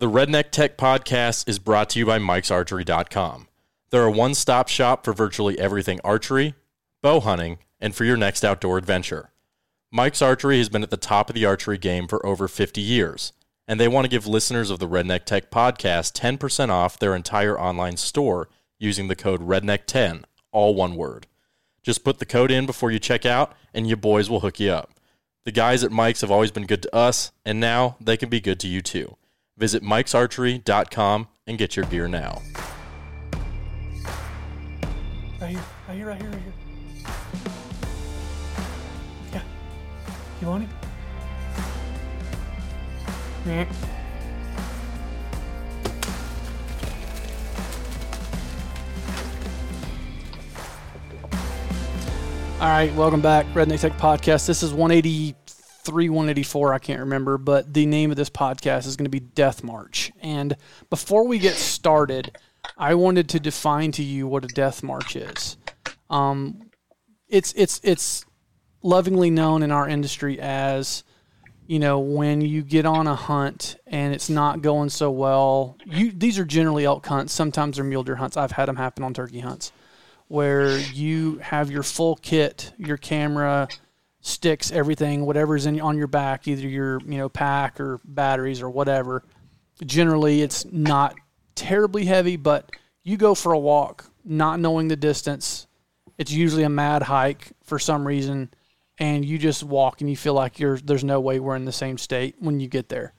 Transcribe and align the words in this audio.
The 0.00 0.06
Redneck 0.08 0.52
Tech 0.52 0.76
Podcast 0.78 1.48
is 1.48 1.58
brought 1.58 1.90
to 1.90 1.98
you 1.98 2.06
by 2.06 2.20
Mike'sArchery.com. 2.20 3.48
They're 3.90 4.04
a 4.04 4.12
one 4.12 4.36
stop 4.36 4.68
shop 4.68 5.04
for 5.04 5.12
virtually 5.12 5.58
everything 5.58 5.98
archery, 6.04 6.54
bow 7.02 7.18
hunting, 7.18 7.58
and 7.80 7.96
for 7.96 8.04
your 8.04 8.16
next 8.16 8.44
outdoor 8.44 8.78
adventure. 8.78 9.32
Mike's 9.90 10.22
Archery 10.22 10.58
has 10.58 10.68
been 10.68 10.84
at 10.84 10.90
the 10.90 10.96
top 10.96 11.28
of 11.28 11.34
the 11.34 11.44
archery 11.44 11.78
game 11.78 12.06
for 12.06 12.24
over 12.24 12.46
50 12.46 12.80
years, 12.80 13.32
and 13.66 13.80
they 13.80 13.88
want 13.88 14.04
to 14.04 14.08
give 14.08 14.24
listeners 14.24 14.70
of 14.70 14.78
the 14.78 14.86
Redneck 14.86 15.24
Tech 15.24 15.50
Podcast 15.50 16.12
10% 16.12 16.70
off 16.70 16.96
their 16.96 17.16
entire 17.16 17.58
online 17.58 17.96
store 17.96 18.48
using 18.78 19.08
the 19.08 19.16
code 19.16 19.40
REDNECK10, 19.40 20.22
all 20.52 20.76
one 20.76 20.94
word. 20.94 21.26
Just 21.82 22.04
put 22.04 22.20
the 22.20 22.24
code 22.24 22.52
in 22.52 22.66
before 22.66 22.92
you 22.92 23.00
check 23.00 23.26
out, 23.26 23.52
and 23.74 23.88
your 23.88 23.96
boys 23.96 24.30
will 24.30 24.38
hook 24.38 24.60
you 24.60 24.70
up. 24.70 24.92
The 25.44 25.50
guys 25.50 25.82
at 25.82 25.90
Mike's 25.90 26.20
have 26.20 26.30
always 26.30 26.52
been 26.52 26.66
good 26.66 26.82
to 26.82 26.94
us, 26.94 27.32
and 27.44 27.58
now 27.58 27.96
they 28.00 28.16
can 28.16 28.28
be 28.28 28.40
good 28.40 28.60
to 28.60 28.68
you 28.68 28.80
too. 28.80 29.16
Visit 29.58 29.82
mikesarchery.com 29.82 31.26
and 31.48 31.58
get 31.58 31.74
your 31.74 31.84
gear 31.86 32.06
now. 32.06 32.40
Right 35.40 35.50
here, 35.50 35.60
right 35.88 35.96
here, 35.96 36.06
right 36.06 36.20
here, 36.20 36.30
right 36.30 36.42
here. 36.42 36.52
Yeah. 39.32 39.42
You 40.40 40.46
want 40.46 40.62
it? 40.62 40.70
Yeah. 43.46 43.66
All 52.60 52.68
right, 52.68 52.94
welcome 52.94 53.20
back, 53.20 53.46
Redneck 53.54 53.80
Tech 53.80 53.96
Podcast. 53.98 54.46
This 54.46 54.62
is 54.62 54.72
183, 55.88 56.08
184, 56.08 56.74
I 56.74 56.78
can't 56.78 57.00
remember, 57.00 57.38
but 57.38 57.72
the 57.72 57.86
name 57.86 58.10
of 58.10 58.16
this 58.16 58.30
podcast 58.30 58.86
is 58.86 58.96
going 58.96 59.06
to 59.06 59.10
be 59.10 59.20
Death 59.20 59.64
March. 59.64 60.12
And 60.20 60.56
before 60.90 61.26
we 61.26 61.38
get 61.38 61.54
started, 61.54 62.36
I 62.76 62.94
wanted 62.94 63.28
to 63.30 63.40
define 63.40 63.92
to 63.92 64.02
you 64.02 64.26
what 64.26 64.44
a 64.44 64.48
death 64.48 64.82
march 64.82 65.16
is. 65.16 65.56
Um, 66.10 66.70
it's 67.28 67.52
it's 67.54 67.80
it's 67.82 68.24
lovingly 68.82 69.30
known 69.30 69.62
in 69.62 69.70
our 69.70 69.88
industry 69.88 70.40
as 70.40 71.04
you 71.66 71.78
know 71.78 71.98
when 71.98 72.40
you 72.40 72.62
get 72.62 72.86
on 72.86 73.06
a 73.06 73.14
hunt 73.14 73.76
and 73.86 74.14
it's 74.14 74.30
not 74.30 74.62
going 74.62 74.88
so 74.88 75.10
well. 75.10 75.76
You 75.84 76.12
these 76.12 76.38
are 76.38 76.44
generally 76.44 76.84
elk 76.84 77.06
hunts. 77.06 77.32
Sometimes 77.32 77.76
they're 77.76 77.84
mule 77.84 78.04
deer 78.04 78.16
hunts. 78.16 78.36
I've 78.36 78.52
had 78.52 78.66
them 78.66 78.76
happen 78.76 79.04
on 79.04 79.14
turkey 79.14 79.40
hunts 79.40 79.72
where 80.28 80.78
you 80.78 81.38
have 81.38 81.70
your 81.70 81.82
full 81.82 82.16
kit, 82.16 82.72
your 82.76 82.98
camera, 82.98 83.66
sticks, 84.28 84.70
everything, 84.70 85.26
whatever's 85.26 85.66
in 85.66 85.80
on 85.80 85.96
your 85.96 86.06
back, 86.06 86.46
either 86.46 86.68
your 86.68 87.00
you 87.06 87.18
know 87.18 87.28
pack 87.28 87.80
or 87.80 88.00
batteries 88.04 88.62
or 88.62 88.70
whatever. 88.70 89.24
Generally, 89.84 90.42
it's 90.42 90.64
not 90.66 91.14
terribly 91.54 92.04
heavy, 92.04 92.36
but 92.36 92.70
you 93.02 93.16
go 93.16 93.34
for 93.34 93.52
a 93.52 93.58
walk, 93.58 94.10
not 94.24 94.60
knowing 94.60 94.88
the 94.88 94.96
distance. 94.96 95.66
It's 96.18 96.32
usually 96.32 96.64
a 96.64 96.68
mad 96.68 97.02
hike 97.02 97.52
for 97.62 97.78
some 97.78 98.06
reason, 98.06 98.50
and 98.98 99.24
you 99.24 99.38
just 99.38 99.62
walk 99.62 100.00
and 100.00 100.10
you 100.10 100.16
feel 100.16 100.34
like 100.34 100.58
you're 100.58 100.78
there's 100.78 101.04
no 101.04 101.20
way 101.20 101.40
we're 101.40 101.56
in 101.56 101.64
the 101.64 101.72
same 101.72 101.98
state 101.98 102.36
when 102.38 102.60
you 102.60 102.68
get 102.68 102.88
there. 102.88 103.14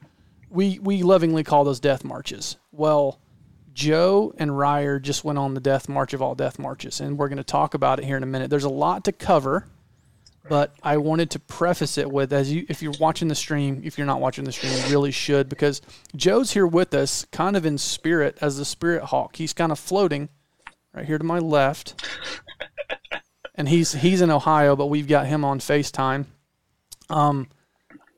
We 0.50 0.80
we 0.80 1.04
lovingly 1.04 1.44
call 1.44 1.64
those 1.64 1.80
death 1.80 2.04
marches. 2.04 2.58
Well, 2.72 3.20
Joe 3.74 4.34
and 4.38 4.58
Ryer 4.58 5.00
just 5.00 5.24
went 5.24 5.40
on 5.40 5.54
the 5.54 5.62
death 5.62 5.88
march 5.88 6.14
of 6.14 6.22
all 6.22 6.36
death 6.36 6.60
marches, 6.60 7.00
and 7.00 7.18
we're 7.18 7.30
going 7.30 7.38
to 7.38 7.44
talk 7.44 7.74
about 7.74 8.00
it 8.00 8.06
here 8.06 8.18
in 8.18 8.24
a 8.24 8.28
minute. 8.28 8.50
There's 8.50 8.66
a 8.66 8.70
lot 8.70 9.06
to 9.06 9.12
cover, 9.12 9.68
but 10.50 10.74
I 10.82 10.98
wanted 10.98 11.30
to 11.32 11.40
preface 11.40 11.98
it 12.00 12.12
with 12.12 12.34
as 12.34 12.52
you 12.52 12.66
if 12.68 12.82
you're 12.82 12.96
watching 13.00 13.28
the 13.28 13.36
stream, 13.36 13.82
if 13.86 13.98
you're 13.98 14.08
not 14.08 14.20
watching 14.20 14.44
the 14.44 14.52
stream, 14.52 14.74
you 14.74 14.92
really 14.92 15.12
should 15.12 15.48
because 15.48 15.82
Joe's 16.16 16.52
here 16.52 16.68
with 16.68 16.94
us, 16.94 17.26
kind 17.32 17.56
of 17.56 17.66
in 17.66 17.78
spirit 17.78 18.38
as 18.42 18.58
the 18.58 18.66
spirit 18.66 19.04
hawk. 19.04 19.36
He's 19.36 19.54
kind 19.54 19.72
of 19.72 19.78
floating 19.78 20.28
right 20.94 21.06
here 21.06 21.20
to 21.20 21.24
my 21.24 21.38
left, 21.38 22.04
and 23.56 23.70
he's 23.70 23.94
he's 23.94 24.22
in 24.22 24.32
Ohio, 24.32 24.76
but 24.76 24.88
we've 24.88 25.08
got 25.08 25.28
him 25.28 25.46
on 25.46 25.60
Facetime. 25.60 26.26
Um, 27.12 27.48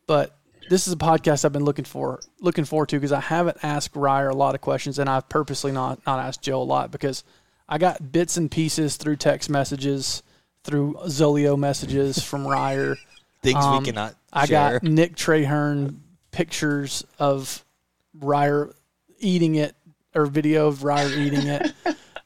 but 0.07 0.37
this 0.69 0.87
is 0.87 0.93
a 0.93 0.97
podcast 0.97 1.43
I've 1.43 1.51
been 1.51 1.65
looking 1.65 1.85
for 1.85 2.21
looking 2.39 2.63
forward 2.63 2.89
to 2.89 2.95
because 2.95 3.11
I 3.11 3.19
haven't 3.19 3.57
asked 3.61 3.95
Ryer 3.95 4.29
a 4.29 4.35
lot 4.35 4.55
of 4.55 4.61
questions, 4.61 4.99
and 4.99 5.09
I've 5.09 5.27
purposely 5.27 5.73
not 5.73 5.99
not 6.07 6.19
asked 6.19 6.41
Joe 6.41 6.61
a 6.61 6.63
lot 6.63 6.91
because 6.91 7.25
I 7.67 7.77
got 7.77 8.13
bits 8.13 8.37
and 8.37 8.49
pieces 8.49 8.95
through 8.95 9.17
text 9.17 9.49
messages, 9.49 10.23
through 10.63 10.93
Zolio 11.05 11.57
messages 11.57 12.21
from 12.23 12.47
Ryer. 12.47 12.95
Things 13.41 13.63
Um, 13.63 13.79
we 13.79 13.85
cannot 13.85 14.15
I 14.31 14.45
share. 14.45 14.73
got 14.79 14.83
Nick 14.83 15.15
Trahern 15.15 15.97
pictures 16.31 17.03
of 17.19 17.65
Ryer 18.19 18.73
eating 19.19 19.55
it 19.55 19.75
or 20.13 20.25
video 20.27 20.67
of 20.67 20.83
Ryer 20.83 21.09
eating 21.09 21.47
it. 21.47 21.73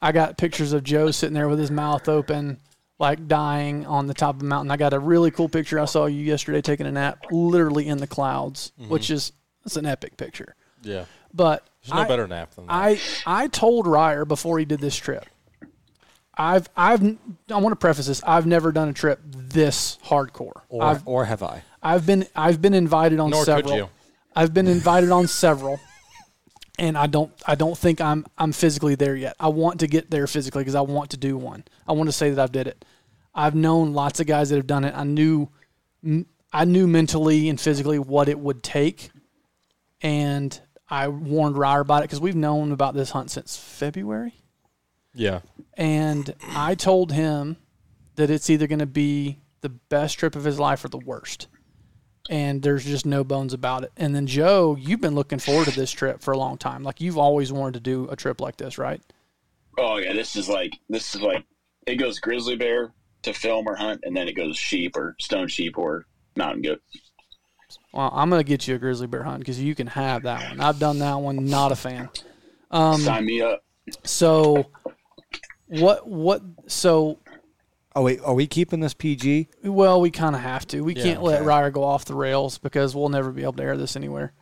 I 0.02 0.12
got 0.12 0.38
pictures 0.38 0.74
of 0.74 0.84
Joe 0.84 1.12
sitting 1.12 1.34
there 1.34 1.48
with 1.48 1.58
his 1.60 1.72
mouth 1.72 2.10
open, 2.10 2.60
like 3.00 3.28
dying 3.28 3.86
on 3.86 4.08
the 4.08 4.14
top 4.14 4.36
of 4.36 4.42
a 4.42 4.46
mountain. 4.46 4.72
I 4.72 4.78
got 4.78 4.94
a 4.94 5.00
really 5.00 5.32
cool 5.32 5.48
picture 5.50 5.80
I 5.80 5.86
saw 5.86 6.06
you 6.06 6.22
yesterday 6.22 6.62
taking 6.62 6.86
a 6.86 6.92
nap, 6.92 7.26
literally 7.32 7.88
in 7.88 7.98
the 8.00 8.08
clouds, 8.08 8.72
which 8.88 9.10
is 9.10 9.32
it's 9.66 9.78
an 9.78 9.86
epic 9.86 10.18
picture. 10.18 10.56
Yeah. 10.84 11.06
But 11.34 11.66
There's 11.84 11.94
no 11.94 12.02
I- 12.02 12.08
better 12.08 12.28
nap 12.28 12.54
than 12.56 12.68
that. 12.68 12.74
I 12.74 13.00
I 13.26 13.48
told 13.48 13.88
Ryer 13.88 14.26
before 14.26 14.60
he 14.60 14.66
did 14.66 14.80
this 14.82 14.96
trip. 14.98 15.26
I've 16.38 16.70
I've 16.76 17.02
I 17.50 17.58
want 17.58 17.72
to 17.72 17.78
preface 17.78 18.08
this. 18.08 18.22
I've 18.26 18.46
never 18.46 18.72
done 18.72 18.90
a 18.90 18.94
trip 18.94 19.20
this 19.26 19.98
hardcore. 20.06 20.62
or, 20.70 20.84
I've 20.84 21.08
or 21.08 21.26
have 21.26 21.44
I? 21.44 21.64
I've 21.82 22.06
been 22.06 22.28
I've 22.36 22.62
been 22.62 22.74
invited 22.74 23.20
on 23.20 23.30
Nor 23.30 23.42
could 23.42 23.46
several. 23.46 23.76
you. 23.76 23.90
I've 24.36 24.54
been 24.54 24.68
invited 24.68 25.12
on 25.12 25.28
several, 25.28 25.80
and 26.78 26.98
I 26.98 27.08
don't 27.08 27.32
I 27.46 27.56
don't 27.56 27.78
think 27.78 28.02
I'm 28.02 28.26
I'm 28.38 28.52
physically 28.52 28.96
there 28.96 29.16
yet. 29.16 29.36
I 29.40 29.48
want 29.48 29.80
to 29.80 29.88
get 29.88 30.10
there 30.12 30.28
physically 30.28 30.62
because 30.62 30.76
I 30.76 30.82
want 30.82 31.12
to 31.12 31.18
do 31.18 31.38
one. 31.38 31.64
I 31.88 31.94
want 31.94 32.08
to 32.10 32.14
say 32.14 32.32
that 32.32 32.42
I've 32.42 32.52
did 32.52 32.68
it. 32.68 32.84
I've 33.34 33.56
known 33.56 33.94
lots 33.94 34.20
of 34.20 34.28
guys 34.28 34.50
that 34.50 34.58
have 34.58 34.68
done 34.68 34.84
it. 34.84 34.94
I 34.96 35.04
knew 35.04 35.50
I 36.52 36.66
knew 36.66 36.88
mentally 36.88 37.50
and 37.50 37.60
physically 37.60 38.00
what 38.00 38.28
it 38.30 38.40
would 38.40 38.62
take, 38.62 39.10
and 40.02 40.60
I 40.90 41.08
warned 41.08 41.58
Ryer 41.58 41.82
about 41.82 42.00
it 42.00 42.06
because 42.06 42.20
we've 42.20 42.36
known 42.36 42.72
about 42.72 42.94
this 42.94 43.12
hunt 43.12 43.32
since 43.32 43.58
February. 43.58 44.34
Yeah. 45.16 45.40
And 45.76 46.36
I 46.50 46.76
told 46.76 47.12
him 47.12 47.58
that 48.16 48.30
it's 48.30 48.50
either 48.50 48.68
going 48.68 48.80
to 48.80 48.86
be 48.86 49.40
the 49.62 49.70
best 49.70 50.20
trip 50.20 50.36
of 50.36 50.44
his 50.44 50.60
life 50.60 50.86
or 50.86 50.90
the 50.90 50.98
worst. 51.00 51.48
And 52.30 52.62
there's 52.62 52.86
just 52.86 53.06
no 53.06 53.24
bones 53.24 53.54
about 53.54 53.84
it. 53.84 53.92
And 53.98 54.16
then 54.16 54.28
Joe, 54.28 54.76
you've 54.80 55.02
been 55.02 55.16
looking 55.16 55.40
forward 55.40 55.68
to 55.68 55.76
this 55.76 55.92
trip 55.92 56.22
for 56.22 56.32
a 56.32 56.38
long 56.38 56.58
time. 56.58 56.84
Like 56.84 57.02
you've 57.02 57.18
always 57.18 57.52
wanted 57.52 57.76
to 57.76 57.80
do 57.80 58.08
a 58.10 58.16
trip 58.16 58.42
like 58.42 58.58
this, 58.58 58.78
right? 58.78 59.02
Oh 59.78 59.98
yeah, 59.98 60.14
this 60.14 60.36
is 60.36 60.48
like 60.48 60.74
this 60.90 61.14
is 61.16 61.22
like 61.22 61.46
it 61.86 61.96
goes 61.96 62.20
grizzly 62.20 62.56
bear 62.56 62.94
to 63.24 63.34
film 63.34 63.68
or 63.68 63.76
hunt, 63.76 64.02
and 64.04 64.16
then 64.16 64.28
it 64.28 64.34
goes 64.34 64.58
sheep 64.58 64.96
or 64.96 65.16
stone 65.20 65.48
sheep 65.48 65.78
or 65.78 66.06
mountain 66.36 66.62
goat. 66.62 66.82
Well, 67.92 68.12
I'm 68.14 68.30
going 68.30 68.40
to 68.40 68.48
get 68.48 68.68
you 68.68 68.76
a 68.76 68.78
grizzly 68.78 69.08
bear 69.08 69.24
hunt 69.24 69.40
because 69.40 69.62
you 69.62 69.76
can 69.76 69.88
have 69.88 70.24
that 70.24 70.50
one. 70.50 70.60
I've 70.60 70.80
done 70.80 71.00
that 71.00 71.16
one. 71.16 71.46
Not 71.46 71.72
a 71.72 71.76
fan. 71.76 72.10
Um, 72.72 73.02
Sign 73.02 73.26
me 73.26 73.42
up. 73.42 73.64
So, 74.04 74.66
what? 75.68 76.08
What? 76.08 76.42
So, 76.68 77.20
Oh 77.96 78.02
wait, 78.04 78.20
are 78.26 78.34
we 78.34 78.46
keeping 78.48 78.82
this 78.82 78.94
PG? 78.94 79.48
well, 79.64 80.02
we 80.02 80.12
kind 80.12 80.36
of 80.36 80.42
have 80.42 80.68
to. 80.68 80.82
We 80.82 80.96
Yeah, 80.96 81.04
can't 81.04 81.24
let 81.24 81.38
okay. 81.38 81.46
Ryer 81.46 81.72
go 81.72 81.84
off 81.84 82.06
the 82.06 82.14
rails 82.16 82.58
because 82.58 82.94
we'll 82.96 83.10
never 83.10 83.32
be 83.32 83.44
able 83.44 83.54
to 83.54 83.64
air 83.64 83.78
this 83.78 83.96
anywhere. 83.96 84.34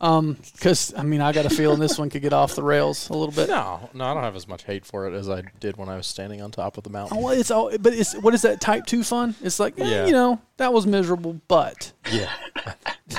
Um, 0.00 0.36
because 0.54 0.92
I 0.96 1.02
mean, 1.04 1.20
I 1.20 1.30
got 1.32 1.46
a 1.46 1.50
feeling 1.50 1.78
this 1.78 1.96
one 1.98 2.10
could 2.10 2.22
get 2.22 2.32
off 2.32 2.56
the 2.56 2.62
rails 2.62 3.08
a 3.10 3.12
little 3.12 3.32
bit. 3.32 3.48
No, 3.48 3.88
no, 3.94 4.04
I 4.04 4.14
don't 4.14 4.24
have 4.24 4.34
as 4.34 4.48
much 4.48 4.64
hate 4.64 4.84
for 4.84 5.06
it 5.06 5.14
as 5.14 5.28
I 5.28 5.42
did 5.60 5.76
when 5.76 5.88
I 5.88 5.96
was 5.96 6.08
standing 6.08 6.42
on 6.42 6.50
top 6.50 6.76
of 6.76 6.82
the 6.82 6.90
mountain. 6.90 7.18
Oh, 7.20 7.28
it's 7.28 7.52
all, 7.52 7.70
but 7.78 7.92
it's 7.94 8.14
what 8.20 8.34
is 8.34 8.42
that 8.42 8.60
type 8.60 8.86
two 8.86 9.04
fun? 9.04 9.36
It's 9.42 9.60
like, 9.60 9.78
eh, 9.78 9.84
Yeah. 9.88 10.06
you 10.06 10.12
know, 10.12 10.40
that 10.56 10.72
was 10.72 10.86
miserable, 10.88 11.40
but, 11.46 11.92
Yeah. 12.10 12.32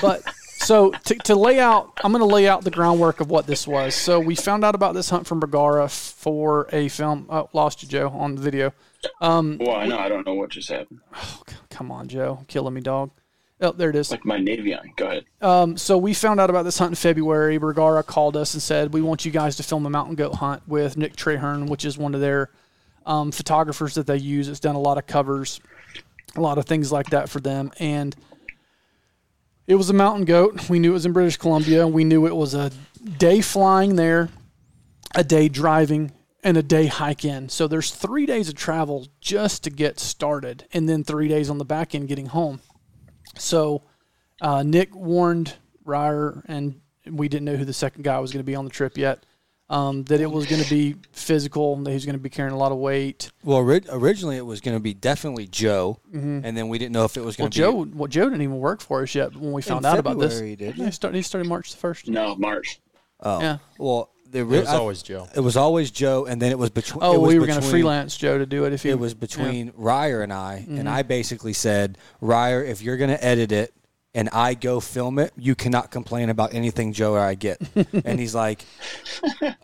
but. 0.01 0.23
So 0.63 0.91
to, 0.91 1.15
to 1.15 1.35
lay 1.35 1.59
out, 1.59 1.99
I'm 2.03 2.11
going 2.11 2.27
to 2.27 2.33
lay 2.33 2.47
out 2.47 2.63
the 2.63 2.71
groundwork 2.71 3.19
of 3.19 3.29
what 3.29 3.47
this 3.47 3.67
was. 3.67 3.95
So 3.95 4.19
we 4.19 4.35
found 4.35 4.63
out 4.63 4.75
about 4.75 4.93
this 4.93 5.09
hunt 5.09 5.27
from 5.27 5.39
Bergara 5.39 5.89
for 5.89 6.67
a 6.71 6.87
film. 6.87 7.27
Oh, 7.29 7.49
lost 7.53 7.83
you, 7.83 7.89
Joe, 7.89 8.09
on 8.09 8.35
the 8.35 8.41
video. 8.41 8.73
Well, 9.59 9.75
I 9.75 9.85
know 9.85 9.97
I 9.97 10.07
don't 10.07 10.25
know 10.25 10.33
what 10.33 10.49
just 10.51 10.69
happened. 10.69 11.01
Oh, 11.15 11.41
Come 11.69 11.91
on, 11.91 12.07
Joe, 12.07 12.45
killing 12.47 12.73
me, 12.73 12.81
dog. 12.81 13.11
Oh, 13.59 13.71
there 13.71 13.89
it 13.89 13.95
is. 13.95 14.11
Like 14.11 14.25
my 14.25 14.37
Navion. 14.37 14.95
Go 14.95 15.07
ahead. 15.07 15.25
Um, 15.41 15.77
so 15.77 15.97
we 15.97 16.13
found 16.13 16.39
out 16.39 16.49
about 16.49 16.63
this 16.63 16.77
hunt 16.77 16.91
in 16.91 16.95
February. 16.95 17.57
Bergara 17.57 18.03
called 18.03 18.35
us 18.35 18.53
and 18.53 18.61
said, 18.61 18.93
"We 18.93 19.01
want 19.01 19.25
you 19.25 19.31
guys 19.31 19.55
to 19.57 19.63
film 19.63 19.85
a 19.85 19.89
mountain 19.89 20.15
goat 20.15 20.35
hunt 20.35 20.67
with 20.67 20.97
Nick 20.97 21.15
Trahern, 21.15 21.69
which 21.69 21.85
is 21.85 21.97
one 21.97 22.13
of 22.13 22.21
their 22.21 22.49
um, 23.05 23.31
photographers 23.31 23.95
that 23.95 24.05
they 24.05 24.17
use. 24.17 24.49
It's 24.49 24.59
done 24.59 24.75
a 24.75 24.79
lot 24.79 24.97
of 24.97 25.07
covers, 25.07 25.61
a 26.35 26.41
lot 26.41 26.57
of 26.57 26.65
things 26.65 26.91
like 26.91 27.09
that 27.11 27.29
for 27.29 27.39
them." 27.39 27.71
And 27.79 28.15
it 29.67 29.75
was 29.75 29.89
a 29.89 29.93
mountain 29.93 30.25
goat. 30.25 30.69
We 30.69 30.79
knew 30.79 30.91
it 30.91 30.93
was 30.93 31.05
in 31.05 31.13
British 31.13 31.37
Columbia. 31.37 31.87
We 31.87 32.03
knew 32.03 32.27
it 32.27 32.35
was 32.35 32.53
a 32.53 32.71
day 33.17 33.41
flying 33.41 33.95
there, 33.95 34.29
a 35.15 35.23
day 35.23 35.49
driving, 35.49 36.11
and 36.43 36.57
a 36.57 36.63
day 36.63 36.87
hike 36.87 37.23
in. 37.23 37.49
So 37.49 37.67
there's 37.67 37.91
three 37.91 38.25
days 38.25 38.49
of 38.49 38.55
travel 38.55 39.07
just 39.21 39.63
to 39.63 39.69
get 39.69 39.99
started, 39.99 40.65
and 40.73 40.89
then 40.89 41.03
three 41.03 41.27
days 41.27 41.49
on 41.49 41.57
the 41.57 41.65
back 41.65 41.95
end 41.95 42.07
getting 42.07 42.27
home. 42.27 42.59
So 43.37 43.83
uh, 44.41 44.63
Nick 44.63 44.93
warned 44.93 45.55
Ryer 45.85 46.43
and 46.47 46.81
we 47.09 47.27
didn't 47.27 47.45
know 47.45 47.55
who 47.55 47.65
the 47.65 47.73
second 47.73 48.03
guy 48.03 48.19
was 48.19 48.31
going 48.31 48.39
to 48.39 48.45
be 48.45 48.55
on 48.55 48.65
the 48.65 48.71
trip 48.71 48.97
yet. 48.97 49.25
Um, 49.69 50.03
that 50.03 50.19
it 50.21 50.29
was 50.29 50.45
going 50.45 50.61
to 50.61 50.69
be 50.69 50.95
physical, 51.13 51.73
and 51.73 51.85
that 51.85 51.91
he 51.91 51.93
was 51.95 52.05
going 52.05 52.17
to 52.17 52.21
be 52.21 52.29
carrying 52.29 52.53
a 52.53 52.57
lot 52.57 52.71
of 52.71 52.77
weight. 52.77 53.31
Well, 53.43 53.57
ori- 53.57 53.81
originally 53.89 54.35
it 54.37 54.45
was 54.45 54.61
going 54.61 54.75
to 54.77 54.81
be 54.83 54.93
definitely 54.93 55.47
Joe, 55.47 55.99
and 56.13 56.43
then 56.55 56.67
we 56.67 56.77
didn't 56.77 56.91
know 56.91 57.05
if 57.05 57.17
it 57.17 57.23
was 57.23 57.35
going 57.37 57.49
to 57.49 57.55
be 57.57 57.61
Joe, 57.61 57.87
well, 57.93 58.07
Joe 58.07 58.25
didn't 58.25 58.41
even 58.41 58.59
work 58.59 58.81
for 58.81 59.01
us 59.01 59.15
yet 59.15 59.35
when 59.35 59.51
we 59.53 59.61
found 59.61 59.85
In 59.85 59.91
out 59.91 59.99
about 59.99 60.19
this. 60.19 60.33
February, 60.33 60.55
didn't 60.57 60.85
he 60.85 60.91
started, 60.91 61.15
he 61.17 61.23
started 61.23 61.47
March 61.47 61.71
the 61.71 61.77
first. 61.77 62.07
No, 62.07 62.35
March. 62.35 62.81
Oh, 63.21 63.39
Yeah. 63.39 63.57
Well, 63.79 64.09
the 64.29 64.39
It 64.39 64.43
was 64.43 64.67
I- 64.67 64.75
always 64.77 65.01
Joe. 65.01 65.27
it 65.33 65.39
was 65.39 65.55
always 65.55 65.91
Joe, 65.91 66.25
and 66.25 66.41
then 66.41 66.51
it 66.51 66.59
was 66.59 66.69
between. 66.69 67.01
Oh, 67.03 67.13
it 67.15 67.21
was 67.21 67.33
we 67.33 67.39
were 67.39 67.47
going 67.47 67.61
to 67.61 67.65
freelance 67.67 68.17
Joe 68.17 68.37
to 68.37 68.45
do 68.45 68.65
it 68.65 68.73
if 68.73 68.83
he. 68.83 68.89
It 68.89 68.99
was 68.99 69.13
between 69.13 69.71
Ryer 69.75 70.21
and 70.21 70.33
I, 70.33 70.65
and 70.69 70.89
I 70.89 71.03
basically 71.03 71.53
said, 71.53 71.97
Ryer, 72.19 72.63
if 72.63 72.81
you're 72.81 72.97
going 72.97 73.11
to 73.11 73.23
edit 73.23 73.51
it 73.51 73.73
and 74.15 74.29
I 74.29 74.53
go 74.53 74.79
film 74.79 75.19
it, 75.19 75.33
you 75.37 75.55
cannot 75.55 75.91
complain 75.91 76.29
about 76.29 76.53
anything 76.53 76.93
Joe 76.93 77.13
or 77.13 77.19
I 77.19 77.35
get. 77.35 77.59
and 78.05 78.19
he's 78.19 78.35
like, 78.35 78.63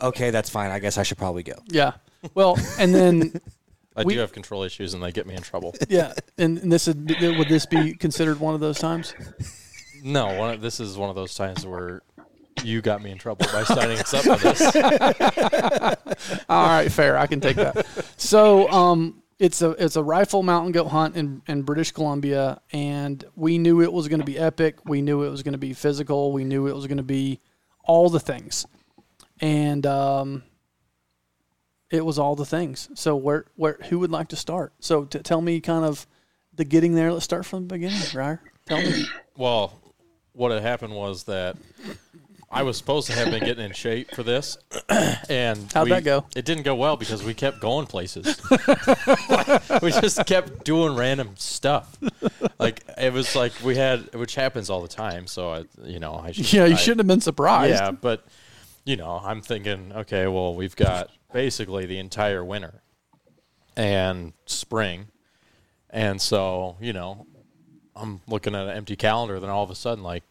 okay, 0.02 0.30
that's 0.30 0.50
fine. 0.50 0.70
I 0.70 0.78
guess 0.78 0.98
I 0.98 1.02
should 1.02 1.18
probably 1.18 1.42
go. 1.42 1.54
Yeah. 1.68 1.92
Well, 2.34 2.58
and 2.78 2.94
then 2.94 3.40
I 3.96 4.02
we- 4.02 4.14
do 4.14 4.20
have 4.20 4.32
control 4.32 4.62
issues, 4.62 4.94
and 4.94 5.02
they 5.02 5.12
get 5.12 5.26
me 5.26 5.34
in 5.34 5.42
trouble. 5.42 5.74
yeah, 5.88 6.12
and, 6.38 6.58
and 6.58 6.72
this 6.72 6.88
is, 6.88 6.94
would 6.96 7.48
this 7.48 7.66
be 7.66 7.94
considered 7.94 8.40
one 8.40 8.54
of 8.54 8.60
those 8.60 8.78
times? 8.78 9.14
no, 10.02 10.34
one 10.38 10.54
of, 10.54 10.60
this 10.60 10.80
is 10.80 10.96
one 10.96 11.10
of 11.10 11.16
those 11.16 11.34
times 11.34 11.66
where 11.66 12.02
you 12.64 12.82
got 12.82 13.02
me 13.02 13.10
in 13.10 13.18
trouble 13.18 13.46
by 13.52 13.64
signing 13.64 13.98
us 13.98 14.12
up 14.12 14.22
for 14.22 14.36
this. 14.36 14.60
All 16.48 16.66
right, 16.68 16.90
fair. 16.90 17.16
I 17.16 17.26
can 17.26 17.40
take 17.40 17.56
that. 17.56 17.86
So, 18.16 18.68
um, 18.70 19.22
it's 19.40 19.62
a 19.62 19.70
it's 19.70 19.96
a 19.96 20.02
rifle 20.02 20.42
mountain 20.42 20.70
goat 20.70 20.88
hunt 20.88 21.16
in, 21.16 21.40
in 21.48 21.62
British 21.62 21.92
Columbia, 21.92 22.60
and 22.72 23.24
we 23.34 23.56
knew 23.56 23.80
it 23.80 23.90
was 23.90 24.06
going 24.06 24.20
to 24.20 24.26
be 24.26 24.38
epic. 24.38 24.84
We 24.84 25.00
knew 25.00 25.22
it 25.22 25.30
was 25.30 25.42
going 25.42 25.52
to 25.52 25.58
be 25.58 25.72
physical. 25.72 26.30
We 26.30 26.44
knew 26.44 26.66
it 26.66 26.74
was 26.74 26.86
going 26.86 26.98
to 26.98 27.02
be 27.02 27.40
all 27.82 28.10
the 28.10 28.20
things, 28.20 28.66
and 29.40 29.86
um, 29.86 30.42
it 31.90 32.04
was 32.04 32.18
all 32.18 32.36
the 32.36 32.44
things. 32.44 32.90
So, 32.94 33.16
where 33.16 33.46
where 33.56 33.78
who 33.88 33.98
would 34.00 34.10
like 34.10 34.28
to 34.28 34.36
start? 34.36 34.74
So, 34.78 35.06
t- 35.06 35.20
tell 35.20 35.40
me 35.40 35.60
kind 35.60 35.86
of 35.86 36.06
the 36.54 36.64
getting 36.66 36.94
there. 36.94 37.10
Let's 37.10 37.24
start 37.24 37.46
from 37.46 37.66
the 37.66 37.74
beginning, 37.74 38.02
Ryer. 38.14 38.42
Tell 38.66 38.82
me. 38.82 39.06
Well, 39.38 39.80
what 40.34 40.52
had 40.52 40.60
happened 40.60 40.94
was 40.94 41.24
that 41.24 41.56
I 42.52 42.64
was 42.64 42.76
supposed 42.76 43.06
to 43.06 43.12
have 43.12 43.30
been 43.30 43.44
getting 43.44 43.64
in 43.64 43.72
shape 43.72 44.12
for 44.12 44.24
this, 44.24 44.58
and 45.28 45.70
How'd 45.72 45.84
we- 45.84 45.90
that 45.90 46.02
go? 46.04 46.26
It 46.34 46.44
didn't 46.44 46.64
go 46.64 46.74
well 46.74 46.96
because 46.96 47.22
we 47.22 47.32
kept 47.32 47.60
going 47.60 47.86
places. 47.86 48.40
we 49.82 49.92
just 49.92 50.26
kept 50.26 50.64
doing 50.64 50.96
random 50.96 51.34
stuff. 51.36 51.96
Like 52.58 52.82
it 52.98 53.12
was 53.12 53.36
like 53.36 53.52
we 53.62 53.76
had, 53.76 54.12
which 54.16 54.34
happens 54.34 54.68
all 54.68 54.82
the 54.82 54.88
time. 54.88 55.26
So 55.28 55.50
I, 55.52 55.64
you 55.84 56.00
know, 56.00 56.14
I 56.16 56.32
should, 56.32 56.52
Yeah, 56.52 56.64
you 56.66 56.74
I- 56.74 56.76
shouldn't 56.76 57.00
have 57.00 57.06
been 57.06 57.20
surprised. 57.20 57.74
Yeah, 57.74 57.92
but 57.92 58.24
you 58.84 58.96
know, 58.96 59.20
I'm 59.22 59.42
thinking, 59.42 59.92
okay, 59.94 60.26
well, 60.26 60.54
we've 60.54 60.74
got 60.74 61.10
basically 61.32 61.86
the 61.86 61.98
entire 61.98 62.44
winter 62.44 62.82
and 63.76 64.32
spring, 64.46 65.06
and 65.88 66.20
so 66.20 66.76
you 66.80 66.92
know, 66.92 67.26
I'm 67.94 68.22
looking 68.26 68.56
at 68.56 68.66
an 68.66 68.76
empty 68.76 68.96
calendar. 68.96 69.38
Then 69.38 69.50
all 69.50 69.62
of 69.62 69.70
a 69.70 69.74
sudden, 69.76 70.02
like, 70.02 70.24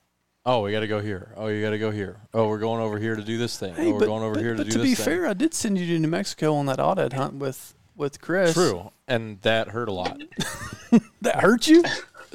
oh, 0.52 0.62
we 0.64 0.72
got 0.72 0.80
to 0.82 0.88
go 0.88 1.00
here. 1.00 1.32
Oh, 1.38 1.48
you 1.48 1.62
got 1.62 1.70
to 1.72 1.78
go 1.80 1.92
here. 1.92 2.18
Oh, 2.34 2.48
we're 2.48 2.58
going 2.60 2.82
over 2.82 2.98
here 2.98 3.16
to 3.16 3.24
do 3.24 3.38
this 3.38 3.58
thing. 3.58 3.74
Hey, 3.76 3.88
oh, 3.90 3.94
we're 3.94 4.00
but, 4.00 4.06
going 4.08 4.24
over 4.24 4.34
but- 4.36 4.44
here 4.44 4.52
to 4.54 4.58
but 4.58 4.66
do 4.66 4.72
to 4.72 4.78
this 4.80 4.84
thing. 4.84 4.84
To 4.86 4.90
be 4.92 4.96
thing. 4.96 5.06
fair, 5.22 5.28
I 5.28 5.34
did 5.34 5.54
send 5.54 5.78
you 5.78 5.86
to 5.88 6.00
New 6.00 6.08
Mexico 6.08 6.56
on 6.56 6.66
that 6.68 6.80
audit 6.80 7.14
hunt 7.14 7.36
with 7.36 7.74
with 7.96 8.22
Chris. 8.22 8.54
True, 8.54 8.92
and 9.08 9.42
that 9.42 9.70
hurt 9.70 9.90
a 9.90 9.94
lot. 9.94 10.20
That 11.22 11.42
hurt 11.42 11.68
you? 11.68 11.84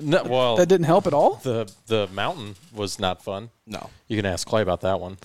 No, 0.01 0.23
well, 0.25 0.57
That 0.57 0.69
didn't 0.69 0.87
help 0.87 1.07
at 1.09 1.13
all. 1.15 1.37
the 1.43 1.69
the 1.87 2.07
mountain 2.13 2.55
was 2.73 2.99
not 3.01 3.23
fun. 3.25 3.51
No. 3.67 3.91
You 4.09 4.17
can 4.17 4.27
ask 4.27 4.47
Clay 4.47 4.63
about 4.63 4.83
that 4.83 5.01
one. 5.01 5.17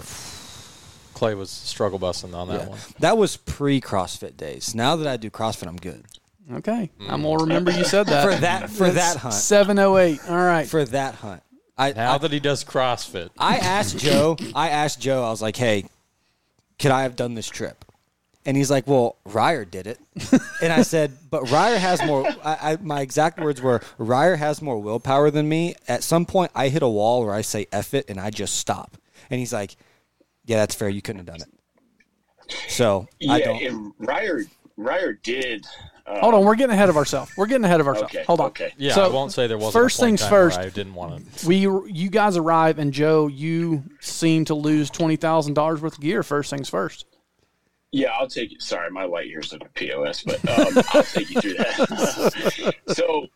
Clay 1.14 1.36
was 1.36 1.50
struggle 1.52 2.00
busting 2.00 2.34
on 2.34 2.48
that 2.48 2.62
Yeah. 2.62 2.68
one. 2.70 2.80
That 3.00 3.18
was 3.18 3.36
pre 3.38 3.82
CrossFit 3.82 4.38
days. 4.38 4.74
Now 4.74 4.96
that 4.96 5.08
I 5.08 5.18
do 5.18 5.30
CrossFit, 5.30 5.68
I'm 5.68 5.76
good. 5.78 6.06
Okay, 6.52 6.90
Mm. 7.00 7.10
I'm 7.12 7.22
gonna 7.22 7.44
remember 7.44 7.70
you 7.72 7.84
said 7.84 8.08
that 8.08 8.24
For 8.24 8.36
that 8.42 8.70
for 8.72 8.90
that 8.90 9.18
hunt. 9.18 9.36
Seven 9.36 9.78
oh 9.78 9.98
eight. 9.98 10.20
All 10.28 10.36
right. 10.36 10.68
For 10.68 10.84
that 10.86 11.16
hunt. 11.16 11.44
I, 11.80 11.94
Now 11.94 12.14
I 12.16 12.18
that 12.20 12.32
he 12.32 12.40
does 12.40 12.64
CrossFit, 12.64 13.30
I 13.40 13.58
asked 13.78 13.98
Joe, 13.98 14.38
I 14.54 14.70
asked 14.70 15.00
Joe, 15.02 15.24
I 15.24 15.30
was 15.30 15.42
like, 15.42 15.56
hey, 15.56 15.86
could 16.78 16.92
I 16.92 17.04
have 17.04 17.16
done 17.16 17.34
this 17.34 17.48
trip? 17.48 17.86
And 18.46 18.56
he's 18.58 18.72
like, 18.72 18.88
well, 18.88 19.18
Ryer 19.26 19.66
did 19.66 19.86
it. 19.88 20.00
and 20.62 20.72
I 20.74 20.82
said, 20.82 21.18
but 21.30 21.50
Ryer 21.52 21.78
has 21.78 22.04
more. 22.06 22.26
I, 22.44 22.72
I, 22.74 22.78
my 22.82 23.02
exact 23.02 23.40
words 23.40 23.62
were, 23.62 23.82
Ryer 23.98 24.36
has 24.38 24.62
more 24.62 24.80
willpower 24.80 25.30
than 25.30 25.48
me. 25.48 25.76
At 25.88 26.04
some 26.04 26.26
point, 26.26 26.52
I 26.56 26.70
hit 26.70 26.82
a 26.82 26.88
wall 26.88 27.24
where 27.26 27.34
I 27.34 27.42
say 27.42 27.68
"eff 27.72 27.94
it 27.94 28.10
and 28.10 28.20
I 28.20 28.30
just 28.30 28.56
stop. 28.56 28.98
And 29.30 29.40
he's 29.40 29.54
like, 29.54 29.76
yeah, 30.46 30.58
that's 30.58 30.74
fair. 30.74 30.90
You 30.90 31.02
couldn't 31.02 31.20
have 31.20 31.38
done 31.38 31.42
it. 31.48 32.56
So 32.70 33.08
Yeah, 33.20 33.34
I 33.34 33.42
don't. 33.42 33.62
and 33.64 33.94
Ryer 34.00 34.42
Ryer 34.80 35.14
did. 35.14 35.66
Uh, 36.08 36.22
Hold 36.22 36.34
on, 36.34 36.46
we're 36.46 36.56
getting 36.56 36.74
ahead 36.74 36.90
of 36.90 36.96
ourselves. 36.98 37.32
We're 37.38 37.46
getting 37.46 37.66
ahead 37.66 37.82
of 37.82 37.88
ourselves. 37.88 38.16
Okay, 38.16 38.24
Hold 38.24 38.40
on. 38.40 38.48
okay. 38.48 38.74
yeah, 38.78 38.94
So, 38.94 39.04
I 39.04 39.10
won't 39.10 39.32
say 39.32 39.46
there 39.46 39.58
wasn't. 39.58 39.74
First 39.74 40.00
a 40.00 40.04
point 40.04 40.20
things 40.20 40.30
first. 40.30 40.58
I 40.58 40.70
didn't 40.70 40.96
want 40.96 41.38
to. 41.38 41.48
We, 41.48 41.58
you 41.92 42.10
guys 42.10 42.38
arrive, 42.38 42.80
and 42.80 42.94
Joe, 42.94 43.28
you 43.28 43.84
seem 44.00 44.46
to 44.46 44.56
lose 44.56 44.90
twenty 44.90 45.18
thousand 45.18 45.54
dollars 45.54 45.82
worth 45.82 45.96
of 45.96 46.00
gear. 46.00 46.24
First 46.24 46.50
things 46.50 46.70
first. 46.70 47.06
Yeah, 47.92 48.12
I'll 48.12 48.28
take 48.28 48.54
it. 48.54 48.62
Sorry, 48.62 48.90
my 48.90 49.04
light 49.04 49.28
here's 49.28 49.52
like 49.52 49.64
a 49.66 49.70
POS, 49.70 50.24
but 50.24 50.48
um, 50.48 50.84
I'll 50.94 51.04
take 51.04 51.30
you 51.30 51.42
through 51.42 51.56
that. 51.56 52.76
so, 52.88 53.28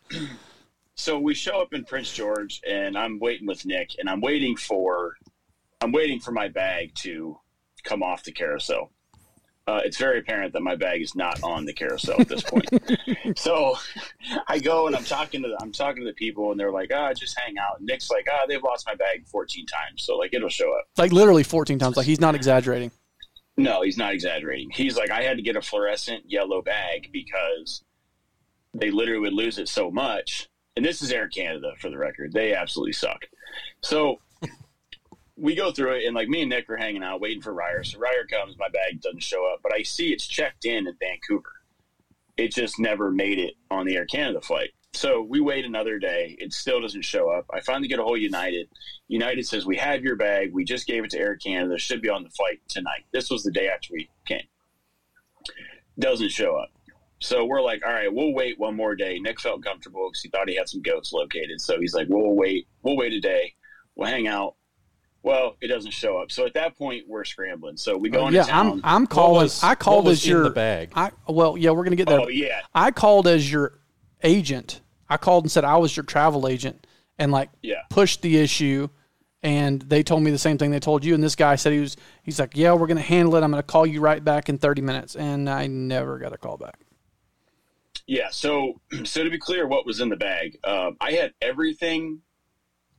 so 0.94 1.18
we 1.18 1.34
show 1.34 1.60
up 1.60 1.74
in 1.74 1.84
Prince 1.84 2.12
George, 2.12 2.62
and 2.66 2.96
I'm 2.96 3.18
waiting 3.18 3.46
with 3.46 3.66
Nick, 3.66 3.96
and 3.98 4.08
I'm 4.08 4.20
waiting 4.20 4.56
for, 4.56 5.16
I'm 5.80 5.90
waiting 5.92 6.20
for 6.20 6.30
my 6.30 6.48
bag 6.48 6.94
to 7.02 7.36
come 7.82 8.02
off 8.02 8.22
the 8.22 8.30
carousel. 8.32 8.92
Uh, 9.66 9.80
it's 9.82 9.96
very 9.96 10.18
apparent 10.18 10.52
that 10.52 10.60
my 10.60 10.76
bag 10.76 11.00
is 11.00 11.14
not 11.14 11.42
on 11.42 11.64
the 11.64 11.72
carousel 11.72 12.20
at 12.20 12.28
this 12.28 12.42
point. 12.42 12.68
so 13.36 13.74
I 14.46 14.58
go 14.58 14.86
and 14.86 14.94
I'm 14.94 15.04
talking 15.04 15.42
to 15.42 15.48
the, 15.48 15.56
I'm 15.62 15.72
talking 15.72 16.02
to 16.02 16.06
the 16.06 16.14
people, 16.14 16.50
and 16.50 16.60
they're 16.60 16.70
like, 16.70 16.90
"Ah, 16.94 17.14
just 17.14 17.38
hang 17.40 17.56
out." 17.56 17.78
And 17.78 17.86
Nick's 17.86 18.10
like, 18.10 18.26
"Ah, 18.30 18.44
they've 18.46 18.62
lost 18.62 18.86
my 18.86 18.94
bag 18.94 19.26
14 19.26 19.64
times, 19.64 20.04
so 20.04 20.16
like 20.16 20.34
it'll 20.34 20.50
show 20.50 20.70
up." 20.76 20.84
Like 20.98 21.12
literally 21.12 21.44
fourteen 21.44 21.78
times. 21.78 21.96
Like 21.96 22.06
he's 22.06 22.20
not 22.20 22.34
exaggerating. 22.34 22.90
No, 23.56 23.82
he's 23.82 23.96
not 23.96 24.12
exaggerating. 24.12 24.70
He's 24.70 24.96
like, 24.96 25.10
I 25.10 25.22
had 25.22 25.36
to 25.36 25.42
get 25.42 25.56
a 25.56 25.62
fluorescent 25.62 26.24
yellow 26.26 26.60
bag 26.60 27.10
because 27.12 27.84
they 28.74 28.90
literally 28.90 29.20
would 29.20 29.32
lose 29.32 29.58
it 29.58 29.68
so 29.68 29.90
much. 29.90 30.48
And 30.76 30.84
this 30.84 31.02
is 31.02 31.12
Air 31.12 31.28
Canada 31.28 31.72
for 31.78 31.88
the 31.88 31.98
record. 31.98 32.32
They 32.32 32.52
absolutely 32.52 32.94
suck. 32.94 33.26
So 33.80 34.18
we 35.36 35.54
go 35.54 35.72
through 35.72 35.96
it, 35.96 36.04
and 36.06 36.14
like 36.14 36.28
me 36.28 36.42
and 36.42 36.50
Nick 36.50 36.68
are 36.70 36.76
hanging 36.76 37.02
out 37.02 37.20
waiting 37.20 37.42
for 37.42 37.52
Ryer. 37.52 37.82
So 37.82 37.98
Ryer 37.98 38.24
comes, 38.30 38.56
my 38.58 38.68
bag 38.68 39.00
doesn't 39.00 39.22
show 39.22 39.52
up, 39.52 39.60
but 39.62 39.74
I 39.74 39.82
see 39.82 40.12
it's 40.12 40.26
checked 40.26 40.64
in 40.64 40.86
in 40.86 40.96
Vancouver. 41.00 41.52
It 42.36 42.52
just 42.52 42.78
never 42.78 43.10
made 43.10 43.38
it 43.38 43.54
on 43.70 43.86
the 43.86 43.96
Air 43.96 44.06
Canada 44.06 44.40
flight. 44.40 44.70
So 44.92 45.22
we 45.22 45.40
wait 45.40 45.64
another 45.64 45.98
day. 45.98 46.36
It 46.38 46.52
still 46.52 46.80
doesn't 46.80 47.04
show 47.04 47.28
up. 47.28 47.46
I 47.52 47.60
finally 47.60 47.88
get 47.88 47.98
a 47.98 48.04
hold 48.04 48.20
United. 48.20 48.68
United 49.08 49.46
says, 49.46 49.66
We 49.66 49.76
have 49.76 50.02
your 50.02 50.14
bag. 50.14 50.52
We 50.52 50.64
just 50.64 50.86
gave 50.86 51.02
it 51.04 51.10
to 51.10 51.18
Air 51.18 51.36
Canada. 51.36 51.78
Should 51.78 52.00
be 52.00 52.08
on 52.08 52.22
the 52.22 52.30
flight 52.30 52.60
tonight. 52.68 53.04
This 53.12 53.28
was 53.28 53.42
the 53.42 53.50
day 53.50 53.68
after 53.68 53.88
we 53.92 54.08
came. 54.24 54.46
Doesn't 55.98 56.30
show 56.30 56.56
up. 56.56 56.70
So 57.20 57.44
we're 57.44 57.60
like, 57.60 57.84
All 57.84 57.92
right, 57.92 58.12
we'll 58.12 58.34
wait 58.34 58.58
one 58.58 58.76
more 58.76 58.94
day. 58.94 59.18
Nick 59.18 59.40
felt 59.40 59.64
comfortable 59.64 60.08
because 60.08 60.22
he 60.22 60.28
thought 60.28 60.48
he 60.48 60.54
had 60.54 60.68
some 60.68 60.82
goats 60.82 61.12
located. 61.12 61.60
So 61.60 61.80
he's 61.80 61.94
like, 61.94 62.06
We'll 62.08 62.36
wait. 62.36 62.68
We'll 62.82 62.96
wait 62.96 63.12
a 63.14 63.20
day. 63.20 63.54
We'll 63.96 64.08
hang 64.08 64.28
out. 64.28 64.54
Well, 65.24 65.56
it 65.62 65.68
doesn't 65.68 65.92
show 65.92 66.18
up. 66.18 66.30
So 66.30 66.44
at 66.44 66.52
that 66.52 66.76
point, 66.76 67.04
we're 67.08 67.24
scrambling. 67.24 67.78
So 67.78 67.96
we 67.96 68.10
go 68.10 68.26
into 68.26 68.36
yeah, 68.36 68.44
town. 68.44 68.66
I'm 68.66 68.80
I'm 68.84 69.02
What 69.04 69.10
calling. 69.10 69.42
was- 69.44 69.62
I 69.64 69.74
called 69.74 70.04
what 70.04 70.10
was 70.10 70.20
as 70.20 70.26
in 70.26 70.30
your 70.32 70.42
the 70.44 70.50
bag? 70.50 70.92
I 70.94 71.10
well, 71.26 71.56
yeah, 71.56 71.70
we're 71.70 71.82
gonna 71.82 71.96
get 71.96 72.06
there. 72.08 72.20
oh, 72.20 72.28
yeah. 72.28 72.60
I 72.74 72.90
called 72.90 73.26
as 73.26 73.50
your 73.50 73.80
agent. 74.22 74.82
I 75.08 75.16
called 75.16 75.44
and 75.44 75.50
said 75.50 75.64
I 75.64 75.78
was 75.78 75.96
your 75.96 76.04
travel 76.04 76.46
agent, 76.46 76.86
and 77.18 77.32
like 77.32 77.48
Yeah. 77.62 77.82
pushed 77.88 78.20
the 78.22 78.36
issue. 78.36 78.88
And 79.42 79.80
they 79.82 80.02
told 80.02 80.22
me 80.22 80.30
the 80.30 80.38
same 80.38 80.56
thing 80.56 80.70
they 80.70 80.80
told 80.80 81.04
you. 81.04 81.14
And 81.14 81.22
this 81.22 81.36
guy 81.36 81.56
said 81.56 81.72
he 81.74 81.80
was. 81.80 81.96
He's 82.22 82.38
like, 82.38 82.54
yeah, 82.54 82.72
we're 82.74 82.86
gonna 82.86 83.00
handle 83.00 83.34
it. 83.36 83.42
I'm 83.42 83.50
gonna 83.50 83.62
call 83.62 83.86
you 83.86 84.00
right 84.02 84.22
back 84.22 84.48
in 84.50 84.58
30 84.58 84.82
minutes. 84.82 85.16
And 85.16 85.48
I 85.48 85.66
never 85.66 86.18
got 86.18 86.32
a 86.34 86.38
call 86.38 86.56
back. 86.58 86.80
Yeah. 88.06 88.28
So, 88.30 88.80
so 89.04 89.24
to 89.24 89.30
be 89.30 89.38
clear, 89.38 89.66
what 89.66 89.86
was 89.86 90.00
in 90.00 90.10
the 90.10 90.16
bag? 90.16 90.58
Uh, 90.64 90.90
I 91.00 91.12
had 91.12 91.32
everything 91.42 92.20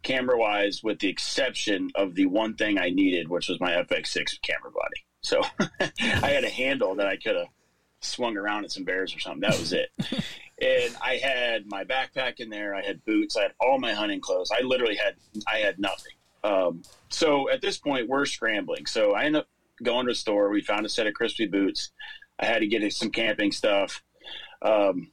camera 0.06 0.38
wise, 0.38 0.82
with 0.84 1.00
the 1.00 1.10
exception 1.10 1.90
of 1.96 2.16
the 2.16 2.28
one 2.28 2.56
thing 2.56 2.80
I 2.80 2.90
needed, 2.90 3.28
which 3.28 3.50
was 3.50 3.60
my 3.60 3.72
FX6 3.72 4.42
camera 4.42 4.72
body. 4.72 5.06
So 5.22 5.42
I 6.24 6.30
had 6.30 6.46
a 6.46 6.50
handle 6.50 6.96
that 6.96 7.08
I 7.08 7.18
could 7.18 7.36
have 7.36 7.48
swung 8.00 8.38
around 8.38 8.64
at 8.64 8.72
some 8.72 8.86
bears 8.86 9.14
or 9.16 9.20
something. 9.20 9.42
That 9.42 9.60
was 9.60 9.74
it. 9.74 9.90
and 10.62 10.96
I 11.04 11.18
had 11.18 11.66
my 11.66 11.84
backpack 11.84 12.40
in 12.40 12.50
there. 12.50 12.76
I 12.76 12.84
had 12.84 13.04
boots. 13.04 13.36
I 13.36 13.42
had 13.42 13.54
all 13.60 13.80
my 13.80 13.94
hunting 13.94 14.22
clothes. 14.22 14.52
I 14.52 14.62
literally 14.62 14.96
had 14.96 15.16
I 15.52 15.58
had 15.58 15.80
nothing. 15.80 16.14
Um, 16.44 16.84
so 17.10 17.50
at 17.50 17.62
this 17.62 17.78
point, 17.78 18.08
we're 18.08 18.26
scrambling. 18.26 18.86
So 18.86 19.14
I 19.14 19.24
end 19.24 19.36
up 19.36 19.48
going 19.84 20.06
to 20.06 20.12
the 20.12 20.16
store. 20.16 20.50
We 20.50 20.62
found 20.62 20.86
a 20.86 20.90
set 20.90 21.08
of 21.08 21.16
crispy 21.16 21.48
boots. 21.48 21.92
I 22.40 22.46
had 22.46 22.60
to 22.60 22.68
get 22.68 22.94
some 22.94 23.10
camping 23.10 23.52
stuff. 23.52 24.04
Um, 24.62 25.10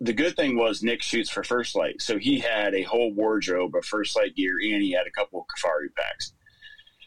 the 0.00 0.12
good 0.14 0.34
thing 0.34 0.56
was 0.56 0.82
Nick 0.82 1.02
shoots 1.02 1.28
for 1.28 1.44
First 1.44 1.76
Light, 1.76 2.00
so 2.00 2.18
he 2.18 2.38
had 2.38 2.74
a 2.74 2.82
whole 2.82 3.12
wardrobe 3.12 3.74
of 3.76 3.84
First 3.84 4.16
Light 4.16 4.34
gear, 4.34 4.54
and 4.62 4.82
he 4.82 4.92
had 4.92 5.06
a 5.06 5.10
couple 5.10 5.40
of 5.40 5.46
Kifaru 5.46 5.94
packs. 5.94 6.32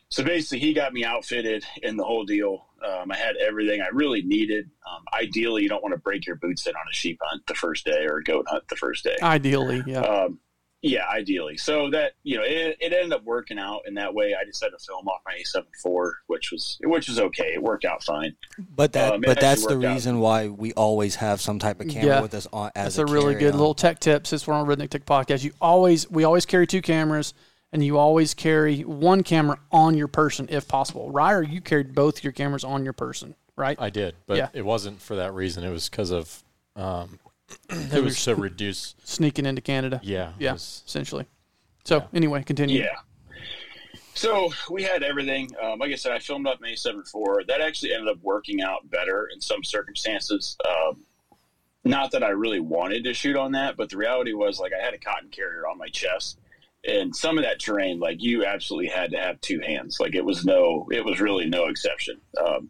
so 0.09 0.23
basically, 0.23 0.59
he 0.59 0.73
got 0.73 0.93
me 0.93 1.03
outfitted 1.03 1.65
in 1.81 1.97
the 1.97 2.03
whole 2.03 2.23
deal. 2.23 2.67
Um, 2.85 3.11
I 3.11 3.17
had 3.17 3.35
everything 3.37 3.81
I 3.81 3.87
really 3.87 4.21
needed. 4.21 4.69
Um, 4.87 5.03
ideally, 5.13 5.63
you 5.63 5.69
don't 5.69 5.81
want 5.81 5.93
to 5.93 5.99
break 5.99 6.27
your 6.27 6.35
boots 6.35 6.67
in 6.67 6.75
on 6.75 6.83
a 6.89 6.93
sheep 6.93 7.17
hunt 7.23 7.41
the 7.47 7.55
first 7.55 7.85
day 7.85 8.05
or 8.05 8.17
a 8.17 8.23
goat 8.23 8.45
hunt 8.47 8.67
the 8.69 8.75
first 8.75 9.03
day. 9.03 9.17
Ideally, 9.21 9.83
yeah. 9.87 10.01
Um, 10.01 10.39
yeah, 10.83 11.05
ideally. 11.11 11.57
So 11.57 11.89
that 11.91 12.11
you 12.23 12.37
know, 12.37 12.43
it, 12.43 12.77
it 12.79 12.93
ended 12.93 13.13
up 13.13 13.23
working 13.23 13.57
out 13.57 13.81
in 13.87 13.95
that 13.95 14.13
way. 14.13 14.35
I 14.39 14.45
just 14.45 14.61
had 14.63 14.69
to 14.69 14.77
film 14.85 15.07
off 15.07 15.21
my 15.25 15.33
A7 15.33 15.63
IV, 15.83 16.13
which 16.27 16.51
was 16.51 16.77
which 16.83 17.07
was 17.07 17.19
okay. 17.19 17.53
It 17.55 17.63
worked 17.63 17.85
out 17.85 18.03
fine. 18.03 18.35
But 18.75 18.93
that, 18.93 19.13
Um, 19.13 19.21
but 19.21 19.39
that's 19.39 19.65
the 19.65 19.73
worked 19.75 19.85
out. 19.85 19.93
reason 19.93 20.19
why 20.19 20.49
we 20.49 20.73
always 20.73 21.15
have 21.15 21.41
some 21.41 21.57
type 21.57 21.79
of 21.79 21.87
camera 21.87 22.07
Yeah. 22.15 22.21
with 22.21 22.33
us 22.35 22.47
on 22.53 22.69
as 22.75 22.97
That's 22.97 23.09
a, 23.09 23.11
really 23.11 23.33
good 23.33 23.39
carry-on. 23.39 23.57
little 23.59 23.73
tech 23.73 23.99
tip. 23.99 24.27
Since 24.27 24.45
we're 24.45 24.53
on 24.53 24.67
Redneck 24.67 24.89
Tech 24.89 25.05
Podcast, 25.05 25.43
you 25.43 25.53
always 25.59 26.09
we 26.11 26.25
always 26.25 26.45
carry 26.45 26.67
two 26.67 26.81
cameras, 26.81 27.33
and 27.71 27.83
you 27.83 27.97
always 27.97 28.33
carry 28.33 28.81
one 28.81 29.23
camera 29.23 29.57
on 29.71 29.95
your 29.97 30.09
person 30.09 30.47
if 30.51 30.67
possible. 30.67 31.09
Ryer, 31.11 31.41
you 31.41 31.61
carried 31.61 31.95
both 31.95 32.23
your 32.23 32.33
cameras 32.33 32.63
on 32.65 32.83
your 32.83 32.93
person, 32.93 33.35
right? 33.55 33.77
I 33.81 33.89
did, 33.89 34.15
but 34.27 34.37
Yeah. 34.37 34.49
it 34.53 34.65
wasn't 34.65 35.01
for 35.01 35.15
that 35.15 35.33
reason. 35.33 35.63
It 35.63 35.71
was 35.71 35.87
because 35.89 36.11
of 36.11 36.43
um, 36.75 37.19
it 37.69 38.03
was 38.03 38.23
to 38.23 38.35
reduce. 38.35 38.95
Sneaking 39.03 39.45
into 39.45 39.61
Canada. 39.61 39.99
Yeah, 40.03 40.29
it 40.29 40.35
yeah, 40.39 40.53
was- 40.53 40.83
essentially. 40.85 41.25
So 41.83 42.07
anyway, 42.13 42.43
continue. 42.43 42.81
Yeah. 42.81 42.95
So 44.15 44.53
we 44.69 44.83
had 44.83 45.03
everything. 45.03 45.49
Um, 45.61 45.79
like 45.79 45.91
I 45.91 45.95
said, 45.95 46.11
I 46.11 46.19
filmed 46.19 46.47
up 46.47 46.61
May 46.61 46.75
7 46.75 47.03
4. 47.03 47.43
That 47.47 47.61
actually 47.61 47.93
ended 47.93 48.09
up 48.09 48.19
working 48.21 48.61
out 48.61 48.89
better 48.89 49.27
in 49.33 49.41
some 49.41 49.63
circumstances. 49.63 50.55
Um, 50.67 51.03
not 51.83 52.11
that 52.11 52.23
I 52.23 52.29
really 52.29 52.59
wanted 52.59 53.03
to 53.05 53.13
shoot 53.13 53.35
on 53.35 53.51
that, 53.53 53.75
but 53.75 53.89
the 53.89 53.97
reality 53.97 54.33
was 54.33 54.59
like 54.59 54.71
I 54.71 54.83
had 54.83 54.93
a 54.93 54.99
cotton 54.99 55.29
carrier 55.29 55.67
on 55.67 55.77
my 55.77 55.89
chest. 55.89 56.39
And 56.87 57.15
some 57.15 57.37
of 57.37 57.43
that 57.43 57.59
terrain, 57.59 57.99
like 57.99 58.21
you 58.21 58.45
absolutely 58.45 58.89
had 58.89 59.11
to 59.11 59.17
have 59.17 59.41
two 59.41 59.59
hands. 59.59 59.99
Like 59.99 60.15
it 60.15 60.23
was 60.23 60.45
no, 60.45 60.87
it 60.91 61.03
was 61.03 61.19
really 61.19 61.45
no 61.45 61.65
exception. 61.65 62.21
Um, 62.39 62.69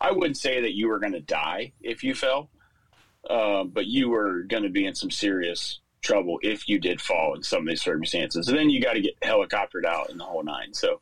I 0.00 0.12
wouldn't 0.12 0.36
say 0.36 0.60
that 0.60 0.74
you 0.74 0.88
were 0.88 0.98
going 0.98 1.12
to 1.12 1.20
die 1.20 1.72
if 1.80 2.04
you 2.04 2.14
fell, 2.14 2.50
uh, 3.28 3.64
but 3.64 3.86
you 3.86 4.10
were 4.10 4.42
going 4.42 4.62
to 4.62 4.68
be 4.68 4.86
in 4.86 4.94
some 4.94 5.10
serious 5.10 5.80
trouble 6.02 6.38
if 6.42 6.68
you 6.68 6.78
did 6.78 7.00
fall 7.00 7.34
in 7.34 7.42
some 7.42 7.62
of 7.62 7.68
these 7.68 7.82
circumstances. 7.82 8.48
And 8.48 8.58
then 8.58 8.70
you 8.70 8.80
got 8.80 8.92
to 8.92 9.00
get 9.00 9.18
helicoptered 9.20 9.84
out 9.86 10.10
in 10.10 10.18
the 10.18 10.24
whole 10.24 10.42
nine. 10.42 10.74
So, 10.74 11.00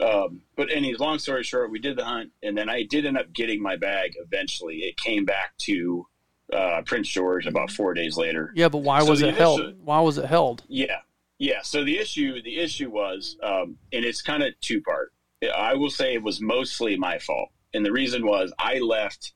um, 0.00 0.42
but 0.56 0.68
any 0.70 0.94
long 0.94 1.18
story 1.18 1.42
short, 1.42 1.70
we 1.70 1.78
did 1.78 1.96
the 1.96 2.04
hunt, 2.04 2.30
and 2.42 2.56
then 2.56 2.68
I 2.68 2.84
did 2.84 3.06
end 3.06 3.18
up 3.18 3.32
getting 3.32 3.62
my 3.62 3.76
bag 3.76 4.12
eventually. 4.18 4.78
It 4.78 4.96
came 4.96 5.24
back 5.24 5.56
to 5.62 6.06
uh, 6.52 6.82
Prince 6.84 7.08
George 7.08 7.46
about 7.46 7.70
four 7.70 7.94
days 7.94 8.16
later. 8.16 8.52
Yeah, 8.54 8.68
but 8.68 8.78
why 8.78 9.00
So 9.00 9.10
was 9.10 9.22
it 9.22 9.34
held? 9.34 9.74
Why 9.84 10.00
was 10.00 10.18
it 10.18 10.24
held? 10.24 10.62
Yeah, 10.68 10.98
yeah. 11.38 11.60
So 11.62 11.84
the 11.84 11.98
issue, 11.98 12.40
the 12.42 12.58
issue 12.58 12.90
was, 12.90 13.36
um, 13.42 13.76
and 13.92 14.04
it's 14.04 14.22
kind 14.22 14.42
of 14.42 14.58
two 14.60 14.80
part. 14.82 15.12
I 15.54 15.74
will 15.74 15.90
say 15.90 16.14
it 16.14 16.22
was 16.22 16.40
mostly 16.40 16.96
my 16.96 17.18
fault, 17.18 17.50
and 17.74 17.84
the 17.84 17.92
reason 17.92 18.26
was 18.26 18.52
I 18.58 18.78
left 18.78 19.32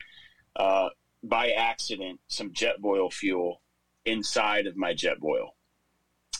uh, 0.56 0.88
by 1.28 1.50
accident 1.50 2.20
some 2.28 2.50
Jetboil 2.52 3.12
fuel 3.12 3.62
inside 4.04 4.66
of 4.66 4.76
my 4.76 4.92
Jetboil. 4.94 5.48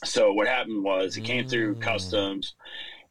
So 0.05 0.33
what 0.33 0.47
happened 0.47 0.85
was 0.85 1.17
it 1.17 1.23
came 1.25 1.49
through 1.49 1.77
customs, 1.77 2.55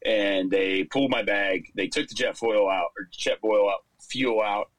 and 0.06 0.52
they 0.52 0.84
pulled 0.84 1.10
my 1.10 1.24
bag. 1.24 1.66
They 1.76 1.88
took 1.88 2.08
the 2.08 2.16
jet 2.16 2.38
foil 2.38 2.70
out 2.70 2.90
or 2.98 3.08
Jetboil 3.18 3.72
out, 3.72 3.80
fuel 4.02 4.42
out, 4.42 4.70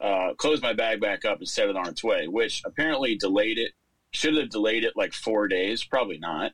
uh, 0.00 0.34
closed 0.34 0.62
my 0.62 0.72
bag 0.72 1.00
back 1.00 1.24
up 1.24 1.38
and 1.38 1.48
set 1.48 1.68
it 1.68 1.76
on 1.76 1.88
its 1.88 2.02
way, 2.02 2.26
which 2.26 2.62
apparently 2.64 3.16
delayed 3.16 3.58
it. 3.58 3.72
Should 4.12 4.36
have 4.36 4.50
delayed 4.50 4.84
it 4.84 4.94
like 4.96 5.12
four 5.14 5.46
days, 5.48 5.84
probably 5.84 6.18
not. 6.18 6.52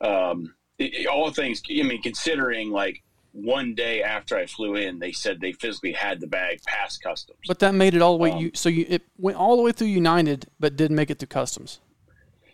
Um, 0.00 0.54
it, 0.78 0.94
it- 0.94 1.06
all 1.06 1.30
things, 1.30 1.60
I 1.68 1.82
mean, 1.82 2.00
considering 2.02 2.70
like 2.70 3.02
one 3.32 3.74
day 3.74 4.02
after 4.02 4.36
I 4.36 4.46
flew 4.46 4.74
in, 4.74 4.98
they 4.98 5.12
said 5.12 5.40
they 5.40 5.52
physically 5.52 5.92
had 5.92 6.20
the 6.20 6.26
bag 6.26 6.60
past 6.66 7.02
customs. 7.02 7.38
But 7.46 7.58
that 7.60 7.74
made 7.74 7.94
it 7.94 8.02
all 8.02 8.12
the 8.16 8.22
way. 8.22 8.32
Um, 8.32 8.38
you 8.38 8.50
so 8.54 8.68
you 8.68 8.86
it 8.88 9.02
went 9.16 9.36
all 9.38 9.56
the 9.56 9.62
way 9.62 9.72
through 9.72 9.88
United, 9.88 10.46
but 10.58 10.76
didn't 10.76 10.96
make 10.96 11.10
it 11.10 11.18
through 11.18 11.28
customs. 11.28 11.80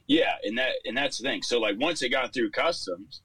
Yeah, 0.06 0.35
and 0.45 0.56
that 0.59 0.73
and 0.85 0.97
that's 0.97 1.18
the 1.18 1.25
thing. 1.25 1.42
So 1.42 1.59
like 1.59 1.76
once 1.78 2.02
it 2.02 2.11
got 2.11 2.33
through 2.33 2.50
customs, 2.50 3.23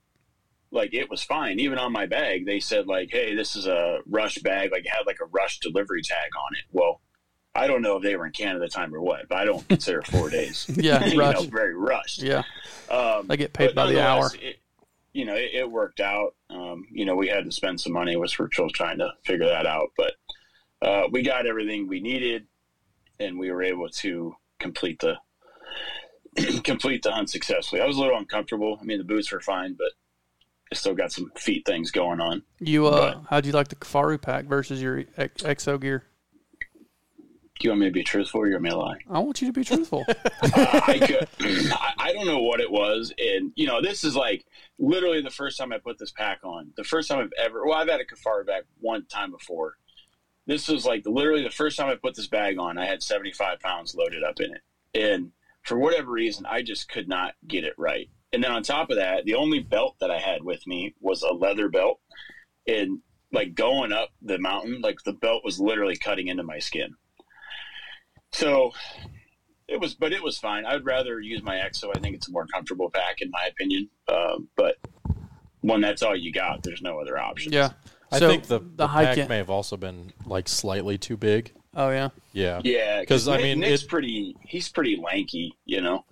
like 0.71 0.93
it 0.93 1.09
was 1.09 1.21
fine. 1.21 1.59
Even 1.59 1.77
on 1.77 1.91
my 1.91 2.05
bag, 2.05 2.45
they 2.45 2.59
said 2.59 2.87
like, 2.87 3.09
"Hey, 3.11 3.35
this 3.35 3.55
is 3.55 3.67
a 3.67 3.99
rush 4.07 4.37
bag." 4.39 4.71
Like 4.71 4.85
it 4.85 4.91
had 4.91 5.05
like 5.05 5.19
a 5.21 5.25
rush 5.25 5.59
delivery 5.59 6.01
tag 6.01 6.29
on 6.47 6.55
it. 6.57 6.63
Well, 6.71 7.01
I 7.53 7.67
don't 7.67 7.81
know 7.81 7.97
if 7.97 8.03
they 8.03 8.15
were 8.15 8.25
in 8.25 8.31
Canada 8.31 8.67
time 8.69 8.95
or 8.95 9.01
what, 9.01 9.27
but 9.27 9.37
I 9.37 9.45
don't 9.45 9.67
consider 9.67 10.01
four 10.03 10.29
days. 10.29 10.65
Yeah, 10.75 10.99
rush. 11.17 11.35
know, 11.35 11.41
very 11.43 11.75
rushed. 11.75 12.21
Yeah, 12.21 12.43
Um, 12.89 13.27
They 13.27 13.35
get 13.37 13.51
paid 13.53 13.75
by 13.75 13.87
the 13.91 14.01
hour. 14.01 14.31
It, 14.41 14.60
you 15.13 15.25
know, 15.25 15.35
it, 15.35 15.51
it 15.53 15.71
worked 15.71 15.99
out. 15.99 16.35
Um, 16.49 16.85
you 16.91 17.05
know, 17.05 17.15
we 17.15 17.27
had 17.27 17.45
to 17.45 17.51
spend 17.51 17.79
some 17.81 17.93
money, 17.93 18.15
which 18.15 18.39
we're 18.39 18.49
still 18.51 18.69
trying 18.69 18.99
to 18.99 19.09
figure 19.25 19.47
that 19.47 19.65
out. 19.65 19.89
But 19.97 20.13
uh, 20.81 21.03
we 21.11 21.21
got 21.21 21.45
everything 21.45 21.87
we 21.87 21.99
needed, 21.99 22.47
and 23.19 23.37
we 23.37 23.51
were 23.51 23.63
able 23.63 23.89
to 23.89 24.35
complete 24.59 24.99
the 24.99 25.15
complete 26.63 27.03
the 27.03 27.11
hunt 27.11 27.29
successfully. 27.29 27.81
I 27.81 27.85
was 27.87 27.97
a 27.97 27.99
little 27.99 28.17
uncomfortable. 28.17 28.77
I 28.81 28.83
mean, 28.85 28.97
the 28.97 29.03
boots 29.03 29.31
were 29.31 29.41
fine, 29.41 29.73
but 29.77 29.91
I 30.71 30.75
still 30.75 30.95
got 30.95 31.11
some 31.11 31.31
feet 31.35 31.65
things 31.65 31.91
going 31.91 32.21
on. 32.21 32.43
you. 32.59 32.87
Uh, 32.87 33.15
But- 33.15 33.23
how'd 33.29 33.45
you 33.45 33.51
like 33.51 33.67
the 33.67 33.75
Kifaru 33.75 34.21
pack 34.21 34.45
versus 34.45 34.81
your 34.81 35.03
Exo 35.17 35.79
gear? 35.79 36.03
Do 37.61 37.67
you 37.67 37.71
want 37.73 37.81
me 37.81 37.85
to 37.85 37.91
be 37.91 38.03
truthful 38.03 38.41
or 38.41 38.47
you 38.47 38.53
want 38.53 38.63
me 38.63 38.69
to 38.71 38.77
lie? 38.77 38.97
I 39.07 39.19
want 39.19 39.39
you 39.39 39.45
to 39.45 39.53
be 39.53 39.63
truthful. 39.63 40.03
uh, 40.07 40.13
I 40.41 40.97
could. 40.97 41.27
I, 41.71 41.93
I 41.95 42.13
don't 42.13 42.25
know 42.25 42.39
what 42.39 42.59
it 42.59 42.71
was, 42.71 43.13
and 43.19 43.51
you 43.53 43.67
know, 43.67 43.83
this 43.83 44.03
is 44.03 44.15
like 44.15 44.43
literally 44.79 45.21
the 45.21 45.29
first 45.29 45.59
time 45.59 45.71
I 45.71 45.77
put 45.77 45.99
this 45.99 46.11
pack 46.11 46.39
on. 46.43 46.71
The 46.75 46.83
first 46.83 47.07
time 47.07 47.19
I've 47.19 47.33
ever. 47.37 47.63
Well, 47.63 47.77
I've 47.77 47.87
had 47.87 48.01
a 48.01 48.03
Kafar 48.03 48.47
bag 48.47 48.63
one 48.79 49.05
time 49.05 49.29
before. 49.29 49.75
This 50.47 50.69
was 50.69 50.87
like 50.87 51.03
literally 51.05 51.43
the 51.43 51.51
first 51.51 51.77
time 51.77 51.87
I 51.87 51.97
put 51.97 52.15
this 52.15 52.25
bag 52.25 52.57
on. 52.57 52.79
I 52.79 52.87
had 52.87 53.03
seventy 53.03 53.31
five 53.31 53.59
pounds 53.59 53.93
loaded 53.93 54.23
up 54.23 54.39
in 54.39 54.55
it, 54.55 54.61
and 54.99 55.31
for 55.61 55.77
whatever 55.77 56.09
reason, 56.09 56.47
I 56.47 56.63
just 56.63 56.89
could 56.89 57.07
not 57.07 57.35
get 57.47 57.63
it 57.63 57.75
right. 57.77 58.09
And 58.33 58.43
then 58.43 58.51
on 58.51 58.63
top 58.63 58.89
of 58.89 58.97
that, 58.97 59.25
the 59.25 59.35
only 59.35 59.59
belt 59.59 59.97
that 59.99 60.09
I 60.09 60.17
had 60.17 60.43
with 60.43 60.65
me 60.65 60.95
was 60.99 61.21
a 61.21 61.31
leather 61.31 61.69
belt, 61.69 61.99
and 62.67 63.01
like 63.31 63.53
going 63.53 63.91
up 63.91 64.09
the 64.19 64.39
mountain, 64.39 64.81
like 64.81 64.97
the 65.05 65.13
belt 65.13 65.43
was 65.45 65.59
literally 65.59 65.95
cutting 65.95 66.27
into 66.27 66.41
my 66.41 66.57
skin. 66.57 66.95
So 68.33 68.71
it 69.67 69.79
was, 69.79 69.93
but 69.93 70.13
it 70.13 70.23
was 70.23 70.37
fine. 70.37 70.65
I 70.65 70.73
would 70.73 70.85
rather 70.85 71.19
use 71.19 71.41
my 71.43 71.57
EXO. 71.57 71.95
I 71.95 71.99
think 71.99 72.15
it's 72.15 72.27
a 72.27 72.31
more 72.31 72.45
comfortable 72.47 72.89
pack, 72.89 73.21
in 73.21 73.29
my 73.31 73.45
opinion. 73.49 73.89
Um, 74.07 74.47
but 74.55 74.75
when 75.61 75.81
that's 75.81 76.01
all 76.01 76.15
you 76.15 76.31
got, 76.31 76.63
there's 76.63 76.81
no 76.81 76.99
other 76.99 77.17
option. 77.17 77.51
yeah. 77.53 77.71
I 78.13 78.19
So, 78.19 78.27
think 78.27 78.43
the, 78.47 78.59
the, 78.75 78.87
hike 78.87 79.07
pack 79.07 79.17
in- 79.19 79.27
may 79.29 79.37
have 79.37 79.49
also 79.49 79.77
been 79.77 80.11
like 80.25 80.49
slightly 80.49 80.97
too 80.97 81.15
big. 81.15 81.53
Oh 81.73 81.89
yeah. 81.89 82.09
Yeah, 82.33 82.59
Yeah. 82.63 82.99
Because 82.99 83.27
I 83.29 83.37
mean, 83.37 83.59
Nick's 83.61 83.83
it- 83.83 83.89
pretty. 83.89 84.35
He's 84.45 84.67
pretty 84.67 84.97
lanky, 85.01 85.55
you 85.65 85.79
know. 85.81 86.03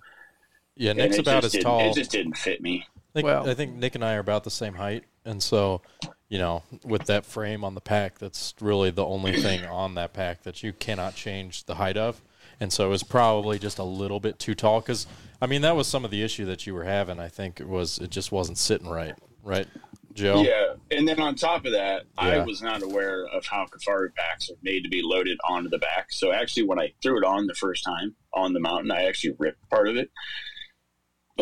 yeah. 0.76 0.94
Nick's 0.94 1.16
it 1.16 1.20
about 1.20 1.42
just 1.42 1.46
as 1.46 1.52
didn't- 1.52 1.64
tall. 1.64 1.90
It 1.90 1.94
just 1.94 2.10
didn't 2.10 2.36
fit 2.38 2.62
me. 2.62 2.86
I 2.96 3.12
think, 3.12 3.24
Well- 3.26 3.48
I 3.50 3.54
think 3.54 3.74
Nick 3.74 3.94
and 3.96 4.04
I 4.04 4.14
are 4.14 4.20
about 4.20 4.44
the 4.44 4.50
same 4.50 4.74
height, 4.74 5.04
and 5.26 5.42
so 5.42 5.82
you 6.30 6.38
know, 6.38 6.62
with 6.84 7.06
that 7.06 7.26
frame 7.26 7.64
on 7.64 7.74
the 7.74 7.80
pack, 7.80 8.18
that's 8.18 8.54
really 8.60 8.90
the 8.90 9.04
only 9.04 9.42
thing 9.42 9.66
on 9.66 9.94
that 9.96 10.14
pack 10.14 10.44
that 10.44 10.62
you 10.62 10.72
cannot 10.72 11.14
change 11.14 11.64
the 11.64 11.74
height 11.74 11.98
of, 11.98 12.22
and 12.58 12.72
so 12.72 12.86
it 12.86 12.88
was 12.88 13.02
probably 13.02 13.58
just 13.58 13.78
a 13.78 13.84
little 13.84 14.20
bit 14.20 14.38
too 14.38 14.54
tall. 14.54 14.80
Because 14.80 15.06
I 15.42 15.46
mean, 15.46 15.60
that 15.62 15.76
was 15.76 15.88
some 15.88 16.04
of 16.04 16.10
the 16.10 16.22
issue 16.22 16.46
that 16.46 16.66
you 16.66 16.72
were 16.72 16.84
having. 16.84 17.18
I 17.18 17.28
think 17.28 17.60
it 17.60 17.68
was 17.68 17.98
it 17.98 18.10
just 18.10 18.30
wasn't 18.32 18.58
sitting 18.58 18.88
right, 18.88 19.16
right, 19.42 19.66
Joe? 20.14 20.42
Yeah, 20.42 20.74
and 20.96 21.06
then 21.06 21.18
on 21.18 21.34
top 21.34 21.64
of 21.64 21.72
that, 21.72 22.04
I 22.16 22.38
was 22.38 22.62
not 22.62 22.82
aware 22.82 23.26
of 23.26 23.44
how 23.44 23.66
Kifaru 23.66 24.14
packs 24.14 24.50
are 24.50 24.56
made 24.62 24.84
to 24.84 24.88
be 24.88 25.02
loaded 25.02 25.38
onto 25.48 25.68
the 25.68 25.78
back. 25.78 26.12
So 26.12 26.30
actually, 26.30 26.62
when 26.64 26.78
I 26.78 26.92
threw 27.02 27.18
it 27.18 27.24
on 27.24 27.48
the 27.48 27.54
first 27.54 27.84
time 27.84 28.14
on 28.32 28.52
the 28.52 28.60
mountain, 28.60 28.92
I 28.92 29.04
actually 29.04 29.34
ripped 29.38 29.68
part 29.68 29.88
of 29.88 29.96
it. 29.96 30.10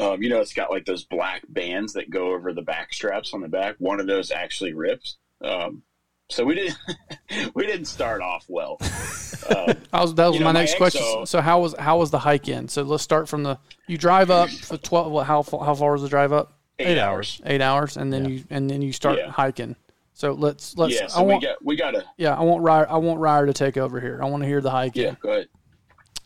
Um, 0.00 0.22
you 0.22 0.28
know, 0.28 0.40
it's 0.40 0.52
got 0.52 0.70
like 0.70 0.84
those 0.84 1.04
black 1.04 1.42
bands 1.48 1.92
that 1.94 2.10
go 2.10 2.32
over 2.32 2.52
the 2.52 2.62
back 2.62 2.92
straps 2.92 3.34
on 3.34 3.40
the 3.40 3.48
back. 3.48 3.76
One 3.78 4.00
of 4.00 4.06
those 4.06 4.30
actually 4.30 4.72
ripped. 4.74 5.14
Um, 5.42 5.82
so 6.30 6.44
we 6.44 6.54
didn't 6.54 6.76
we 7.54 7.66
didn't 7.66 7.86
start 7.86 8.20
off 8.22 8.44
well. 8.48 8.76
Um, 8.80 9.74
was, 9.92 10.14
that 10.14 10.26
was 10.26 10.34
You 10.34 10.40
know, 10.40 10.44
my 10.46 10.52
my 10.52 10.60
next 10.60 10.76
question. 10.76 11.00
Exo- 11.02 11.26
So 11.26 11.40
how 11.40 11.60
was 11.60 11.74
how 11.78 11.98
was 11.98 12.10
the 12.10 12.18
hike 12.18 12.48
in? 12.48 12.68
So 12.68 12.82
let's 12.82 13.02
start 13.02 13.28
from 13.28 13.42
the 13.44 13.58
you 13.86 13.96
drive 13.98 14.30
up 14.30 14.50
for 14.50 14.76
twelve. 14.76 15.10
What, 15.10 15.26
how 15.26 15.42
how 15.42 15.74
far 15.74 15.92
was 15.92 16.02
the 16.02 16.08
drive 16.08 16.32
up? 16.32 16.52
eight, 16.78 16.88
Eight 16.88 16.98
hours. 16.98 17.40
Eight 17.44 17.60
hours, 17.62 17.96
and 17.96 18.12
then 18.12 18.24
Yeah. 18.24 18.30
you 18.30 18.44
and 18.50 18.68
then 18.70 18.82
you 18.82 18.92
start 18.92 19.18
Yeah. 19.18 19.30
hiking. 19.30 19.74
So 20.12 20.32
let's 20.32 20.76
let's. 20.76 20.94
Yeah, 20.94 21.04
I 21.04 21.06
so 21.08 21.22
want 21.22 21.42
we 21.42 21.46
got 21.48 21.64
we 21.64 21.76
got 21.76 21.90
to 21.92 22.04
yeah. 22.18 22.34
I 22.36 22.42
want 22.42 22.62
Ryer. 22.62 22.86
I 22.90 22.98
want 22.98 23.20
Ryer 23.20 23.46
to 23.46 23.52
take 23.52 23.76
over 23.76 24.00
here. 24.00 24.20
I 24.22 24.26
want 24.26 24.42
to 24.42 24.48
hear 24.48 24.60
the 24.60 24.70
hike. 24.70 24.96
yeah. 24.96 25.08
in. 25.10 25.16
Go 25.20 25.30
ahead. 25.30 25.48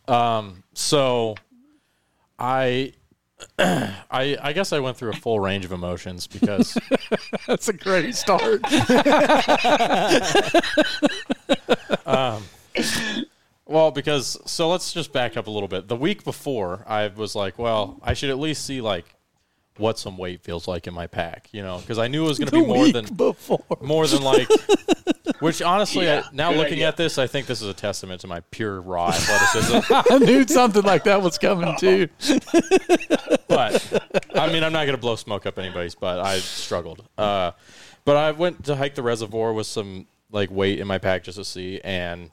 Um, 0.09 0.65
so 0.75 1.37
I, 2.39 2.93
I, 3.59 4.37
I 4.41 4.53
guess 4.53 4.73
I 4.73 4.79
went 4.81 4.97
through 4.97 5.11
a 5.11 5.17
full 5.17 5.41
range 5.41 5.65
of 5.65 5.73
emotions 5.73 6.27
because 6.27 6.77
That's 7.47 7.69
a 7.69 7.73
great 7.73 8.15
start. 8.15 8.63
Um, 12.05 12.43
well, 13.65 13.91
because 13.91 14.39
so 14.45 14.69
let's 14.69 14.93
just 14.93 15.13
back 15.13 15.37
up 15.37 15.47
a 15.47 15.51
little 15.51 15.69
bit. 15.69 15.89
The 15.89 15.97
week 15.97 16.25
before, 16.25 16.85
I 16.87 17.07
was 17.09 17.35
like, 17.35 17.59
well, 17.59 17.99
I 18.03 18.15
should 18.15 18.31
at 18.31 18.39
least 18.39 18.67
see 18.67 18.81
like 18.81 19.15
what 19.79 19.99
some 19.99 20.19
weight 20.19 20.43
feels 20.43 20.69
like 20.69 20.87
in 20.87 20.95
my 20.95 21.07
pack, 21.07 21.49
you 21.53 21.63
know, 21.63 21.79
because 21.79 21.99
I 21.99 22.07
knew 22.09 22.25
it 22.25 22.29
was 22.29 22.39
going 22.39 22.49
to 22.49 22.61
be 22.61 22.67
more 22.67 22.89
than 22.93 23.07
before. 23.15 23.65
more 23.81 24.07
than 24.07 24.23
like. 24.23 24.49
Which 25.41 25.61
honestly, 25.63 26.05
Yeah, 26.05 26.23
I, 26.25 26.35
now 26.35 26.51
looking 26.53 26.75
idea. 26.75 26.89
at 26.89 26.97
this, 26.97 27.19
I 27.19 27.27
think 27.27 27.47
this 27.47 27.63
is 27.63 27.69
a 27.69 27.75
testament 27.75 28.21
to 28.21 28.27
my 28.29 28.41
pure 28.51 28.81
raw 28.81 29.09
athleticism. 29.09 29.93
I 30.11 30.19
knew 30.19 30.47
something 30.47 30.83
like 30.83 31.05
that 31.05 31.21
was 31.23 31.37
coming 31.39 31.75
too. 31.81 32.09
but 33.49 34.03
I 34.35 34.53
mean, 34.53 34.63
I'm 34.63 34.73
not 34.73 34.85
going 34.85 34.93
to 34.97 34.99
blow 35.01 35.17
smoke 35.17 35.47
up 35.47 35.59
anybody's 35.59 35.95
butt. 35.95 36.19
I 36.21 36.39
struggled. 36.39 37.05
Uh, 37.19 37.53
but 38.05 38.17
I 38.17 38.33
went 38.33 38.65
to 38.67 38.77
hike 38.77 38.95
the 38.95 39.03
reservoir 39.03 39.53
with 39.53 39.67
some 39.67 40.07
like 40.31 40.51
weight 40.51 40.79
in 40.81 40.87
my 40.87 40.99
pack 40.99 41.25
just 41.25 41.39
to 41.39 41.45
see, 41.45 41.81
and 41.83 42.31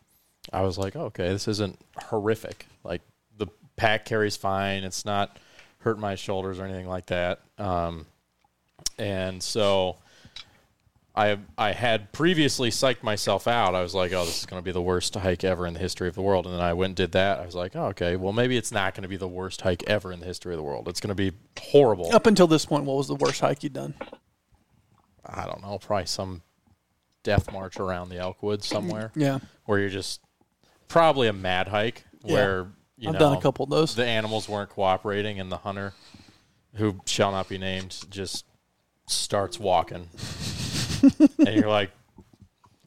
I 0.52 0.62
was 0.62 0.78
like, 0.78 0.96
okay, 0.96 1.30
this 1.30 1.48
isn't 1.48 1.80
horrific. 2.10 2.66
Like 2.84 3.02
the 3.38 3.48
pack 3.76 4.06
carries 4.06 4.36
fine. 4.36 4.84
It's 4.84 5.06
not 5.06 5.38
hurting 5.80 6.02
my 6.02 6.16
shoulders 6.16 6.60
or 6.60 6.66
anything 6.66 6.88
like 6.88 7.08
that. 7.08 7.42
Um, 7.58 8.06
and 8.98 9.42
so 9.42 9.98
I 11.16 11.38
I 11.58 11.72
had 11.72 12.12
previously 12.12 12.70
psyched 12.70 13.04
myself 13.04 13.48
out. 13.48 13.76
I 13.76 13.82
was 13.82 13.96
like, 13.96 14.14
oh, 14.14 14.26
this 14.26 14.40
is 14.40 14.46
going 14.46 14.62
to 14.62 14.66
be 14.66 14.72
the 14.72 14.82
worst 14.82 15.16
hike 15.16 15.44
ever 15.44 15.66
in 15.66 15.74
the 15.74 15.80
history 15.80 16.08
of 16.08 16.16
the 16.16 16.22
world. 16.22 16.46
And 16.46 16.54
then 16.54 16.62
I 16.62 16.74
went 16.74 16.92
and 16.92 16.96
did 16.96 17.12
that. 17.14 17.40
I 17.40 17.46
was 17.46 17.56
like, 17.56 17.76
oh, 17.76 17.86
okay, 17.88 18.16
well 18.16 18.34
maybe 18.34 18.58
it's 18.58 18.72
not 18.72 18.94
going 18.94 19.04
to 19.04 19.10
be 19.10 19.18
the 19.18 19.28
worst 19.28 19.62
hike 19.62 19.84
ever 19.88 20.12
in 20.12 20.20
the 20.20 20.26
history 20.26 20.54
of 20.54 20.58
the 20.58 20.64
world. 20.64 20.88
It's 20.88 21.00
going 21.00 21.10
to 21.10 21.16
be 21.16 21.32
horrible. 21.60 22.14
Up 22.14 22.28
until 22.28 22.48
this 22.48 22.66
point, 22.66 22.86
what 22.86 22.98
was 22.98 23.08
the 23.08 23.16
worst 23.16 23.42
hike 23.42 23.64
you'd 23.64 23.74
done? 23.74 23.94
I 25.26 25.46
don't 25.46 25.62
know, 25.62 25.78
probably 25.78 26.08
some 26.08 26.42
death 27.24 27.52
march 27.52 27.80
around 27.80 28.10
the 28.10 28.16
Elkwood 28.16 28.64
somewhere 28.64 29.12
Yeah, 29.14 29.40
where 29.66 29.78
you're 29.80 29.90
just 29.90 30.22
probably 30.88 31.28
a 31.28 31.34
mad 31.34 31.68
hike 31.68 32.06
where 32.24 32.68
I've 33.08 33.14
know 33.14 33.20
done 33.20 33.38
a 33.38 33.42
couple 33.42 33.64
of 33.64 33.70
those. 33.70 33.96
the 33.96 34.06
animals 34.06 34.48
weren't 34.50 34.70
cooperating 34.70 35.40
and 35.40 35.52
the 35.52 35.58
hunter 35.58 35.94
who 36.76 37.00
shall 37.06 37.32
not 37.32 37.48
be 37.50 37.58
named 37.58 37.98
just 38.10 38.46
starts 39.08 39.60
walking 39.60 40.08
and 41.40 41.56
you're 41.56 41.68
like 41.70 41.92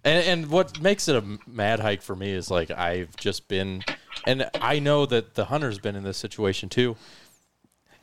and, 0.04 0.24
and 0.26 0.50
what 0.50 0.80
makes 0.80 1.08
it 1.08 1.16
a 1.16 1.24
mad 1.48 1.80
hike 1.80 2.02
for 2.02 2.14
me 2.14 2.30
is 2.32 2.50
like 2.50 2.70
i've 2.70 3.14
just 3.16 3.48
been 3.48 3.82
and 4.26 4.48
i 4.60 4.78
know 4.78 5.04
that 5.06 5.34
the 5.34 5.46
hunter's 5.46 5.78
been 5.78 5.96
in 5.96 6.04
this 6.04 6.16
situation 6.18 6.68
too 6.68 6.96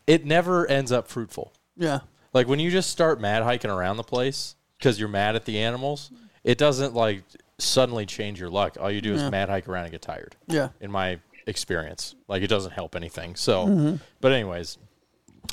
it 0.07 0.25
never 0.25 0.65
ends 0.67 0.91
up 0.91 1.07
fruitful 1.07 1.53
yeah, 1.77 1.99
like 2.33 2.47
when 2.49 2.59
you 2.59 2.69
just 2.71 2.89
start 2.89 3.21
mad 3.21 3.41
hiking 3.43 3.71
around 3.71 3.95
the 3.95 4.03
place 4.03 4.55
because 4.77 4.99
you're 4.99 5.07
mad 5.07 5.35
at 5.37 5.45
the 5.45 5.59
animals 5.59 6.11
it 6.43 6.57
doesn't 6.57 6.93
like 6.93 7.23
suddenly 7.57 8.05
change 8.05 8.37
your 8.39 8.49
luck 8.49 8.75
all 8.81 8.91
you 8.91 8.99
do 8.99 9.13
is 9.13 9.21
Yeah. 9.21 9.29
mad 9.29 9.47
hike 9.49 9.69
around 9.69 9.83
and 9.85 9.91
get 9.93 10.01
tired 10.01 10.35
yeah. 10.47 10.69
in 10.81 10.91
my 10.91 11.19
experience. 11.49 12.15
Like 12.27 12.41
it 12.43 12.47
doesn't 12.47 12.71
help 12.71 12.95
anything. 12.95 13.35
So, 13.35 13.99
but 14.21 14.31
anyways, 14.31 14.77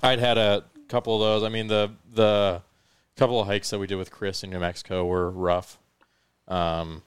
I'd 0.02 0.18
had 0.18 0.38
a 0.38 0.64
couple 0.88 1.14
of 1.14 1.20
those. 1.20 1.42
I 1.42 1.48
mean, 1.48 1.66
the 1.66 1.92
the 2.12 2.62
couple 3.16 3.40
of 3.40 3.46
hikes 3.46 3.70
that 3.70 3.78
we 3.78 3.86
did 3.86 3.96
with 3.96 4.10
Chris 4.10 4.44
in 4.44 4.50
New 4.50 4.60
Mexico 4.60 5.04
were 5.06 5.30
rough, 5.30 5.78
um, 6.48 7.02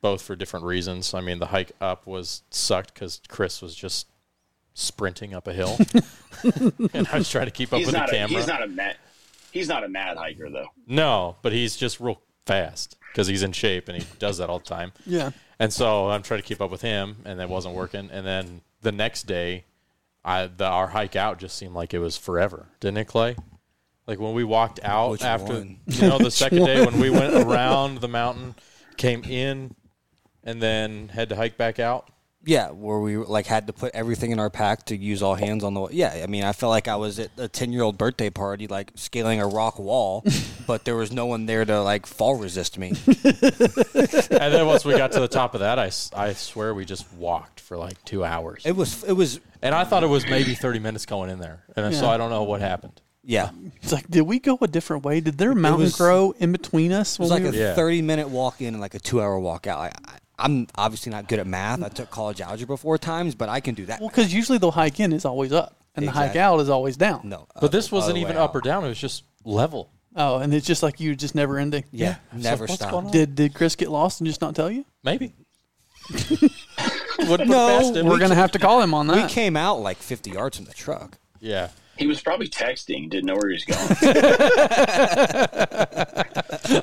both 0.00 0.22
for 0.22 0.36
different 0.36 0.66
reasons. 0.66 1.14
I 1.14 1.20
mean, 1.20 1.38
the 1.38 1.46
hike 1.46 1.72
up 1.80 2.06
was 2.06 2.42
sucked 2.50 2.94
because 2.94 3.20
Chris 3.28 3.62
was 3.62 3.74
just 3.74 4.06
sprinting 4.74 5.34
up 5.34 5.48
a 5.48 5.52
hill, 5.52 5.76
and 6.94 7.08
I 7.08 7.18
was 7.18 7.30
trying 7.30 7.46
to 7.46 7.50
keep 7.52 7.72
up 7.72 7.78
He's 7.78 7.86
with 7.86 7.96
the. 7.96 8.04
A, 8.04 8.08
camera. 8.08 8.38
he's 8.38 8.46
not 8.46 8.62
a 8.62 8.66
mad. 8.68 8.96
He's 9.50 9.68
not 9.68 9.84
a 9.84 9.88
mad 9.88 10.16
hiker 10.16 10.48
though. 10.50 10.68
no, 10.86 11.36
but 11.42 11.52
he's 11.52 11.76
just 11.76 12.00
real 12.00 12.20
fast 12.46 12.96
because 13.12 13.26
he's 13.26 13.42
in 13.42 13.52
shape 13.52 13.88
and 13.88 14.02
he 14.02 14.06
does 14.18 14.38
that 14.38 14.48
all 14.48 14.58
the 14.58 14.64
time. 14.64 14.92
Yeah. 15.06 15.30
And 15.58 15.72
so 15.72 16.10
I'm 16.10 16.22
trying 16.22 16.40
to 16.40 16.46
keep 16.46 16.60
up 16.60 16.70
with 16.70 16.82
him, 16.82 17.18
and 17.24 17.38
that 17.38 17.48
wasn't 17.48 17.74
working. 17.74 18.10
And 18.10 18.26
then 18.26 18.62
the 18.80 18.90
next 18.92 19.24
day, 19.24 19.64
I 20.24 20.46
the 20.46 20.64
our 20.66 20.88
hike 20.88 21.14
out 21.16 21.38
just 21.38 21.56
seemed 21.56 21.74
like 21.74 21.94
it 21.94 21.98
was 21.98 22.16
forever, 22.16 22.66
didn't 22.80 22.98
it, 22.98 23.04
Clay? 23.06 23.36
Like 24.06 24.18
when 24.18 24.34
we 24.34 24.44
walked 24.44 24.80
out 24.82 25.12
Which 25.12 25.22
after, 25.22 25.52
one? 25.52 25.78
you 25.86 26.08
know, 26.08 26.18
the 26.18 26.30
second 26.42 26.64
day 26.64 26.84
when 26.84 26.98
we 26.98 27.10
went 27.10 27.34
around 27.34 28.00
the 28.00 28.08
mountain, 28.08 28.54
came 28.96 29.22
in, 29.24 29.74
and 30.42 30.60
then 30.60 31.08
had 31.08 31.28
to 31.28 31.36
hike 31.36 31.56
back 31.56 31.78
out. 31.78 32.08
Yeah, 32.44 32.70
where 32.70 32.98
we 32.98 33.16
like 33.18 33.46
had 33.46 33.68
to 33.68 33.72
put 33.72 33.94
everything 33.94 34.32
in 34.32 34.40
our 34.40 34.50
pack 34.50 34.86
to 34.86 34.96
use 34.96 35.22
all 35.22 35.36
hands 35.36 35.62
on 35.62 35.74
the. 35.74 35.86
Yeah, 35.92 36.22
I 36.22 36.26
mean, 36.26 36.42
I 36.42 36.52
felt 36.52 36.70
like 36.70 36.88
I 36.88 36.96
was 36.96 37.20
at 37.20 37.30
a 37.38 37.46
ten-year-old 37.46 37.96
birthday 37.96 38.30
party, 38.30 38.66
like 38.66 38.90
scaling 38.96 39.40
a 39.40 39.46
rock 39.46 39.78
wall, 39.78 40.24
but 40.66 40.84
there 40.84 40.96
was 40.96 41.12
no 41.12 41.26
one 41.26 41.46
there 41.46 41.64
to 41.64 41.80
like 41.82 42.04
fall 42.06 42.34
resist 42.36 42.78
me. 42.78 42.94
And 44.30 44.52
then 44.52 44.66
once 44.66 44.84
we 44.84 44.96
got 44.96 45.12
to 45.12 45.20
the 45.20 45.28
top 45.28 45.54
of 45.54 45.60
that, 45.60 45.78
I, 45.78 45.90
I 46.16 46.32
swear 46.32 46.74
we 46.74 46.84
just 46.84 47.12
walked 47.14 47.60
for 47.60 47.76
like 47.76 48.02
two 48.04 48.24
hours. 48.24 48.62
It 48.66 48.74
was, 48.76 49.04
it 49.04 49.12
was, 49.12 49.40
And 49.62 49.74
I 49.74 49.84
thought 49.84 50.02
it 50.02 50.08
was 50.08 50.26
maybe 50.26 50.54
30 50.54 50.78
minutes 50.80 51.06
going 51.06 51.30
in 51.30 51.38
there. 51.38 51.62
And 51.76 51.94
so 51.94 52.08
I 52.08 52.16
don't 52.16 52.30
know 52.30 52.42
what 52.42 52.60
happened. 52.60 53.00
yeah, 53.22 53.50
It's 53.82 53.92
like, 53.92 54.08
did 54.08 54.22
we 54.22 54.38
go 54.40 54.58
a 54.60 54.66
different 54.66 55.04
way? 55.04 55.20
Did 55.20 55.38
there 55.38 55.52
a 55.52 55.54
mountain 55.54 55.82
was- 55.82 55.96
grow 55.96 56.32
in 56.38 56.50
between 56.52 56.92
us? 56.92 57.14
it 57.14 57.20
was 57.20 57.30
like 57.30 57.42
we 57.42 57.48
a 57.50 57.52
were- 57.52 57.56
Yeah. 57.56 57.74
thirty-minute 57.74 58.28
walk 58.28 58.60
in 58.60 58.74
and 58.74 58.80
like 58.80 58.94
a 58.94 58.98
two-hour 58.98 59.38
walk 59.38 59.66
out. 59.66 59.78
I, 59.78 59.92
I, 60.06 60.16
I'm 60.38 60.66
obviously 60.76 61.12
not 61.12 61.28
good 61.28 61.38
at 61.38 61.46
math. 61.46 61.82
I 61.82 61.88
took 61.88 62.10
college 62.10 62.40
algebra 62.40 62.76
four 62.76 62.98
times, 62.98 63.34
but 63.34 63.48
I 63.48 63.60
can 63.60 63.74
do 63.74 63.86
that. 63.86 64.00
well, 64.00 64.08
because 64.08 64.32
usually 64.32 64.58
the 64.58 64.70
hike 64.70 64.98
in 65.00 65.12
is 65.12 65.24
always 65.24 65.52
up 65.52 65.76
and 65.94 66.06
the 66.06 66.10
hike 66.12 66.36
out 66.36 66.58
is 66.60 66.68
always 66.68 66.96
down. 66.96 67.20
no, 67.24 67.46
uh, 67.54 67.60
But 67.60 67.72
this 67.72 67.92
wasn't 67.92 68.18
even 68.18 68.36
way 68.36 68.40
up 68.42 68.54
or 68.54 68.60
down. 68.60 68.84
It 68.84 68.88
was 68.88 68.98
just 68.98 69.24
level. 69.44 69.90
Oh, 70.14 70.38
and 70.38 70.52
it's 70.52 70.66
just 70.66 70.82
like 70.82 71.00
you 71.00 71.14
just 71.16 71.34
never 71.34 71.58
ending. 71.58 71.84
Yeah, 71.90 72.16
never 72.34 72.64
what's 72.64 72.74
stopped. 72.74 72.92
going 72.92 73.06
on? 73.06 73.12
Did 73.12 73.34
did 73.34 73.54
Chris 73.54 73.76
get 73.76 73.90
lost 73.90 74.20
and 74.20 74.26
just 74.26 74.40
not 74.40 74.54
tell 74.54 74.70
you? 74.70 74.84
Maybe. 75.02 75.34
No, 77.18 77.26
put 77.28 77.40
it 77.42 77.48
past 77.48 77.94
him. 77.94 78.06
We're 78.06 78.18
gonna 78.18 78.34
have 78.34 78.52
to 78.52 78.58
call 78.58 78.80
him 78.82 78.94
on 78.94 79.06
that. 79.06 79.16
We 79.28 79.28
came 79.32 79.56
out 79.56 79.80
like 79.80 79.98
50 79.98 80.30
yards 80.30 80.56
from 80.56 80.66
the 80.66 80.72
truck. 80.72 81.18
Yeah. 81.40 81.68
He 81.96 82.06
was 82.06 82.20
probably 82.22 82.48
texting. 82.48 83.10
Didn't 83.10 83.26
know 83.26 83.34
where 83.34 83.50
he 83.50 83.54
was 83.54 83.64
going. 83.64 83.78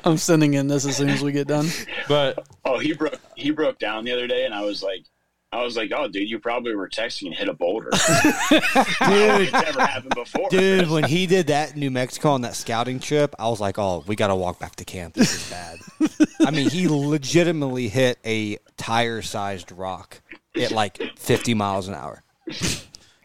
I'm 0.04 0.16
sending 0.16 0.54
in 0.54 0.68
this 0.68 0.86
as 0.86 0.96
soon 0.96 1.08
as 1.10 1.22
we 1.22 1.32
get 1.32 1.48
done. 1.48 1.68
But 2.08 2.46
oh, 2.64 2.78
he 2.78 2.92
broke. 2.92 3.18
He 3.36 3.50
broke 3.50 3.78
down 3.78 4.04
the 4.04 4.12
other 4.12 4.26
day, 4.26 4.44
and 4.44 4.54
I 4.54 4.62
was 4.62 4.82
like, 4.82 5.04
I 5.52 5.64
was 5.64 5.76
like, 5.76 5.90
oh, 5.92 6.06
dude, 6.06 6.30
you 6.30 6.38
probably 6.38 6.76
were 6.76 6.88
texting 6.88 7.26
and 7.26 7.34
hit 7.34 7.48
a 7.48 7.52
boulder. 7.52 7.90
dude, 8.50 8.60
it's 8.60 9.52
never 9.52 9.84
happened 9.84 10.14
before. 10.14 10.48
Dude, 10.48 10.88
when 10.88 11.02
he 11.02 11.26
did 11.26 11.48
that 11.48 11.74
in 11.74 11.80
New 11.80 11.90
Mexico 11.90 12.30
on 12.30 12.42
that 12.42 12.54
scouting 12.54 13.00
trip, 13.00 13.34
I 13.36 13.48
was 13.48 13.60
like, 13.60 13.76
"Oh, 13.76 14.04
we 14.06 14.14
got 14.14 14.28
to 14.28 14.36
walk 14.36 14.60
back 14.60 14.76
to 14.76 14.84
camp. 14.84 15.14
This 15.14 15.34
is 15.34 15.50
bad." 15.50 15.78
I 16.46 16.52
mean, 16.52 16.70
he 16.70 16.86
legitimately 16.86 17.88
hit 17.88 18.18
a 18.24 18.58
tire-sized 18.76 19.72
rock 19.72 20.20
at 20.56 20.70
like 20.70 21.02
50 21.18 21.54
miles 21.54 21.88
an 21.88 21.94
hour. 21.94 22.22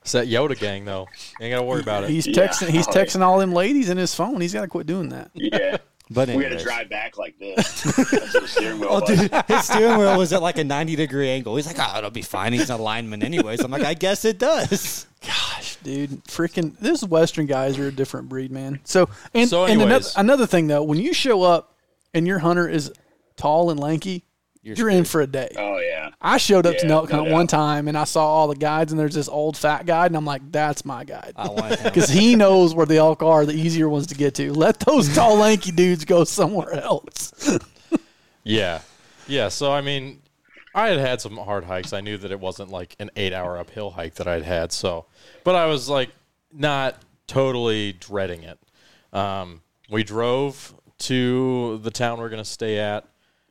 It's 0.05 0.11
that 0.13 0.27
Yoda 0.27 0.57
gang, 0.57 0.85
though. 0.85 1.07
You 1.39 1.47
ain't 1.47 1.53
got 1.55 1.59
to 1.61 1.65
worry 1.65 1.81
about 1.81 2.03
it. 2.03 2.11
He's 2.11 2.27
Yeah. 2.27 2.33
texting. 2.47 2.69
He's 2.69 2.87
Oh, 2.87 2.91
yeah. 2.95 3.03
texting 3.03 3.21
all 3.21 3.39
them 3.39 3.51
ladies 3.53 3.89
in 3.89 3.97
his 3.97 4.13
phone. 4.13 4.39
He's 4.39 4.53
got 4.53 4.61
to 4.61 4.67
quit 4.67 4.85
doing 4.85 5.09
that. 5.09 5.31
Yeah, 5.33 5.77
But 6.11 6.29
we 6.29 6.43
had 6.43 6.57
to 6.57 6.63
drive 6.63 6.87
back 6.87 7.17
like 7.17 7.39
this. 7.39 7.81
That's 7.81 7.97
what 7.97 8.31
the 8.43 8.47
steering 8.47 8.79
wheel 8.79 8.89
Oh, 8.91 8.99
was. 9.01 9.09
dude, 9.19 9.31
his 9.47 9.63
steering 9.65 9.97
wheel 9.97 10.15
was 10.19 10.31
at 10.33 10.43
like 10.43 10.59
a 10.59 10.63
90 10.63 10.95
degree 10.95 11.29
angle. 11.29 11.55
He's 11.55 11.65
like, 11.65 11.77
"Oh, 11.79 11.97
it'll 11.97 12.11
be 12.11 12.21
fine. 12.21 12.53
He's 12.53 12.69
a 12.69 12.77
lineman 12.77 13.23
anyways." 13.23 13.61
I'm 13.61 13.71
like, 13.71 13.83
"I 13.83 13.95
guess 13.95 14.23
it 14.23 14.37
does." 14.37 15.07
Gosh, 15.25 15.77
dude, 15.77 16.23
freaking 16.25 16.77
this 16.77 17.03
Western 17.03 17.47
guys 17.47 17.79
are 17.79 17.87
a 17.87 17.91
different 17.91 18.29
breed, 18.29 18.51
man. 18.51 18.79
So 18.83 19.09
and, 19.33 19.49
So 19.49 19.65
and 19.65 19.81
another, 19.81 20.05
another 20.15 20.45
thing 20.45 20.67
though, 20.67 20.83
when 20.83 20.99
you 20.99 21.11
show 21.15 21.41
up 21.41 21.73
and 22.13 22.27
your 22.27 22.37
hunter 22.37 22.69
is 22.69 22.93
tall 23.35 23.71
and 23.71 23.79
lanky, 23.79 24.25
you're, 24.73 24.89
in 24.89 25.05
for 25.05 25.21
a 25.21 25.27
day. 25.27 25.49
Oh 25.57 25.77
yeah. 25.77 26.09
I 26.19 26.37
showed 26.37 26.65
up 26.65 26.77
to 26.77 26.87
Yeah, 26.87 26.93
Nelk 26.93 27.09
no 27.09 27.17
Hunt 27.17 27.31
one 27.31 27.47
time 27.47 27.87
and 27.87 27.97
I 27.97 28.03
saw 28.03 28.25
all 28.25 28.47
the 28.47 28.55
guides 28.55 28.91
and 28.91 28.99
there's 28.99 29.13
this 29.13 29.29
old 29.29 29.55
fat 29.55 29.85
guide 29.85 30.07
and 30.07 30.17
I'm 30.17 30.25
like, 30.25 30.41
that's 30.51 30.83
my 30.83 31.03
guide. 31.03 31.33
I 31.35 31.49
want. 31.49 31.79
Because 31.83 32.09
he 32.09 32.35
knows 32.35 32.73
where 32.73 32.85
the 32.85 32.97
elk 32.97 33.21
are, 33.21 33.45
the 33.45 33.53
easier 33.53 33.87
ones 33.87 34.07
to 34.07 34.15
get 34.15 34.33
to. 34.35 34.51
Let 34.53 34.79
those 34.79 35.13
tall, 35.13 35.37
lanky 35.37 35.71
dudes 35.71 36.03
go 36.03 36.23
somewhere 36.23 36.73
else. 36.73 37.57
Yeah. 38.47 38.81
Yeah. 39.27 39.49
So, 39.49 39.73
I 39.73 39.81
mean, 39.81 40.21
I 40.75 40.89
had 40.89 40.99
had 40.99 41.19
some 41.19 41.35
hard 41.35 41.63
hikes. 41.63 41.93
I 41.93 42.01
knew 42.01 42.17
that 42.17 42.31
it 42.31 42.39
wasn't 42.39 42.69
like 42.69 42.95
an 42.99 43.09
eight 43.15 43.33
hour 43.33 43.57
uphill 43.57 43.89
hike 43.89 44.15
that 44.15 44.27
I'd 44.27 44.43
had. 44.43 44.71
So, 44.71 45.05
but 45.43 45.55
I 45.55 45.65
was 45.65 45.89
like 45.89 46.11
not 46.53 47.01
totally 47.27 47.93
dreading 47.93 48.43
it. 48.43 48.59
Um, 49.11 49.61
we 49.89 50.03
drove 50.03 50.75
to 50.97 51.79
the 51.79 51.91
town 51.91 52.19
we're 52.19 52.29
going 52.29 52.43
to 52.43 52.49
stay 52.49 52.77
at, 52.77 53.05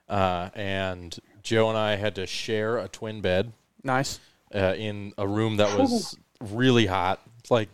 uh, 0.09 0.51
and 0.55 1.17
Joe 1.43 1.69
and 1.69 1.79
I 1.79 1.97
had 1.97 2.15
to 2.17 2.27
share 2.27 2.79
a 2.79 2.89
twin 2.89 3.21
bed 3.21 3.53
Nice. 3.83 4.19
uh, 4.55 4.75
in 4.77 5.13
a 5.19 5.27
room 5.27 5.57
that 5.59 5.79
was 5.79 6.17
really 6.41 6.87
hot. 6.87 7.21
It's 7.41 7.51
like 7.51 7.69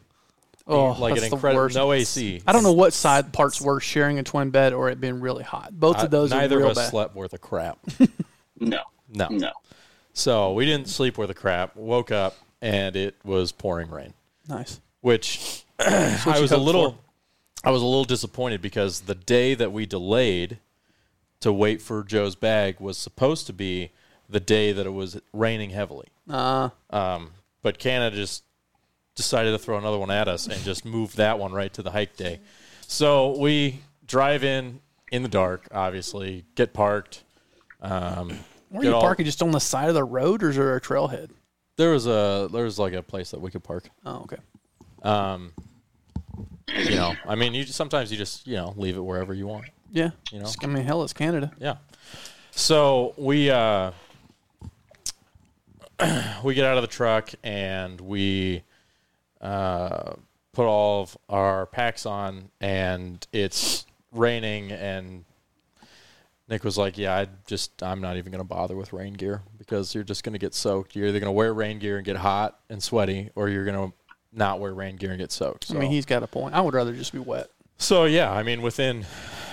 Oh, 0.67 0.93
like 1.01 1.15
that's 1.15 1.25
an 1.25 1.31
the 1.31 1.37
incredible 1.37 1.63
worst. 1.63 1.75
no 1.75 1.91
AC. 1.93 2.43
I 2.47 2.53
don't 2.53 2.63
know 2.63 2.73
what 2.73 2.93
side 2.93 3.33
parts 3.33 3.61
were 3.61 3.81
sharing 3.81 4.21
a 4.21 4.23
twin 4.23 4.51
bed 4.51 4.73
or 4.73 4.89
it 4.89 5.01
being 5.01 5.19
really 5.21 5.43
hot. 5.43 5.71
Both 5.73 5.99
Uh, 5.99 6.03
of 6.05 6.11
those 6.13 6.31
neither 6.31 6.57
are 6.57 6.61
real 6.61 6.71
of 6.71 6.77
us 6.79 6.85
bad. 6.85 6.91
slept 6.91 7.15
worth 7.17 7.33
a 7.33 7.39
crap. 7.39 7.79
No. 8.61 8.83
No. 9.13 9.27
No. 9.31 9.51
So 10.13 10.53
we 10.53 10.67
didn't 10.67 10.89
sleep 10.89 11.17
worth 11.19 11.31
a 11.31 11.35
crap. 11.35 11.75
Woke 11.77 12.11
up 12.13 12.37
and 12.61 12.95
it 12.95 13.17
was 13.25 13.53
pouring 13.53 13.91
rain, 13.91 14.13
Nice. 14.49 14.81
which 15.01 15.65
I 15.79 16.39
was 16.41 16.53
a 16.53 16.59
little, 16.59 16.93
for. 16.93 16.99
I 17.69 17.71
was 17.71 17.81
a 17.81 17.87
little 17.87 18.05
disappointed 18.05 18.61
because 18.61 19.01
the 19.01 19.15
day 19.15 19.55
that 19.55 19.73
we 19.73 19.87
delayed 19.87 20.59
to 21.41 21.53
wait 21.53 21.81
for 21.83 22.03
Joe's 22.05 22.35
bag 22.35 22.81
was 22.81 22.99
supposed 22.99 23.47
to 23.47 23.53
be 23.53 23.91
the 24.29 24.41
day 24.41 24.73
that 24.73 24.87
it 24.87 24.91
was 24.93 25.21
raining 25.33 25.71
heavily. 25.71 26.09
Uh, 26.29 26.71
Um, 26.91 27.33
but 27.63 27.79
Canada 27.79 28.15
just 28.17 28.45
decided 29.15 29.51
to 29.53 29.59
throw 29.59 29.77
another 29.79 29.99
one 29.99 30.11
at 30.11 30.29
us 30.29 30.47
and 30.47 30.63
just 30.63 30.85
moved 30.85 31.17
that 31.17 31.39
one 31.39 31.53
right 31.53 31.73
to 31.75 31.83
the 31.83 31.91
hike 31.91 32.17
day. 32.17 32.41
So 32.87 33.37
we 33.39 33.81
drive 34.07 34.45
in 34.45 34.81
in 35.11 35.23
the 35.23 35.29
dark, 35.29 35.67
obviously, 35.73 36.45
get 36.55 36.73
parked. 36.73 37.25
Um, 37.83 38.29
Where 38.69 38.83
get 38.83 38.89
you 38.91 38.95
all- 38.95 39.01
parking? 39.01 39.25
Just 39.27 39.43
on 39.43 39.51
the 39.51 39.61
side 39.61 39.89
of 39.89 39.95
the 39.95 40.05
road, 40.05 40.43
or 40.43 40.51
is 40.51 40.57
there 40.57 40.77
a 40.77 40.81
trailhead? 40.81 41.31
There 41.77 41.91
was 41.91 42.07
a 42.07 42.49
there 42.53 42.65
was 42.65 42.79
like 42.79 42.93
a 42.93 43.03
place 43.03 43.31
that 43.31 43.41
we 43.41 43.51
could 43.51 43.65
park. 43.65 43.89
Oh, 44.05 44.21
okay. 44.23 44.37
Um, 45.03 45.53
you 46.69 46.91
know, 46.95 47.15
I 47.27 47.35
mean, 47.35 47.55
you 47.55 47.65
just, 47.65 47.77
sometimes 47.77 48.13
you 48.13 48.19
just 48.19 48.47
you 48.47 48.55
know 48.57 48.75
leave 48.77 48.97
it 48.97 49.01
wherever 49.01 49.33
you 49.35 49.47
want. 49.47 49.65
Yeah. 49.91 50.11
You 50.31 50.41
know? 50.41 50.51
I 50.63 50.67
mean, 50.67 50.85
hell, 50.85 51.03
it's 51.03 51.13
Canada. 51.13 51.53
Yeah. 51.59 51.77
So 52.53 53.15
we 53.17 53.51
uh, 53.51 53.93
we 56.45 56.55
get 56.55 56.65
out 56.65 56.77
of 56.77 56.83
the 56.83 56.89
truck 56.89 57.31
and 57.43 58.01
we 58.01 58.63
uh, 59.41 60.15
put 60.53 60.67
all 60.67 61.03
of 61.03 61.17
our 61.29 61.67
packs 61.67 62.07
on, 62.07 62.51
and 62.61 63.27
it's 63.33 63.87
raining. 64.13 64.73
And 64.73 65.25
Nick 66.49 66.65
was 66.65 66.77
like, 66.77 66.99
"Yeah, 66.99 67.17
I 67.17 67.29
just 67.47 67.83
I'm 67.83 68.01
not 68.01 68.17
even 68.17 68.33
going 68.33 68.41
to 68.41 68.49
bother 68.49 68.77
with 68.77 68.93
rain 68.93 69.15
gear 69.15 69.43
because 69.59 69.95
you're 69.95 70.05
just 70.05 70.25
going 70.25 70.33
to 70.33 70.39
get 70.39 70.55
soaked. 70.55 70.97
You're 70.97 71.09
either 71.09 71.21
going 71.21 71.29
to 71.29 71.33
wear 71.33 71.53
rain 71.55 71.79
gear 71.79 71.97
and 71.97 72.05
get 72.05 72.17
hot 72.17 72.59
and 72.69 72.83
sweaty, 72.83 73.31
or 73.35 73.49
you're 73.49 73.65
going 73.65 73.91
to 73.91 73.97
not 74.33 74.61
wear 74.61 74.75
rain 74.75 74.97
gear 74.97 75.11
and 75.11 75.19
get 75.19 75.33
soaked." 75.33 75.65
So, 75.65 75.77
I 75.77 75.81
mean, 75.81 75.91
he's 75.91 76.07
got 76.07 76.23
a 76.23 76.27
point. 76.27 76.55
I 76.55 76.61
would 76.61 76.75
rather 76.75 76.93
just 76.95 77.13
be 77.13 77.19
wet. 77.19 77.49
so 77.79 78.05
yeah, 78.05 78.33
I 78.33 78.43
mean, 78.43 78.63
within 78.63 79.07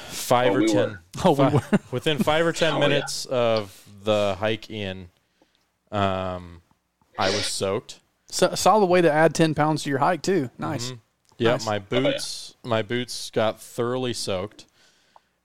five 0.07 0.51
Oh, 0.51 0.55
or 0.55 0.59
we 0.61 0.67
ten, 0.67 0.89
were. 0.91 0.99
Oh, 1.25 1.31
we 1.33 1.53
were. 1.55 1.61
within 1.91 2.17
five 2.19 2.45
or 2.45 2.53
ten 2.53 2.73
Oh, 2.73 2.79
yeah. 2.79 2.87
minutes 2.87 3.25
of 3.25 3.83
the 4.03 4.35
hike 4.39 4.69
in, 4.69 5.09
um, 5.91 6.61
I 7.17 7.29
was 7.29 7.45
soaked. 7.45 7.99
So, 8.29 8.53
saw 8.55 8.79
the 8.79 8.85
way 8.85 9.01
to 9.01 9.11
add 9.11 9.33
ten 9.33 9.53
pounds 9.55 9.83
to 9.83 9.89
your 9.89 9.99
hike 9.99 10.21
too. 10.21 10.49
Nice. 10.57 10.93
Yeah, 11.37 11.51
Nice. 11.51 11.65
my 11.65 11.75
yeah. 11.75 11.79
boots, 11.89 12.55
my 12.63 12.81
boots 12.81 13.29
got 13.31 13.61
thoroughly 13.61 14.13
soaked, 14.13 14.65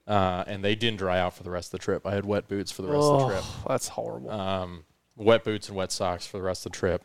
uh, 0.06 0.42
and 0.46 0.64
they 0.64 0.74
didn't 0.74 0.98
dry 0.98 1.18
out 1.20 1.34
for 1.34 1.42
the 1.42 1.50
rest 1.50 1.68
of 1.68 1.72
the 1.80 1.84
trip. 1.84 2.06
I 2.06 2.14
had 2.14 2.24
wet 2.24 2.48
boots 2.48 2.72
for 2.72 2.82
the 2.82 2.88
rest 2.88 3.04
of 3.04 3.20
the 3.20 3.26
trip. 3.28 3.44
Oh, 3.44 3.64
that's 3.68 3.88
horrible. 3.88 4.30
Um, 4.30 4.84
wet 5.16 5.44
boots 5.44 5.68
and 5.68 5.76
wet 5.76 5.92
socks 5.92 6.26
for 6.26 6.38
the 6.38 6.42
rest 6.42 6.64
of 6.66 6.72
the 6.72 6.78
trip. 6.78 7.04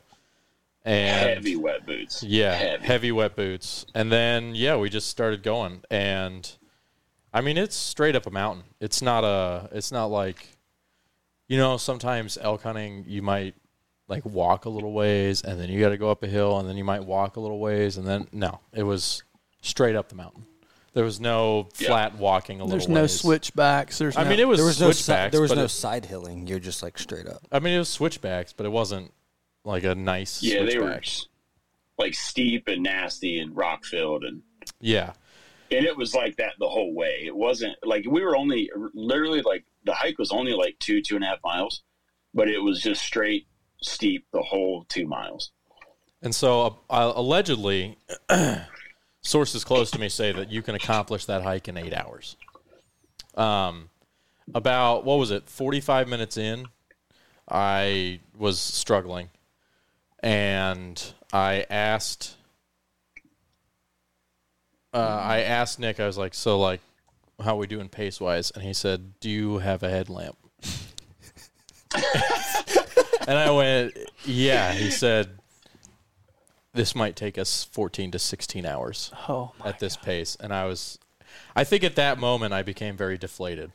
And 0.86 1.30
Heavy 1.36 1.58
wet 1.58 1.86
boots. 1.86 2.24
Yeah, 2.24 2.54
Heavy. 2.56 2.86
heavy. 2.86 3.12
wet 3.12 3.36
boots. 3.36 3.86
And 3.94 4.10
then 4.10 4.56
yeah, 4.56 4.78
we 4.78 4.90
just 4.90 5.10
started 5.10 5.44
going 5.44 5.82
and 5.92 6.50
I 7.38 7.42
mean 7.42 7.58
it's 7.58 7.76
straight 7.76 8.16
up 8.16 8.26
a 8.26 8.32
mountain. 8.32 8.64
It's 8.80 9.02
not 9.02 9.24
a 9.24 9.70
it's 9.72 9.92
not 9.92 10.06
like 10.08 10.48
you 11.48 11.58
know, 11.58 11.78
sometimes 11.78 12.38
elk 12.42 12.64
hunting 12.64 13.06
you 13.08 13.22
might 13.22 13.56
like 14.08 14.26
walk 14.26 14.66
a 14.66 14.70
little 14.70 14.94
ways 14.94 15.42
and 15.44 15.60
then 15.60 15.70
you 15.70 15.80
got 15.80 15.90
to 15.90 15.98
go 15.98 16.10
up 16.10 16.24
a 16.24 16.28
hill 16.28 16.60
and 16.60 16.68
then 16.68 16.78
you 16.78 16.84
might 16.84 17.04
walk 17.06 17.36
a 17.36 17.40
little 17.40 17.60
ways 17.60 17.98
and 17.98 18.08
then 18.08 18.28
no, 18.32 18.60
it 18.74 18.84
was 18.84 19.24
straight 19.62 19.96
up 19.96 20.10
the 20.10 20.16
mountain. 20.16 20.46
There 20.94 21.04
was 21.04 21.20
no 21.20 21.70
Yeah. 21.78 21.90
flat 21.90 22.16
walking 22.18 22.60
a 22.60 22.64
little. 22.64 22.78
There's 22.80 22.88
no 22.90 23.02
ways. 23.02 23.20
switchbacks. 23.20 24.00
There's 24.00 24.18
I 24.18 24.24
no, 24.24 24.30
mean, 24.32 24.40
it 24.40 24.48
was, 24.48 24.58
There 24.58 24.66
was 24.66 24.82
no 24.82 24.92
switchbacks. 24.92 25.32
there 25.32 25.42
was 25.42 25.54
no 25.54 25.66
it- 25.66 25.70
side 25.70 26.06
hilling. 26.06 26.48
You're 26.48 26.58
just 26.60 26.82
like 26.82 26.98
straight 26.98 27.28
up. 27.28 27.42
I 27.52 27.60
mean, 27.60 27.74
it 27.76 27.78
was 27.80 27.90
switchbacks, 27.90 28.52
but 28.52 28.66
it 28.66 28.70
wasn't 28.70 29.14
like 29.64 29.84
a 29.84 29.94
nice 29.94 30.42
Yeah, 30.42 30.64
they 30.64 30.80
were 30.80 31.00
like 32.00 32.14
steep 32.16 32.68
and 32.68 32.84
nasty 32.84 33.40
and 33.40 33.56
rock 33.56 33.86
filled 33.86 34.24
and 34.24 34.42
Yeah. 34.80 35.14
And 35.72 35.86
it 35.86 35.96
was 35.96 36.14
like 36.14 36.38
that 36.38 36.54
the 36.60 36.70
whole 36.70 36.94
way. 36.94 37.24
It 37.26 37.36
wasn't 37.36 37.76
like 37.84 38.06
we 38.10 38.22
were 38.22 38.36
only 38.36 38.70
literally 38.94 39.42
like 39.42 39.66
the 39.86 39.94
hike 39.94 40.18
was 40.18 40.32
only 40.32 40.54
like 40.54 40.78
two 40.80 41.02
two 41.02 41.16
and 41.16 41.24
a 41.24 41.28
half 41.28 41.40
miles, 41.44 41.84
but 42.34 42.50
it 42.50 42.60
was 42.60 42.82
just 42.82 43.02
straight 43.02 43.48
steep 43.82 44.26
the 44.32 44.42
whole 44.42 44.86
two 44.90 45.08
miles. 45.08 45.52
And 46.22 46.34
so, 46.34 46.80
uh, 46.90 47.14
allegedly, 47.16 47.98
sources 49.22 49.64
close 49.64 49.92
to 49.92 50.00
me 50.00 50.10
say 50.10 50.32
that 50.32 50.52
you 50.52 50.62
can 50.62 50.76
accomplish 50.76 51.26
that 51.26 51.44
hike 51.44 51.68
in 51.68 51.78
eight 51.78 51.94
hours. 51.94 52.36
Um, 53.36 53.90
about 54.56 55.04
what 55.06 55.20
was 55.20 55.32
it? 55.32 55.50
Forty-five 55.50 56.08
minutes 56.08 56.38
in, 56.38 56.68
I 57.50 58.20
was 58.38 58.60
struggling, 58.60 59.30
and 60.22 61.02
I 61.32 61.66
asked. 61.70 62.37
Uh, 64.98 65.22
I 65.24 65.42
asked 65.42 65.80
Nick. 65.80 66.00
I 66.00 66.08
was 66.08 66.18
like, 66.18 66.34
"So, 66.34 66.60
like, 66.60 66.82
how 67.44 67.56
we 67.56 67.68
doing 67.68 67.90
pace 67.90 68.20
wise?" 68.20 68.52
And 68.52 68.64
he 68.64 68.74
said, 68.74 69.20
"Do 69.20 69.30
you 69.30 69.60
have 69.60 69.84
a 69.84 69.90
headlamp?" 69.90 70.38
and 73.28 73.38
I 73.38 73.52
went, 73.52 73.94
"Yeah." 74.26 74.74
He 74.74 74.90
said, 74.90 75.38
this 76.78 76.96
might 76.96 77.16
take 77.16 77.38
us 77.38 77.64
14 77.66 78.12
to 78.12 78.20
16 78.20 78.66
hours 78.66 79.12
oh, 79.28 79.52
my 79.60 79.70
at 79.70 79.80
this 79.80 79.98
pace 79.98 80.38
and 80.40 80.54
i 80.54 80.66
was 80.66 81.00
i 81.56 81.64
think 81.64 81.84
at 81.84 81.96
that 81.96 82.20
moment 82.20 82.54
i 82.54 82.62
became 82.62 82.96
very 82.96 83.18
deflated 83.18 83.72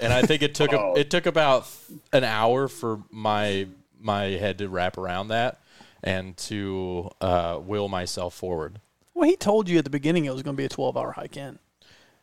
and 0.00 0.12
i 0.12 0.20
think 0.22 0.42
it 0.42 0.54
took 0.54 0.72
a, 0.72 0.92
it 0.96 1.08
took 1.08 1.24
about 1.24 1.68
an 2.12 2.24
hour 2.24 2.68
for 2.68 3.02
my 3.10 3.66
my 3.98 4.24
head 4.24 4.58
to 4.58 4.68
wrap 4.68 4.98
around 4.98 5.28
that 5.28 5.60
and 6.02 6.36
to 6.36 7.10
uh, 7.20 7.58
will 7.62 7.88
myself 7.88 8.34
forward 8.34 8.80
Well, 9.16 9.28
he 9.28 9.34
told 9.36 9.68
you 9.68 9.78
at 9.78 9.84
the 9.84 9.90
beginning 9.90 10.26
it 10.26 10.32
was 10.34 10.42
going 10.42 10.54
to 10.54 10.60
be 10.60 10.66
a 10.66 10.68
12 10.68 10.94
hour 10.96 11.12
hike 11.12 11.36
in. 11.38 11.58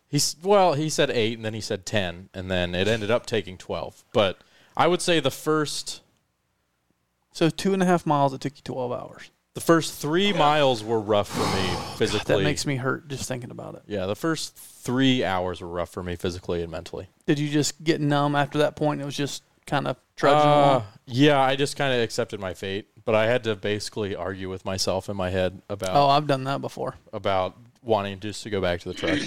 he's 0.07 0.35
well 0.43 0.73
he 0.75 0.89
said 0.89 1.09
8 1.09 1.37
and 1.39 1.43
then 1.45 1.53
he 1.55 1.61
said 1.61 1.85
10 1.87 2.29
and 2.35 2.51
then 2.51 2.75
it 2.75 2.87
ended 2.87 3.09
up 3.09 3.25
taking 3.25 3.57
12 3.57 4.03
but 4.13 4.37
i 4.77 4.85
would 4.85 5.01
say 5.01 5.19
the 5.19 5.31
first 5.31 6.01
So 7.31 7.49
two 7.49 7.73
and 7.73 7.81
a 7.81 7.85
half 7.87 8.05
miles, 8.05 8.31
it 8.33 8.41
took 8.41 8.55
you 8.55 8.61
12 8.63 8.91
hours. 8.91 9.31
the 9.55 9.61
first 9.61 9.99
3 9.99 10.33
miles 10.33 10.83
were 10.83 10.99
rough 10.99 11.29
for 11.29 11.45
me 11.55 11.67
physically 11.97 12.35
That 12.37 12.43
makes 12.43 12.65
me 12.67 12.75
hurt 12.75 13.07
just 13.07 13.27
thinking 13.27 13.49
about 13.49 13.73
it. 13.75 13.81
yeah 13.87 14.05
the 14.05 14.15
first 14.15 14.55
3 14.55 15.23
hours 15.23 15.61
were 15.61 15.67
rough 15.67 15.89
for 15.89 16.03
me 16.03 16.15
physically 16.15 16.61
and 16.61 16.71
mentally 16.71 17.07
Did 17.25 17.39
you 17.39 17.49
just 17.49 17.83
get 17.83 18.01
numb 18.01 18.35
after 18.35 18.59
that 18.59 18.75
point? 18.75 19.01
It 19.01 19.05
was 19.05 19.17
just 19.17 19.41
kind 19.65 19.87
of 19.87 19.97
trudging 20.15 20.47
Uh, 20.47 20.53
along. 20.53 20.83
yeah, 21.07 21.39
I 21.39 21.55
just 21.55 21.75
kind 21.77 21.91
of 21.93 22.01
accepted 22.01 22.39
my 22.39 22.53
fate, 22.53 22.87
but 23.05 23.15
I 23.15 23.25
had 23.27 23.43
to 23.45 23.55
basically 23.55 24.15
argue 24.15 24.49
with 24.49 24.65
myself 24.65 25.09
in 25.09 25.15
my 25.17 25.29
head 25.29 25.61
about 25.69 25.95
Oh, 25.95 26.07
I've 26.07 26.27
done 26.27 26.43
that 26.45 26.61
before. 26.61 26.95
about 27.11 27.55
wanting 27.81 28.19
just 28.19 28.43
to 28.43 28.49
go 28.49 28.61
back 28.61 28.79
to 28.81 28.89
the 28.91 28.95
truck. 28.95 29.19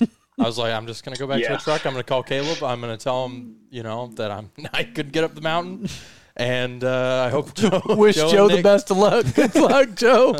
I 0.38 0.42
was 0.42 0.58
like, 0.58 0.72
I'm 0.72 0.86
just 0.86 1.04
gonna 1.04 1.16
go 1.16 1.26
back 1.26 1.42
to 1.42 1.48
the 1.48 1.56
truck. 1.58 1.86
I'm 1.86 1.92
gonna 1.92 2.02
call 2.04 2.22
Caleb. 2.22 2.62
I'm 2.62 2.80
gonna 2.80 2.96
tell 2.96 3.26
him, 3.26 3.56
you 3.70 3.82
know, 3.82 4.08
that 4.16 4.30
I'm 4.30 4.50
I 4.72 4.82
could 4.84 5.12
get 5.12 5.22
up 5.24 5.34
the 5.34 5.40
mountain, 5.40 5.88
and 6.36 6.82
uh, 6.82 7.24
I 7.26 7.30
hope 7.30 7.54
Joe 7.56 7.80
Wish 7.90 8.16
Joe 8.16 8.30
Joe, 8.30 8.48
the 8.48 8.62
best 8.62 8.90
of 8.90 8.96
luck. 8.96 9.26
Good 9.34 9.54
luck, 9.54 9.94
Joe. 9.94 10.34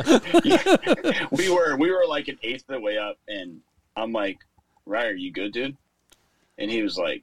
we 1.31 1.49
were 1.49 1.77
we 1.77 1.91
were 1.93 2.05
like 2.09 2.29
an 2.29 2.39
eighth 2.43 2.65
of 2.69 2.75
the 2.75 2.81
way 2.81 2.99
up, 2.99 3.19
and 3.29 3.61
I'm 3.97 4.13
like, 4.13 4.39
"Ryer, 4.87 5.11
are 5.11 5.13
you 5.15 5.33
good, 5.33 5.53
dude?" 5.53 5.77
And 6.59 6.71
he 6.71 6.83
was 6.83 6.97
like, 6.99 7.23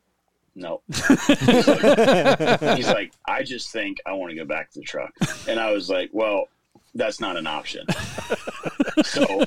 "No." 0.56 0.82
he's, 0.88 1.68
like, 1.68 2.78
he's 2.78 2.88
like, 2.88 3.12
"I 3.28 3.44
just 3.44 3.72
think 3.72 4.00
I 4.06 4.14
want 4.14 4.32
to 4.32 4.36
go 4.36 4.46
back 4.46 4.72
to 4.72 4.80
the 4.80 4.86
truck," 4.86 5.14
and 5.48 5.60
I 5.60 5.72
was 5.72 5.90
like, 5.90 6.10
"Well, 6.14 6.46
that's 6.96 7.20
not 7.20 7.38
an 7.38 7.48
option. 7.48 7.86
so 9.04 9.44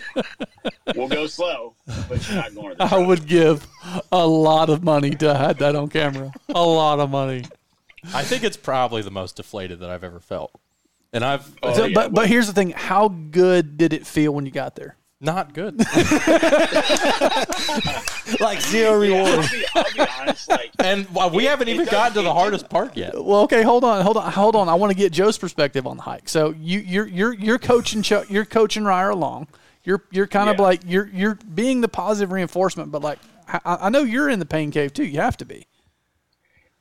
we'll 0.94 1.08
go 1.08 1.26
slow, 1.26 1.74
but 2.08 2.26
you're 2.28 2.36
not 2.36 2.54
going 2.54 2.70
to 2.70 2.76
the 2.76 2.84
I 2.84 2.98
would 2.98 3.26
give 3.26 3.66
a 4.12 4.26
lot 4.26 4.70
of 4.70 4.82
money 4.82 5.10
to 5.16 5.34
have 5.34 5.58
that 5.58 5.76
on 5.76 5.88
camera. 5.88 6.32
A 6.48 6.64
lot 6.64 7.00
of 7.00 7.10
money. 7.10 7.44
I 8.12 8.22
think 8.22 8.44
it's 8.44 8.56
probably 8.56 9.02
the 9.02 9.10
most 9.10 9.36
deflated 9.36 9.80
that 9.80 9.90
I've 9.90 10.04
ever 10.04 10.20
felt, 10.20 10.52
and 11.12 11.24
I've 11.24 11.50
Oh, 11.62 11.74
So- 11.74 11.84
yeah, 11.86 11.94
but 11.94 12.14
but 12.14 12.26
here's 12.28 12.46
the 12.46 12.52
thing: 12.52 12.70
how 12.70 13.08
good 13.08 13.76
did 13.78 13.92
it 13.92 14.06
feel 14.06 14.32
when 14.32 14.46
you 14.46 14.52
got 14.52 14.74
there? 14.76 14.96
Not 15.24 15.54
good. 15.54 15.80
Like 18.40 18.60
zero 18.60 19.00
Yeah, 19.02 19.22
reward. 19.22 19.28
I'll, 19.44 19.50
be, 19.50 19.64
I'll 19.74 20.06
be 20.06 20.12
honest. 20.20 20.48
Like, 20.48 20.70
and 20.78 21.06
well, 21.14 21.30
we 21.30 21.46
It- 21.46 21.50
haven't 21.50 21.68
it 21.68 21.74
even 21.74 21.86
gotten 21.86 22.14
to 22.14 22.22
the 22.22 22.32
hardest 22.32 22.68
part 22.68 22.96
yet. 22.96 23.12
Well, 23.14 23.42
okay, 23.42 23.62
hold 23.62 23.84
on, 23.84 24.02
hold 24.02 24.16
on, 24.16 24.30
hold 24.32 24.56
on. 24.56 24.68
I 24.68 24.74
want 24.74 24.90
to 24.90 24.96
get 24.96 25.12
Joe's 25.12 25.38
perspective 25.38 25.86
on 25.86 25.96
the 25.98 26.02
hike. 26.02 26.28
So 26.28 26.54
you 26.58 26.80
you're 26.80 27.06
you're 27.06 27.32
you're 27.34 27.58
coaching 27.58 28.02
Cho- 28.02 28.24
you're 28.28 28.44
coaching 28.44 28.84
Ryer 28.84 29.10
along. 29.10 29.48
You're 29.84 30.04
you're 30.10 30.26
kind 30.26 30.48
of 30.50 30.58
like 30.58 30.80
you're 30.86 31.06
you're 31.08 31.34
being 31.54 31.80
the 31.80 31.88
positive 31.88 32.32
reinforcement, 32.32 32.90
but 32.90 33.02
like 33.02 33.18
I, 33.48 33.60
I 33.82 33.90
know 33.90 34.02
you're 34.02 34.28
in 34.30 34.38
the 34.38 34.46
pain 34.46 34.70
cave 34.70 34.92
too. 34.92 35.04
You 35.04 35.20
have 35.20 35.36
to 35.38 35.44
be. 35.44 35.66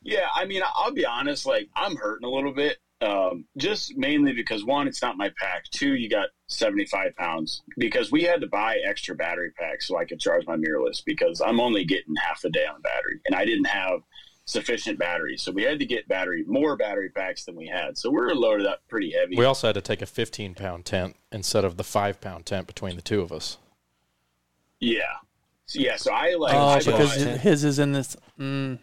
Yeah, 0.01 0.27
I 0.33 0.45
mean, 0.45 0.61
I'll 0.75 0.93
be 0.93 1.05
honest. 1.05 1.45
Like, 1.45 1.69
I'm 1.75 1.95
hurting 1.95 2.27
a 2.27 2.29
little 2.29 2.53
bit, 2.53 2.77
um, 3.01 3.45
just 3.57 3.95
mainly 3.97 4.33
because 4.33 4.65
one, 4.65 4.85
it's 4.87 5.01
not 5.01 5.15
my 5.17 5.31
pack. 5.37 5.63
Two, 5.71 5.93
you 5.95 6.09
got 6.09 6.27
75 6.53 7.15
pounds 7.15 7.61
because 7.77 8.11
we 8.11 8.23
had 8.23 8.41
to 8.41 8.47
buy 8.47 8.77
extra 8.85 9.15
battery 9.15 9.51
packs 9.51 9.87
so 9.87 9.97
I 9.97 10.05
could 10.05 10.19
charge 10.19 10.45
my 10.45 10.55
mirrorless 10.55 11.03
because 11.05 11.41
I'm 11.41 11.59
only 11.59 11.85
getting 11.85 12.15
half 12.15 12.43
a 12.43 12.49
day 12.49 12.65
on 12.65 12.81
battery, 12.81 13.19
and 13.25 13.35
I 13.35 13.45
didn't 13.45 13.65
have 13.65 14.01
sufficient 14.45 14.99
batteries, 14.99 15.41
so 15.41 15.51
we 15.51 15.63
had 15.63 15.79
to 15.79 15.85
get 15.85 16.07
battery 16.07 16.43
more 16.47 16.75
battery 16.75 17.09
packs 17.09 17.45
than 17.45 17.55
we 17.55 17.65
had. 17.67 17.97
So 17.97 18.09
we 18.09 18.17
were 18.17 18.35
loaded 18.35 18.65
up 18.67 18.81
pretty 18.89 19.11
heavy. 19.11 19.37
We 19.37 19.45
also 19.45 19.67
had 19.67 19.75
to 19.75 19.81
take 19.81 20.01
a 20.01 20.05
15 20.05 20.53
pound 20.55 20.85
tent 20.85 21.15
instead 21.31 21.63
of 21.63 21.77
the 21.77 21.83
five 21.83 22.19
pound 22.19 22.45
tent 22.45 22.67
between 22.67 22.95
the 22.95 23.01
two 23.01 23.21
of 23.21 23.31
us. 23.31 23.57
yeah, 24.79 25.03
so, 25.65 25.79
yeah. 25.79 25.95
So 25.95 26.11
I 26.11 26.35
like, 26.35 26.53
Oh, 26.53 26.57
I 26.59 26.79
because 26.79 27.17
bought, 27.17 27.27
his, 27.27 27.41
his 27.41 27.63
is 27.63 27.79
in 27.79 27.93
this. 27.93 28.17
Mm, 28.39 28.79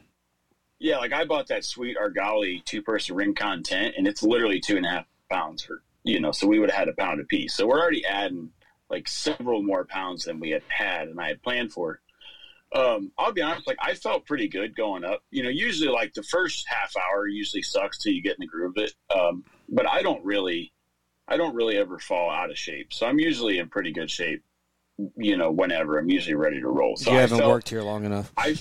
yeah, 0.78 0.96
like 0.96 1.12
I 1.12 1.24
bought 1.26 1.46
that 1.48 1.64
sweet 1.64 1.96
Argali 1.98 2.64
two 2.64 2.80
person 2.82 3.14
Rincon 3.14 3.62
tent, 3.62 3.94
and 3.98 4.06
it's 4.08 4.22
literally 4.22 4.60
two 4.60 4.78
and 4.78 4.86
a 4.86 4.88
half 4.88 5.04
pounds 5.30 5.62
for 5.62 5.82
you 6.04 6.20
know, 6.20 6.32
so 6.32 6.46
we 6.46 6.58
would 6.58 6.70
have 6.70 6.78
had 6.78 6.88
a 6.88 6.94
pound 6.94 7.20
apiece. 7.20 7.54
So 7.54 7.66
we're 7.66 7.80
already 7.80 8.04
adding 8.04 8.50
like 8.88 9.06
several 9.08 9.62
more 9.62 9.84
pounds 9.84 10.24
than 10.24 10.40
we 10.40 10.50
had 10.50 10.62
had 10.68 11.08
and 11.08 11.20
I 11.20 11.28
had 11.28 11.42
planned 11.42 11.72
for. 11.72 12.00
Um, 12.74 13.10
I'll 13.18 13.32
be 13.32 13.42
honest, 13.42 13.66
like 13.66 13.78
I 13.80 13.94
felt 13.94 14.26
pretty 14.26 14.46
good 14.48 14.76
going 14.76 15.04
up. 15.04 15.22
You 15.30 15.42
know, 15.42 15.48
usually 15.48 15.90
like 15.90 16.14
the 16.14 16.22
first 16.22 16.66
half 16.68 16.92
hour 16.96 17.26
usually 17.26 17.62
sucks 17.62 17.98
till 17.98 18.12
you 18.12 18.22
get 18.22 18.32
in 18.32 18.40
the 18.40 18.46
groove 18.46 18.74
of 18.76 18.84
it. 18.84 18.92
Um, 19.14 19.44
but 19.68 19.88
I 19.88 20.02
don't 20.02 20.24
really, 20.24 20.72
I 21.26 21.36
don't 21.36 21.54
really 21.54 21.76
ever 21.76 21.98
fall 21.98 22.30
out 22.30 22.50
of 22.50 22.56
shape. 22.58 22.92
So 22.92 23.06
I'm 23.06 23.18
usually 23.18 23.58
in 23.58 23.68
pretty 23.68 23.92
good 23.92 24.10
shape. 24.10 24.42
You 25.16 25.36
know, 25.36 25.50
whenever 25.50 25.98
I'm 25.98 26.10
usually 26.10 26.34
ready 26.34 26.60
to 26.60 26.68
roll. 26.68 26.94
So 26.96 27.10
you 27.10 27.16
I 27.16 27.20
haven't 27.22 27.38
felt- 27.38 27.50
worked 27.50 27.68
here 27.68 27.82
long 27.82 28.04
enough. 28.04 28.30
I 28.36 28.56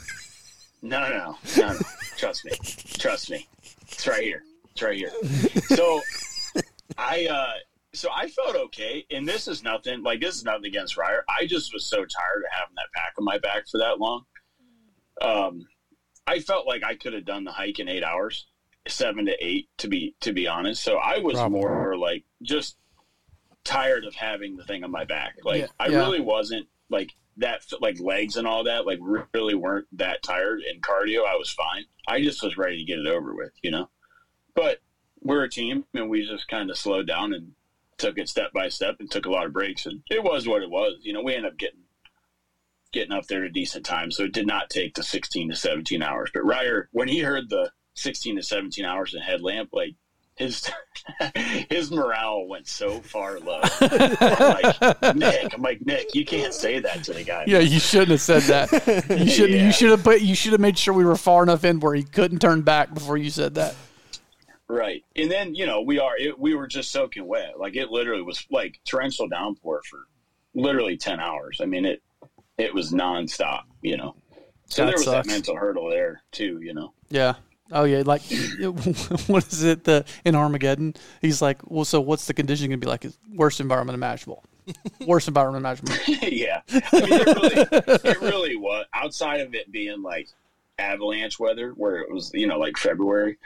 no, 0.82 1.00
no, 1.00 1.08
no, 1.08 1.38
no, 1.56 1.72
no. 1.72 1.78
Trust 2.16 2.44
me. 2.44 2.52
Trust 2.98 3.30
me. 3.30 3.48
It's 3.88 4.06
right 4.06 4.22
here. 4.22 4.42
It's 4.70 4.82
right 4.82 4.96
here. 4.96 5.10
So 5.66 6.00
I 6.98 7.26
uh 7.26 7.52
so 7.94 8.08
I 8.14 8.26
felt 8.28 8.56
okay, 8.56 9.04
and 9.10 9.28
this 9.28 9.46
is 9.48 9.62
nothing 9.62 10.02
like 10.02 10.20
this 10.20 10.36
is 10.36 10.44
nothing 10.44 10.66
against 10.66 10.96
Ryer. 10.96 11.22
I 11.28 11.46
just 11.46 11.72
was 11.72 11.84
so 11.86 11.98
tired 11.98 12.42
of 12.44 12.50
having 12.50 12.74
that 12.76 12.86
pack 12.94 13.12
on 13.18 13.24
my 13.24 13.38
back 13.38 13.64
for 13.70 13.78
that 13.78 13.98
long. 13.98 14.24
Um 15.20 15.66
I 16.26 16.38
felt 16.38 16.66
like 16.66 16.82
I 16.84 16.94
could 16.94 17.12
have 17.12 17.24
done 17.24 17.44
the 17.44 17.52
hike 17.52 17.78
in 17.78 17.88
eight 17.88 18.04
hours, 18.04 18.46
seven 18.86 19.26
to 19.26 19.36
eight 19.44 19.68
to 19.78 19.88
be 19.88 20.14
to 20.20 20.32
be 20.32 20.46
honest. 20.46 20.82
So 20.82 20.96
I 20.96 21.18
was 21.18 21.34
Probably. 21.34 21.60
more 21.60 21.96
like 21.96 22.24
just 22.42 22.76
tired 23.64 24.04
of 24.04 24.14
having 24.14 24.56
the 24.56 24.64
thing 24.64 24.84
on 24.84 24.90
my 24.90 25.04
back. 25.04 25.34
Like 25.44 25.60
Yeah, 25.62 25.66
I 25.78 25.88
yeah. 25.88 25.98
really 25.98 26.20
wasn't 26.20 26.66
like 26.88 27.12
that 27.38 27.60
like 27.80 27.98
legs 28.00 28.36
and 28.36 28.46
all 28.46 28.64
that 28.64 28.86
like 28.86 28.98
really 29.32 29.54
weren't 29.54 29.86
that 29.92 30.22
tired 30.22 30.60
in 30.70 30.78
cardio 30.82 31.24
i 31.26 31.34
was 31.34 31.50
fine 31.50 31.82
i 32.06 32.20
just 32.20 32.42
was 32.42 32.58
ready 32.58 32.76
to 32.76 32.84
get 32.84 32.98
it 32.98 33.06
over 33.06 33.34
with 33.34 33.52
you 33.62 33.70
know 33.70 33.88
but 34.54 34.80
we're 35.22 35.44
a 35.44 35.50
team 35.50 35.84
and 35.94 36.08
we 36.10 36.26
just 36.26 36.48
kind 36.48 36.70
of 36.70 36.76
slowed 36.78 37.06
down 37.06 37.32
and 37.32 37.52
took 37.98 38.18
it 38.18 38.28
step 38.28 38.52
by 38.52 38.68
step 38.68 38.96
and 38.98 39.10
took 39.10 39.26
a 39.26 39.30
lot 39.30 39.46
of 39.46 39.52
breaks 39.52 39.86
and 39.86 40.02
it 40.10 40.22
was 40.22 40.48
what 40.48 40.62
it 40.62 40.70
was 40.70 40.98
you 41.02 41.12
know 41.12 41.22
we 41.22 41.34
ended 41.34 41.52
up 41.52 41.58
getting 41.58 41.80
getting 42.92 43.12
up 43.12 43.26
there 43.26 43.44
at 43.44 43.50
a 43.50 43.52
decent 43.52 43.84
time 43.86 44.10
so 44.10 44.24
it 44.24 44.32
did 44.32 44.46
not 44.46 44.68
take 44.68 44.94
the 44.94 45.02
16 45.02 45.50
to 45.50 45.56
17 45.56 46.02
hours 46.02 46.30
but 46.34 46.44
Ryer 46.44 46.88
when 46.92 47.08
he 47.08 47.20
heard 47.20 47.48
the 47.48 47.70
16 47.94 48.36
to 48.36 48.42
17 48.42 48.84
hours 48.84 49.14
in 49.14 49.20
headlamp 49.20 49.70
like 49.72 49.94
his 50.34 50.68
his 51.70 51.90
morale 51.90 52.46
went 52.46 52.66
so 52.66 53.00
far 53.00 53.38
low 53.38 53.60
I'm 53.80 54.62
like 54.62 55.16
nick 55.16 55.54
i'm 55.54 55.62
like 55.62 55.84
nick 55.84 56.14
you 56.14 56.24
can't 56.24 56.54
say 56.54 56.80
that 56.80 57.04
to 57.04 57.12
the 57.12 57.22
guy 57.22 57.44
Yeah, 57.46 57.58
you 57.58 57.78
shouldn't 57.78 58.10
have 58.12 58.20
said 58.20 58.42
that. 58.44 59.10
You 59.20 59.26
should 59.28 59.50
Yeah. 59.50 59.66
you 59.66 59.72
should 59.72 59.90
have 59.90 60.02
put 60.02 60.22
you 60.22 60.34
should 60.34 60.52
have 60.52 60.60
made 60.60 60.78
sure 60.78 60.94
we 60.94 61.04
were 61.04 61.16
far 61.16 61.42
enough 61.42 61.64
in 61.64 61.80
where 61.80 61.94
he 61.94 62.02
couldn't 62.02 62.38
turn 62.40 62.62
back 62.62 62.92
before 62.94 63.16
you 63.18 63.30
said 63.30 63.54
that. 63.56 63.74
Right. 64.72 65.04
And 65.16 65.30
then, 65.30 65.54
you 65.54 65.66
know, 65.66 65.82
we 65.82 65.98
are, 65.98 66.16
it, 66.16 66.38
we 66.38 66.54
were 66.54 66.66
just 66.66 66.90
soaking 66.90 67.26
wet. 67.26 67.58
Like 67.60 67.76
it 67.76 67.90
literally 67.90 68.22
was 68.22 68.46
like 68.50 68.80
torrential 68.86 69.28
downpour 69.28 69.82
for 69.88 70.06
literally 70.54 70.96
10 70.96 71.20
hours. 71.20 71.60
I 71.62 71.66
mean, 71.66 71.84
it, 71.84 72.02
it 72.56 72.72
was 72.72 72.90
nonstop, 72.90 73.64
you 73.82 73.98
know? 73.98 74.14
So 74.68 74.82
That 74.82 74.86
there 74.86 74.94
was 74.94 75.04
sucks. 75.04 75.26
that 75.26 75.30
mental 75.30 75.56
hurdle 75.56 75.90
there 75.90 76.22
too, 76.32 76.58
you 76.62 76.72
know? 76.72 76.94
Yeah. 77.10 77.34
Oh 77.70 77.84
yeah, 77.84 78.02
like 78.06 78.22
what 79.26 79.46
is 79.52 79.62
it 79.62 79.84
the 79.84 80.06
in 80.24 80.34
Armageddon? 80.34 80.94
He's 81.20 81.42
like, 81.42 81.58
well, 81.70 81.84
so 81.84 82.00
what's 82.00 82.26
the 82.26 82.32
condition 82.34 82.68
going 82.68 82.80
to 82.80 82.86
be 82.86 82.88
like? 82.88 83.04
It's 83.04 83.18
worst 83.34 83.60
environment 83.60 83.94
imaginable. 83.94 84.42
worst 85.06 85.28
environment 85.28 85.60
imaginable. 85.62 85.96
yeah. 86.30 86.62
I 86.70 87.00
mean, 87.00 87.12
it 87.12 87.26
really, 87.26 88.10
it 88.10 88.20
really 88.22 88.56
was 88.56 88.86
outside 88.94 89.40
of 89.40 89.54
it 89.54 89.70
being 89.70 90.02
like 90.02 90.28
avalanche 90.78 91.38
weather 91.38 91.72
where 91.72 91.96
it 91.96 92.10
was, 92.10 92.30
you 92.32 92.46
know, 92.46 92.58
like 92.58 92.76
February, 92.78 93.36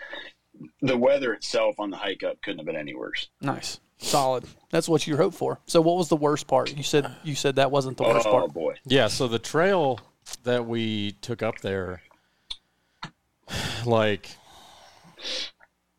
the 0.82 0.96
weather 0.96 1.32
itself 1.32 1.78
on 1.78 1.90
the 1.90 1.96
hike 1.96 2.22
up 2.22 2.40
couldn't 2.42 2.58
have 2.58 2.66
been 2.66 2.76
any 2.76 2.94
worse. 2.94 3.28
Nice, 3.40 3.80
solid. 3.98 4.44
That's 4.70 4.88
what 4.88 5.06
you 5.06 5.16
hope 5.16 5.34
for. 5.34 5.60
So, 5.66 5.80
what 5.80 5.96
was 5.96 6.08
the 6.08 6.16
worst 6.16 6.46
part? 6.46 6.76
You 6.76 6.82
said 6.82 7.10
you 7.24 7.34
said 7.34 7.56
that 7.56 7.70
wasn't 7.70 7.96
the 7.96 8.04
worst 8.04 8.26
Oh 8.26 8.32
part. 8.32 8.52
boy. 8.52 8.74
Yeah, 8.84 9.08
so 9.08 9.28
the 9.28 9.38
trail 9.38 10.00
that 10.44 10.66
we 10.66 11.12
took 11.20 11.42
up 11.42 11.58
there, 11.60 12.02
like, 13.84 14.28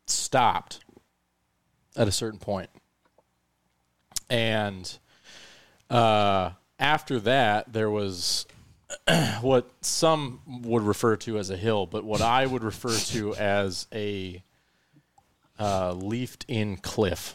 stopped 0.06 0.80
at 1.96 2.08
a 2.08 2.12
certain 2.12 2.38
point. 2.38 2.70
And 4.30 4.98
uh, 5.90 6.50
after 6.78 7.18
that, 7.20 7.72
there 7.72 7.90
was 7.90 8.46
what 9.40 9.70
some 9.80 10.40
would 10.64 10.82
refer 10.82 11.16
to 11.16 11.38
as 11.38 11.50
a 11.50 11.56
hill, 11.56 11.86
but 11.86 12.04
what 12.04 12.20
I 12.20 12.46
would 12.46 12.62
refer 12.62 12.94
to 12.96 13.34
as 13.36 13.86
a 13.92 14.42
uh, 15.58 15.92
leafed 15.92 16.44
in 16.48 16.76
cliff. 16.76 17.34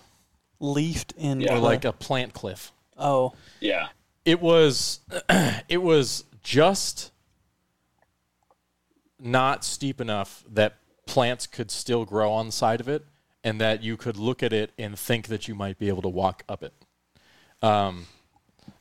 Leafed 0.59 1.13
in 1.17 1.41
Yeah. 1.41 1.55
or 1.55 1.59
like 1.59 1.86
a 1.86 1.91
plant 1.93 2.33
cliff. 2.33 2.71
Oh. 2.97 3.33
Yeah. 3.59 3.88
it 4.25 4.39
was 4.41 4.99
it 5.69 5.81
was 5.81 6.23
just 6.41 7.12
not 9.19 9.63
steep 9.63 10.01
enough 10.01 10.43
that 10.51 10.75
plants 11.05 11.47
could 11.47 11.71
still 11.71 12.05
grow 12.05 12.31
on 12.31 12.47
the 12.47 12.51
side 12.51 12.79
of 12.81 12.88
it 12.88 13.05
and 13.43 13.59
that 13.59 13.83
you 13.83 13.97
could 13.97 14.17
look 14.17 14.41
at 14.41 14.53
it 14.53 14.71
and 14.77 14.97
think 14.97 15.27
that 15.27 15.47
you 15.47 15.55
might 15.55 15.77
be 15.77 15.88
able 15.89 16.01
to 16.01 16.09
walk 16.09 16.43
up 16.47 16.63
it. 16.63 16.73
Um, 17.62 18.07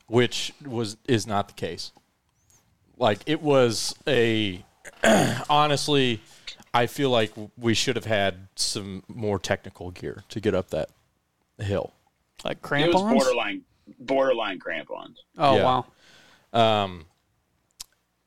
which 0.07 0.53
was 0.65 0.97
is 1.07 1.25
not 1.25 1.47
the 1.47 1.53
case. 1.53 1.91
Like 2.97 3.19
it 3.25 3.41
was 3.41 3.95
a 4.07 4.63
honestly 5.49 6.21
i 6.73 6.85
feel 6.87 7.09
like 7.09 7.31
we 7.57 7.73
should 7.73 7.95
have 7.95 8.05
had 8.05 8.47
some 8.55 9.03
more 9.07 9.37
technical 9.39 9.91
gear 9.91 10.23
to 10.29 10.39
get 10.39 10.53
up 10.55 10.69
that 10.69 10.89
hill 11.59 11.93
like 12.43 12.57
It 12.57 12.61
was 12.61 12.67
crampons. 12.69 13.01
borderline, 13.23 13.61
borderline 13.99 14.59
crampons. 14.59 15.17
oh 15.37 15.55
Yeah. 15.57 15.83
wow. 16.53 16.83
um, 16.83 17.05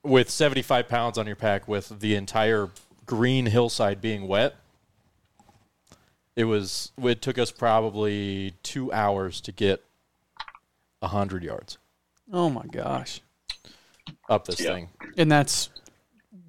with 0.03 0.31
75 0.31 0.89
pounds 0.89 1.19
on 1.19 1.27
your 1.27 1.35
pack, 1.37 1.67
with 1.67 1.99
the 2.01 2.15
entire 2.15 2.71
green 3.07 3.47
hillside 3.47 4.01
being 4.01 4.29
wet, 4.29 4.55
it 6.37 6.45
was. 6.45 6.93
It 7.03 7.21
took 7.21 7.39
us 7.39 7.51
probably 7.51 8.55
two 8.63 8.93
hours 8.93 9.41
to 9.43 9.53
get 9.53 9.83
hundred 11.03 11.43
yards 11.45 11.79
Oh 12.33 12.49
my 12.51 12.65
gosh. 12.67 13.21
up 14.29 14.45
this 14.47 14.61
Yeah. 14.61 14.75
thing. 14.75 14.89
And 15.17 15.31
that's 15.31 15.71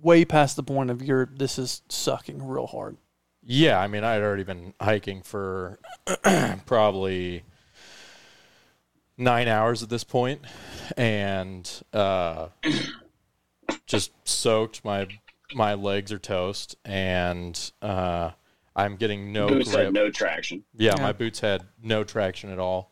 way 0.02 0.26
past 0.26 0.56
the 0.56 0.64
point 0.64 0.90
of 0.90 1.02
your 1.02 1.26
this 1.26 1.58
is 1.60 1.82
sucking 1.90 2.46
real 2.48 2.68
hard. 2.68 2.98
Yeah, 3.44 3.80
I 3.80 3.88
mean, 3.88 4.04
I 4.04 4.14
had 4.14 4.24
already 4.24 4.44
been 4.44 4.74
hiking 4.82 5.22
for 5.22 5.80
probably 6.66 7.44
nine 9.18 9.48
hours 9.48 9.82
at 9.84 9.90
this 9.90 10.04
point, 10.04 10.42
and 10.98 11.70
uh, 11.94 12.48
just 13.86 14.12
soaked. 14.28 14.84
My 14.84 15.08
my 15.54 15.74
legs 15.76 16.12
are 16.12 16.20
toast, 16.20 16.76
and 16.84 17.72
uh, 17.82 18.32
I'm 18.76 18.96
getting 18.98 19.32
no 19.32 19.48
Boots 19.48 19.72
grip. 19.72 19.86
had 19.86 19.94
no 19.94 20.10
traction. 20.10 20.64
yeah, 20.76 20.94
Yeah. 20.98 21.02
my 21.04 21.14
boots 21.14 21.40
had 21.40 21.64
no 21.82 22.04
traction 22.04 22.52
at 22.52 22.60
all, 22.60 22.92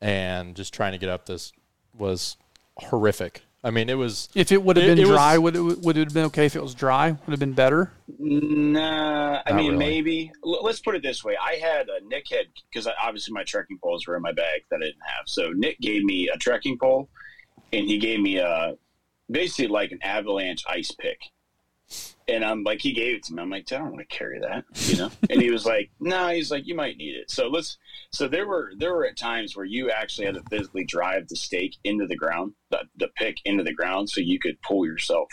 and 0.00 0.56
just 0.56 0.74
trying 0.74 0.92
to 0.92 0.98
get 0.98 1.08
up 1.08 1.26
this 1.26 1.52
was 1.96 2.36
horrific. 2.76 3.42
I 3.64 3.70
mean, 3.70 3.88
it 3.88 3.94
was. 3.94 4.28
If 4.34 4.50
it 4.50 4.62
would 4.62 4.76
have 4.76 4.86
been 4.86 4.98
it 4.98 5.02
was- 5.06 5.10
dry, 5.16 5.38
would 5.38 5.54
it 5.54 5.60
would 5.60 5.96
it 5.96 6.04
have 6.08 6.14
been 6.14 6.24
okay 6.26 6.46
if 6.46 6.56
it 6.56 6.62
was 6.62 6.74
dry? 6.74 7.10
Would 7.12 7.28
it 7.28 7.30
have 7.30 7.38
been 7.38 7.52
better? 7.52 7.92
Nah, 8.18 9.40
I 9.46 9.50
Not 9.50 9.56
mean 9.56 9.72
really. 9.72 9.76
maybe. 9.78 10.32
L- 10.44 10.64
let's 10.64 10.80
put 10.80 10.96
it 10.96 11.02
this 11.02 11.22
way: 11.22 11.36
I 11.40 11.54
had 11.54 11.88
a 11.88 12.04
Nick 12.06 12.26
had 12.30 12.46
because 12.70 12.88
obviously 13.02 13.32
my 13.32 13.44
trekking 13.44 13.78
poles 13.82 14.06
were 14.06 14.16
in 14.16 14.22
my 14.22 14.32
bag 14.32 14.62
that 14.70 14.76
I 14.82 14.86
didn't 14.86 15.02
have. 15.06 15.24
So 15.26 15.50
Nick 15.54 15.78
gave 15.80 16.02
me 16.04 16.28
a 16.28 16.36
trekking 16.38 16.76
pole, 16.78 17.08
and 17.72 17.86
he 17.86 17.98
gave 17.98 18.20
me 18.20 18.38
a 18.38 18.74
basically 19.30 19.68
like 19.68 19.92
an 19.92 19.98
avalanche 20.02 20.64
ice 20.68 20.90
pick. 20.90 21.18
And 22.28 22.44
I'm 22.44 22.62
like, 22.62 22.80
he 22.80 22.92
gave 22.92 23.16
it 23.16 23.24
to 23.24 23.34
me. 23.34 23.42
I'm 23.42 23.50
like, 23.50 23.70
I 23.72 23.78
don't 23.78 23.90
want 23.90 24.08
to 24.08 24.16
carry 24.16 24.38
that, 24.40 24.64
you 24.88 24.96
know. 24.96 25.10
and 25.28 25.42
he 25.42 25.50
was 25.50 25.66
like, 25.66 25.90
No, 26.00 26.28
he's 26.28 26.50
like, 26.50 26.66
you 26.66 26.74
might 26.74 26.96
need 26.96 27.16
it. 27.16 27.30
So 27.30 27.48
let's. 27.48 27.78
So 28.10 28.28
there 28.28 28.46
were 28.46 28.72
there 28.78 28.94
were 28.94 29.06
at 29.06 29.16
times 29.16 29.56
where 29.56 29.64
you 29.64 29.90
actually 29.90 30.26
had 30.26 30.34
to 30.36 30.42
physically 30.50 30.84
drive 30.84 31.28
the 31.28 31.36
stake 31.36 31.76
into 31.84 32.06
the 32.06 32.16
ground, 32.16 32.52
the, 32.70 32.84
the 32.96 33.08
pick 33.16 33.38
into 33.44 33.64
the 33.64 33.72
ground, 33.72 34.08
so 34.10 34.20
you 34.20 34.38
could 34.38 34.60
pull 34.62 34.86
yourself 34.86 35.28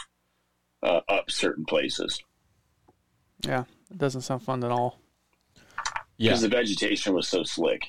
uh, 0.83 1.01
up 1.07 1.29
certain 1.29 1.65
places. 1.65 2.21
Yeah, 3.45 3.65
it 3.91 3.97
doesn't 3.97 4.21
sound 4.21 4.43
fun 4.43 4.63
at 4.63 4.71
all. 4.71 4.99
Yeah, 6.17 6.31
because 6.31 6.41
the 6.41 6.49
vegetation 6.49 7.13
was 7.13 7.27
so 7.27 7.43
slick. 7.43 7.83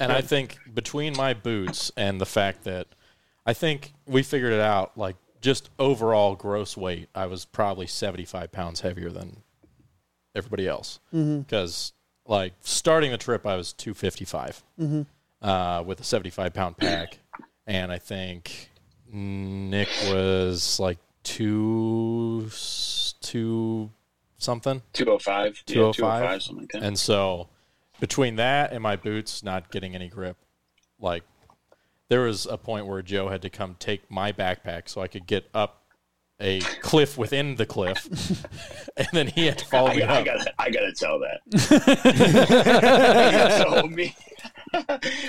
And 0.00 0.10
I 0.10 0.20
think 0.20 0.58
between 0.72 1.16
my 1.16 1.34
boots 1.34 1.92
and 1.96 2.20
the 2.20 2.26
fact 2.26 2.64
that 2.64 2.88
I 3.46 3.52
think 3.52 3.92
we 4.06 4.22
figured 4.22 4.52
it 4.52 4.60
out, 4.60 4.96
like 4.96 5.16
just 5.44 5.68
overall 5.78 6.34
gross 6.34 6.74
weight, 6.74 7.08
I 7.14 7.26
was 7.26 7.44
probably 7.44 7.86
75 7.86 8.50
pounds 8.50 8.80
heavier 8.80 9.10
than 9.10 9.42
everybody 10.34 10.66
else. 10.66 11.00
Because, 11.12 11.92
like, 12.26 12.54
starting 12.62 13.10
the 13.10 13.18
trip, 13.18 13.46
I 13.46 13.54
was 13.54 13.74
255 13.74 14.62
uh, 15.42 15.84
with 15.86 16.00
a 16.00 16.04
75 16.04 16.54
pound 16.54 16.78
pack. 16.78 17.18
And 17.66 17.92
I 17.92 17.98
think 17.98 18.70
Nick 19.12 19.88
was 20.08 20.80
like 20.80 20.98
two, 21.22 22.48
two 23.20 23.90
something. 24.38 24.82
205, 24.94 25.62
yeah, 25.66 25.74
205? 25.74 25.94
205, 25.94 26.42
something 26.42 26.62
like 26.62 26.72
that. 26.72 26.82
And 26.82 26.98
so 26.98 27.48
between 28.00 28.36
that 28.36 28.72
and 28.72 28.82
my 28.82 28.96
boots 28.96 29.42
not 29.42 29.70
getting 29.70 29.94
any 29.94 30.08
grip, 30.08 30.36
like 30.98 31.22
there 32.08 32.22
was 32.22 32.46
a 32.46 32.56
point 32.56 32.86
where 32.86 33.02
Joe 33.02 33.28
had 33.28 33.42
to 33.42 33.50
come 33.50 33.76
take 33.78 34.10
my 34.10 34.32
backpack 34.32 34.88
so 34.88 35.00
I 35.00 35.08
could 35.08 35.26
get 35.26 35.48
up 35.54 35.82
a 36.40 36.60
cliff 36.80 37.16
within 37.16 37.54
the 37.56 37.66
cliff, 37.66 38.06
and 38.96 39.08
then 39.12 39.28
he 39.28 39.46
had 39.46 39.58
to 39.58 39.66
follow 39.66 39.90
I, 39.90 39.96
me 39.96 40.02
I 40.02 40.20
up. 40.20 40.24
gotta, 40.24 40.52
I 40.58 40.70
gotta 40.70 40.92
tell 40.92 41.20
that. 41.20 41.40
so 43.80 43.86
me, 43.86 44.16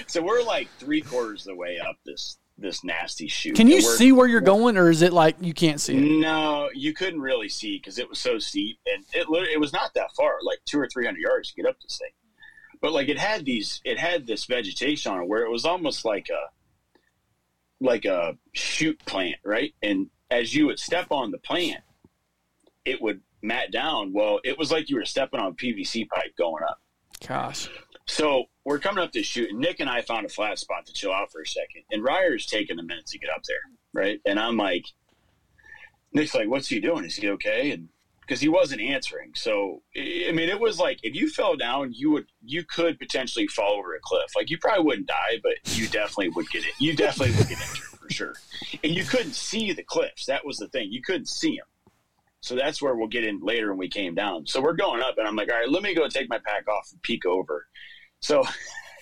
so 0.07 0.23
we're 0.23 0.41
like 0.41 0.67
three 0.79 1.01
quarters 1.01 1.41
of 1.41 1.53
the 1.53 1.55
way 1.55 1.79
up 1.79 1.97
this 2.05 2.38
this 2.57 2.83
nasty 2.83 3.27
chute. 3.27 3.55
Can 3.55 3.67
you 3.67 3.81
see 3.81 4.11
where 4.11 4.27
you're 4.27 4.41
going, 4.41 4.77
or 4.77 4.89
is 4.89 5.01
it 5.01 5.13
like 5.13 5.35
you 5.41 5.53
can't 5.53 5.79
see 5.79 5.95
it? 5.95 6.19
No, 6.19 6.69
you 6.73 6.93
couldn't 6.93 7.21
really 7.21 7.49
see 7.49 7.77
because 7.77 7.99
it 7.99 8.09
was 8.09 8.17
so 8.17 8.39
steep, 8.39 8.79
and 8.88 9.03
it 9.13 9.27
it 9.51 9.59
was 9.59 9.73
not 9.73 9.93
that 9.93 10.11
far, 10.15 10.38
like 10.41 10.59
two 10.65 10.79
or 10.79 10.88
three 10.88 11.05
hundred 11.05 11.21
yards 11.21 11.49
to 11.49 11.55
get 11.61 11.69
up 11.69 11.79
this 11.81 11.99
thing. 11.99 12.11
But 12.81 12.93
like 12.93 13.09
it 13.09 13.19
had 13.19 13.45
these, 13.45 13.81
it 13.85 13.99
had 13.99 14.27
this 14.27 14.45
vegetation 14.45 15.11
on 15.11 15.23
it 15.23 15.27
where 15.27 15.45
it 15.45 15.51
was 15.51 15.65
almost 15.65 16.05
like 16.05 16.29
a 16.29 16.49
like 17.81 18.05
a 18.05 18.38
shoot 18.53 18.97
plant, 19.05 19.38
right? 19.43 19.73
And 19.81 20.09
as 20.31 20.53
you 20.55 20.67
would 20.67 20.79
step 20.79 21.07
on 21.11 21.31
the 21.31 21.38
plant, 21.38 21.83
it 22.83 23.01
would 23.01 23.21
mat 23.41 23.71
down. 23.71 24.13
Well, 24.13 24.39
it 24.43 24.57
was 24.57 24.71
like 24.71 24.89
you 24.89 24.97
were 24.97 25.05
stepping 25.05 25.39
on 25.39 25.51
a 25.51 25.55
PVC 25.55 26.07
pipe 26.07 26.35
going 26.38 26.63
up. 26.63 26.81
Gosh, 27.25 27.69
So 28.07 28.45
we're 28.65 28.79
coming 28.79 29.03
up 29.03 29.11
this 29.11 29.25
shoot, 29.25 29.49
and 29.49 29.59
Nick 29.59 29.79
and 29.79 29.89
I 29.89 30.01
found 30.01 30.25
a 30.25 30.29
flat 30.29 30.59
spot 30.59 30.85
to 30.85 30.93
chill 30.93 31.13
out 31.13 31.31
for 31.31 31.41
a 31.41 31.47
second. 31.47 31.83
And 31.91 32.03
Ryer's 32.03 32.45
taking 32.45 32.77
a 32.77 32.83
minute 32.83 33.05
to 33.07 33.19
get 33.19 33.29
up 33.29 33.43
there, 33.47 33.57
right? 33.93 34.19
And 34.25 34.39
I'm 34.39 34.57
like, 34.57 34.85
Nick's 36.13 36.35
like, 36.35 36.47
"What's 36.49 36.67
he 36.67 36.79
doing? 36.79 37.05
Is 37.05 37.15
he 37.15 37.29
okay?" 37.29 37.71
And 37.71 37.89
because 38.25 38.41
he 38.41 38.49
wasn't 38.49 38.81
answering, 38.81 39.31
so 39.35 39.81
I 39.95 40.31
mean, 40.33 40.49
it 40.49 40.59
was 40.59 40.79
like 40.79 40.99
if 41.03 41.15
you 41.15 41.29
fell 41.29 41.55
down, 41.55 41.93
you 41.93 42.09
would 42.11 42.25
you 42.43 42.63
could 42.63 42.97
potentially 42.97 43.47
fall 43.47 43.73
over 43.77 43.93
a 43.95 43.99
cliff. 44.01 44.31
Like 44.35 44.49
you 44.49 44.57
probably 44.57 44.83
wouldn't 44.83 45.07
die, 45.07 45.39
but 45.43 45.53
you 45.77 45.88
definitely 45.88 46.29
would 46.29 46.49
get 46.49 46.63
it. 46.65 46.73
You 46.79 46.95
definitely 46.95 47.35
would 47.38 47.47
get 47.47 47.59
injured 47.61 47.85
for 47.99 48.09
sure. 48.09 48.33
And 48.83 48.93
you 48.95 49.03
couldn't 49.03 49.33
see 49.35 49.73
the 49.73 49.83
cliffs. 49.83 50.25
That 50.25 50.45
was 50.45 50.57
the 50.57 50.67
thing. 50.69 50.91
You 50.91 51.01
couldn't 51.01 51.29
see 51.29 51.57
them. 51.57 51.65
So 52.41 52.55
that's 52.55 52.81
where 52.81 52.95
we'll 52.95 53.07
get 53.07 53.23
in 53.25 53.39
later 53.41 53.69
when 53.69 53.77
we 53.79 53.89
came 53.89 54.13
down. 54.15 54.45
So 54.45 54.61
we're 54.61 54.73
going 54.73 55.01
up, 55.01 55.17
and 55.17 55.27
I'm 55.27 55.35
like, 55.35 55.51
all 55.51 55.57
right, 55.57 55.69
let 55.69 55.81
me 55.81 55.95
go 55.95 56.07
take 56.07 56.29
my 56.29 56.38
pack 56.39 56.67
off 56.67 56.89
and 56.91 57.01
peek 57.01 57.25
over. 57.25 57.65
So 58.19 58.43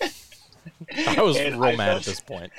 I 0.01 1.21
was 1.21 1.37
real 1.39 1.63
I 1.63 1.75
mad 1.75 1.77
felt- 1.77 1.97
at 1.99 2.03
this 2.05 2.19
point. 2.21 2.51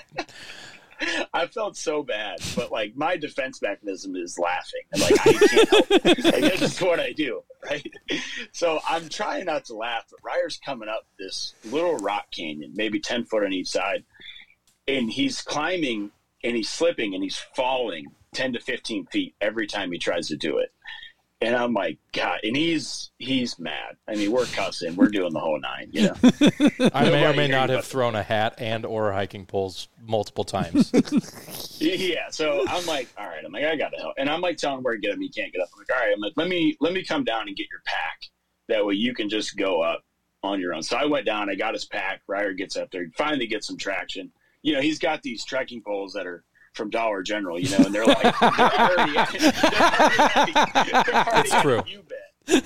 I 1.35 1.47
felt 1.47 1.77
so 1.77 2.03
bad, 2.03 2.39
but 2.57 2.71
like 2.71 2.97
my 2.97 3.17
defense 3.17 3.61
mechanism 3.63 4.17
is 4.17 4.39
laughing. 4.39 4.83
And 4.93 5.03
like 5.03 5.27
I 5.27 5.33
can't 5.33 5.69
help 5.69 5.87
it. 5.91 6.63
Is 6.63 6.81
what 6.81 7.01
I 7.01 7.13
do, 7.13 7.43
right? 7.65 7.93
So 8.53 8.81
I'm 8.87 9.09
trying 9.09 9.47
not 9.47 9.65
to 9.67 9.75
laugh, 9.75 10.05
but 10.11 10.21
Ryer's 10.23 10.61
coming 10.65 10.89
up 10.89 11.07
this 11.19 11.55
little 11.65 11.97
rock 11.97 12.27
canyon, 12.31 12.73
maybe 12.75 13.01
10 13.01 13.25
foot 13.25 13.45
on 13.45 13.53
each 13.53 13.69
side. 13.69 14.05
And 14.87 15.11
he's 15.11 15.43
climbing 15.43 16.11
and 16.43 16.57
he's 16.57 16.69
slipping 16.69 17.15
and 17.15 17.23
he's 17.23 17.39
falling 17.55 18.07
10 18.35 18.55
to 18.55 18.61
15 18.61 19.07
feet 19.07 19.35
every 19.41 19.67
time 19.67 19.93
he 19.93 19.99
tries 19.99 20.29
to 20.29 20.37
do 20.37 20.59
it. 20.59 20.73
And 21.41 21.55
I'm 21.55 21.75
like, 21.75 21.99
God, 22.13 22.41
and 22.43 22.57
he's 22.57 23.11
he's 23.19 23.59
mad. 23.59 23.97
I 24.09 24.15
mean, 24.15 24.31
we're 24.33 24.47
cussing, 24.47 24.97
we're 24.97 25.09
doing 25.09 25.33
the 25.33 25.41
whole 25.41 25.61
nine, 25.61 25.91
you 25.93 26.03
know. 26.03 26.15
I 26.95 27.11
may 27.11 27.27
or 27.27 27.35
may 27.35 27.49
not 27.49 27.69
have 27.69 27.85
thrown 27.85 28.15
a 28.15 28.23
hat 28.23 28.55
and 28.59 28.87
or 28.87 29.13
hiking 29.13 29.45
poles 29.45 29.89
multiple 30.07 30.45
times. 30.45 30.93
Yeah, 31.81 32.31
so 32.31 32.65
I'm 32.69 32.87
like, 32.87 33.09
all 33.19 33.27
right, 33.27 33.45
I'm 33.45 33.53
like, 33.53 33.65
I 33.65 33.77
gotta 33.77 33.99
help, 33.99 34.15
and 34.17 34.31
I'm 34.31 34.41
like 34.41 34.57
telling 34.57 34.79
him 34.79 34.85
where 34.85 34.95
to 34.95 35.01
get 35.01 35.13
him. 35.13 35.21
He 35.21 35.29
can't 35.29 35.53
get 35.53 35.61
up. 35.61 35.69
I'm 35.75 35.81
like, 35.81 35.93
all 35.93 36.03
right, 36.03 36.15
I'm 36.15 36.21
like, 36.21 36.33
let 36.37 36.49
me 36.49 36.77
let 36.81 36.93
me 36.93 37.05
come 37.05 37.25
down 37.25 37.47
and 37.49 37.57
get 37.57 37.67
your 37.71 37.83
pack. 37.85 38.21
That 38.69 38.87
way 38.87 38.95
you 38.95 39.13
can 39.15 39.29
just 39.29 39.57
go 39.57 39.83
up 39.83 40.03
on 40.43 40.61
your 40.61 40.73
own. 40.73 40.83
So 40.83 40.97
I 40.97 41.05
went 41.05 41.27
down, 41.27 41.51
I 41.51 41.57
got 41.57 41.75
his 41.75 41.85
pack. 41.85 42.23
Ryer 42.27 42.53
gets 42.53 42.77
up 42.77 42.91
there, 42.91 43.07
finally 43.17 43.47
gets 43.47 43.67
some 43.67 43.77
traction. 43.77 44.31
You 44.63 44.75
know, 44.75 44.81
he's 44.81 44.99
got 44.99 45.23
these 45.23 45.45
trekking 45.45 45.83
poles 45.85 46.13
that 46.15 46.27
are 46.27 46.45
from 46.75 46.91
Dollar 46.91 47.23
General, 47.23 47.59
you 47.59 47.71
know, 47.71 47.85
and 47.85 47.95
they're 47.95 48.05
like, 48.05 48.23
they're 48.23 48.33
already 48.33 49.17
at, 49.17 49.31
they're 49.33 49.53
already, 50.31 50.53
they're 50.53 51.15
already 51.15 51.41
It's 51.49 51.53
at 51.55 51.63
true. 51.63 51.79
a 51.79 51.85
U-bend. 51.89 52.63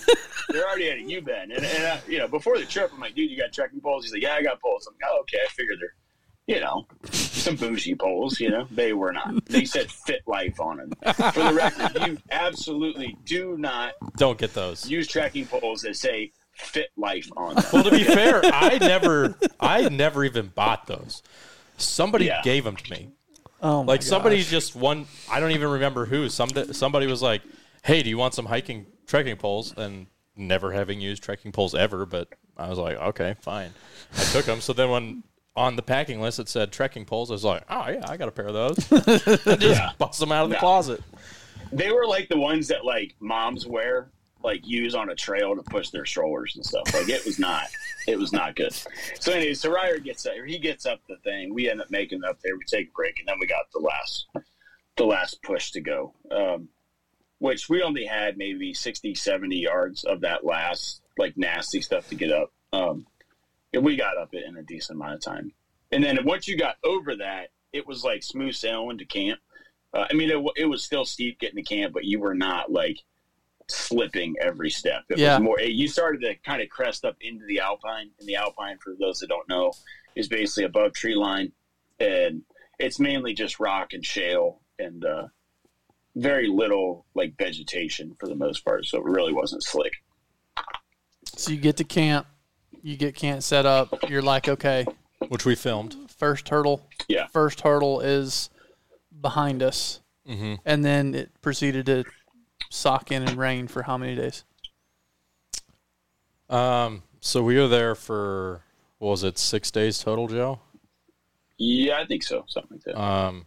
They're 0.50 0.66
already 0.66 0.90
at 0.90 0.98
a 0.98 1.02
U-bend, 1.02 1.52
and, 1.52 1.64
and 1.64 1.84
uh, 1.84 1.98
you 2.08 2.18
know, 2.18 2.26
before 2.28 2.58
the 2.58 2.64
trip, 2.64 2.90
I'm 2.92 3.00
like, 3.00 3.14
dude, 3.14 3.30
you 3.30 3.36
got 3.38 3.52
trekking 3.52 3.80
poles? 3.80 4.04
He's 4.04 4.12
like, 4.12 4.22
yeah, 4.22 4.34
I 4.34 4.42
got 4.42 4.60
poles. 4.60 4.86
I'm 4.88 4.94
like, 4.94 5.10
oh, 5.12 5.20
okay, 5.20 5.38
I 5.44 5.48
figured 5.50 5.78
they're 5.80 5.94
you 6.46 6.60
know, 6.60 6.86
some 7.12 7.56
bougie 7.56 7.94
poles, 7.94 8.40
you 8.40 8.48
know, 8.48 8.66
they 8.70 8.94
were 8.94 9.12
not. 9.12 9.44
They 9.44 9.66
said 9.66 9.90
fit 9.90 10.22
life 10.26 10.58
on 10.58 10.78
them. 10.78 10.92
For 11.14 11.42
the 11.42 11.52
record, 11.52 12.06
you 12.08 12.16
absolutely 12.30 13.18
do 13.26 13.58
not 13.58 13.92
Don't 14.16 14.38
get 14.38 14.54
those. 14.54 14.88
use 14.88 15.06
tracking 15.06 15.44
poles 15.44 15.82
that 15.82 15.94
say 15.96 16.32
fit 16.54 16.88
life 16.96 17.28
on 17.36 17.54
them. 17.56 17.64
Well, 17.70 17.84
to 17.84 17.90
be 17.90 18.02
fair, 18.02 18.40
I 18.46 18.78
never, 18.78 19.34
I 19.60 19.90
never 19.90 20.24
even 20.24 20.46
bought 20.46 20.86
those. 20.86 21.22
Somebody 21.76 22.24
Yeah. 22.24 22.40
gave 22.42 22.64
them 22.64 22.76
to 22.76 22.90
me. 22.92 23.10
Oh 23.62 23.82
my 23.84 23.92
Like 23.92 24.02
somebody 24.02 24.36
gosh. 24.38 24.50
just 24.50 24.76
one. 24.76 25.06
I 25.30 25.40
don't 25.40 25.52
even 25.52 25.68
remember 25.68 26.06
who. 26.06 26.28
Some 26.28 26.50
somebody 26.72 27.06
was 27.06 27.22
like, 27.22 27.42
"Hey, 27.84 28.02
do 28.02 28.08
you 28.10 28.18
want 28.18 28.34
some 28.34 28.46
hiking 28.46 28.86
trekking 29.06 29.36
poles?" 29.36 29.74
And 29.76 30.06
never 30.36 30.72
having 30.72 31.00
used 31.00 31.22
trekking 31.22 31.52
poles 31.52 31.74
ever, 31.74 32.06
but 32.06 32.28
I 32.56 32.68
was 32.68 32.78
like, 32.78 32.96
"Okay, 32.96 33.34
fine." 33.40 33.70
I 34.16 34.22
took 34.24 34.44
them. 34.46 34.60
So 34.60 34.72
then 34.72 34.90
when 34.90 35.22
on 35.56 35.74
the 35.76 35.82
packing 35.82 36.20
list 36.20 36.38
it 36.38 36.48
said 36.48 36.70
trekking 36.70 37.04
poles, 37.04 37.30
I 37.30 37.34
was 37.34 37.44
like, 37.44 37.64
"Oh 37.68 37.88
yeah, 37.88 38.08
I 38.08 38.16
got 38.16 38.28
a 38.28 38.32
pair 38.32 38.46
of 38.46 38.54
those." 38.54 38.92
and 39.46 39.60
just 39.60 39.80
Yeah. 39.80 39.90
bust 39.98 40.20
them 40.20 40.30
out 40.32 40.44
of 40.44 40.50
the 40.50 40.56
Yeah. 40.56 40.60
closet. 40.60 41.02
They 41.72 41.90
were 41.92 42.06
like 42.06 42.28
the 42.28 42.38
ones 42.38 42.68
that 42.68 42.84
like 42.84 43.14
moms 43.20 43.66
wear, 43.66 44.10
like 44.42 44.66
use 44.66 44.94
on 44.94 45.11
a 45.11 45.14
trail 45.14 45.57
to 45.57 45.62
push 45.62 45.90
their 45.90 46.07
strollers 46.07 46.57
and 46.57 46.64
stuff. 46.64 46.92
Like 46.94 47.09
it 47.09 47.24
was 47.24 47.38
not, 47.38 47.64
it 48.07 48.18
was 48.18 48.33
not 48.33 48.57
good. 48.57 48.72
So 49.20 49.33
anyway, 49.33 49.55
so 49.55 49.70
Ryer 49.70 49.98
gets 49.98 50.27
up, 50.27 50.35
he 50.46 50.59
gets 50.59 50.87
up 50.87 51.01
the 51.09 51.16
thing. 51.18 51.53
We 51.55 51.68
end 51.68 51.81
up 51.81 51.90
making 51.90 52.20
it 52.22 52.29
up 52.29 52.38
there. 52.42 52.57
We 52.57 52.64
take 52.64 52.88
a 52.88 52.92
break, 52.92 53.18
and 53.18 53.29
then 53.29 53.37
we 53.40 53.46
got 53.46 53.70
the 53.72 53.81
last, 53.81 54.27
the 54.96 55.05
last 55.05 55.42
push 55.42 55.72
to 55.72 55.81
go. 55.81 56.14
Um, 56.31 56.68
which 57.38 57.68
we 57.68 57.83
only 57.83 58.05
had 58.05 58.37
maybe 58.37 58.74
60, 58.74 59.14
70 59.14 59.57
yards 59.57 60.05
of 60.05 60.20
that 60.22 60.44
last 60.44 61.03
like 61.16 61.37
nasty 61.37 61.81
stuff 61.81 62.09
to 62.09 62.14
get 62.14 62.33
up. 62.33 62.53
Um, 62.72 63.07
and 63.72 63.85
we 63.85 63.96
got 63.96 64.16
up 64.16 64.35
it 64.35 64.44
in 64.46 64.57
a 64.57 64.62
decent 64.62 64.96
amount 64.96 65.14
of 65.14 65.20
time. 65.20 65.53
And 65.92 66.03
then 66.03 66.18
once 66.24 66.48
you 66.48 66.57
got 66.57 66.77
over 66.85 67.16
that, 67.16 67.48
it 67.72 67.87
was 67.87 68.05
like 68.05 68.22
smooth 68.22 68.55
sailing 68.55 68.98
to 68.98 69.05
camp. 69.05 69.40
Uh, 69.92 70.07
I 70.11 70.14
mean, 70.14 70.31
it, 70.31 70.44
it 70.57 70.66
was 70.66 70.85
still 70.85 71.05
steep 71.05 71.38
getting 71.38 71.62
to 71.62 71.62
camp, 71.62 71.92
but 71.92 72.05
you 72.05 72.20
were 72.20 72.35
not 72.35 72.70
like 72.70 72.98
slipping 73.68 74.35
every 74.40 74.70
step. 74.70 75.04
It 75.11 75.18
Yeah. 75.18 75.37
was 75.38 75.44
more. 75.44 75.61
You 75.61 75.88
started 75.88 76.20
to 76.22 76.35
kind 76.37 76.62
of 76.62 76.68
crest 76.68 77.04
up 77.04 77.16
into 77.20 77.44
the 77.46 77.61
alpine, 77.61 78.11
and 78.18 78.28
the 78.28 78.37
alpine, 78.37 78.78
for 78.78 78.94
those 78.98 79.20
that 79.20 79.28
don't 79.28 79.48
know, 79.48 79.72
is 80.16 80.28
basically 80.28 80.64
above 80.64 80.94
tree 80.94 81.14
line, 81.14 81.52
and 82.00 82.42
it's 82.78 82.98
mainly 82.98 83.35
just 83.35 83.61
rock 83.61 83.92
and 83.92 84.04
shale 84.04 84.62
and 84.78 85.04
uh, 85.04 85.26
very 86.16 86.48
little 86.48 87.04
like 87.14 87.37
vegetation 87.37 88.16
for 88.18 88.28
the 88.28 88.35
most 88.35 88.64
part. 88.64 88.87
So 88.87 88.98
it 88.98 89.04
really 89.04 89.33
wasn't 89.33 89.62
slick. 89.62 89.92
So 91.37 91.50
you 91.52 91.59
get 91.59 91.76
to 91.76 91.85
camp, 91.85 92.26
you 92.83 92.96
get 92.96 93.14
camp 93.14 93.42
set 93.42 93.66
up. 93.66 94.09
You're 94.09 94.22
like, 94.22 94.48
okay, 94.48 94.87
Which 95.28 95.44
we 95.44 95.54
filmed. 95.54 96.11
first 96.11 96.48
hurdle. 96.48 96.88
Yeah. 97.09 97.26
First 97.28 97.61
hurdle 97.61 98.00
is 98.00 98.50
behind 99.20 99.62
us, 99.62 100.00
hmm 100.26 100.54
and 100.64 100.85
then 100.85 101.14
it 101.14 101.31
proceeded 101.42 101.87
to 101.87 102.04
sock 102.70 103.11
in 103.11 103.22
and 103.22 103.37
rain 103.37 103.68
for 103.68 103.83
how 103.83 103.98
many 103.98 104.14
days? 104.14 104.44
Um. 106.48 107.02
So 107.20 107.42
we 107.42 107.57
were 107.59 107.68
there 107.68 107.94
for 107.94 108.62
what 108.98 109.11
was 109.11 109.24
it 109.24 109.38
six 109.38 109.70
days 109.70 109.98
total, 109.98 110.28
Joe? 110.28 110.61
Yeah, 111.59 111.98
I 111.98 112.07
think 112.07 112.22
so. 112.22 112.44
Something 112.48 112.78
like 112.78 112.85
that. 112.85 113.00
Um, 113.00 113.46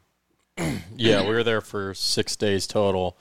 yeah, 0.98 1.22
we 1.22 1.34
were 1.34 1.44
there 1.44 1.62
for 1.62 1.94
six 1.94 2.36
days 2.36 2.68
total, 2.68 3.18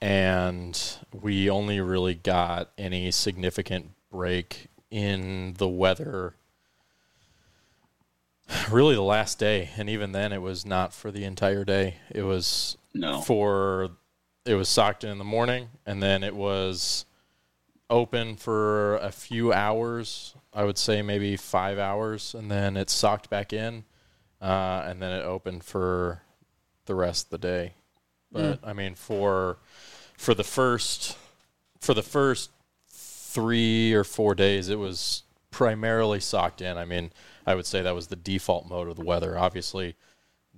and 0.00 0.98
we 1.12 1.48
only 1.48 1.80
really 1.80 2.14
got 2.14 2.70
any 2.76 3.10
significant 3.10 3.92
break 4.10 4.68
in 4.90 5.54
the 5.58 5.68
weather. 5.68 6.34
Really, 8.70 8.94
the 8.94 9.02
last 9.02 9.38
day, 9.38 9.70
and 9.76 9.88
even 9.88 10.12
then, 10.12 10.32
it 10.32 10.42
was 10.42 10.64
not 10.64 10.92
for 10.92 11.10
the 11.10 11.24
entire 11.24 11.64
day. 11.64 11.96
It 12.10 12.22
was 12.22 12.76
no. 12.94 13.20
for 13.20 13.90
it 14.46 14.54
was 14.54 14.68
socked 14.68 15.04
in 15.04 15.10
in 15.10 15.18
the 15.18 15.24
morning, 15.24 15.68
and 15.84 16.02
then 16.02 16.22
it 16.22 16.34
was 16.34 17.04
open 17.90 18.36
for 18.36 18.96
a 18.96 19.10
few 19.10 19.52
hours. 19.52 20.34
I 20.52 20.64
would 20.64 20.78
say 20.78 21.02
maybe 21.02 21.36
five 21.36 21.78
hours, 21.78 22.34
and 22.34 22.50
then 22.50 22.76
it 22.76 22.88
socked 22.88 23.28
back 23.28 23.52
in, 23.52 23.84
uh, 24.40 24.84
and 24.86 25.02
then 25.02 25.12
it 25.12 25.24
opened 25.24 25.64
for 25.64 26.22
the 26.86 26.94
rest 26.94 27.26
of 27.26 27.30
the 27.30 27.38
day. 27.38 27.74
But 28.32 28.60
I 28.64 28.72
mean, 28.72 28.94
for 28.94 29.58
for 30.16 30.34
the 30.34 30.44
first 30.44 31.16
for 31.80 31.94
the 31.94 32.02
first 32.02 32.50
three 32.88 33.92
or 33.92 34.04
four 34.04 34.34
days, 34.34 34.68
it 34.68 34.78
was 34.78 35.24
primarily 35.50 36.20
socked 36.20 36.60
in. 36.60 36.76
I 36.78 36.84
mean, 36.84 37.12
I 37.46 37.54
would 37.54 37.66
say 37.66 37.82
that 37.82 37.94
was 37.94 38.06
the 38.06 38.16
default 38.16 38.68
mode 38.68 38.88
of 38.88 38.96
the 38.96 39.04
weather. 39.04 39.38
Obviously, 39.38 39.96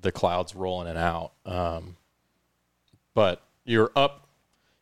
the 0.01 0.13
clouds 0.13 0.55
rolling 0.55 0.89
in 0.89 0.97
and 0.97 0.99
out. 0.99 1.33
Um, 1.45 1.97
but 3.15 3.43
you're 3.69 3.93
up. 3.95 4.27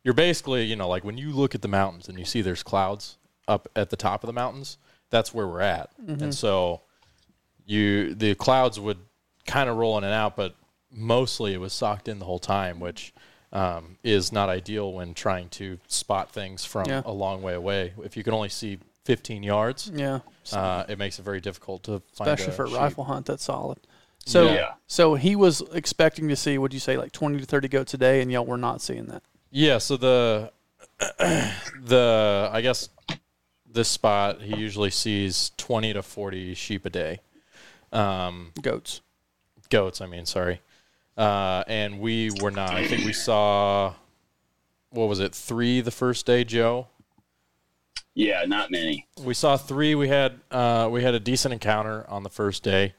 You're 0.03 0.13
basically, 0.13 0.63
you 0.63 0.75
know, 0.75 0.87
like 0.87 1.03
when 1.03 1.17
you 1.17 1.31
look 1.31 1.53
at 1.53 1.61
the 1.61 1.67
mountains 1.67 2.07
and 2.07 2.17
you 2.17 2.25
see 2.25 2.41
there's 2.41 2.63
clouds 2.63 3.17
up 3.47 3.67
at 3.75 3.89
the 3.89 3.97
top 3.97 4.23
of 4.23 4.27
the 4.27 4.33
mountains, 4.33 4.77
that's 5.09 5.33
where 5.33 5.47
we're 5.47 5.61
at. 5.61 5.89
Mm-hmm. 6.01 6.23
And 6.23 6.33
so 6.35 6.81
you 7.65 8.15
the 8.15 8.35
clouds 8.35 8.79
would 8.79 8.97
kind 9.45 9.69
of 9.69 9.77
roll 9.77 9.97
in 9.97 10.03
and 10.03 10.13
out, 10.13 10.35
but 10.35 10.55
mostly 10.91 11.53
it 11.53 11.59
was 11.59 11.73
socked 11.73 12.07
in 12.07 12.19
the 12.19 12.25
whole 12.25 12.39
time, 12.39 12.79
which 12.79 13.13
um, 13.53 13.97
is 14.03 14.31
not 14.31 14.49
ideal 14.49 14.91
when 14.93 15.13
trying 15.13 15.49
to 15.49 15.77
spot 15.87 16.31
things 16.31 16.65
from 16.65 16.85
Yeah. 16.87 17.01
a 17.05 17.11
long 17.11 17.41
way 17.41 17.53
away. 17.53 17.93
If 18.03 18.17
you 18.17 18.23
can 18.23 18.33
only 18.33 18.49
see 18.49 18.79
15 19.05 19.41
yards, 19.43 19.89
Yeah, 19.93 20.19
uh, 20.51 20.83
it 20.89 20.97
makes 20.97 21.17
it 21.19 21.23
very 21.23 21.39
difficult 21.39 21.83
to 21.83 22.01
find 22.13 22.29
especially 22.29 22.53
for 22.53 22.65
a 22.65 22.69
sheep. 22.69 22.77
rifle 22.77 23.03
hunt. 23.05 23.25
That's 23.25 23.43
solid. 23.43 23.79
So, 24.25 24.53
Yeah. 24.53 24.73
so 24.87 25.15
he 25.15 25.35
was 25.35 25.61
expecting 25.73 26.27
to 26.29 26.35
see, 26.35 26.57
would 26.57 26.73
you 26.73 26.79
say, 26.79 26.97
like 26.97 27.11
twenty 27.11 27.39
to 27.39 27.45
thirty 27.45 27.67
goats 27.67 27.93
a 27.93 27.97
day, 27.97 28.21
and 28.21 28.31
y'all 28.31 28.45
were 28.45 28.57
not 28.57 28.81
seeing 28.81 29.05
that. 29.05 29.23
Yeah, 29.51 29.77
so 29.77 29.95
the 29.97 30.51
the 31.19 32.49
I 32.51 32.61
guess 32.61 32.89
this 33.71 33.87
spot 33.89 34.41
he 34.41 34.55
usually 34.57 34.89
sees 34.89 35.51
20 35.57 35.93
to 35.93 36.01
40 36.01 36.53
sheep 36.55 36.85
a 36.85 36.89
day. 36.89 37.19
Um, 37.91 38.51
Goats. 38.61 39.01
goats, 39.69 40.01
I 40.01 40.07
mean, 40.07 40.25
sorry. 40.25 40.61
Uh, 41.15 41.63
and 41.67 41.99
we 41.99 42.31
were 42.41 42.49
not. 42.51 42.71
I 42.71 42.87
think 42.87 43.05
we 43.05 43.13
saw 43.13 43.93
what 44.89 45.07
was 45.07 45.19
it? 45.19 45.33
3 45.35 45.81
the 45.81 45.91
first 45.91 46.25
day, 46.25 46.43
Joe. 46.43 46.87
Yeah, 48.15 48.43
not 48.47 48.71
many. 48.71 49.05
We 49.21 49.33
saw 49.35 49.57
3. 49.57 49.93
We 49.95 50.07
had 50.07 50.39
uh, 50.49 50.89
we 50.91 51.03
had 51.03 51.13
a 51.13 51.19
decent 51.19 51.53
encounter 51.53 52.05
on 52.09 52.23
the 52.23 52.29
first 52.29 52.63
day. 52.63 52.93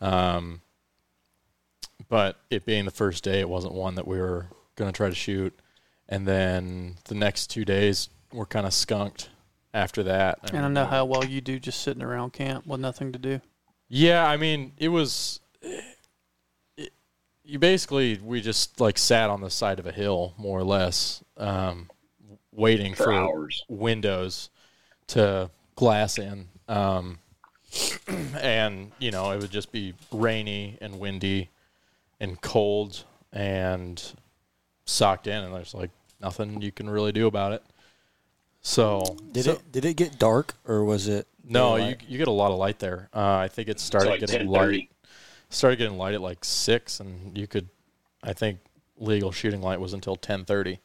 Um, 0.00 0.62
but 2.08 2.40
it 2.50 2.64
being 2.64 2.84
the 2.84 2.90
first 2.90 3.22
day, 3.24 3.40
it 3.40 3.48
wasn't 3.48 3.74
one 3.74 3.94
that 3.96 4.06
we 4.06 4.18
were 4.18 4.46
going 4.76 4.90
to 4.90 4.96
try 4.96 5.08
to 5.08 5.14
shoot. 5.14 5.58
And 6.08 6.26
then 6.26 6.96
the 7.04 7.14
next 7.14 7.48
two 7.48 7.64
days 7.64 8.08
were 8.32 8.46
kind 8.46 8.66
of 8.66 8.74
skunked 8.74 9.30
after 9.72 10.02
that. 10.04 10.38
I 10.42 10.56
And 10.56 10.66
I 10.66 10.68
know 10.68 10.86
how 10.86 11.04
well 11.04 11.24
you 11.24 11.40
do 11.40 11.58
just 11.58 11.82
sitting 11.82 12.02
around 12.02 12.32
camp 12.32 12.66
with 12.66 12.80
nothing 12.80 13.12
to 13.12 13.18
do. 13.18 13.40
Yeah, 13.88 14.26
I 14.26 14.36
mean, 14.36 14.72
it 14.78 14.88
was. 14.88 15.40
It, 15.62 16.92
you 17.44 17.58
basically 17.58 18.18
we 18.22 18.40
just 18.40 18.80
like 18.80 18.96
sat 18.98 19.28
on 19.30 19.40
the 19.40 19.50
side 19.50 19.78
of 19.80 19.86
a 19.86 19.92
hill, 19.92 20.34
more 20.38 20.58
or 20.58 20.64
less, 20.64 21.22
um, 21.36 21.90
waiting 22.52 22.94
For 22.94 23.04
for, 23.04 23.12
hours. 23.12 23.64
windows 23.68 24.50
to 25.08 25.50
glass 25.74 26.18
in, 26.18 26.48
um, 26.68 27.18
and 28.40 28.92
you 28.98 29.10
know 29.10 29.30
it 29.30 29.40
would 29.40 29.50
just 29.50 29.72
be 29.72 29.94
rainy 30.12 30.76
and 30.80 30.98
windy 30.98 31.50
and 32.18 32.40
cold 32.40 33.04
and 33.32 34.12
socked 34.84 35.26
in, 35.26 35.42
and 35.44 35.54
there's 35.54 35.74
like 35.74 35.90
nothing 36.20 36.60
you 36.60 36.72
can 36.72 36.88
really 36.90 37.12
do 37.12 37.26
about 37.26 37.52
it. 37.52 37.62
So 38.60 39.16
Did 39.32 39.44
so- 39.44 39.52
it 39.52 39.72
did 39.72 39.84
it 39.84 39.94
get 39.94 40.18
dark 40.18 40.54
or 40.66 40.84
was 40.84 41.08
it? 41.08 41.26
No, 41.44 41.76
you 41.76 41.96
you 42.06 42.18
get 42.18 42.28
a 42.28 42.32
lot 42.32 42.52
of 42.52 42.58
light 42.58 42.78
there. 42.78 43.08
Uh, 43.14 43.36
I 43.36 43.48
think 43.48 43.68
it 43.68 43.80
started 43.80 44.10
like 44.10 44.20
getting 44.20 44.48
10:30. 44.48 44.50
light. 44.50 44.90
Started 45.48 45.76
getting 45.76 45.98
light 45.98 46.14
at 46.14 46.20
like 46.20 46.44
six, 46.44 47.00
and 47.00 47.36
you 47.36 47.48
could, 47.48 47.68
I 48.22 48.32
think, 48.34 48.60
legal 48.98 49.32
shooting 49.32 49.60
light 49.60 49.80
was 49.80 49.92
until 49.92 50.14
ten 50.14 50.44
thirty. 50.44 50.78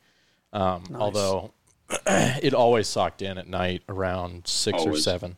Um, 0.54 0.84
Nice. 0.90 1.00
Although 1.02 1.52
it 2.08 2.54
always 2.56 2.88
socked 2.88 3.22
in 3.22 3.38
at 3.38 3.48
night 3.48 3.84
around 3.90 4.48
six 4.48 4.84
or 4.84 4.96
seven. 4.98 5.38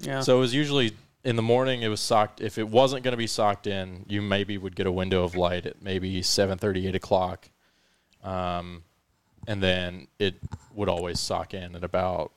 Yeah. 0.00 0.20
So 0.20 0.36
it 0.36 0.40
was 0.40 0.54
usually 0.54 0.92
in 1.24 1.36
the 1.36 1.42
morning. 1.42 1.82
It 1.82 1.88
was 1.88 2.00
socked. 2.00 2.40
If 2.40 2.58
it 2.58 2.68
wasn't 2.68 3.04
going 3.04 3.12
to 3.12 3.18
be 3.18 3.26
socked 3.26 3.66
in, 3.66 4.04
you 4.08 4.22
maybe 4.22 4.58
would 4.58 4.74
get 4.74 4.86
a 4.86 4.92
window 4.92 5.22
of 5.22 5.36
light 5.36 5.66
at 5.66 5.82
maybe 5.82 6.22
seven 6.22 6.58
thirty, 6.58 6.86
eight 6.86 6.94
o'clock, 6.94 7.48
um, 8.24 8.82
and 9.46 9.62
then 9.62 10.08
it 10.18 10.36
would 10.74 10.88
always 10.88 11.20
sock 11.20 11.54
in 11.54 11.76
at 11.76 11.84
about 11.84 12.32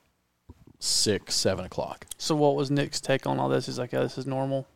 six, 0.80 1.36
seven 1.36 1.66
o'clock. 1.66 2.05
So 2.18 2.36
what 2.36 2.55
was 2.55 2.70
Nick's 2.70 2.99
take 2.99 3.26
on 3.26 3.39
all 3.39 3.49
this? 3.49 3.66
He's 3.66 3.80
like, 3.80 3.93
yeah, 3.93 4.01
this 4.01 4.18
is 4.18 4.28
normal. 4.28 4.68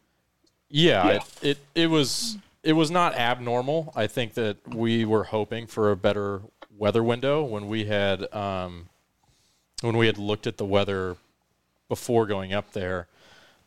Yeah, 0.69 1.05
Yeah. 1.05 1.11
It, 1.11 1.23
it 1.41 1.57
it 1.75 1.87
was 1.87 2.37
it 2.63 2.73
was 2.73 2.91
not 2.91 3.15
abnormal. 3.15 3.93
I 3.95 4.07
think 4.07 4.33
that 4.35 4.57
we 4.73 5.05
were 5.05 5.25
hoping 5.25 5.67
for 5.67 5.91
a 5.91 5.97
better 5.97 6.41
weather 6.77 7.03
window 7.03 7.43
when 7.43 7.67
we 7.67 7.85
had 7.85 8.33
um, 8.33 8.89
when 9.81 9.97
we 9.97 10.07
had 10.07 10.17
looked 10.17 10.47
at 10.47 10.57
the 10.57 10.65
weather 10.65 11.17
before 11.89 12.25
going 12.25 12.53
up 12.53 12.73
there. 12.73 13.07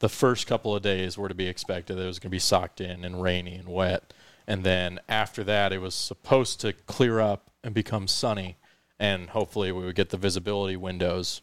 The 0.00 0.08
first 0.08 0.46
couple 0.46 0.74
of 0.74 0.82
days 0.82 1.18
were 1.18 1.28
to 1.28 1.34
be 1.34 1.46
expected. 1.46 1.98
It 1.98 2.06
was 2.06 2.18
going 2.18 2.30
to 2.30 2.34
be 2.34 2.38
socked 2.38 2.80
in 2.80 3.04
and 3.04 3.22
rainy 3.22 3.54
and 3.56 3.68
wet, 3.68 4.12
and 4.46 4.64
then 4.64 4.98
after 5.08 5.44
that, 5.44 5.72
it 5.72 5.78
was 5.80 5.94
supposed 5.94 6.60
to 6.62 6.72
clear 6.72 7.20
up 7.20 7.50
and 7.62 7.74
become 7.74 8.08
sunny, 8.08 8.56
and 8.98 9.30
hopefully 9.30 9.72
we 9.72 9.84
would 9.84 9.94
get 9.94 10.08
the 10.10 10.16
visibility 10.16 10.76
windows 10.76 11.42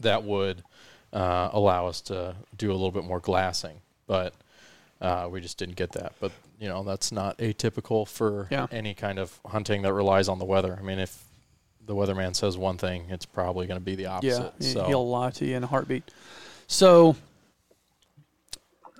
that 0.00 0.24
would 0.24 0.64
uh, 1.12 1.50
allow 1.52 1.86
us 1.86 2.00
to 2.00 2.34
do 2.56 2.70
a 2.70 2.74
little 2.74 2.90
bit 2.90 3.04
more 3.04 3.20
glassing. 3.20 3.80
But 4.06 4.34
uh, 5.00 5.28
we 5.30 5.40
just 5.40 5.58
didn't 5.58 5.76
get 5.76 5.92
that. 5.92 6.12
But 6.20 6.32
you 6.58 6.68
know 6.68 6.82
that's 6.82 7.12
not 7.12 7.38
atypical 7.38 8.06
for 8.08 8.48
Yeah. 8.50 8.66
any 8.72 8.94
kind 8.94 9.18
of 9.18 9.38
hunting 9.46 9.82
that 9.82 9.92
relies 9.92 10.28
on 10.28 10.38
the 10.38 10.44
weather. 10.44 10.76
I 10.78 10.82
mean, 10.82 10.98
if 10.98 11.22
the 11.86 11.94
weatherman 11.94 12.34
says 12.34 12.56
one 12.56 12.78
thing, 12.78 13.06
it's 13.10 13.26
probably 13.26 13.66
going 13.66 13.78
to 13.78 13.84
be 13.84 13.94
the 13.94 14.06
opposite. 14.06 14.52
he- 14.58 14.72
so 14.72 14.84
he'll 14.84 15.08
lie 15.08 15.30
to 15.30 15.44
you 15.44 15.56
in 15.56 15.64
a 15.64 15.66
heartbeat. 15.66 16.04
So, 16.66 17.16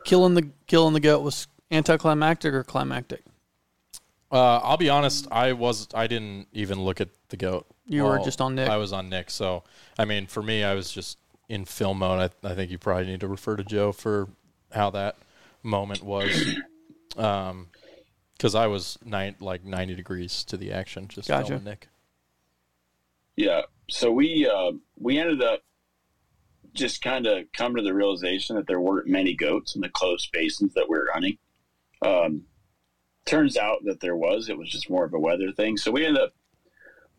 killing 0.05 0.35
the 0.35 0.49
killing 0.67 0.95
the 0.95 1.01
goat 1.01 1.23
was 1.23 1.47
anticlimactic 1.71 2.53
or 2.55 2.65
climactic? 2.65 3.23
uh, 4.31 4.59
I'll 4.59 4.77
be 4.77 4.89
honest, 4.91 5.29
I 5.31 5.53
was 5.53 5.89
I 5.95 6.07
didn't 6.07 6.49
even 6.53 6.83
look 6.83 7.01
at 7.01 7.09
the 7.29 7.37
goat. 7.37 7.67
You 7.87 8.05
were 8.05 8.21
just 8.21 8.41
on 8.41 8.55
Nick? 8.55 8.69
I 8.69 8.77
was 8.77 8.93
on 8.93 9.09
Nick. 9.09 9.31
So 9.31 9.65
I 9.99 10.05
mean, 10.05 10.27
for 10.27 10.43
me, 10.43 10.65
I 10.65 10.75
was 10.75 10.91
just 10.91 11.19
in 11.49 11.65
film 11.65 11.99
mode. 11.99 12.33
I, 12.45 12.49
I 12.49 12.55
think 12.55 12.71
you 12.71 12.79
probably 12.79 13.07
need 13.07 13.21
to 13.21 13.29
refer 13.29 13.57
to 13.57 13.65
Joe 13.65 13.93
for 13.93 14.29
how 14.71 14.91
that 14.91 15.17
moment 15.63 16.03
was. 16.03 16.57
Um, 17.17 17.69
because 18.37 18.55
I 18.57 18.67
was 18.67 18.99
nine, 19.05 19.37
like 19.39 19.65
ninety 19.65 19.95
degrees 19.95 20.43
to 20.45 20.57
the 20.57 20.73
action, 20.73 21.07
just 21.09 21.29
Gotcha. 21.29 21.61
Nick. 21.61 21.89
Yeah. 23.37 23.63
So 23.91 24.11
we 24.13 24.49
uh, 24.49 24.73
we 24.99 25.19
ended 25.19 25.43
up 25.43 25.61
just 26.75 27.03
kind 27.03 27.27
of 27.27 27.45
come 27.53 27.77
to 27.77 27.83
the 27.83 27.93
realization 27.95 28.57
that 28.57 28.67
there 28.67 28.81
weren't 28.81 29.07
many 29.07 29.35
goats 29.35 29.75
in 29.75 29.81
the 29.83 29.89
close 29.91 30.27
basins 30.33 30.73
that 30.75 30.89
we 30.89 30.97
were 30.97 31.11
hunting. 31.13 31.37
Um, 32.05 32.45
turns 33.27 33.57
out 33.57 33.85
that 33.85 34.01
there 34.01 34.17
was. 34.17 34.49
It 34.49 34.57
was 34.57 34.71
just 34.71 34.89
more 34.91 35.05
of 35.05 35.13
a 35.15 35.19
weather 35.19 35.53
thing. 35.53 35.77
So 35.77 35.91
we 35.91 36.05
ended 36.07 36.23
up 36.23 36.33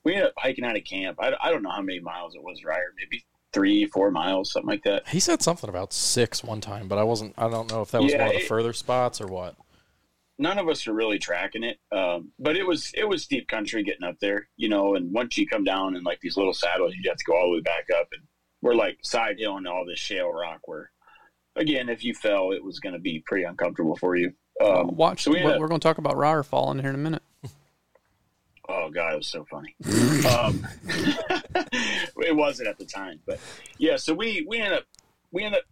we 0.03 0.14
ended 0.14 0.30
up 0.30 0.34
hiking 0.38 0.66
out 0.66 0.76
of 0.76 0.84
camp. 0.84 1.18
I, 1.22 1.34
I 1.41 1.51
don't 1.51 1.64
know 1.64 1.70
how 1.72 1.82
many 1.82 1.99
miles 1.99 2.36
it 2.36 2.43
was, 2.43 2.64
Ryer. 2.64 2.93
Maybe 2.97 3.24
three, 3.53 3.86
four 3.86 4.09
miles, 4.11 4.51
something 4.51 4.68
like 4.70 4.84
that. 4.84 5.07
He 5.07 5.20
said 5.20 5.41
something 5.41 5.70
about 5.70 5.93
six 5.93 6.43
one 6.43 6.59
time, 6.59 6.88
but 6.88 6.97
I 6.97 7.03
wasn't. 7.03 7.34
I 7.38 7.47
don't 7.49 7.72
know 7.72 7.82
if 7.82 7.91
that 7.91 8.01
was 8.01 8.11
Yeah, 8.11 8.20
one 8.20 8.28
of 8.30 8.34
the 8.34 8.41
it- 8.41 8.47
further 8.47 8.74
spots 8.74 9.22
or 9.22 9.28
what. 9.28 9.55
None 10.38 10.58
of 10.58 10.68
us 10.68 10.88
are 10.88 10.94
really 10.94 11.20
tracking 11.20 11.64
it. 11.64 11.80
Um, 11.92 12.32
but 12.40 12.56
it 12.56 12.66
was 12.66 12.92
it 12.96 13.08
was 13.08 13.24
steep 13.24 13.48
country 13.48 13.84
getting 13.84 14.04
up 14.04 14.20
there, 14.20 14.50
you 14.58 14.70
know. 14.70 14.96
And 14.96 15.12
once 15.12 15.38
you 15.38 15.48
come 15.48 15.64
down 15.64 15.96
in 15.96 16.04
like 16.04 16.20
these 16.22 16.38
little 16.38 16.54
saddles, 16.54 16.94
you 16.96 17.10
have 17.10 17.18
to 17.18 17.26
go 17.26 17.36
all 17.36 17.48
the 17.50 17.58
way 17.58 17.62
back 17.62 17.88
up, 18.00 18.08
and 18.12 18.24
we're 18.62 18.76
like 18.76 18.98
side 19.04 19.40
hill 19.40 19.58
and 19.58 19.68
all 19.68 19.86
this 19.86 20.00
shale 20.00 20.32
rock. 20.32 20.62
Where 20.66 20.92
again, 21.56 21.90
if 21.90 22.04
you 22.04 22.14
fell, 22.14 22.52
it 22.52 22.64
was 22.64 22.80
going 22.80 22.94
to 22.94 23.00
be 23.00 23.24
pretty 23.26 23.44
uncomfortable 23.44 23.96
for 23.96 24.16
you. 24.16 24.34
Um, 24.62 24.96
Watch. 24.96 25.24
so 25.24 25.32
we 25.32 25.44
we're 25.44 25.60
we're 25.60 25.68
going 25.68 25.80
to 25.80 25.88
talk 25.88 25.98
about 25.98 26.18
Ryer 26.18 26.44
falling 26.44 26.80
here 26.80 26.90
in 26.90 26.96
a 26.96 27.00
minute. 27.00 27.24
Oh 28.70 28.90
god, 28.90 29.14
it 29.14 29.18
was 29.18 29.28
so 29.28 29.46
funny. 29.52 29.76
um, 30.26 30.66
it 32.18 32.34
wasn't 32.34 32.70
at 32.70 32.78
the 32.78 32.86
time, 32.86 33.20
but 33.26 33.38
yeah. 33.78 33.98
So 33.98 34.14
we 34.14 34.46
we 34.48 34.60
ended 34.60 34.80
up 34.80 34.86
we 35.32 35.44
ended 35.44 35.60
up 35.60 35.66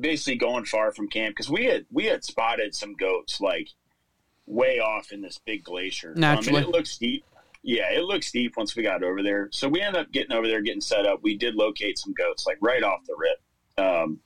basically 0.00 0.36
going 0.36 0.64
far 0.64 0.90
from 0.90 1.08
camp 1.08 1.36
because 1.36 1.50
we 1.50 1.66
had 1.66 1.84
we 1.92 2.06
had 2.06 2.24
spotted 2.24 2.74
some 2.74 2.94
goats 2.94 3.42
like 3.42 3.68
way 4.50 4.78
off 4.78 5.12
in 5.12 5.20
this 5.20 5.38
big 5.44 5.64
glacier. 5.64 6.12
Um, 6.14 6.20
Naturally. 6.20 6.58
and 6.58 6.68
it 6.68 6.70
looks 6.70 6.90
steep. 6.90 7.24
Yeah, 7.62 7.90
it 7.92 8.04
looked 8.04 8.24
steep 8.24 8.56
once 8.56 8.74
we 8.74 8.82
got 8.82 9.02
over 9.02 9.22
there. 9.22 9.48
So 9.52 9.68
we 9.68 9.82
ended 9.82 10.00
up 10.00 10.12
getting 10.12 10.32
over 10.32 10.46
there, 10.46 10.62
getting 10.62 10.80
set 10.80 11.06
up. 11.06 11.20
We 11.22 11.36
did 11.36 11.54
locate 11.54 11.98
some 11.98 12.14
goats 12.14 12.46
like 12.46 12.56
right 12.60 12.82
off 12.82 13.00
the 13.06 13.16
rip. 13.16 13.86
Um, 13.86 14.20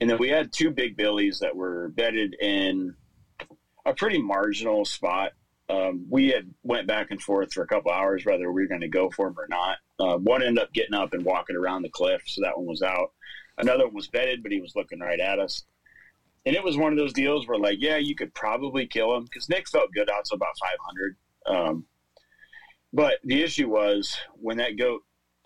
and 0.00 0.08
then 0.08 0.18
we 0.18 0.28
had 0.28 0.52
two 0.52 0.70
big 0.70 0.96
billies 0.96 1.38
that 1.40 1.54
were 1.54 1.88
bedded 1.88 2.34
in 2.40 2.94
a 3.84 3.92
pretty 3.92 4.20
marginal 4.20 4.84
spot 4.84 5.32
um, 5.72 6.06
we 6.08 6.28
had 6.28 6.52
went 6.62 6.86
back 6.86 7.10
and 7.10 7.22
forth 7.22 7.52
for 7.52 7.62
a 7.62 7.66
couple 7.66 7.90
hours 7.90 8.24
whether 8.24 8.50
we 8.52 8.62
were 8.62 8.68
going 8.68 8.80
to 8.82 8.88
go 8.88 9.10
for 9.10 9.28
them 9.28 9.38
or 9.38 9.46
not. 9.48 9.78
Uh, 9.98 10.18
one 10.18 10.42
ended 10.42 10.62
up 10.62 10.72
getting 10.72 10.94
up 10.94 11.14
and 11.14 11.24
walking 11.24 11.56
around 11.56 11.82
the 11.82 11.88
cliff, 11.88 12.22
so 12.26 12.42
that 12.42 12.56
one 12.56 12.66
was 12.66 12.82
out. 12.82 13.12
Another 13.58 13.84
one 13.86 13.94
was 13.94 14.08
bedded, 14.08 14.42
but 14.42 14.52
he 14.52 14.60
was 14.60 14.74
looking 14.74 15.00
right 15.00 15.20
at 15.20 15.38
us. 15.38 15.64
And 16.44 16.56
it 16.56 16.64
was 16.64 16.76
one 16.76 16.92
of 16.92 16.98
those 16.98 17.12
deals 17.12 17.46
where, 17.46 17.58
like, 17.58 17.78
yeah, 17.80 17.98
you 17.98 18.14
could 18.14 18.34
probably 18.34 18.86
kill 18.86 19.14
him 19.16 19.24
because 19.24 19.48
Nick 19.48 19.68
felt 19.68 19.92
good 19.92 20.10
out 20.10 20.24
to 20.26 20.34
about 20.34 20.54
500. 20.60 21.16
Um, 21.46 21.86
but 22.92 23.18
the 23.24 23.42
issue 23.42 23.68
was 23.68 24.16
when 24.34 24.58
that 24.58 24.76
goat 24.76 25.02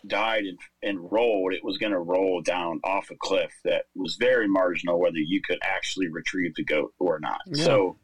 died 0.06 0.44
and, 0.44 0.58
and 0.82 1.12
rolled, 1.12 1.52
it 1.52 1.64
was 1.64 1.78
going 1.78 1.92
to 1.92 1.98
roll 1.98 2.40
down 2.40 2.80
off 2.82 3.10
a 3.10 3.16
cliff 3.16 3.52
that 3.64 3.84
was 3.94 4.16
very 4.16 4.48
marginal 4.48 4.98
whether 4.98 5.18
you 5.18 5.40
could 5.42 5.58
actually 5.62 6.08
retrieve 6.08 6.54
the 6.54 6.64
goat 6.64 6.94
or 6.98 7.18
not. 7.18 7.40
Yeah. 7.46 7.64
So, 7.64 7.96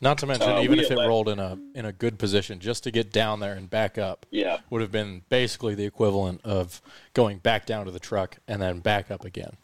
Not 0.00 0.18
to 0.18 0.26
mention, 0.26 0.50
Uh, 0.50 0.62
even 0.62 0.80
if 0.80 0.90
it 0.90 0.96
let- 0.96 1.08
rolled 1.08 1.28
in 1.28 1.38
a 1.38 1.58
in 1.74 1.84
a 1.84 1.92
good 1.92 2.18
position, 2.18 2.58
just 2.58 2.82
to 2.84 2.90
get 2.90 3.12
down 3.12 3.40
there 3.40 3.54
and 3.54 3.70
back 3.70 3.98
up 3.98 4.26
yeah. 4.30 4.58
would 4.68 4.80
have 4.80 4.90
been 4.92 5.22
basically 5.28 5.74
the 5.74 5.84
equivalent 5.84 6.40
of 6.42 6.82
going 7.14 7.38
back 7.38 7.66
down 7.66 7.84
to 7.84 7.92
the 7.92 8.00
truck 8.00 8.38
and 8.48 8.60
then 8.60 8.80
back 8.80 9.10
up 9.10 9.24
again. 9.24 9.56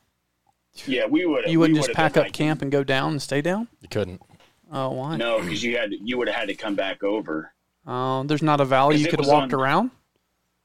Yeah, 0.86 1.06
we 1.06 1.26
would. 1.26 1.48
You 1.48 1.58
wouldn't 1.60 1.76
just 1.78 1.92
pack 1.92 2.16
up 2.16 2.24
like- 2.24 2.32
camp 2.32 2.62
and 2.62 2.70
go 2.70 2.84
down 2.84 3.12
and 3.12 3.22
stay 3.22 3.40
down? 3.40 3.68
You 3.80 3.88
couldn't. 3.88 4.22
Oh, 4.70 4.90
why? 4.90 5.16
No, 5.16 5.40
because 5.40 5.62
you 5.64 5.76
had 5.78 5.90
you 5.92 6.18
would 6.18 6.28
have 6.28 6.36
had 6.36 6.48
to 6.48 6.54
come 6.54 6.74
back 6.74 7.02
over. 7.02 7.52
Oh, 7.86 8.22
there's 8.24 8.42
not 8.42 8.60
a 8.60 8.64
valley 8.66 8.96
you 8.96 9.08
could 9.08 9.20
have 9.20 9.28
walked 9.28 9.54
on- 9.54 9.60
around? 9.60 9.90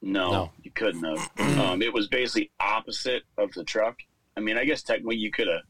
No, 0.01 0.31
No. 0.31 0.51
you 0.61 0.71
couldn't 0.71 1.03
have. 1.05 1.57
um, 1.59 1.81
it 1.81 1.93
was 1.93 2.07
basically 2.09 2.51
opposite 2.59 3.23
of 3.37 3.51
the 3.53 3.63
truck. 3.63 3.97
I 4.35 4.41
mean, 4.41 4.57
I 4.57 4.65
guess 4.65 4.83
technically 4.83 5.15
you 5.15 5.31
could 5.31 5.47
have 5.47 5.61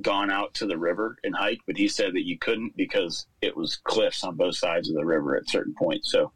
gone 0.00 0.30
out 0.30 0.54
to 0.54 0.66
the 0.66 0.78
river 0.78 1.18
and 1.22 1.36
hiked, 1.36 1.62
but 1.66 1.76
he 1.76 1.86
said 1.88 2.14
that 2.14 2.24
you 2.26 2.38
couldn't 2.38 2.74
because 2.76 3.26
it 3.42 3.54
was 3.54 3.76
cliffs 3.84 4.24
on 4.24 4.36
both 4.36 4.56
sides 4.56 4.88
of 4.88 4.94
the 4.94 5.04
river 5.04 5.36
at 5.36 5.48
certain 5.50 5.74
points. 5.78 6.10
So 6.10 6.32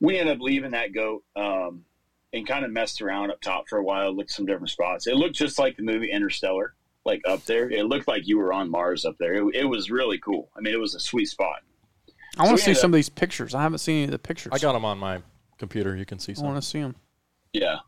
we 0.00 0.18
ended 0.18 0.36
up 0.36 0.42
leaving 0.42 0.70
that 0.70 0.94
goat 0.94 1.24
um, 1.34 1.84
and 2.32 2.46
kind 2.46 2.64
of 2.64 2.70
messed 2.70 3.00
around 3.00 3.30
up 3.30 3.40
top 3.40 3.68
for 3.68 3.78
a 3.78 3.84
while, 3.84 4.14
looked 4.14 4.30
some 4.30 4.46
different 4.46 4.70
spots. 4.70 5.06
It 5.06 5.16
looked 5.16 5.36
just 5.36 5.58
like 5.58 5.76
the 5.76 5.82
movie 5.82 6.10
Interstellar, 6.10 6.74
like 7.04 7.22
up 7.26 7.44
there. 7.44 7.70
It 7.70 7.86
looked 7.86 8.08
like 8.08 8.26
you 8.26 8.38
were 8.38 8.52
on 8.52 8.70
Mars 8.70 9.04
up 9.04 9.16
there. 9.18 9.34
It, 9.34 9.54
it 9.54 9.64
was 9.64 9.90
really 9.90 10.18
cool. 10.18 10.50
I 10.56 10.60
mean, 10.60 10.74
it 10.74 10.80
was 10.80 10.94
a 10.94 11.00
sweet 11.00 11.26
spot. 11.26 11.60
I 12.36 12.42
want 12.42 12.52
we 12.52 12.58
to 12.58 12.62
see 12.62 12.70
ended 12.70 12.80
some 12.80 12.90
of 12.92 12.96
these 12.96 13.08
pictures. 13.08 13.54
I 13.54 13.62
haven't 13.62 13.78
seen 13.78 13.96
any 13.96 14.04
of 14.04 14.10
the 14.10 14.18
pictures. 14.18 14.52
I 14.52 14.58
got 14.58 14.74
them 14.74 14.84
on 14.84 14.98
my 14.98 15.22
computer. 15.58 15.96
You 15.96 16.04
can 16.04 16.18
see 16.18 16.34
some. 16.34 16.44
I 16.44 16.48
want 16.50 16.62
to 16.62 16.68
see 16.68 16.80
them. 16.80 16.94
Yeah. 17.52 17.78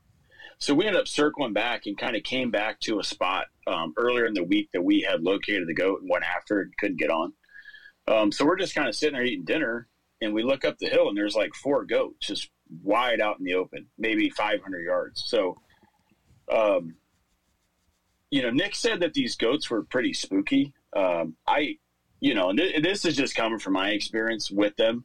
So 0.58 0.74
we 0.74 0.86
ended 0.86 1.00
up 1.00 1.08
circling 1.08 1.52
back 1.52 1.86
and 1.86 1.96
kind 1.96 2.16
of 2.16 2.22
came 2.22 2.50
back 2.50 2.80
to 2.80 2.98
a 2.98 3.04
spot 3.04 3.46
um, 3.66 3.94
earlier 3.96 4.26
in 4.26 4.34
the 4.34 4.44
week 4.44 4.68
that 4.72 4.82
we 4.82 5.00
had 5.00 5.22
located 5.22 5.66
the 5.66 5.74
goat 5.74 6.00
and 6.00 6.10
went 6.10 6.24
after 6.24 6.60
it 6.60 6.64
and 6.64 6.76
couldn't 6.76 6.98
get 6.98 7.10
on. 7.10 7.32
Um, 8.08 8.32
so 8.32 8.44
we're 8.44 8.58
just 8.58 8.74
kind 8.74 8.88
of 8.88 8.94
sitting 8.94 9.14
there 9.14 9.24
eating 9.24 9.44
dinner 9.44 9.88
and 10.20 10.34
we 10.34 10.42
look 10.42 10.64
up 10.64 10.76
the 10.78 10.88
hill 10.88 11.08
and 11.08 11.16
there's 11.16 11.36
like 11.36 11.54
four 11.54 11.84
goats 11.84 12.26
just 12.26 12.50
wide 12.82 13.20
out 13.20 13.38
in 13.38 13.44
the 13.44 13.54
open, 13.54 13.86
maybe 13.98 14.30
500 14.30 14.80
yards. 14.80 15.22
So, 15.26 15.58
um, 16.50 16.96
you 18.30 18.42
know, 18.42 18.50
Nick 18.50 18.74
said 18.74 19.00
that 19.00 19.14
these 19.14 19.36
goats 19.36 19.70
were 19.70 19.82
pretty 19.82 20.12
spooky. 20.12 20.72
Um, 20.96 21.36
I, 21.46 21.76
you 22.20 22.34
know, 22.34 22.50
and 22.50 22.58
th- 22.58 22.82
this 22.82 23.04
is 23.04 23.16
just 23.16 23.34
coming 23.34 23.58
from 23.58 23.72
my 23.72 23.90
experience 23.90 24.50
with 24.50 24.76
them. 24.76 25.04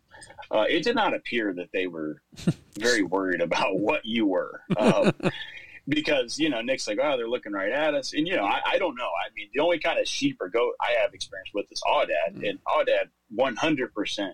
Uh, 0.52 0.66
it 0.70 0.84
did 0.84 0.96
not 0.96 1.14
appear 1.14 1.54
that 1.54 1.70
they 1.74 1.88
were 1.88 2.22
very 2.80 3.04
worried 3.04 3.42
about 3.42 3.80
what 3.80 4.06
you 4.06 4.28
were. 4.28 4.62
Um, 4.78 5.12
because, 5.88 6.40
you 6.40 6.50
know, 6.50 6.62
Nick's 6.62 6.88
like, 6.88 7.00
oh, 7.02 7.18
they're 7.18 7.30
looking 7.30 7.54
right 7.54 7.72
at 7.72 7.94
us. 7.94 8.14
And, 8.14 8.28
you 8.28 8.36
know, 8.36 8.46
I, 8.46 8.62
I 8.66 8.78
don't 8.78 8.96
know. 8.96 9.06
I 9.06 9.32
mean, 9.36 9.50
the 9.54 9.62
only 9.62 9.80
kind 9.80 10.00
of 10.00 10.08
sheep 10.08 10.38
or 10.40 10.50
goat 10.50 10.74
I 10.82 11.00
have 11.02 11.14
experience 11.14 11.50
with 11.54 11.66
is 11.72 11.82
Aoudad. 11.88 12.48
And 12.48 12.60
Aoudad, 12.68 13.10
100% 13.38 14.30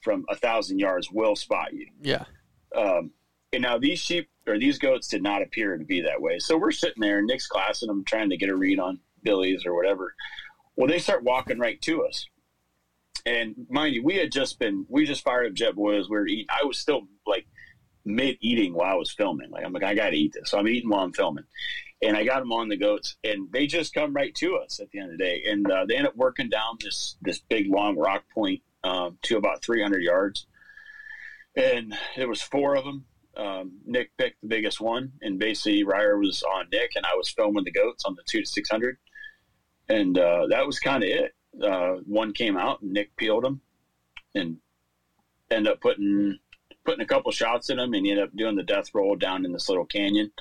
from 0.00 0.24
a 0.28 0.36
thousand 0.36 0.78
yards 0.78 1.10
will 1.10 1.36
spot 1.36 1.72
you. 1.72 1.86
Yeah. 2.00 2.24
Um, 2.76 3.10
and 3.52 3.62
now 3.62 3.78
these 3.78 3.98
sheep 3.98 4.28
or 4.46 4.58
these 4.58 4.78
goats 4.78 5.08
did 5.08 5.22
not 5.22 5.42
appear 5.42 5.76
to 5.76 5.84
be 5.84 6.00
that 6.02 6.20
way. 6.20 6.38
So 6.38 6.56
we're 6.56 6.72
sitting 6.72 7.00
there, 7.00 7.18
and 7.18 7.26
Nick's 7.26 7.46
glassing 7.46 7.88
them, 7.88 8.04
trying 8.04 8.30
to 8.30 8.36
get 8.36 8.48
a 8.48 8.56
read 8.56 8.80
on 8.80 8.98
Billy's 9.22 9.66
or 9.66 9.74
whatever. 9.74 10.14
Well, 10.76 10.88
they 10.88 10.98
start 10.98 11.22
walking 11.22 11.58
right 11.58 11.80
to 11.82 12.04
us. 12.04 12.26
And 13.24 13.54
mind 13.68 13.94
you, 13.94 14.02
we 14.02 14.16
had 14.16 14.32
just 14.32 14.58
been, 14.58 14.86
we 14.88 15.04
just 15.04 15.22
fired 15.22 15.46
up 15.46 15.52
Jetboils. 15.52 16.08
We 16.08 16.16
were 16.16 16.26
eating. 16.26 16.46
I 16.48 16.64
was 16.64 16.78
still 16.78 17.02
like 17.26 17.46
mid 18.04 18.36
eating 18.40 18.74
while 18.74 18.92
I 18.92 18.96
was 18.96 19.12
filming. 19.12 19.50
Like, 19.50 19.64
I'm 19.64 19.72
like, 19.72 19.84
I 19.84 19.94
got 19.94 20.10
to 20.10 20.16
eat 20.16 20.32
this. 20.32 20.50
So 20.50 20.58
I'm 20.58 20.66
eating 20.66 20.88
while 20.88 21.04
I'm 21.04 21.12
filming. 21.12 21.44
And 22.02 22.16
I 22.16 22.24
got 22.24 22.40
them 22.40 22.52
on 22.52 22.68
the 22.68 22.76
goats, 22.76 23.14
and 23.22 23.46
they 23.52 23.68
just 23.68 23.94
come 23.94 24.12
right 24.12 24.34
to 24.36 24.56
us 24.56 24.80
at 24.80 24.90
the 24.90 24.98
end 24.98 25.12
of 25.12 25.18
the 25.18 25.24
day. 25.24 25.44
And 25.46 25.70
uh, 25.70 25.84
they 25.86 25.94
end 25.94 26.08
up 26.08 26.16
working 26.16 26.48
down 26.48 26.78
this 26.80 27.16
this 27.22 27.38
big 27.38 27.68
long 27.68 27.96
rock 27.96 28.24
point 28.34 28.60
um, 28.82 29.18
to 29.22 29.36
about 29.36 29.62
300 29.62 30.02
yards. 30.02 30.46
And 31.56 31.94
there 32.16 32.28
was 32.28 32.42
four 32.42 32.76
of 32.76 32.84
them. 32.84 33.04
Um, 33.36 33.78
Nick 33.86 34.16
picked 34.18 34.40
the 34.42 34.48
biggest 34.48 34.80
one, 34.80 35.12
and 35.22 35.38
basically 35.38 35.84
Ryer 35.84 36.18
was 36.18 36.42
on 36.42 36.66
Nick, 36.70 36.92
and 36.96 37.06
I 37.06 37.14
was 37.14 37.30
filming 37.30 37.64
the 37.64 37.70
goats 37.70 38.04
on 38.04 38.14
the 38.14 38.22
two 38.26 38.40
to 38.40 38.46
600. 38.46 38.96
And 39.88 40.18
uh, 40.18 40.46
that 40.50 40.66
was 40.66 40.78
kind 40.78 41.02
of 41.02 41.08
it. 41.08 41.34
Uh, 41.62 42.00
one 42.06 42.32
came 42.32 42.56
out, 42.56 42.82
and 42.82 42.92
Nick 42.92 43.16
peeled 43.16 43.44
him, 43.44 43.60
and 44.34 44.58
ended 45.50 45.72
up 45.72 45.80
putting 45.80 46.38
putting 46.84 47.02
a 47.02 47.06
couple 47.06 47.30
shots 47.30 47.70
in 47.70 47.78
him, 47.78 47.94
and 47.94 48.04
he 48.04 48.10
ended 48.10 48.24
up 48.26 48.36
doing 48.36 48.56
the 48.56 48.62
death 48.62 48.90
roll 48.94 49.14
down 49.14 49.44
in 49.44 49.52
this 49.52 49.68
little 49.68 49.84
canyon. 49.84 50.32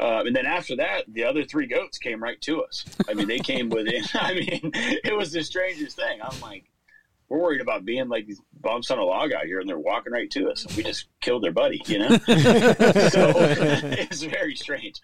Uh, 0.00 0.22
and 0.26 0.34
then 0.34 0.46
after 0.46 0.76
that, 0.76 1.04
the 1.08 1.24
other 1.24 1.44
three 1.44 1.66
goats 1.66 1.98
came 1.98 2.22
right 2.22 2.40
to 2.40 2.62
us. 2.62 2.84
I 3.08 3.14
mean, 3.14 3.26
they 3.26 3.38
came 3.38 3.68
within. 3.68 4.04
I 4.14 4.34
mean, 4.34 4.70
it 4.72 5.16
was 5.16 5.32
the 5.32 5.42
strangest 5.42 5.96
thing. 5.96 6.20
I'm 6.22 6.40
like, 6.40 6.64
we're 7.28 7.38
worried 7.38 7.60
about 7.60 7.84
being 7.84 8.08
like 8.08 8.26
these 8.26 8.40
bumps 8.60 8.90
on 8.90 8.98
a 8.98 9.04
log 9.04 9.32
out 9.32 9.44
here, 9.44 9.60
and 9.60 9.68
they're 9.68 9.78
walking 9.78 10.12
right 10.12 10.30
to 10.30 10.50
us. 10.50 10.64
And 10.64 10.74
we 10.76 10.82
just 10.82 11.06
killed 11.20 11.42
their 11.42 11.52
buddy, 11.52 11.82
you 11.86 11.98
know. 11.98 12.08
so 12.18 13.32
it's 13.36 14.22
very 14.22 14.56
strange. 14.56 15.00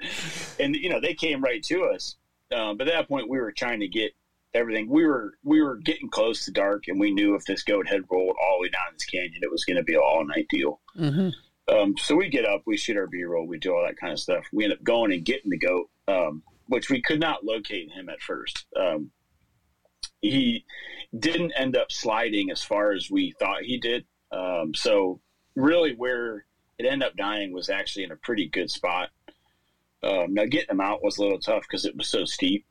And 0.58 0.74
you 0.74 0.88
know, 0.88 1.00
they 1.00 1.14
came 1.14 1.42
right 1.42 1.62
to 1.64 1.84
us. 1.84 2.16
Uh, 2.54 2.74
but 2.74 2.88
at 2.88 2.94
that 2.94 3.08
point, 3.08 3.28
we 3.28 3.38
were 3.38 3.52
trying 3.52 3.80
to 3.80 3.88
get 3.88 4.12
everything. 4.54 4.88
We 4.88 5.04
were 5.04 5.34
we 5.42 5.62
were 5.62 5.76
getting 5.76 6.08
close 6.08 6.44
to 6.46 6.50
dark, 6.50 6.84
and 6.88 6.98
we 6.98 7.12
knew 7.12 7.34
if 7.34 7.44
this 7.44 7.62
goat 7.62 7.88
had 7.88 8.02
rolled 8.10 8.36
all 8.42 8.58
the 8.58 8.62
way 8.62 8.68
down 8.70 8.92
this 8.92 9.04
canyon, 9.04 9.40
it 9.42 9.50
was 9.50 9.64
going 9.64 9.76
to 9.76 9.82
be 9.82 9.94
an 9.94 10.00
all 10.00 10.24
night 10.24 10.46
deal. 10.48 10.80
Mm-hmm. 10.98 11.30
Um, 11.74 11.96
so 11.96 12.14
we 12.14 12.28
get 12.28 12.44
up, 12.44 12.62
we 12.66 12.76
shoot 12.76 12.96
our 12.96 13.06
B 13.06 13.24
roll, 13.24 13.46
we 13.46 13.58
do 13.58 13.74
all 13.74 13.84
that 13.86 13.98
kind 13.98 14.12
of 14.12 14.20
stuff. 14.20 14.44
We 14.52 14.64
end 14.64 14.72
up 14.72 14.82
going 14.82 15.12
and 15.12 15.24
getting 15.24 15.50
the 15.50 15.58
goat, 15.58 15.88
um, 16.08 16.42
which 16.66 16.90
we 16.90 17.00
could 17.00 17.20
not 17.20 17.44
locate 17.44 17.90
him 17.90 18.08
at 18.08 18.20
first. 18.20 18.66
Um, 18.78 19.10
he 20.20 20.64
didn't 21.18 21.52
end 21.52 21.76
up 21.76 21.90
sliding 21.92 22.50
as 22.50 22.62
far 22.62 22.92
as 22.92 23.10
we 23.10 23.32
thought 23.38 23.62
he 23.62 23.78
did. 23.78 24.04
Um, 24.32 24.74
so 24.74 25.20
really, 25.54 25.94
where 25.94 26.44
it 26.78 26.86
ended 26.86 27.08
up 27.08 27.16
dying 27.16 27.52
was 27.52 27.70
actually 27.70 28.04
in 28.04 28.12
a 28.12 28.16
pretty 28.16 28.48
good 28.48 28.70
spot. 28.70 29.10
Um, 30.02 30.34
now 30.34 30.44
getting 30.44 30.70
him 30.70 30.80
out 30.80 31.02
was 31.02 31.18
a 31.18 31.22
little 31.22 31.38
tough 31.38 31.62
because 31.62 31.84
it 31.84 31.96
was 31.96 32.08
so 32.08 32.24
steep. 32.24 32.66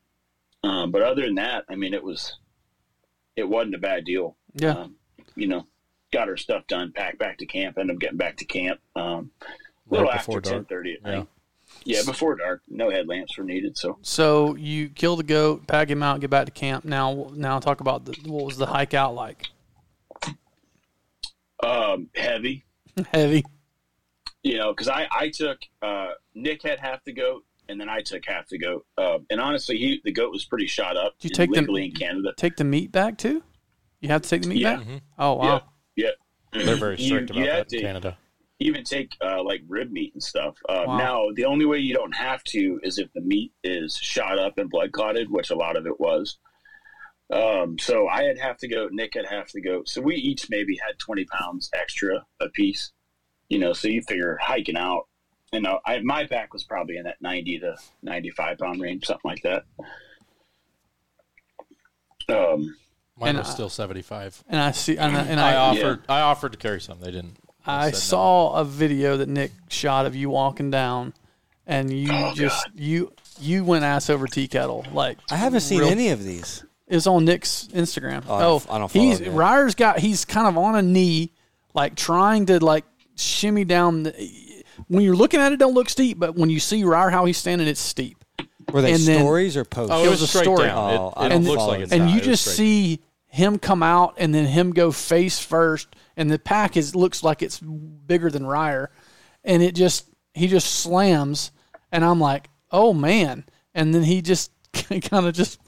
Um, 0.63 0.91
but 0.91 1.01
other 1.01 1.23
than 1.23 1.35
that, 1.35 1.65
I 1.69 1.75
mean, 1.75 1.93
it 1.93 2.03
was 2.03 2.37
it 3.35 3.43
wasn't 3.47 3.75
a 3.75 3.79
bad 3.79 4.05
deal 4.05 4.35
Yeah. 4.53 4.73
um, 4.73 4.95
you 5.35 5.47
know, 5.47 5.65
got 6.11 6.29
our 6.29 6.37
stuff 6.37 6.67
done, 6.67 6.91
packed 6.91 7.17
back 7.17 7.39
to 7.39 7.45
camp, 7.45 7.77
ended 7.79 7.95
up 7.95 7.99
getting 7.99 8.17
back 8.17 8.37
to 8.37 8.45
camp. 8.45 8.79
Um, 8.95 9.31
a 9.41 9.45
little 9.93 10.11
before 10.11 10.37
after 10.37 10.51
ten 10.51 10.65
thirty 10.65 10.93
at 10.93 11.03
night. 11.03 11.17
Yeah, 11.17 11.23
before 11.85 12.35
dark. 12.35 12.61
No 12.67 12.89
headlamps 12.89 13.37
were 13.37 13.43
needed. 13.43 13.77
So 13.77 13.97
So 14.01 14.55
you 14.55 14.89
kill 14.89 15.15
the 15.15 15.23
goat, 15.23 15.67
pack 15.67 15.89
him 15.89 16.01
out, 16.03 16.19
get 16.21 16.29
back 16.29 16.45
to 16.45 16.51
camp. 16.51 16.85
Now, 16.85 17.29
now 17.35 17.59
talk 17.59 17.81
about 17.81 18.05
the, 18.05 18.13
what 18.25 18.45
was 18.45 18.57
the 18.57 18.65
hike 18.65 18.93
out 18.93 19.15
like? 19.15 19.47
um, 21.63 22.09
heavy, 22.15 22.65
Heavy. 23.11 23.43
you 24.43 24.57
know, 24.57 24.71
because 24.73 24.87
I 24.89 25.07
I 25.11 25.29
took 25.29 25.59
uh, 25.81 26.09
Nick 26.35 26.61
had 26.63 26.79
half 26.79 27.03
the 27.05 27.13
goat, 27.13 27.43
and 27.69 27.79
then 27.79 27.89
I 27.89 28.01
took 28.01 28.25
half 28.25 28.47
the 28.49 28.57
goat. 28.57 28.85
Uh, 28.97 29.19
and 29.29 29.39
honestly, 29.39 29.77
he 29.77 30.01
the 30.03 30.11
goat 30.11 30.31
was 30.31 30.45
pretty 30.45 30.67
shot 30.67 30.97
up. 30.97 31.17
Did 31.19 31.31
you 31.31 31.35
take 31.35 31.51
them- 31.51 31.63
legally 31.65 31.85
in 31.85 31.91
Canada? 31.93 32.33
Take 32.35 32.57
the 32.57 32.63
meat 32.65 32.91
back 32.91 33.17
too. 33.17 33.43
You 34.01 34.09
have 34.09 34.21
to 34.23 34.29
take 34.29 34.41
the 34.41 34.49
meat 34.49 34.57
Yeah. 34.59 34.77
back. 34.77 34.87
Oh 35.17 35.35
wow. 35.35 35.63
Yeah, 35.95 36.09
They're 36.51 36.75
very 36.75 36.97
strict 36.97 37.29
you 37.29 37.43
about 37.43 37.47
have 37.55 37.67
that 37.69 37.73
in 37.73 37.79
to- 37.79 37.85
Canada. 37.85 38.17
Even 38.63 38.83
take 38.83 39.15
uh, 39.23 39.43
like 39.43 39.61
rib 39.67 39.91
meat 39.91 40.13
and 40.13 40.23
stuff. 40.23 40.55
Uh, 40.67 40.83
Wow. 40.87 40.97
Now, 40.97 41.25
the 41.35 41.45
only 41.45 41.65
way 41.65 41.79
you 41.79 41.93
don't 41.93 42.15
have 42.15 42.43
to 42.45 42.79
is 42.83 42.97
if 42.97 43.11
the 43.13 43.21
meat 43.21 43.51
is 43.63 43.95
shot 43.95 44.37
up 44.39 44.57
and 44.57 44.69
blood 44.69 44.91
clotted, 44.91 45.29
which 45.31 45.49
a 45.49 45.55
lot 45.55 45.75
of 45.77 45.85
it 45.85 45.99
was. 45.99 46.37
Um, 47.31 47.79
so 47.79 48.07
I 48.07 48.23
had 48.23 48.37
half 48.37 48.59
the 48.59 48.67
goat, 48.67 48.91
Nick 48.91 49.13
had 49.15 49.25
half 49.25 49.51
the 49.51 49.61
goat. 49.61 49.87
So 49.89 50.01
we 50.01 50.15
each 50.15 50.49
maybe 50.49 50.77
had 50.85 50.99
20 50.99 51.25
pounds 51.25 51.69
extra 51.73 52.25
a 52.39 52.49
piece, 52.49 52.91
you 53.49 53.59
know, 53.59 53.73
so 53.73 53.87
you 53.87 54.01
figure 54.03 54.37
hiking 54.41 54.77
out, 54.77 55.07
you 55.51 55.61
know, 55.61 55.79
I, 55.85 55.99
my 56.01 56.25
pack 56.25 56.53
was 56.53 56.63
probably 56.63 56.97
in 56.97 57.03
that 57.05 57.21
90 57.21 57.59
to 57.59 57.75
95 58.03 58.57
pound 58.57 58.81
range, 58.81 59.05
something 59.05 59.29
like 59.29 59.41
that. 59.43 59.63
Um, 62.29 62.75
Mine 63.19 63.29
And 63.29 63.37
was 63.39 63.49
I- 63.49 63.53
still 63.53 63.69
seventy 63.69 64.01
five. 64.01 64.43
And 64.49 64.59
I 64.59 64.71
see, 64.71 64.97
and 64.97 65.15
I, 65.15 65.21
and 65.21 65.39
I 65.39 65.51
I, 65.51 65.55
offered 65.57 66.01
I 66.09 66.21
offered 66.21 66.53
to 66.53 66.57
carry 66.57 66.81
some. 66.81 66.99
They 66.99 67.11
didn't. 67.11 67.37
They 67.65 67.71
I 67.71 67.85
said 67.85 67.93
no. 67.93 67.99
saw 67.99 68.53
a 68.55 68.65
video 68.65 69.17
that 69.17 69.29
Nick 69.29 69.51
shot 69.69 70.05
of 70.05 70.15
you 70.15 70.29
walking 70.29 70.69
down, 70.71 71.13
and 71.65 71.91
you 71.91 72.09
Oh, 72.11 72.33
just 72.35 72.67
you 72.75 73.13
you 73.39 73.63
went 73.63 73.83
ass 73.85 74.09
over 74.09 74.27
tea 74.27 74.47
kettle 74.47 74.85
like 74.93 75.17
I 75.31 75.35
haven't 75.37 75.61
seen 75.61 75.79
real- 75.79 75.89
any 75.89 76.09
of 76.09 76.23
these. 76.23 76.63
It's 76.87 77.07
on 77.07 77.25
Nick's 77.25 77.67
Instagram. 77.73 78.23
Oh, 78.27 78.35
I 78.35 78.41
don't- 78.41 78.65
oh, 78.69 78.73
I 78.73 78.77
don't 78.77 78.91
follow 78.91 79.05
he's 79.05 79.19
him, 79.19 79.33
Ryer's 79.33 79.75
got 79.75 79.99
he's 79.99 80.25
kind 80.25 80.47
of 80.47 80.57
on 80.57 80.75
a 80.75 80.81
knee, 80.81 81.31
like 81.73 81.95
trying 81.95 82.45
to 82.47 82.63
like 82.63 82.85
shimmy 83.15 83.63
down. 83.65 84.03
The, 84.03 84.63
when 84.89 85.03
you're 85.03 85.15
looking 85.15 85.39
at 85.39 85.53
it, 85.53 85.57
don't 85.59 85.73
look 85.73 85.89
steep, 85.89 86.19
but 86.19 86.35
when 86.35 86.49
you 86.49 86.59
see 86.59 86.83
Ryer 86.83 87.09
how 87.09 87.25
he's 87.25 87.37
standing, 87.37 87.67
it's 87.67 87.79
steep. 87.79 88.17
Were 88.71 88.81
they 88.81 88.91
And 88.93 89.01
then- 89.03 89.19
stories 89.19 89.55
or 89.55 89.63
posts? 89.65 89.91
Oh, 89.93 90.01
It 90.03 90.07
it 90.07 90.09
was 90.09 90.21
was 90.21 90.35
a 90.35 90.39
story. 90.39 90.67
down. 90.67 90.77
Oh, 90.77 91.13
It- 91.21 91.25
it, 91.25 91.29
don't 91.29 91.43
looks 91.45 91.63
like 91.63 91.79
it's 91.81 91.91
and 91.93 92.05
not. 92.05 92.11
you 92.13 92.17
It 92.19 92.23
just 92.23 92.43
see 92.45 92.99
him 93.27 93.57
come 93.57 93.81
out 93.81 94.15
and 94.17 94.33
then 94.35 94.45
him 94.45 94.71
go 94.71 94.91
face 94.91 95.39
first, 95.39 95.87
and 96.17 96.29
the 96.29 96.39
pack 96.39 96.77
is 96.77 96.95
looks 96.95 97.23
like 97.23 97.41
it's 97.41 97.59
bigger 97.59 98.29
than 98.29 98.45
Ryer, 98.45 98.91
and 99.43 99.61
it 99.63 99.75
just 99.75 100.09
he 100.33 100.47
just 100.47 100.79
slams, 100.79 101.51
and 101.91 102.03
I'm 102.03 102.19
like, 102.19 102.49
oh 102.71 102.93
man, 102.93 103.45
and 103.73 103.93
then 103.93 104.03
he 104.03 104.21
just 104.21 104.51
kind 104.73 105.27
of 105.27 105.33
just. 105.33 105.59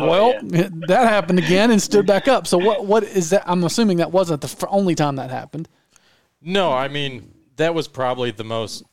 well, 0.00 0.34
that 0.42 1.08
happened 1.08 1.38
again 1.38 1.70
and 1.70 1.80
stood 1.80 2.06
back 2.06 2.28
up. 2.28 2.46
So 2.46 2.58
what? 2.58 2.84
What 2.86 3.04
is 3.04 3.30
that? 3.30 3.44
I'm 3.46 3.64
assuming 3.64 3.98
that 3.98 4.10
wasn't 4.10 4.40
the 4.40 4.66
only 4.68 4.94
time 4.94 5.16
that 5.16 5.30
happened. 5.30 5.68
No, 6.40 6.72
I 6.72 6.88
mean 6.88 7.34
that 7.56 7.74
was 7.74 7.88
probably 7.88 8.30
the 8.30 8.44
most 8.44 8.84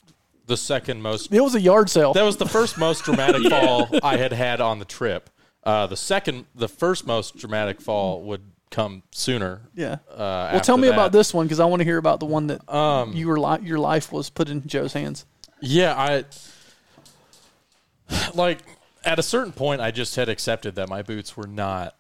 the 0.46 0.58
second 0.58 1.02
most. 1.02 1.34
It 1.34 1.42
was 1.42 1.56
a 1.56 1.62
yard 1.62 1.90
sale. 1.90 2.14
That 2.14 2.24
was 2.24 2.38
the 2.38 2.48
first 2.48 2.78
most 2.78 3.04
dramatic 3.04 3.44
fall 3.50 3.90
I 4.04 4.18
had 4.18 4.34
had 4.34 4.62
on 4.62 4.80
the 4.80 4.86
trip. 4.86 5.30
Uh, 5.64 5.88
the 5.88 5.98
second, 5.98 6.46
the 6.54 6.70
first 6.70 7.08
most 7.08 7.38
dramatic 7.38 7.82
fall 7.82 8.22
would 8.24 8.44
come 8.76 9.04
sooner. 9.12 9.62
yeah. 9.74 9.98
Uh, 10.12 10.50
well, 10.52 10.60
tell 10.62 10.76
me 10.78 10.90
after 10.90 10.94
about 11.00 11.12
this 11.14 11.34
one 11.34 11.46
because 11.46 11.60
I 11.62 11.66
want 11.66 11.80
to 11.80 11.86
hear 11.86 11.98
about 11.98 12.20
the 12.20 12.26
one 12.26 12.48
that 12.48 12.68
Um, 12.72 13.14
you 13.14 13.28
were 13.30 13.40
li- 13.40 13.60
your 13.64 13.80
life 13.80 14.12
was 14.12 14.30
put 14.30 14.50
in 14.50 14.68
Joe's 14.68 14.92
hands. 14.94 15.26
Yeah, 15.62 15.94
I 15.98 16.26
like 18.34 18.60
at 19.06 19.18
a 19.18 19.24
certain 19.24 19.54
point 19.54 19.82
I 19.82 19.92
just 19.92 20.16
had 20.16 20.28
accepted 20.30 20.76
that 20.76 20.90
my 20.90 21.02
boots 21.02 21.38
were 21.38 21.48
not 21.48 21.96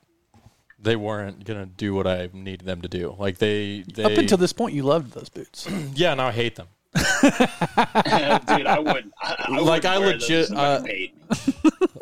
they 0.77 0.95
weren't 0.97 1.45
gonna 1.45 1.65
do 1.65 1.95
what 1.95 2.05
I 2.05 2.29
needed 2.33 2.65
them 2.65 2.81
to 2.81 2.87
do. 2.89 3.15
Like 3.17 3.37
they 3.37 3.83
they 3.93 4.03
Up 4.03 4.11
until 4.11 4.37
this 4.37 4.51
point, 4.53 4.73
you 4.73 4.83
loved 4.83 5.13
those 5.13 5.29
boots. 5.29 5.67
yeah, 5.95 6.13
now 6.13 6.27
I 6.27 6.31
hate 6.31 6.55
them. 6.57 6.67
Dude, 6.95 8.67
I 8.67 8.79
wouldn't. 8.79 9.13
I, 9.21 9.45
I 9.47 9.51
Like, 9.59 9.83
wouldn't 9.83 9.85
I 9.85 9.97
legit, 9.97 10.49
Those 10.49 10.57
uh. 10.57 10.83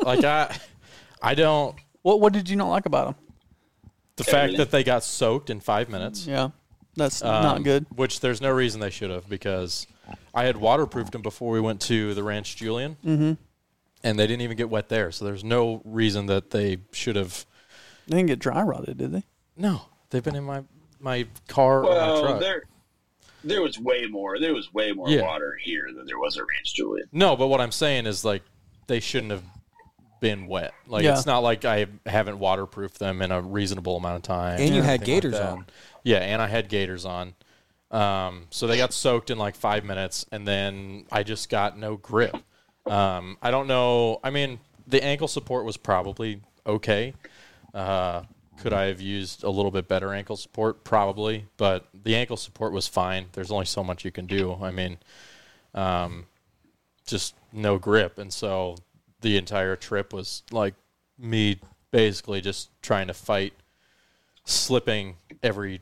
Like 0.02 0.24
I 0.24 0.56
I 1.22 1.34
don't 1.34 1.76
what 2.02 2.20
What 2.20 2.32
did 2.32 2.48
you 2.48 2.56
not 2.56 2.68
like 2.68 2.86
about 2.86 3.06
them? 3.06 3.23
The 4.16 4.24
fact 4.24 4.56
that 4.56 4.70
they 4.70 4.84
got 4.84 5.04
soaked 5.04 5.50
in 5.50 5.60
five 5.60 5.88
minutes. 5.88 6.26
Yeah, 6.26 6.50
that's 6.96 7.22
um, 7.22 7.42
not 7.42 7.62
good. 7.62 7.86
Which 7.94 8.20
there's 8.20 8.40
no 8.40 8.50
reason 8.50 8.80
they 8.80 8.90
should 8.90 9.10
have 9.10 9.28
because 9.28 9.86
I 10.34 10.44
had 10.44 10.56
waterproofed 10.56 11.12
them 11.12 11.22
before 11.22 11.52
we 11.52 11.60
went 11.60 11.80
to 11.82 12.14
the 12.14 12.22
Ranch 12.22 12.56
Julian, 12.56 12.96
mm-hmm. 13.04 13.32
and 14.02 14.18
they 14.18 14.26
didn't 14.26 14.42
even 14.42 14.56
get 14.56 14.70
wet 14.70 14.88
there. 14.88 15.10
So 15.10 15.24
there's 15.24 15.44
no 15.44 15.82
reason 15.84 16.26
that 16.26 16.50
they 16.50 16.78
should 16.92 17.16
have. 17.16 17.44
They 18.06 18.16
didn't 18.16 18.28
get 18.28 18.38
dry 18.38 18.62
rotted, 18.62 18.98
did 18.98 19.12
they? 19.12 19.24
No, 19.56 19.82
they've 20.10 20.22
been 20.22 20.36
in 20.36 20.44
my 20.44 20.62
my 21.00 21.26
car 21.48 21.84
or 21.84 21.90
my 21.90 21.96
Well, 21.96 22.22
truck. 22.22 22.40
there, 22.40 22.64
there 23.42 23.62
was 23.62 23.78
way 23.78 24.06
more. 24.06 24.38
There 24.38 24.54
was 24.54 24.72
way 24.72 24.92
more 24.92 25.08
Yeah. 25.08 25.22
water 25.22 25.58
here 25.62 25.90
than 25.94 26.06
there 26.06 26.18
was 26.18 26.36
at 26.36 26.44
Ranch 26.48 26.74
Julian. 26.74 27.08
No, 27.12 27.36
but 27.36 27.48
what 27.48 27.60
I'm 27.60 27.72
saying 27.72 28.06
is 28.06 28.24
like 28.24 28.42
they 28.86 29.00
shouldn't 29.00 29.32
have 29.32 29.42
been 30.24 30.46
wet. 30.46 30.72
Like 30.86 31.04
Yeah. 31.04 31.12
it's 31.12 31.26
not 31.26 31.40
like 31.40 31.66
I 31.66 31.84
haven't 32.06 32.38
waterproofed 32.38 32.98
them 32.98 33.20
in 33.20 33.30
a 33.30 33.42
reasonable 33.42 33.98
amount 33.98 34.16
of 34.16 34.22
time. 34.22 34.58
And 34.58 34.74
you 34.74 34.80
or 34.80 34.84
had 34.84 35.02
anything 35.02 35.14
like 35.14 35.22
gaiters 35.22 35.32
that. 35.34 35.48
on. 35.50 35.66
Yeah, 36.02 36.18
and 36.18 36.40
I 36.40 36.46
had 36.46 36.70
gaiters 36.70 37.04
on. 37.04 37.34
Um, 37.90 38.46
so 38.48 38.66
they 38.66 38.78
got 38.78 38.94
soaked 38.94 39.28
in 39.30 39.36
like 39.36 39.54
five 39.54 39.84
minutes, 39.84 40.24
and 40.32 40.48
then 40.48 41.04
I 41.12 41.24
just 41.24 41.50
got 41.50 41.78
no 41.78 41.96
grip. 41.98 42.36
Um, 42.86 43.36
I 43.42 43.50
don't 43.50 43.66
know. 43.66 44.18
I 44.24 44.30
mean, 44.30 44.60
the 44.86 45.04
ankle 45.04 45.28
support 45.28 45.66
was 45.66 45.76
probably 45.76 46.40
okay. 46.66 47.12
Uh, 47.74 48.22
could 48.60 48.72
I 48.72 48.84
have 48.84 49.02
used 49.02 49.44
a 49.44 49.50
little 49.50 49.70
bit 49.70 49.88
better 49.88 50.14
ankle 50.14 50.36
support? 50.36 50.84
Probably, 50.84 51.44
but 51.58 51.86
the 51.92 52.16
ankle 52.16 52.38
support 52.38 52.72
was 52.72 52.88
fine. 52.88 53.26
There's 53.32 53.50
only 53.50 53.66
so 53.66 53.84
much 53.84 54.04
you 54.06 54.10
can 54.10 54.24
do. 54.26 54.56
I 54.62 54.70
mean, 54.70 54.96
um, 55.74 56.24
just 57.06 57.34
no 57.52 57.78
grip, 57.78 58.18
and 58.18 58.32
so 58.32 58.76
the 59.24 59.38
entire 59.38 59.74
trip 59.74 60.12
was 60.12 60.42
like 60.52 60.74
me 61.18 61.58
basically 61.90 62.42
just 62.42 62.68
trying 62.82 63.06
to 63.06 63.14
fight 63.14 63.54
slipping 64.44 65.16
every 65.42 65.80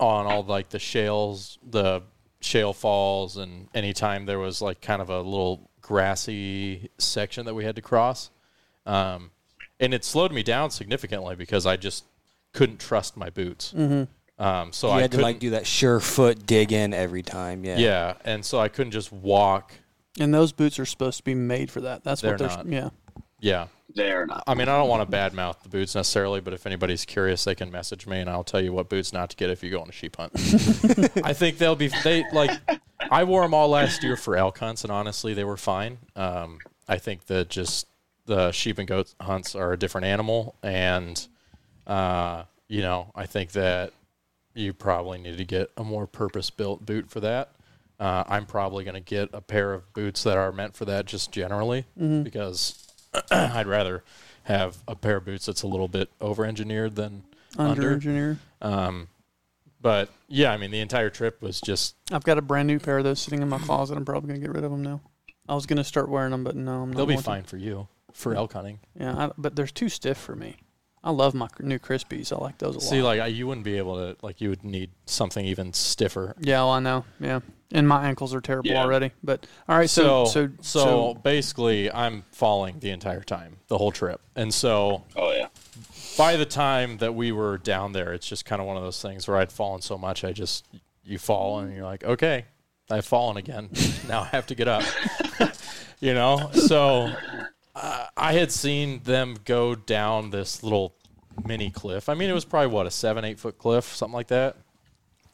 on 0.00 0.26
all 0.26 0.42
like 0.42 0.70
the 0.70 0.80
shales, 0.80 1.56
the 1.64 2.02
shale 2.40 2.72
falls, 2.72 3.36
and 3.36 3.68
anytime 3.74 4.26
there 4.26 4.40
was 4.40 4.60
like 4.60 4.80
kind 4.80 5.00
of 5.00 5.08
a 5.08 5.20
little 5.20 5.70
grassy 5.80 6.90
section 6.98 7.46
that 7.46 7.54
we 7.54 7.64
had 7.64 7.76
to 7.76 7.82
cross. 7.82 8.30
Um, 8.86 9.30
and 9.78 9.94
it 9.94 10.04
slowed 10.04 10.32
me 10.32 10.42
down 10.42 10.70
significantly 10.70 11.36
because 11.36 11.64
I 11.64 11.76
just 11.76 12.04
couldn't 12.52 12.80
trust 12.80 13.16
my 13.16 13.30
boots. 13.30 13.72
Mm-hmm. 13.72 14.42
Um, 14.44 14.72
so 14.72 14.88
You 14.88 14.94
I 14.94 15.02
had 15.02 15.12
to 15.12 15.20
like 15.20 15.38
do 15.38 15.50
that 15.50 15.64
sure 15.64 16.00
foot 16.00 16.44
dig 16.44 16.72
in 16.72 16.92
every 16.92 17.22
time. 17.22 17.64
Yeah. 17.64 17.78
yeah, 17.78 18.14
and 18.24 18.44
so 18.44 18.58
I 18.58 18.66
couldn't 18.66 18.90
just 18.90 19.12
walk. 19.12 19.74
And 20.20 20.32
those 20.32 20.52
boots 20.52 20.78
are 20.78 20.86
supposed 20.86 21.18
to 21.18 21.24
be 21.24 21.34
made 21.34 21.70
for 21.70 21.80
that. 21.82 22.04
That's 22.04 22.22
what 22.22 22.38
They're 22.38 22.48
they're. 22.48 22.56
not. 22.56 22.66
Yeah. 22.66 22.88
Yeah, 23.40 23.66
They're 23.94 24.24
not. 24.26 24.44
I 24.46 24.54
mean, 24.54 24.70
I 24.70 24.78
don't 24.78 24.88
want 24.88 25.08
to 25.10 25.14
badmouth 25.16 25.62
the 25.62 25.68
boots 25.68 25.94
necessarily, 25.94 26.40
but 26.40 26.54
if 26.54 26.66
anybody's 26.66 27.04
curious, 27.04 27.44
they 27.44 27.54
can 27.54 27.70
message 27.70 28.06
me 28.06 28.20
and 28.20 28.30
I'll 28.30 28.42
tell 28.44 28.60
you 28.62 28.72
what 28.72 28.88
boots 28.88 29.12
not 29.12 29.28
to 29.30 29.36
get 29.36 29.50
if 29.50 29.62
you 29.62 29.68
go 29.70 29.80
on 29.82 29.88
a 29.90 29.92
sheep 29.92 30.16
hunt. 30.16 30.32
I 31.22 31.34
think 31.34 31.58
they'll 31.58 31.76
be 31.76 31.88
they 32.02 32.24
like 32.32 32.52
I 33.10 33.24
wore 33.24 33.42
them 33.42 33.52
all 33.52 33.68
last 33.68 34.02
year 34.02 34.16
for 34.16 34.36
elk 34.36 34.58
hunts, 34.58 34.82
and 34.82 34.90
honestly, 34.90 35.34
they 35.34 35.44
were 35.44 35.58
fine. 35.58 35.98
Um, 36.16 36.58
I 36.88 36.96
think 36.96 37.26
that 37.26 37.50
just 37.50 37.86
the 38.24 38.50
sheep 38.50 38.78
and 38.78 38.88
goat 38.88 39.14
hunts 39.20 39.54
are 39.54 39.74
a 39.74 39.78
different 39.78 40.06
animal, 40.06 40.54
and 40.62 41.26
uh, 41.86 42.44
you 42.68 42.80
know, 42.80 43.12
I 43.14 43.26
think 43.26 43.52
that 43.52 43.92
you 44.54 44.72
probably 44.72 45.18
need 45.18 45.36
to 45.36 45.44
get 45.44 45.70
a 45.76 45.84
more 45.84 46.06
purpose-built 46.06 46.86
boot 46.86 47.10
for 47.10 47.20
that. 47.20 47.50
Uh, 48.00 48.24
I'm 48.26 48.46
probably 48.46 48.84
going 48.84 48.94
to 48.94 49.00
get 49.00 49.30
a 49.32 49.40
pair 49.40 49.72
of 49.72 49.92
boots 49.92 50.24
that 50.24 50.36
are 50.36 50.50
meant 50.52 50.74
for 50.74 50.84
that, 50.86 51.06
just 51.06 51.30
generally, 51.30 51.84
because 51.96 52.86
I'd 53.30 53.66
rather 53.66 54.02
have 54.44 54.78
a 54.88 54.94
pair 54.96 55.16
of 55.16 55.24
boots 55.24 55.46
that's 55.46 55.62
a 55.62 55.66
little 55.66 55.88
bit 55.88 56.10
over-engineered 56.20 56.96
than 56.96 57.22
under 57.56 57.92
engineered. 57.92 58.38
Um, 58.60 59.08
but 59.80 60.08
yeah, 60.28 60.52
I 60.52 60.56
mean, 60.56 60.70
the 60.70 60.80
entire 60.80 61.10
trip 61.10 61.40
was 61.42 61.60
just 61.60 61.94
I've 62.10 62.24
got 62.24 62.38
a 62.38 62.42
brand 62.42 62.66
new 62.66 62.78
pair 62.78 62.98
of 62.98 63.04
those 63.04 63.20
sitting 63.20 63.42
in 63.42 63.48
my 63.48 63.58
closet. 63.58 63.96
I'm 63.96 64.04
probably 64.04 64.28
gonna 64.28 64.40
get 64.40 64.50
rid 64.50 64.64
of 64.64 64.70
them 64.70 64.82
now. 64.82 65.00
I 65.48 65.54
was 65.54 65.66
gonna 65.66 65.84
start 65.84 66.08
wearing 66.08 66.30
them, 66.30 66.42
but 66.42 66.56
no, 66.56 66.82
I'm 66.82 66.90
not. 66.90 66.96
they'll 66.96 67.06
be 67.06 67.14
going 67.14 67.18
to. 67.18 67.24
fine 67.24 67.42
for 67.44 67.58
you 67.58 67.86
for 68.12 68.34
elk 68.34 68.54
hunting. 68.54 68.80
Yeah, 68.98 69.26
I, 69.26 69.30
but 69.36 69.56
they're 69.56 69.66
too 69.66 69.88
stiff 69.88 70.16
for 70.18 70.34
me. 70.34 70.56
I 71.04 71.10
love 71.10 71.34
my 71.34 71.48
new 71.60 71.78
Crispis. 71.78 72.32
I 72.32 72.40
like 72.42 72.56
those 72.58 72.76
a 72.76 72.78
lot. 72.78 72.82
See, 72.88 73.02
lot. 73.02 73.08
like 73.08 73.20
I, 73.20 73.26
you 73.26 73.46
wouldn't 73.46 73.64
be 73.64 73.76
able 73.76 73.96
to 73.96 74.16
like 74.22 74.40
you 74.40 74.48
would 74.48 74.64
need 74.64 74.90
something 75.06 75.44
even 75.44 75.72
stiffer. 75.74 76.34
yeah, 76.40 76.60
well, 76.60 76.70
I 76.70 76.80
know. 76.80 77.04
Yeah, 77.20 77.40
and 77.72 77.86
my 77.86 78.08
ankles 78.08 78.34
are 78.34 78.40
terrible 78.40 78.70
Yeah. 78.70 78.80
already. 78.82 79.12
But 79.22 79.46
all 79.68 79.76
right, 79.76 79.90
so 79.90 80.24
So, 80.24 80.48
so 80.62 80.80
so 80.80 81.14
basically, 81.22 81.92
I'm 81.92 82.24
falling 82.32 82.78
the 82.80 82.90
entire 82.90 83.20
time, 83.22 83.58
the 83.68 83.76
whole 83.78 83.92
trip, 83.92 84.20
and 84.34 84.52
so 84.52 85.04
Oh 85.14 85.30
yeah. 85.32 85.48
by 86.16 86.36
the 86.36 86.46
time 86.46 86.96
that 86.98 87.14
we 87.14 87.32
were 87.32 87.58
down 87.58 87.92
there, 87.92 88.14
it's 88.14 88.26
just 88.26 88.46
kind 88.46 88.62
of 88.62 88.66
one 88.66 88.78
of 88.78 88.82
those 88.82 89.02
things 89.02 89.28
where 89.28 89.36
I'd 89.36 89.52
fallen 89.52 89.82
so 89.82 89.98
much, 89.98 90.24
I 90.24 90.32
just 90.32 90.64
you 91.04 91.18
fall 91.18 91.58
and 91.58 91.74
you're 91.76 91.84
like, 91.84 92.02
okay, 92.02 92.46
I've 92.90 93.04
fallen 93.04 93.36
again. 93.36 93.68
now 94.08 94.22
I 94.22 94.26
have 94.28 94.46
to 94.46 94.54
get 94.54 94.68
up. 94.68 94.82
you 96.00 96.14
know, 96.14 96.50
so 96.54 97.12
uh, 97.74 98.06
I 98.16 98.32
had 98.34 98.52
seen 98.52 99.02
them 99.02 99.36
go 99.44 99.74
down 99.74 100.30
this 100.30 100.62
little 100.62 100.94
mini 101.46 101.70
cliff. 101.70 102.08
I 102.08 102.14
mean, 102.14 102.30
it 102.30 102.34
was 102.34 102.44
probably 102.44 102.68
what 102.68 102.86
a 102.86 102.90
seven, 102.90 103.24
eight 103.24 103.38
foot 103.38 103.58
cliff, 103.58 103.84
something 103.94 104.14
like 104.14 104.28
that, 104.28 104.56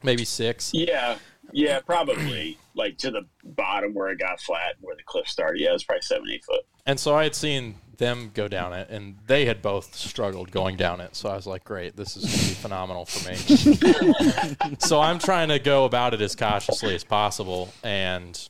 maybe 0.03 0.25
six. 0.25 0.71
Yeah. 0.73 1.17
Yeah, 1.53 1.81
probably 1.81 2.57
like 2.75 2.97
to 2.99 3.11
the 3.11 3.25
bottom 3.43 3.93
where 3.93 4.09
it 4.09 4.19
got 4.19 4.39
flat, 4.39 4.75
where 4.79 4.95
the 4.95 5.03
cliff 5.03 5.27
started. 5.27 5.59
Yeah, 5.59 5.71
it 5.71 5.73
was 5.73 5.83
probably 5.83 6.01
seven, 6.01 6.29
eight 6.31 6.45
foot. 6.45 6.65
And 6.85 6.99
so 6.99 7.15
I 7.15 7.23
had 7.23 7.35
seen 7.35 7.75
them 7.97 8.31
go 8.33 8.47
down 8.47 8.73
it, 8.73 8.89
and 8.89 9.17
they 9.27 9.45
had 9.45 9.61
both 9.61 9.93
struggled 9.95 10.51
going 10.51 10.75
down 10.75 11.01
it. 11.01 11.15
So 11.15 11.29
I 11.29 11.35
was 11.35 11.45
like, 11.45 11.63
great, 11.63 11.95
this 11.95 12.17
is 12.17 12.23
going 12.23 12.39
to 12.39 12.47
be 12.47 12.53
phenomenal 12.55 13.05
for 13.05 13.29
me. 13.29 14.75
so 14.79 14.99
I'm 14.99 15.19
trying 15.19 15.49
to 15.49 15.59
go 15.59 15.85
about 15.85 16.13
it 16.13 16.21
as 16.21 16.35
cautiously 16.35 16.95
as 16.95 17.03
possible. 17.03 17.71
And 17.83 18.49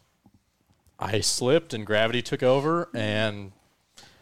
I 1.00 1.22
slipped, 1.22 1.74
and 1.74 1.86
gravity 1.86 2.22
took 2.22 2.44
over. 2.44 2.90
And 2.94 3.52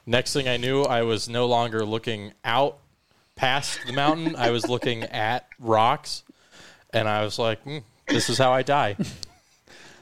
next 0.10 0.34
thing 0.34 0.48
I 0.48 0.58
knew, 0.58 0.82
I 0.84 1.04
was 1.04 1.30
no 1.30 1.46
longer 1.46 1.86
looking 1.86 2.34
out 2.44 2.78
past 3.36 3.80
the 3.88 3.94
mountain, 3.94 4.36
I 4.36 4.50
was 4.52 4.68
looking 4.68 5.04
at 5.30 5.48
rocks. 5.60 6.24
And 6.92 7.08
I 7.08 7.24
was 7.24 7.38
like, 7.38 7.62
hmm, 7.62 7.78
this 8.08 8.30
is 8.30 8.38
how 8.38 8.52
I 8.52 8.64
die. 8.64 8.98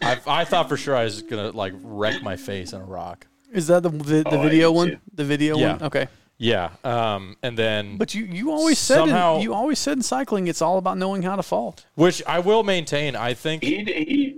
I, 0.01 0.17
I 0.25 0.45
thought 0.45 0.69
for 0.69 0.77
sure 0.77 0.95
I 0.95 1.03
was 1.03 1.21
going 1.21 1.51
to 1.51 1.55
like 1.57 1.73
wreck 1.83 2.21
my 2.23 2.35
face 2.37 2.71
in 2.73 2.79
a 2.81 2.85
rock. 2.85 3.27
is 3.51 3.67
that 3.67 3.83
the 3.83 3.89
the, 3.89 4.23
the 4.23 4.29
Oh, 4.37 4.39
I 4.41 4.43
video 4.49 4.71
one? 4.71 4.87
too. 4.91 4.97
The 5.13 5.25
video 5.25 5.57
Yeah. 5.57 5.73
one. 5.73 5.83
Okay. 5.83 6.07
Yeah. 6.37 6.69
Um, 6.83 7.35
and 7.43 7.57
then, 7.57 7.97
But 7.97 8.13
you, 8.15 8.23
you 8.23 8.51
always 8.51 8.77
said 8.79 8.97
Somehow- 8.99 9.35
in, 9.37 9.41
you 9.41 9.53
always 9.53 9.79
said 9.79 9.97
in 9.97 10.03
cycling 10.03 10.47
it's 10.47 10.61
all 10.61 10.77
about 10.77 10.97
knowing 10.97 11.23
how 11.23 11.35
to 11.35 11.43
fall. 11.43 11.75
which 11.95 12.23
I 12.25 12.39
will 12.39 12.63
maintain, 12.63 13.15
I 13.15 13.33
think, 13.33 13.63
He, 13.63 13.83
he 13.83 14.37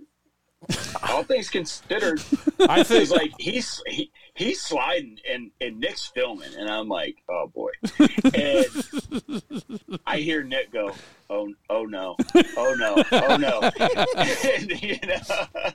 all 1.07 1.23
things 1.23 1.49
considered, 1.49 2.21
I 2.67 2.83
think, 2.83 2.99
he's 3.01 3.11
like 3.11 3.31
he's 3.37 3.81
he, 3.87 4.11
he's 4.39 4.61
sliding 4.61 5.19
and 5.29 5.51
and 5.61 5.79
Nick's 5.79 6.07
filming, 6.07 6.55
and 6.57 6.69
I'm 6.69 6.87
like, 6.87 7.17
oh 7.29 7.51
boy. 7.53 7.71
And 8.33 8.65
I 10.07 10.17
hear 10.17 10.43
Nick 10.43 10.71
go, 10.71 10.93
oh 11.29 11.53
oh 11.69 11.83
no, 11.83 12.15
oh 12.57 12.75
no, 12.79 13.03
oh 13.11 13.37
no, 13.37 13.69
and, 14.15 14.81
you 14.81 14.97
know. 15.05 15.73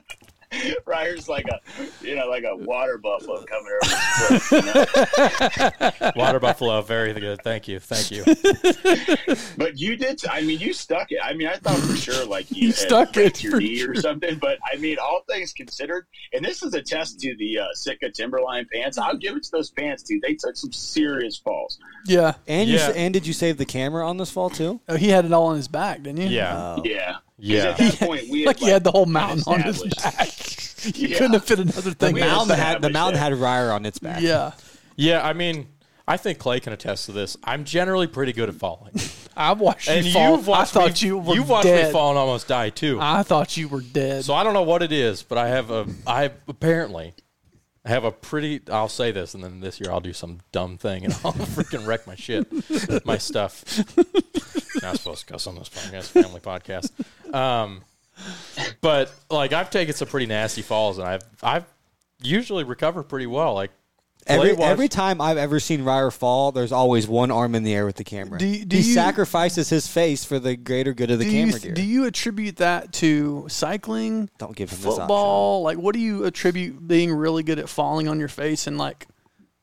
Ryer's 0.85 1.27
like 1.27 1.45
a, 1.47 1.59
you 2.05 2.15
know, 2.15 2.27
like 2.27 2.43
a 2.43 2.55
water 2.55 2.97
buffalo 2.97 3.43
coming 3.43 3.67
over 3.71 3.79
the 3.81 4.39
cliff. 4.49 6.01
You 6.01 6.01
know? 6.03 6.11
water 6.15 6.39
buffalo, 6.39 6.81
very 6.81 7.13
good. 7.13 7.41
Thank 7.43 7.67
you. 7.67 7.79
Thank 7.79 8.11
you. 8.11 8.23
But 9.57 9.77
you 9.79 9.95
did. 9.95 10.21
I 10.27 10.41
mean, 10.41 10.59
you 10.59 10.73
stuck 10.73 11.11
it. 11.11 11.19
I 11.23 11.33
mean, 11.33 11.47
I 11.47 11.55
thought 11.55 11.77
for 11.77 11.95
sure 11.95 12.25
like 12.25 12.49
you, 12.51 12.67
You 12.67 12.71
stuck 12.73 13.13
break 13.13 13.27
it, 13.27 13.43
your 13.43 13.53
for 13.53 13.59
knee 13.59 13.81
or 13.83 13.95
something. 13.95 14.37
But 14.37 14.57
I 14.71 14.77
mean, 14.77 14.97
all 15.01 15.21
things 15.29 15.53
considered, 15.53 16.05
and 16.33 16.43
this 16.43 16.61
is 16.63 16.73
a 16.73 16.81
test 16.81 17.19
to 17.21 17.35
the 17.37 17.59
uh, 17.59 17.65
Sitka 17.73 18.11
Timberline 18.11 18.67
pants. 18.73 18.97
I'll 18.97 19.17
give 19.17 19.35
it 19.35 19.43
to 19.43 19.51
those 19.51 19.71
pants, 19.71 20.03
dude. 20.03 20.21
They 20.21 20.33
took 20.35 20.55
some 20.55 20.71
serious 20.71 21.37
falls. 21.37 21.79
Yeah. 22.05 22.33
And 22.47 22.69
you 22.69 22.75
Yeah. 22.75 22.87
s 22.89 22.95
and 22.95 23.13
did 23.13 23.25
you 23.27 23.33
save 23.33 23.57
the 23.57 23.65
camera 23.65 24.07
on 24.07 24.17
this 24.17 24.29
fall 24.31 24.49
too? 24.49 24.81
Oh, 24.87 24.95
he 24.95 25.09
had 25.09 25.25
it 25.25 25.31
all 25.33 25.47
on 25.47 25.55
his 25.55 25.67
back, 25.67 26.03
didn't 26.03 26.21
he? 26.21 26.35
Yeah. 26.35 26.75
Oh. 26.77 26.81
Yeah, 26.83 27.13
'Cause 27.13 27.21
Yeah. 27.37 27.69
At 27.69 27.77
that 27.77 27.95
point, 27.99 28.29
we 28.29 28.39
had, 28.41 28.47
Like 28.47 28.59
he 28.59 28.69
had 28.69 28.83
the 28.83 28.91
whole 28.91 29.05
mountain 29.05 29.43
on 29.47 29.61
his 29.61 29.81
back. 30.01 30.29
You 30.93 31.07
Yeah. 31.07 31.17
couldn't 31.17 31.33
have 31.33 31.43
fit 31.45 31.57
another 31.57 31.91
thing. 31.91 32.13
We 32.13 32.21
in. 32.21 32.27
had 32.27 32.35
mountain 32.35 32.57
had 32.59 32.81
the 32.83 32.89
mountain 32.91 33.19
had 33.19 33.33
Ryer 33.33 33.71
on 33.71 33.87
its 33.87 33.97
back. 33.97 34.21
Yeah, 34.21 34.51
Yeah, 34.95 35.25
I 35.27 35.33
mean, 35.33 35.67
I 36.07 36.15
think 36.17 36.37
Clay 36.37 36.59
can 36.59 36.73
attest 36.73 37.07
to 37.07 37.11
this. 37.11 37.35
I'm 37.43 37.63
generally 37.63 38.05
pretty 38.05 38.33
good 38.33 38.49
at 38.49 38.55
falling. 38.55 38.93
I've 39.35 39.59
watched 39.59 39.89
and 39.89 40.05
you 40.05 40.13
fall. 40.13 40.37
you've 40.37 40.45
watched 40.47 40.75
I 40.77 40.81
thought 40.87 41.01
me, 41.01 41.07
you 41.07 41.17
were 41.17 41.33
you've 41.33 41.49
watched 41.49 41.65
dead. 41.65 41.87
me 41.87 41.91
fall 41.91 42.09
and 42.11 42.19
almost 42.19 42.47
die 42.47 42.69
too. 42.69 42.99
I 43.01 43.23
thought 43.23 43.57
you 43.57 43.67
were 43.67 43.81
dead. 43.81 44.23
So 44.25 44.35
I 44.35 44.43
don't 44.43 44.53
know 44.53 44.61
what 44.61 44.83
it 44.83 44.91
is, 44.91 45.23
but 45.23 45.39
I 45.39 45.47
have 45.47 45.71
a 45.71 45.87
I 46.05 46.29
apparently 46.47 47.15
have 47.83 48.03
a 48.03 48.11
pretty 48.11 48.61
I'll 48.71 48.87
say 48.87 49.11
this 49.11 49.33
and 49.33 49.43
then 49.43 49.59
this 49.59 49.79
year 49.79 49.91
I'll 49.91 49.99
do 50.01 50.13
some 50.13 50.39
dumb 50.51 50.77
thing 50.77 51.03
and 51.05 51.13
I'll 51.25 51.33
freaking 51.33 51.87
wreck 51.87 52.05
my 52.05 52.15
shit. 52.15 52.45
My 53.07 53.17
stuff. 53.17 53.63
Not 54.85 54.97
supposed 54.97 55.27
to 55.27 55.33
cuss 55.33 55.47
on 55.47 55.55
this 55.55 55.69
podcast, 55.69 56.05
family 56.09 56.39
podcast. 56.39 56.91
Um 57.33 57.81
but 58.81 59.13
like 59.29 59.51
I've 59.53 59.69
taken 59.69 59.93
some 59.93 60.07
pretty 60.07 60.25
nasty 60.25 60.61
falls 60.61 60.97
and 60.99 61.07
I've 61.07 61.21
I've 61.43 61.65
usually 62.21 62.63
recovered 62.63 63.03
pretty 63.03 63.27
well. 63.27 63.53
Like 63.53 63.71
Every 64.27 64.55
Clay 64.55 64.65
every 64.65 64.87
time 64.87 65.21
I've 65.21 65.37
ever 65.37 65.59
seen 65.59 65.83
Ryer 65.83 66.09
fall, 66.09 66.51
there's 66.51 66.71
always 66.71 67.07
one 67.07 67.29
arm 67.29 67.53
in 67.53 67.61
the 67.63 67.75
air 67.75 67.85
with 67.85 67.95
the 67.97 68.03
camera. 68.03 68.39
Do 68.39 68.47
you- 68.47 68.65
do 68.65 68.77
he 68.77 68.81
you- 68.81 68.93
sacrifices 68.95 69.69
his 69.69 69.85
face 69.87 70.25
for 70.25 70.39
the 70.39 70.55
greater 70.55 70.93
good 70.95 71.11
of 71.11 71.19
the 71.19 71.25
do 71.25 71.31
you, 71.31 71.45
camera 71.45 71.59
gear. 71.59 71.73
do 71.73 71.83
you 71.83 72.05
attribute 72.05 72.55
that 72.57 72.91
to 72.93 73.45
cycling, 73.49 74.29
Don't 74.39 74.55
give 74.55 74.71
him 74.71 74.77
this 74.77 74.85
option. 74.87 75.01
football? 75.01 75.61
Like, 75.61 75.77
what 75.77 75.93
do 75.93 75.99
you 75.99 76.23
attribute 76.25 76.87
being 76.87 77.13
really 77.13 77.43
good 77.43 77.59
at 77.59 77.69
falling 77.69 78.07
on 78.07 78.17
your 78.17 78.27
face 78.29 78.65
and 78.65 78.79
like 78.79 79.05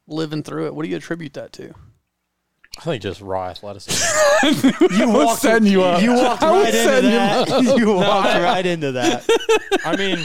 living 0.07 0.45
through 0.45 0.67
it? 0.67 0.75
What 0.77 0.85
do 0.85 0.91
you 0.91 0.97
attribute 0.97 1.33
that 1.35 1.53
to? 1.55 1.75
I 2.79 2.83
think 2.83 3.03
just 3.03 3.21
raw 3.21 3.49
athleticism. 3.49 4.03
You 4.99 5.09
walked 5.09 5.41
setting 5.43 5.69
you 5.69 5.83
up. 5.83 6.03
You 6.03 6.15
walked 6.15 6.43
right 6.43 6.67
into 6.67 6.73
setting 6.83 7.11
you 7.11 7.17
that. 7.17 7.49
up. 7.51 7.65
You 7.79 7.93
walked 7.95 8.35
right 8.35 8.67
into 8.67 8.93
that. 8.93 9.25
I 9.85 9.95
mean, 9.97 10.19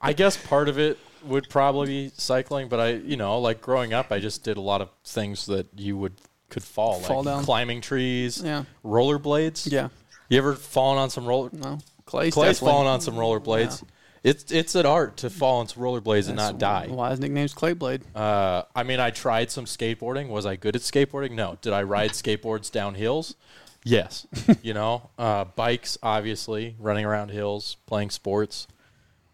I 0.00 0.12
guess 0.12 0.36
part 0.36 0.68
of 0.68 0.78
it 0.78 0.98
would 1.24 1.48
probably 1.48 1.86
be 1.86 2.10
cycling, 2.16 2.68
but 2.68 2.80
I, 2.80 2.88
you 2.94 3.16
know, 3.16 3.38
like 3.38 3.60
growing 3.60 3.92
up, 3.92 4.10
I 4.12 4.18
just 4.18 4.42
did 4.44 4.56
a 4.56 4.60
lot 4.60 4.80
of 4.80 4.88
things 5.04 5.46
that 5.46 5.66
you 5.76 5.96
would 5.96 6.14
could 6.48 6.62
fall, 6.62 7.00
Fall 7.00 7.18
like 7.22 7.26
down. 7.34 7.44
climbing 7.44 7.80
trees, 7.80 8.40
Yeah. 8.42 8.64
rollerblades. 8.84 9.70
Yeah. 9.70 9.88
You 10.28 10.38
ever 10.38 10.54
fallen 10.54 10.98
on 10.98 11.10
some 11.10 11.26
roller? 11.26 11.50
No. 11.52 11.78
Clay's, 12.06 12.34
Clay's 12.34 12.58
fallen 12.60 12.86
on 12.86 13.00
some 13.00 13.14
rollerblades. 13.14 13.82
It's 14.26 14.50
it's 14.50 14.74
an 14.74 14.86
art 14.86 15.18
to 15.18 15.30
fall 15.30 15.60
on 15.60 15.68
some 15.68 15.84
rollerblades 15.84 16.26
and 16.26 16.36
not 16.36 16.58
die. 16.58 16.88
Why 16.88 17.10
his 17.10 17.20
nickname's 17.20 17.54
Clayblade? 17.54 18.02
Uh, 18.12 18.64
I 18.74 18.82
mean, 18.82 18.98
I 18.98 19.10
tried 19.10 19.52
some 19.52 19.66
skateboarding. 19.66 20.30
Was 20.30 20.44
I 20.44 20.56
good 20.56 20.74
at 20.74 20.82
skateboarding? 20.82 21.30
No. 21.30 21.58
Did 21.62 21.72
I 21.72 21.84
ride 21.84 22.10
skateboards 22.10 22.72
down 22.72 22.96
hills? 22.96 23.36
Yes. 23.84 24.26
you 24.62 24.74
know, 24.74 25.10
uh, 25.16 25.44
bikes, 25.44 25.96
obviously, 26.02 26.74
running 26.80 27.04
around 27.04 27.30
hills, 27.30 27.76
playing 27.86 28.10
sports. 28.10 28.66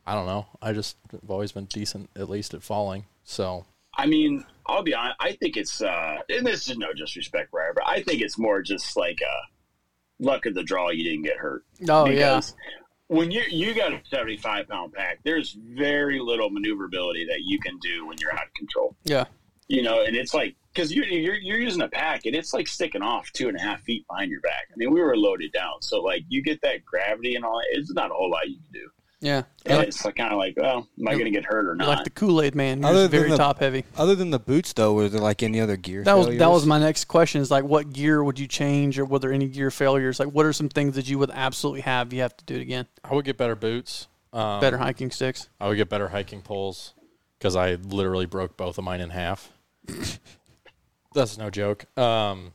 I 0.06 0.12
don't 0.14 0.26
know. 0.26 0.46
I 0.60 0.74
just 0.74 0.98
have 1.10 1.30
always 1.30 1.52
been 1.52 1.64
decent, 1.64 2.10
at 2.14 2.28
least 2.28 2.52
at 2.52 2.62
falling. 2.62 3.06
So 3.24 3.64
I 3.96 4.04
mean, 4.04 4.44
I'll 4.66 4.82
be 4.82 4.92
honest. 4.92 5.16
I 5.20 5.32
think 5.32 5.56
it's, 5.56 5.80
uh, 5.80 6.18
and 6.28 6.46
this 6.46 6.68
is 6.68 6.76
no 6.76 6.92
disrespect, 6.92 7.48
Ryer, 7.54 7.72
but 7.74 7.84
I 7.86 8.02
think 8.02 8.20
it's 8.20 8.38
more 8.38 8.60
just 8.60 8.94
like 8.94 9.20
uh, 9.22 9.46
luck 10.18 10.44
of 10.44 10.54
the 10.54 10.62
draw. 10.62 10.90
You 10.90 11.04
didn't 11.04 11.22
get 11.22 11.38
hurt. 11.38 11.64
Oh 11.88 12.10
yeah. 12.10 12.42
When 13.12 13.30
you 13.30 13.42
you 13.50 13.74
got 13.74 13.92
a 13.92 14.00
seventy 14.10 14.38
five 14.38 14.68
pound 14.68 14.94
pack, 14.94 15.20
there's 15.24 15.52
very 15.52 16.18
little 16.18 16.48
maneuverability 16.50 17.26
that 17.26 17.40
you 17.42 17.58
can 17.60 17.78
do 17.78 18.06
when 18.06 18.16
you're 18.18 18.32
out 18.32 18.46
of 18.46 18.54
control. 18.54 18.96
Yeah. 19.04 19.26
You 19.68 19.82
know, 19.82 20.02
and 20.02 20.16
it's 20.16 20.34
like 20.34 20.56
because 20.72 20.92
you're, 20.94 21.04
you're 21.04 21.34
you're 21.34 21.60
using 21.60 21.82
a 21.82 21.88
pack 21.88 22.24
and 22.26 22.34
it's 22.34 22.54
like 22.54 22.66
sticking 22.66 23.02
off 23.02 23.30
two 23.32 23.48
and 23.48 23.56
a 23.56 23.60
half 23.60 23.82
feet 23.82 24.06
behind 24.08 24.30
your 24.30 24.40
back. 24.40 24.68
I 24.72 24.76
mean, 24.76 24.90
we 24.90 25.00
were 25.00 25.16
loaded 25.16 25.52
down, 25.52 25.82
so 25.82 26.00
like 26.00 26.24
you 26.28 26.42
get 26.42 26.60
that 26.62 26.84
gravity 26.84 27.34
and 27.34 27.44
all. 27.44 27.58
that. 27.58 27.78
It's 27.78 27.92
not 27.92 28.10
a 28.10 28.14
whole 28.14 28.30
lot 28.30 28.48
you 28.48 28.56
can 28.56 28.80
do. 28.80 28.90
Yeah. 29.22 29.44
And 29.64 29.78
Like, 29.78 29.88
it's 29.88 30.04
like 30.04 30.16
kind 30.16 30.32
of 30.32 30.38
like, 30.38 30.54
well, 30.56 30.88
am 30.98 31.08
I 31.08 31.12
going 31.12 31.26
to 31.26 31.30
get 31.30 31.44
hurt 31.44 31.66
or 31.68 31.76
not? 31.76 31.86
like 31.86 32.04
the 32.04 32.10
Kool 32.10 32.42
Aid 32.42 32.56
man. 32.56 32.80
You're 32.82 32.90
Other 32.90 33.06
very 33.08 33.30
the- 33.30 33.36
top 33.36 33.60
heavy. 33.60 33.84
Other 33.96 34.16
than 34.16 34.30
the 34.30 34.40
boots, 34.40 34.72
though, 34.72 34.92
were 34.94 35.08
there 35.08 35.20
like 35.20 35.42
any 35.44 35.60
other 35.60 35.76
gear? 35.76 36.02
That 36.02 36.18
was 36.18 36.26
that 36.36 36.50
was 36.50 36.66
my 36.66 36.78
next 36.80 37.04
question. 37.06 37.40
Is 37.40 37.50
like, 37.50 37.62
what 37.64 37.92
gear 37.92 38.22
would 38.24 38.38
you 38.40 38.48
change, 38.48 38.98
or 38.98 39.04
were 39.04 39.20
there 39.20 39.32
any 39.32 39.46
gear 39.46 39.70
failures? 39.70 40.18
Like, 40.18 40.28
what 40.32 40.44
are 40.44 40.52
some 40.52 40.68
things 40.68 40.96
that 40.96 41.08
you 41.08 41.18
would 41.20 41.30
absolutely 41.30 41.82
have? 41.82 42.12
You 42.12 42.20
have 42.22 42.36
to 42.36 42.44
do 42.44 42.56
it 42.56 42.62
again. 42.62 42.86
I 43.04 43.14
would 43.14 43.24
get 43.24 43.38
better 43.38 43.54
boots. 43.56 44.08
Um, 44.32 44.60
Better 44.60 44.78
hiking 44.78 45.10
sticks. 45.10 45.48
I 45.60 45.68
would 45.68 45.76
get 45.76 45.88
better 45.88 46.08
hiking 46.08 46.40
poles 46.42 46.94
because 47.38 47.54
I 47.54 47.74
literally 47.74 48.26
broke 48.26 48.56
both 48.56 48.76
of 48.78 48.82
mine 48.84 49.00
in 49.02 49.10
half. 49.10 49.52
That's 51.14 51.36
no 51.38 51.48
joke. 51.50 51.84
Um, 51.98 52.52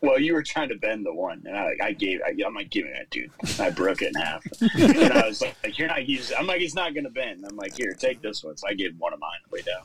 Well, 0.00 0.20
you 0.20 0.34
were 0.34 0.44
trying 0.44 0.68
to 0.68 0.76
bend 0.76 1.04
the 1.04 1.12
one, 1.12 1.42
and 1.44 1.56
I, 1.56 1.72
I 1.82 1.92
gave. 1.92 2.20
I, 2.24 2.34
I'm 2.46 2.54
like, 2.54 2.70
give 2.70 2.84
me 2.84 2.92
that, 2.92 3.10
dude. 3.10 3.30
I 3.58 3.70
broke 3.70 4.00
it 4.00 4.14
in 4.14 4.20
half, 4.20 4.44
and 4.78 5.12
I 5.12 5.26
was 5.26 5.40
like, 5.40 5.76
"You're 5.76 5.88
not 5.88 6.06
using." 6.06 6.36
I'm 6.38 6.46
like, 6.46 6.60
"It's 6.60 6.74
not 6.74 6.94
going 6.94 7.04
to 7.04 7.10
bend." 7.10 7.44
I'm 7.44 7.56
like, 7.56 7.76
"Here, 7.76 7.92
take 7.94 8.22
this 8.22 8.44
one." 8.44 8.56
So 8.56 8.68
I 8.68 8.74
gave 8.74 8.96
one 8.98 9.12
of 9.12 9.18
mine 9.18 9.40
way 9.50 9.62
down. 9.62 9.82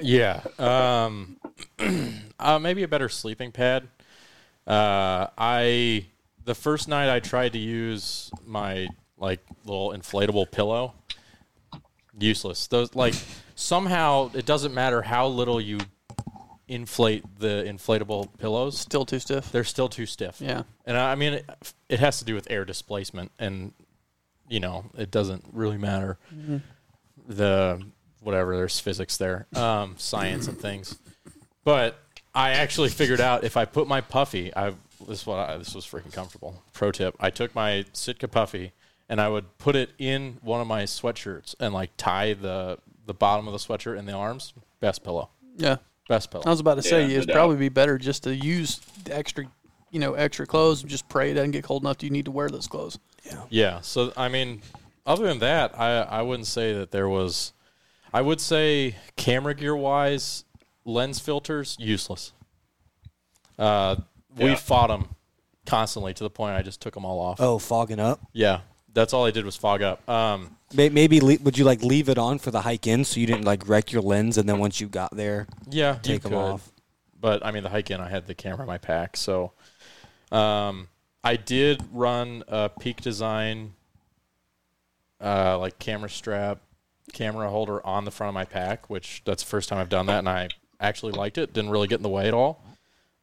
Yeah. 0.00 0.42
Um, 0.58 1.36
uh, 2.38 2.58
maybe 2.58 2.82
a 2.82 2.88
better 2.88 3.08
sleeping 3.08 3.52
pad. 3.52 3.88
Uh, 4.66 5.28
I 5.38 6.06
the 6.44 6.54
first 6.54 6.88
night 6.88 7.12
I 7.12 7.20
tried 7.20 7.52
to 7.52 7.58
use 7.58 8.30
my 8.44 8.88
like 9.18 9.40
little 9.64 9.90
inflatable 9.90 10.50
pillow. 10.50 10.94
Useless. 12.18 12.66
Those 12.66 12.94
like 12.94 13.14
somehow 13.54 14.30
it 14.34 14.46
doesn't 14.46 14.74
matter 14.74 15.02
how 15.02 15.28
little 15.28 15.60
you 15.60 15.78
inflate 16.74 17.24
the 17.38 17.64
inflatable 17.66 18.28
pillows, 18.38 18.78
Still 18.78 19.04
too 19.04 19.18
stiff. 19.18 19.52
they're 19.52 19.64
still 19.64 19.88
too 19.88 20.06
stiff. 20.06 20.40
Yeah. 20.40 20.62
And 20.86 20.96
I 20.96 21.12
I 21.12 21.14
mean, 21.14 21.34
it, 21.34 21.50
it 21.88 22.00
has 22.00 22.18
to 22.18 22.24
do 22.24 22.34
with 22.34 22.50
air 22.50 22.64
displacement, 22.64 23.30
and 23.38 23.72
you 24.48 24.60
know, 24.60 24.84
it 24.96 25.10
doesn't 25.10 25.44
really 25.52 25.78
matter. 25.78 26.18
The 27.28 27.82
whatever, 28.20 28.56
there's 28.56 28.78
physics 28.80 29.16
there, 29.16 29.46
um, 29.54 29.94
science 29.98 30.48
and 30.48 30.58
things. 30.58 30.98
But 31.64 31.98
I 32.34 32.50
actually 32.50 32.88
figured 32.88 33.20
out 33.20 33.44
if 33.44 33.56
I 33.56 33.64
put 33.64 33.86
my 33.86 34.00
puffy, 34.00 34.54
I 34.54 34.74
this 35.06 35.26
what 35.26 35.38
I, 35.38 35.56
this 35.58 35.74
was 35.74 35.84
freaking 35.86 36.12
comfortable. 36.12 36.62
Pro 36.72 36.90
tip: 36.90 37.14
I 37.20 37.30
took 37.30 37.54
my 37.54 37.84
Sitka 37.92 38.28
puffy 38.28 38.72
and 39.08 39.20
I 39.20 39.28
would 39.28 39.58
put 39.58 39.76
it 39.76 39.90
in 39.98 40.38
one 40.42 40.60
of 40.60 40.66
my 40.66 40.84
sweatshirts 40.84 41.54
and 41.60 41.72
like 41.74 41.90
tie 41.96 42.34
the 42.34 42.78
the 43.06 43.14
bottom 43.14 43.46
of 43.48 43.52
the 43.52 43.58
sweatshirt 43.58 43.98
and 43.98 44.08
the 44.08 44.12
arms. 44.12 44.52
Best 44.80 45.04
pillow. 45.04 45.28
Yeah. 45.56 45.76
Best 46.12 46.30
pillow. 46.30 46.44
I 46.44 46.50
was 46.50 46.60
about 46.60 46.74
to 46.74 46.82
say 46.82 47.06
Yeah, 47.06 47.16
it'd 47.16 47.28
doubt. 47.28 47.34
probably 47.34 47.56
be 47.56 47.70
better 47.70 47.96
just 47.96 48.24
to 48.24 48.34
use 48.36 48.80
the 49.04 49.16
extra, 49.16 49.44
you 49.90 49.98
know, 49.98 50.12
extra 50.12 50.46
clothes. 50.46 50.82
and 50.82 50.90
Just 50.90 51.08
pray 51.08 51.30
it 51.30 51.34
doesn't 51.34 51.52
get 51.52 51.64
cold 51.64 51.82
enough. 51.84 51.96
Do 51.96 52.04
you 52.06 52.12
need 52.12 52.26
to 52.26 52.30
wear 52.30 52.50
those 52.50 52.66
clothes? 52.66 52.98
Yeah. 53.24 53.40
Yeah. 53.48 53.80
So 53.80 54.12
I 54.14 54.28
mean, 54.28 54.60
other 55.06 55.26
than 55.26 55.38
that, 55.38 55.78
I 55.80 56.02
I 56.02 56.20
wouldn't 56.22 56.48
say 56.48 56.74
that 56.74 56.90
there 56.90 57.08
was. 57.08 57.54
I 58.12 58.20
would 58.20 58.42
say 58.42 58.96
camera 59.16 59.54
gear 59.54 59.74
wise, 59.74 60.44
lens 60.84 61.18
filters 61.18 61.76
useless. 61.80 62.32
Uh, 63.58 63.96
we 64.36 64.50
Yeah. 64.50 64.54
fought 64.56 64.88
them 64.88 65.14
constantly 65.64 66.12
to 66.12 66.24
the 66.24 66.28
point 66.30 66.56
I 66.56 66.62
just 66.62 66.82
took 66.82 66.92
them 66.92 67.06
all 67.06 67.18
off. 67.20 67.40
Oh, 67.40 67.58
fogging 67.58 68.00
up. 68.00 68.20
Yeah, 68.34 68.60
that's 68.94 69.12
all 69.12 69.24
I 69.24 69.30
did 69.30 69.44
was 69.44 69.56
fog 69.56 69.82
up. 69.82 70.06
Um, 70.08 70.56
May- 70.74 70.88
Maybe 70.90 71.20
le- 71.20 71.38
would 71.42 71.56
you 71.58 71.64
like 71.64 71.82
leave 71.82 72.08
it 72.08 72.18
on 72.18 72.38
for 72.38 72.50
the 72.50 72.60
hike 72.62 72.86
in 72.86 73.04
so 73.04 73.20
you 73.20 73.26
didn't 73.26 73.44
like 73.44 73.68
wreck 73.68 73.92
your 73.92 74.02
lens 74.02 74.38
and 74.38 74.48
then 74.48 74.58
once 74.58 74.80
you 74.80 74.88
got 74.88 75.14
there 75.16 75.46
yeah, 75.70 75.94
you 75.94 76.00
take 76.02 76.22
them 76.22 76.32
could. 76.32 76.38
off? 76.38 76.72
But 77.20 77.44
I 77.44 77.50
mean, 77.52 77.62
the 77.62 77.68
hike 77.68 77.90
in, 77.90 78.00
I 78.00 78.08
had 78.08 78.26
the 78.26 78.34
camera 78.34 78.62
in 78.62 78.66
my 78.66 78.78
pack, 78.78 79.16
so 79.16 79.52
um, 80.32 80.88
I 81.22 81.36
did 81.36 81.82
run 81.92 82.42
a 82.48 82.68
Peak 82.68 83.00
Design 83.00 83.74
uh, 85.20 85.58
like 85.58 85.78
camera 85.78 86.10
strap, 86.10 86.58
camera 87.12 87.48
holder 87.48 87.84
on 87.86 88.04
the 88.04 88.10
front 88.10 88.28
of 88.28 88.34
my 88.34 88.44
pack, 88.44 88.90
which 88.90 89.22
that's 89.24 89.42
the 89.42 89.48
first 89.48 89.68
time 89.68 89.78
I've 89.78 89.88
done 89.88 90.06
that, 90.06 90.18
and 90.18 90.28
I 90.28 90.48
actually 90.80 91.12
liked 91.12 91.38
it. 91.38 91.52
Didn't 91.52 91.70
really 91.70 91.86
get 91.86 91.96
in 91.98 92.02
the 92.02 92.08
way 92.08 92.26
at 92.28 92.34
all. 92.34 92.64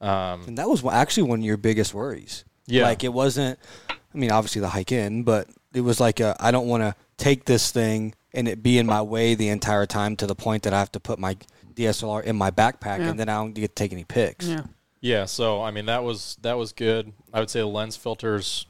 Um, 0.02 0.44
And 0.48 0.58
that 0.58 0.70
was 0.70 0.86
actually 0.86 1.24
one 1.24 1.40
of 1.40 1.46
your 1.46 1.58
biggest 1.58 1.94
worries. 1.94 2.46
Yeah. 2.68 2.84
Like 2.84 3.04
it 3.04 3.12
wasn't. 3.12 3.60
I 3.90 4.18
mean, 4.18 4.32
obviously 4.32 4.62
the 4.62 4.70
hike 4.70 4.92
in, 4.92 5.24
but 5.24 5.48
it 5.74 5.82
was 5.82 6.00
like 6.00 6.20
a, 6.20 6.36
I 6.40 6.52
don't 6.52 6.68
want 6.68 6.84
to 6.84 6.96
take 7.18 7.46
this 7.46 7.72
thing 7.72 8.14
and 8.34 8.48
it 8.48 8.62
be 8.64 8.78
in 8.78 8.86
my 8.86 9.02
way 9.02 9.36
the 9.36 9.50
entire 9.50 9.86
time 9.86 10.16
to 10.18 10.28
the 10.28 10.36
point 10.36 10.64
that 10.64 10.74
I 10.74 10.80
have 10.80 10.92
to 10.94 11.00
put 11.00 11.20
my 11.20 11.38
DSLR 11.74 12.24
in 12.24 12.36
my 12.36 12.52
backpack 12.52 13.00
Yeah. 13.00 13.10
and 13.10 13.20
then 13.20 13.30
I 13.30 13.36
don't 13.36 13.54
get 13.54 13.76
to 13.76 13.76
take 13.76 13.92
any 13.92 14.04
pics. 14.04 14.48
Yeah. 14.48 14.64
Yeah, 15.02 15.26
so 15.26 15.62
I 15.62 15.72
mean 15.72 15.86
that 15.86 16.04
was 16.04 16.38
that 16.42 16.58
was 16.58 16.74
good. 16.74 17.14
I 17.34 17.40
would 17.40 17.50
say 17.50 17.60
the 17.62 17.66
lens 17.68 17.96
filters. 17.96 18.66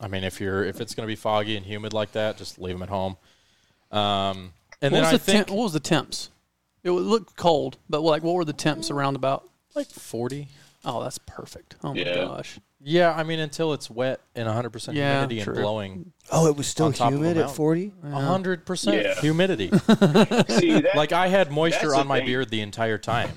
I 0.00 0.06
mean, 0.06 0.22
if 0.22 0.40
you're 0.40 0.64
if 0.64 0.80
it's 0.80 0.94
going 0.94 1.04
to 1.04 1.10
be 1.10 1.16
foggy 1.16 1.56
and 1.56 1.66
humid 1.66 1.92
like 1.92 2.12
that, 2.12 2.36
just 2.36 2.60
leave 2.60 2.76
them 2.76 2.82
at 2.84 2.88
home. 2.90 3.16
Um, 3.90 4.52
and 4.80 4.92
What 4.92 5.00
then 5.00 5.02
was, 5.02 5.08
I 5.08 5.12
the 5.12 5.18
think 5.18 5.46
temp, 5.46 5.50
what 5.50 5.64
was 5.64 5.72
the 5.72 5.80
temps? 5.80 6.30
It 6.84 6.90
looked 6.90 7.36
cold, 7.36 7.78
but 7.88 8.02
like, 8.02 8.22
what 8.22 8.34
were 8.34 8.44
the 8.44 8.52
temps 8.52 8.90
around 8.90 9.16
about? 9.16 9.48
like 9.74 9.88
forty. 9.88 10.46
Oh, 10.84 11.02
that's 11.02 11.18
perfect. 11.18 11.74
Oh 11.82 11.92
my 11.94 12.00
Yeah. 12.00 12.14
gosh. 12.26 12.58
Yeah, 12.86 13.12
I 13.14 13.22
mean 13.22 13.38
until 13.38 13.72
it's 13.72 13.88
wet 13.90 14.20
and 14.34 14.44
100 14.46 14.70
percent 14.70 14.96
Yeah, 14.96 15.20
humidity 15.20 15.42
true. 15.42 15.54
and 15.54 15.62
blowing 15.62 16.12
Oh, 16.30 16.46
it 16.46 16.56
was 16.56 16.66
still 16.66 16.86
On 16.86 16.92
top 16.92 17.08
of 17.08 17.14
a 17.14 17.16
humid 17.16 17.36
at 17.38 17.40
mountain. 17.46 17.56
40? 17.56 17.86
100 18.02 18.66
percent 18.66 19.02
Yeah. 19.06 19.14
humidity. 19.20 19.68
See, 20.48 20.80
that, 20.80 20.90
like 20.94 21.12
I 21.12 21.28
had 21.28 21.50
moisture 21.50 21.88
the 21.90 21.96
on 21.96 22.06
my 22.06 22.18
thing. 22.18 22.26
beard 22.26 22.50
the 22.50 22.60
entire 22.60 22.98
time. 22.98 23.30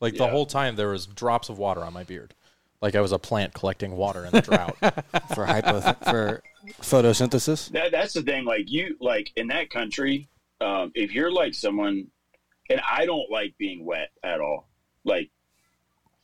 Like 0.00 0.16
the 0.16 0.24
Yeah. 0.24 0.30
whole 0.30 0.46
time 0.46 0.76
there 0.76 0.90
was 0.90 1.06
drops 1.06 1.48
of 1.48 1.58
water 1.58 1.82
on 1.82 1.92
my 1.94 2.04
beard. 2.04 2.34
Like 2.82 2.94
I 2.94 3.00
was 3.00 3.10
a 3.12 3.18
plant 3.18 3.54
collecting 3.54 3.96
water 3.96 4.24
in 4.24 4.32
the 4.32 4.42
drought. 4.42 4.76
for 5.34 5.46
hypo 5.46 5.80
for 6.04 6.42
Photosynthesis. 6.82 7.70
That, 7.70 7.90
that's 7.92 8.12
the 8.14 8.22
thing. 8.22 8.44
Like 8.44 8.70
you, 8.70 8.96
like 9.00 9.32
in 9.36 9.48
that 9.48 9.70
country, 9.70 10.28
um, 10.60 10.92
if 10.94 11.12
you're 11.12 11.32
like 11.32 11.54
someone, 11.54 12.08
and 12.70 12.80
I 12.88 13.06
don't 13.06 13.30
like 13.30 13.54
being 13.58 13.84
wet 13.84 14.10
at 14.22 14.40
all. 14.40 14.68
Like, 15.04 15.30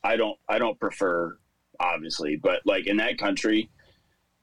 I 0.03 0.15
don't, 0.15 0.37
I 0.47 0.59
don't 0.59 0.79
prefer, 0.79 1.37
obviously, 1.79 2.35
but 2.35 2.61
like 2.65 2.87
in 2.87 2.97
that 2.97 3.17
country, 3.17 3.69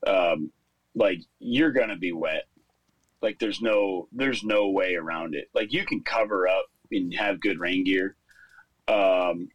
um, 0.07 0.51
like 0.95 1.21
you're 1.39 1.73
gonna 1.73 1.97
be 1.97 2.13
wet. 2.13 2.45
Like 3.21 3.39
there's 3.39 3.61
no, 3.61 4.09
there's 4.13 4.43
no 4.43 4.71
way 4.71 4.97
around 4.97 5.35
it. 5.35 5.49
Like 5.55 5.73
you 5.73 5.87
can 5.87 6.03
cover 6.03 6.49
up 6.49 6.67
and 6.91 7.15
have 7.15 7.41
good 7.41 7.61
rain 7.61 7.85
gear, 7.85 8.17
um, 8.89 9.49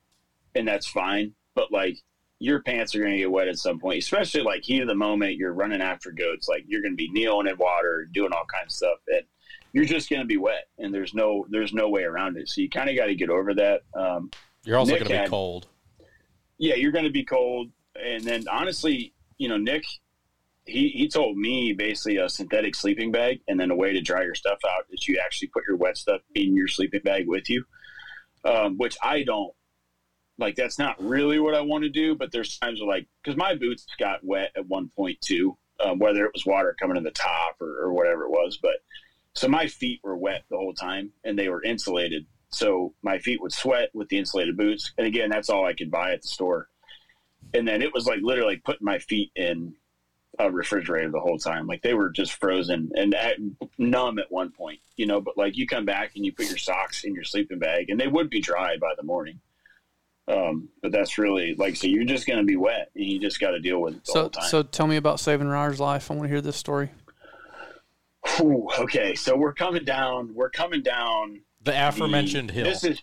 and 0.55 0.67
that's 0.67 0.88
fine. 0.88 1.34
But 1.53 1.71
like 1.71 1.97
your 2.39 2.61
pants 2.61 2.95
are 2.95 2.99
to 3.13 3.17
get 3.17 3.32
wet 3.32 3.47
at 3.47 3.57
some 3.57 3.80
point, 3.80 3.99
especially 3.99 4.41
like 4.41 4.63
heat 4.63 4.82
of 4.82 4.88
the 4.88 4.95
moment. 4.95 5.36
You're 5.38 5.53
running 5.53 5.82
after 5.82 6.11
goats, 6.11 6.47
like 6.47 6.63
you're 6.67 6.82
to 6.93 6.97
be 6.97 7.11
kneeling 7.11 7.47
in 7.47 7.57
water, 7.57 8.07
doing 8.11 8.32
all 8.32 8.45
kinds 8.45 8.73
of 8.73 8.78
stuff, 8.78 8.99
and 9.07 9.23
you're 9.73 9.86
just 9.86 10.09
to 10.21 10.28
be 10.28 10.38
wet. 10.38 10.67
And 10.78 10.93
there's 10.93 11.13
no 11.13 11.45
there's 11.49 11.73
no 11.73 11.89
way 11.89 12.03
around 12.03 12.38
it. 12.38 12.47
So 12.49 12.61
you 12.61 12.69
kind 12.69 12.89
of 12.89 12.95
got 12.95 13.07
to 13.07 13.15
get 13.15 13.30
over 13.30 13.53
that. 13.55 13.82
Um, 13.93 14.32
You're 14.63 14.78
also 14.78 14.93
Nick 14.93 15.03
to 15.03 15.09
be 15.09 15.15
had- 15.15 15.30
cold. 15.30 15.67
Yeah, 16.58 16.76
you're 16.76 16.91
going 16.91 17.05
to 17.05 17.12
be 17.12 17.24
cold. 17.24 17.72
And 17.95 18.24
then 18.24 18.45
honestly, 18.49 19.14
you 19.38 19.49
know, 19.49 19.58
Nick, 19.58 19.84
he, 20.66 20.89
he 20.89 21.08
told 21.08 21.38
me 21.38 21.74
basically 21.74 22.18
a 22.18 22.30
synthetic 22.30 22.76
sleeping 22.76 23.12
bag 23.12 23.39
and 23.47 23.60
then 23.60 23.72
a 23.72 23.76
way 23.76 23.93
to 23.93 24.01
dry 24.01 24.24
your 24.24 24.36
stuff 24.36 24.60
out 24.68 24.84
is 24.91 25.08
you 25.08 25.20
actually 25.24 25.47
put 25.49 25.64
your 25.68 25.78
wet 25.78 25.97
stuff 25.97 26.22
in 26.36 26.55
your 26.55 26.68
sleeping 26.68 27.01
bag 27.03 27.28
with 27.28 27.49
you, 27.49 27.64
um, 28.43 28.78
which 28.78 28.97
I 29.01 29.24
don't 29.24 29.53
like. 30.38 30.55
That's 30.55 30.78
not 30.78 31.01
really 31.01 31.39
what 31.39 31.55
I 31.55 31.62
want 31.62 31.84
to 31.84 31.89
do, 31.89 32.16
but 32.16 32.32
there's 32.32 32.58
times 32.58 32.80
where 32.82 32.89
like, 32.97 33.08
cause 33.26 33.38
my 33.38 33.55
boots 33.55 33.86
got 33.97 34.24
wet 34.24 34.51
at 34.58 34.68
one 34.68 34.89
point 34.95 35.22
too, 35.22 35.58
um, 35.80 35.99
whether 35.99 36.26
it 36.26 36.32
was 36.34 36.45
water 36.45 36.76
coming 36.80 36.97
in 36.97 37.03
the 37.03 37.12
top 37.12 37.55
or, 37.62 37.84
or 37.84 37.93
whatever 37.93 38.24
it 38.26 38.30
was. 38.30 38.60
But 38.62 38.76
so 39.36 39.47
my 39.47 39.68
feet 39.68 40.01
were 40.03 40.18
wet 40.18 40.43
the 40.49 40.58
whole 40.58 40.74
time 40.74 41.12
and 41.24 41.39
they 41.39 41.47
were 41.47 41.64
insulated. 41.64 42.26
So 42.50 42.93
my 43.02 43.20
feet 43.20 43.41
would 43.41 43.52
sweat 43.52 43.89
with 43.93 44.10
the 44.10 44.18
insulated 44.18 44.58
boots. 44.58 44.93
And 44.98 45.06
again, 45.06 45.30
that's 45.30 45.50
all 45.50 45.66
I 45.66 45.74
could 45.74 45.91
buy 45.91 46.14
at 46.14 46.22
the 46.22 46.28
store 46.28 46.70
and 47.54 47.68
then 47.68 47.82
it 47.82 47.93
was 47.93 48.06
like 48.06 48.20
literally 48.22 48.58
putting 48.58 48.86
my 48.86 49.00
feet 49.00 49.32
in 49.36 49.74
a 50.39 50.52
refrigerator 50.52 51.10
the 51.10 51.20
whole 51.20 51.38
time. 51.38 51.68
Like 51.68 51.82
they 51.82 51.93
were 51.93 52.10
just 52.10 52.34
frozen 52.34 52.91
and 52.95 53.14
at, 53.16 53.38
numb 53.78 54.20
at 54.20 54.32
one 54.32 54.52
point, 54.52 54.80
you 54.95 55.06
know. 55.06 55.22
But 55.22 55.38
like 55.38 55.58
you 55.58 55.68
come 55.68 55.86
back 55.86 56.12
and 56.16 56.26
you 56.26 56.32
put 56.32 56.50
your 56.50 56.58
socks 56.58 57.04
in 57.04 57.16
your 57.16 57.24
sleeping 57.24 57.60
bag, 57.60 57.89
and 57.89 58.00
they 58.00 58.08
would 58.08 58.30
be 58.30 58.41
dry 58.41 58.78
by 58.78 58.93
the 58.95 59.04
morning. 59.04 59.39
Um, 60.30 60.68
but 60.82 60.91
that's 60.91 61.18
really 61.18 61.56
like 61.56 61.78
so 61.78 61.88
you're 61.88 62.04
just 62.04 62.28
going 62.28 62.39
to 62.39 62.45
be 62.45 62.58
wet, 62.58 62.91
and 62.95 63.06
you 63.06 63.20
just 63.20 63.39
got 63.39 63.52
to 63.52 63.60
deal 63.60 63.82
with 63.82 63.95
it 63.95 64.06
the 64.06 64.12
So 64.12 64.32
so 64.50 64.64
tell 64.64 64.88
me 64.88 64.98
about 64.98 65.20
saving 65.20 65.48
Ryer's 65.48 65.80
life. 65.80 66.12
I 66.12 66.16
want 66.16 66.26
to 66.26 66.30
hear 66.30 66.41
this 66.41 66.58
story. 66.58 66.91
Whew, 68.36 68.70
okay, 68.80 69.16
so 69.16 69.38
we're 69.38 69.54
coming 69.54 69.86
down. 69.86 70.34
We're 70.34 70.50
coming 70.50 70.84
down 70.84 71.41
The 71.64 71.72
the- 71.72 71.88
aforementioned 71.88 72.51
hill. 72.51 72.66
This 72.66 72.84
is 72.84 73.01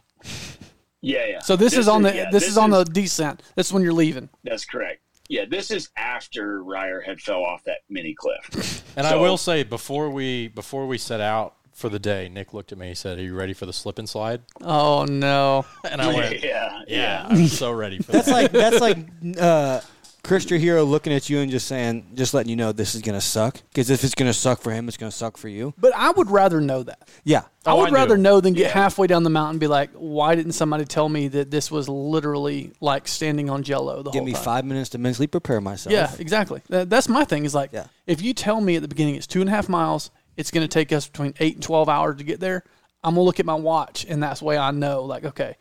yeah, 1.05 1.27
yeah. 1.27 1.39
So 1.41 1.55
this, 1.55 1.77
is 1.77 1.87
on 1.87 2.03
the 2.03 2.15
yeah, 2.15 2.31
this, 2.31 2.49
is 2.49 2.57
on 2.57 2.71
the 2.71 2.83
descent. 2.83 3.43
This 3.57 3.67
is 3.67 3.73
when 3.75 3.83
you're 3.83 3.93
leaving. 3.93 4.31
That's 4.43 4.65
correct. 4.65 5.03
Yeah, 5.29 5.45
this 5.45 5.71
is 5.71 5.91
after 5.97 6.63
Ryer 6.63 7.01
had 7.01 7.21
fell 7.21 7.45
off 7.45 7.63
that 7.65 7.79
mini 7.91 8.15
cliff. 8.15 8.83
and 8.97 9.07
I 9.07 9.17
will 9.17 9.37
say 9.37 9.63
before 9.63 10.09
we 10.11 10.49
before 10.49 10.87
we 10.87 10.97
set 10.97 11.21
out 11.21 11.57
for 11.73 11.89
the 11.89 11.99
day, 11.99 12.31
Nick 12.31 12.55
looked 12.55 12.73
at 12.73 12.79
me. 12.79 12.89
He 12.89 12.95
said, 12.95 13.19
"Are 13.19 13.23
you 13.23 13.35
ready 13.35 13.53
for 13.53 13.67
the 13.67 13.73
slip 13.73 13.99
and 13.99 14.09
slide?" 14.09 14.43
Oh 14.63 15.05
no! 15.05 15.67
And 15.91 16.01
I 16.01 16.15
went, 16.15 16.43
yeah, 16.45 16.83
"Yeah, 16.87 17.27
I'm 17.29 17.49
so 17.49 17.71
ready 17.73 17.99
for 17.99 18.13
That's 18.13 18.27
that." 18.27 18.33
like 18.33 18.53
that's 18.53 18.81
like 18.81 18.99
uh, 19.39 19.81
Chris 20.25 20.49
your 20.51 20.59
Hero 20.59 20.83
looking 20.85 21.12
at 21.12 21.29
you 21.31 21.39
and 21.41 21.51
just 21.51 21.68
saying, 21.68 22.07
just 22.14 22.35
letting 22.35 22.51
you 22.51 22.57
know 22.57 22.72
this 22.72 22.95
is 22.95 23.03
gonna 23.03 23.20
suck. 23.20 23.61
Because 23.68 23.91
if 23.91 24.03
it's 24.03 24.14
gonna 24.14 24.33
suck 24.33 24.61
for 24.61 24.72
him, 24.72 24.89
it's 24.89 24.97
gonna 24.97 25.11
suck 25.12 25.37
for 25.37 25.49
you. 25.49 25.75
But 25.79 25.93
I 25.95 26.11
would 26.11 26.31
rather 26.31 26.61
know 26.61 26.83
that. 26.83 27.09
Yeah. 27.25 27.43
I 27.66 27.72
Oh, 27.72 27.77
would 27.77 27.87
I 27.87 27.91
knew. 27.91 27.97
rather 27.97 28.16
know 28.16 28.41
than 28.41 28.55
get 28.55 28.62
Yeah. 28.68 28.72
halfway 28.72 29.07
down 29.07 29.22
the 29.22 29.31
mountain 29.31 29.53
and 29.53 29.61
be 29.61 29.66
like, 29.66 29.91
"Why 29.93 30.35
didn't 30.35 30.53
somebody 30.53 30.85
tell 30.87 31.09
me 31.09 31.29
that 31.29 31.51
this 31.51 31.70
was 31.70 31.89
literally 31.89 32.72
like 32.81 33.07
standing 33.07 33.49
on 33.51 33.62
Jello 33.62 34.03
the 34.03 34.11
Give 34.11 34.20
whole 34.20 34.27
me 34.27 34.33
time?" 34.33 34.43
five 34.43 34.64
minutes 34.64 34.91
to 34.91 34.99
mentally 34.99 35.27
prepare 35.27 35.61
myself. 35.61 35.93
Yeah, 35.93 36.11
exactly. 36.18 36.62
That- 36.68 36.91
That's 36.91 37.09
my 37.09 37.25
thing. 37.25 37.45
Is 37.45 37.55
like, 37.55 37.70
Yeah. 37.72 37.85
if 38.07 38.22
you 38.22 38.33
tell 38.35 38.61
me 38.61 38.77
at 38.77 38.83
the 38.83 38.89
beginning 38.89 39.14
it's 39.16 39.27
two 39.27 39.41
and 39.41 39.49
a 39.49 39.53
half 39.53 39.68
miles, 39.68 40.11
it's 40.37 40.51
going 40.51 40.66
to 40.66 40.72
take 40.72 40.93
us 40.93 41.07
between 41.07 41.35
eight 41.39 41.55
and 41.55 41.62
twelve 41.62 41.89
hours 41.89 42.16
to 42.18 42.25
get 42.25 42.41
there. 42.41 42.64
I'm 43.03 43.14
gonna 43.14 43.25
look 43.25 43.39
at 43.39 43.45
my 43.47 43.55
watch, 43.55 44.07
and 44.09 44.22
that's 44.22 44.41
the 44.41 44.47
way 44.47 44.57
I 44.57 44.70
know. 44.70 45.03
Like, 45.05 45.25
okay, 45.27 45.57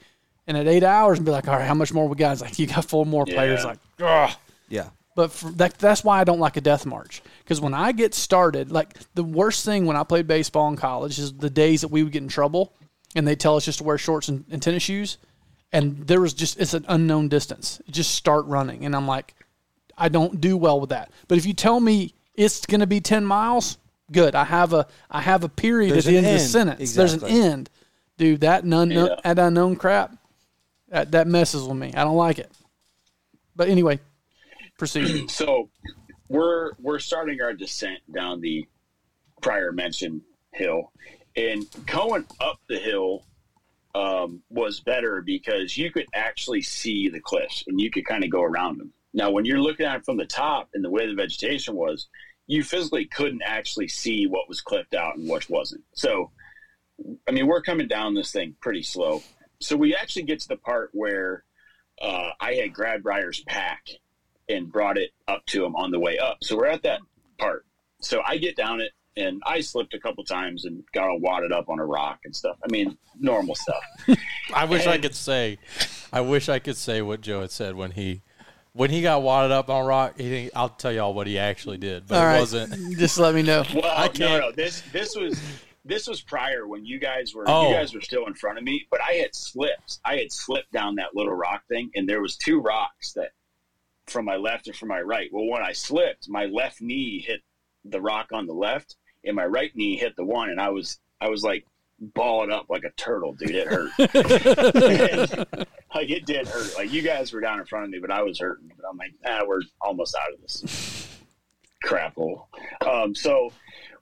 and 0.47 0.55
at 0.55 0.65
eight 0.67 0.83
hours, 0.83 1.17
and 1.19 1.25
be 1.25 1.31
like, 1.31 1.47
all 1.49 1.55
right, 1.57 1.67
how 1.67 1.73
much 1.73 1.91
more 1.93 2.07
we 2.07 2.15
got? 2.15 2.31
It's 2.31 2.41
like 2.41 2.57
you 2.57 2.67
got 2.67 2.85
four 2.85 3.05
more 3.05 3.25
players. 3.25 3.59
Yeah. 3.61 3.65
Like, 3.65 3.79
ugh. 4.01 4.37
Yeah. 4.73 4.89
But 5.15 5.31
for 5.31 5.51
that, 5.51 5.77
that's 5.77 6.03
why 6.03 6.19
I 6.19 6.23
don't 6.23 6.39
like 6.39 6.57
a 6.57 6.61
death 6.61 6.85
march. 6.87 7.21
Because 7.43 7.61
when 7.61 7.75
I 7.75 7.91
get 7.91 8.15
started, 8.15 8.71
like 8.71 8.95
the 9.13 9.23
worst 9.23 9.63
thing 9.63 9.85
when 9.85 9.95
I 9.95 10.03
played 10.03 10.25
baseball 10.25 10.67
in 10.69 10.75
college 10.75 11.19
is 11.19 11.31
the 11.33 11.51
days 11.51 11.81
that 11.81 11.89
we 11.89 12.01
would 12.01 12.11
get 12.11 12.23
in 12.23 12.29
trouble 12.29 12.73
and 13.15 13.27
they 13.27 13.35
tell 13.35 13.55
us 13.55 13.65
just 13.65 13.77
to 13.77 13.83
wear 13.83 13.99
shorts 13.99 14.27
and, 14.29 14.43
and 14.49 14.59
tennis 14.61 14.81
shoes. 14.81 15.17
And 15.71 16.07
there 16.07 16.19
was 16.19 16.33
just, 16.33 16.59
it's 16.59 16.73
an 16.73 16.85
unknown 16.87 17.29
distance. 17.29 17.79
Just 17.91 18.15
start 18.15 18.45
running. 18.47 18.85
And 18.85 18.95
I'm 18.95 19.07
like, 19.07 19.35
I 19.95 20.09
don't 20.09 20.41
do 20.41 20.57
well 20.57 20.79
with 20.81 20.89
that. 20.89 21.11
But 21.27 21.37
if 21.37 21.45
you 21.45 21.53
tell 21.53 21.79
me 21.79 22.15
it's 22.33 22.65
going 22.65 22.81
to 22.81 22.87
be 22.87 22.99
10 22.99 23.23
miles, 23.23 23.77
good. 24.11 24.33
I 24.33 24.45
have 24.45 24.73
a, 24.73 24.87
I 25.11 25.21
have 25.21 25.43
a 25.43 25.49
period 25.49 25.93
There's 25.93 26.07
at 26.07 26.11
the 26.11 26.17
an 26.17 26.25
end 26.25 26.33
of 26.33 26.39
the 26.39 26.43
end. 26.43 26.51
sentence. 26.51 26.95
There's 26.95 27.13
an 27.13 27.23
end. 27.25 27.69
Dude, 28.17 28.41
that, 28.41 28.65
nun, 28.65 28.89
Yeah. 28.89 29.09
that 29.23 29.37
unknown 29.37 29.75
crap, 29.75 30.15
that, 30.89 31.11
that 31.11 31.27
messes 31.27 31.63
with 31.63 31.77
me. 31.77 31.93
I 31.95 32.03
don't 32.03 32.17
like 32.17 32.39
it. 32.39 32.51
But 33.55 33.69
anyway, 33.69 33.99
proceed. 34.77 35.29
so 35.29 35.69
we're 36.29 36.71
we're 36.79 36.99
starting 36.99 37.41
our 37.41 37.53
descent 37.53 37.99
down 38.13 38.41
the 38.41 38.65
prior 39.41 39.71
mentioned 39.71 40.21
hill 40.51 40.91
and 41.35 41.65
going 41.85 42.25
up 42.39 42.59
the 42.69 42.77
hill 42.77 43.25
um, 43.95 44.41
was 44.49 44.79
better 44.79 45.21
because 45.21 45.77
you 45.77 45.91
could 45.91 46.07
actually 46.15 46.61
see 46.61 47.09
the 47.09 47.19
cliffs 47.19 47.63
and 47.67 47.79
you 47.79 47.91
could 47.91 48.05
kind 48.05 48.23
of 48.23 48.29
go 48.29 48.41
around 48.41 48.79
them 48.79 48.91
now 49.13 49.29
when 49.29 49.45
you're 49.45 49.59
looking 49.59 49.85
at 49.85 49.97
it 49.97 50.05
from 50.05 50.17
the 50.17 50.25
top 50.25 50.69
and 50.73 50.83
the 50.83 50.89
way 50.89 51.05
the 51.05 51.13
vegetation 51.13 51.75
was 51.75 52.07
you 52.47 52.63
physically 52.63 53.05
couldn't 53.05 53.41
actually 53.43 53.87
see 53.87 54.27
what 54.27 54.49
was 54.49 54.61
clipped 54.61 54.93
out 54.93 55.15
and 55.15 55.29
what 55.29 55.49
wasn't. 55.49 55.83
So 55.93 56.31
i 57.27 57.31
mean 57.31 57.47
we're 57.47 57.61
coming 57.61 57.87
down 57.87 58.13
this 58.13 58.31
thing 58.31 58.55
pretty 58.61 58.83
slow. 58.83 59.21
So 59.61 59.75
we 59.75 59.95
actually 59.95 60.23
get 60.23 60.39
to 60.41 60.47
the 60.47 60.57
part 60.57 60.89
where 60.93 61.43
uh, 62.01 62.31
i 62.39 62.53
had 62.53 62.73
grabbed 62.73 63.05
Ryer's 63.05 63.43
pack 63.47 63.87
and 64.49 64.71
brought 64.71 64.97
it 64.97 65.11
up 65.27 65.45
to 65.47 65.63
him 65.65 65.75
on 65.75 65.91
the 65.91 65.99
way 65.99 66.17
up. 66.17 66.37
So 66.41 66.57
we're 66.57 66.67
at 66.67 66.83
that 66.83 66.99
part. 67.37 67.65
So 68.01 68.21
I 68.25 68.37
get 68.37 68.55
down 68.55 68.81
it 68.81 68.91
and 69.15 69.41
I 69.45 69.61
slipped 69.61 69.93
a 69.93 69.99
couple 69.99 70.23
times 70.23 70.65
and 70.65 70.83
got 70.93 71.07
all 71.07 71.19
wadded 71.19 71.51
up 71.51 71.69
on 71.69 71.79
a 71.79 71.85
rock 71.85 72.19
and 72.25 72.35
stuff. 72.35 72.57
I 72.63 72.71
mean, 72.71 72.97
normal 73.19 73.55
stuff. 73.55 73.83
I 74.53 74.65
wish 74.65 74.85
I 74.87 74.97
could 74.97 75.15
say, 75.15 75.59
I 76.11 76.21
wish 76.21 76.49
I 76.49 76.59
could 76.59 76.77
say 76.77 77.01
what 77.01 77.21
Joe 77.21 77.41
had 77.41 77.51
said 77.51 77.75
when 77.75 77.91
he, 77.91 78.21
when 78.73 78.89
he 78.89 79.01
got 79.01 79.21
wadded 79.21 79.51
up 79.51 79.69
on 79.69 79.83
a 79.83 79.87
rock. 79.87 80.19
He 80.19 80.51
I'll 80.55 80.69
tell 80.69 80.91
y'all 80.91 81.13
what 81.13 81.27
he 81.27 81.37
actually 81.37 81.77
did, 81.77 82.07
but 82.07 82.15
All 82.17 82.23
it 82.23 82.25
right. 82.25 82.39
wasn't. 82.39 82.97
Just 82.97 83.17
let 83.19 83.35
me 83.35 83.43
know. 83.43 83.63
Well, 83.73 83.85
I 83.85 84.07
can't- 84.07 84.41
no, 84.41 84.51
this 84.51 84.81
this 84.91 85.15
was 85.15 85.39
this 85.85 86.07
was 86.07 86.21
prior 86.21 86.67
when 86.67 86.85
you 86.85 86.97
guys 86.97 87.35
were 87.35 87.43
Oh. 87.47 87.69
you 87.69 87.75
guys 87.75 87.93
were 87.93 88.01
still 88.01 88.25
in 88.25 88.33
front 88.33 88.57
of 88.57 88.63
me, 88.63 88.87
but 88.89 88.99
I 89.01 89.13
had 89.13 89.35
slipped. 89.35 89.99
I 90.05 90.15
had 90.17 90.31
slipped 90.31 90.71
down 90.71 90.95
that 90.95 91.13
little 91.15 91.33
rock 91.33 91.63
thing, 91.69 91.91
and 91.95 92.09
there 92.09 92.21
was 92.21 92.35
two 92.35 92.59
rocks 92.61 93.13
that 93.13 93.31
from 94.07 94.25
my 94.25 94.35
left 94.35 94.67
and 94.67 94.75
from 94.75 94.89
my 94.89 95.01
right. 95.01 95.29
Well, 95.31 95.47
when 95.47 95.63
I 95.63 95.71
slipped, 95.71 96.29
my 96.29 96.45
left 96.45 96.81
knee 96.81 97.23
hit 97.25 97.41
the 97.85 98.01
rock 98.01 98.29
on 98.33 98.45
the 98.45 98.53
left, 98.53 98.95
and 99.23 99.35
my 99.35 99.45
right 99.45 99.75
knee 99.75 99.97
hit 99.97 100.15
the 100.15 100.25
one, 100.25 100.49
and 100.49 100.59
I 100.59 100.69
was 100.69 100.99
I 101.21 101.29
was 101.29 101.43
like 101.43 101.65
balled 101.99 102.51
up 102.51 102.65
like 102.69 102.83
a 102.83 102.91
turtle, 102.91 103.33
dude. 103.33 103.51
It 103.51 103.67
hurt. 103.67 103.91
like 105.95 106.09
it 106.09 106.25
did 106.25 106.47
hurt. 106.47 106.75
Like 106.75 106.91
you 106.91 107.01
guys 107.01 107.31
were 107.33 107.41
down 107.41 107.59
in 107.59 107.65
front 107.65 107.85
of 107.85 107.91
me, 107.91 107.99
but 107.99 108.11
I 108.11 108.21
was 108.23 108.39
hurting. 108.39 108.71
But 108.75 108.85
I'm 108.89 108.97
like, 108.97 109.13
ah, 109.25 109.43
we're 109.45 109.61
almost 109.81 110.15
out 110.15 110.33
of 110.33 110.41
this 110.41 111.07
crap 111.83 112.15
hole. 112.15 112.49
Um, 112.85 113.15
so 113.15 113.51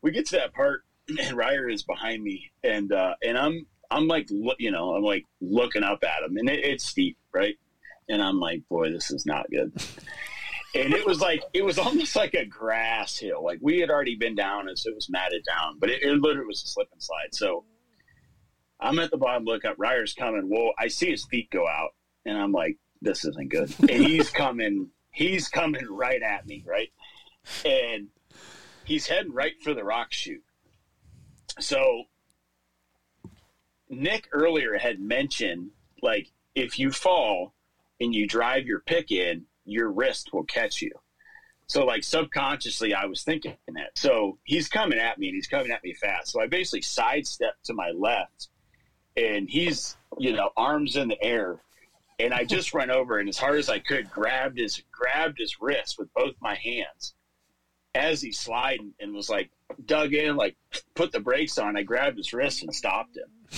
we 0.02 0.12
get 0.12 0.26
to 0.28 0.38
that 0.38 0.54
part, 0.54 0.84
and 1.20 1.38
Ryer 1.38 1.70
is 1.70 1.84
behind 1.84 2.24
me, 2.24 2.52
and 2.64 2.91
uh, 2.91 3.16
and 3.24 3.38
I'm 3.38 3.66
I'm 3.89 4.08
like, 4.08 4.30
you 4.30 4.72
know, 4.72 4.95
I'm 4.95 5.04
like 5.04 5.26
looking 5.41 5.84
up 5.84 6.04
at 6.04 6.24
him, 6.24 6.38
and 6.38 6.49
it, 6.49 6.64
it's 6.64 6.86
steep, 6.86 7.18
right? 7.34 7.56
And 8.12 8.22
I'm 8.22 8.39
like, 8.39 8.68
boy, 8.70 8.91
this 8.91 9.09
is 9.09 9.26
not 9.26 9.49
good. 9.49 9.72
And 10.76 10.93
it 10.93 11.05
was 11.05 11.20
like 11.20 11.43
it 11.53 11.64
was 11.64 11.80
almost 11.80 12.16
like 12.16 12.34
a 12.34 12.45
grass 12.45 13.18
hill. 13.18 13.43
Like 13.43 13.59
we 13.62 13.80
had 13.80 13.89
already 13.89 14.16
been 14.16 14.36
down, 14.36 14.68
and 14.68 14.78
so 14.78 14.89
it 14.89 14.95
was 14.95 15.09
matted 15.09 15.43
down, 15.45 15.80
but 15.80 15.89
it, 15.89 16.03
it 16.03 16.14
literally 16.20 16.47
was 16.47 16.64
a 16.64 16.68
slip 16.68 16.88
and 16.91 17.01
slide. 17.01 17.34
So 17.34 17.66
I'm 18.80 18.99
at 18.99 19.12
the 19.12 19.18
bottom, 19.18 19.45
look 19.45 19.66
up. 19.66 19.76
Ryer's 19.78 20.14
coming. 20.14 20.49
Well, 20.49 20.74
I 20.78 20.88
see 20.88 21.09
his 21.09 21.26
feet 21.26 21.49
go 21.51 21.68
out, 21.68 21.91
and 22.26 22.38
I'm 22.38 22.51
like, 22.51 22.78
this 23.01 23.26
isn't 23.26 23.49
good. 23.49 23.74
And 23.80 24.05
he's 24.05 24.30
coming. 24.32 24.89
He's 25.12 25.49
coming 25.49 25.86
right 25.89 26.22
at 26.22 26.45
me, 26.45 26.64
right? 26.66 26.89
And 27.66 28.07
he's 28.86 29.07
heading 29.07 29.34
right 29.34 29.53
for 29.62 29.74
the 29.74 29.84
rock 29.84 30.12
chute. 30.12 30.43
So 31.59 32.03
Nick 33.89 34.30
earlier 34.32 34.78
had 34.78 34.99
mentioned 34.99 35.72
like 36.01 36.32
if 36.55 36.80
you 36.80 36.91
fall 36.91 37.53
and 38.02 38.14
you 38.14 38.28
drive 38.28 38.66
your 38.66 38.80
pick 38.80 39.12
in, 39.12 39.45
your 39.64 39.91
wrist 39.91 40.34
will 40.34 40.43
catch 40.43 40.82
you. 40.82 40.91
So 41.68 41.86
like 41.86 42.04
subconsciously, 42.04 42.93
I 42.93 43.06
was 43.06 43.24
thinking 43.24 43.56
that. 43.68 43.91
So 43.95 44.39
he's 44.43 44.68
coming 44.68 44.99
at 44.99 45.18
me, 45.18 45.28
and 45.28 45.36
he's 45.36 45.47
coming 45.47 45.72
at 45.72 45.84
me 45.84 45.93
fast. 45.93 46.32
So 46.32 46.41
I 46.41 46.47
basically 46.47 46.82
sidestepped 46.82 47.66
to 47.68 47.74
my 47.74 47.91
left, 47.95 48.49
and 49.16 49.49
he's 49.49 49.95
you 50.18 50.34
know 50.34 50.49
arms 50.58 50.97
in 50.97 51.08
the 51.08 51.24
air, 51.24 51.62
and 52.20 52.34
I 52.34 52.43
just 52.43 52.74
ran 52.74 52.91
over 52.91 53.20
and 53.20 53.30
as 53.30 53.38
hard 53.38 53.60
as 53.60 53.70
I 53.70 53.80
could 53.80 54.12
grabbed 54.12 54.58
his 54.58 54.84
grabbed 54.91 55.39
his 55.39 55.62
wrist 55.62 55.97
with 55.97 56.14
both 56.14 56.34
my 56.41 56.56
hands 56.56 57.14
as 57.95 58.22
he's 58.22 58.39
sliding 58.39 58.93
and 58.99 59.14
was 59.14 59.30
like 59.30 59.52
dug 59.86 60.14
in, 60.14 60.36
like 60.36 60.58
put 60.95 61.12
the 61.12 61.20
brakes 61.20 61.58
on. 61.58 61.78
I 61.78 61.84
grabbed 61.84 62.18
his 62.18 62.34
wrist 62.34 62.64
and 62.64 62.74
stopped 62.74 63.16
him. 63.16 63.49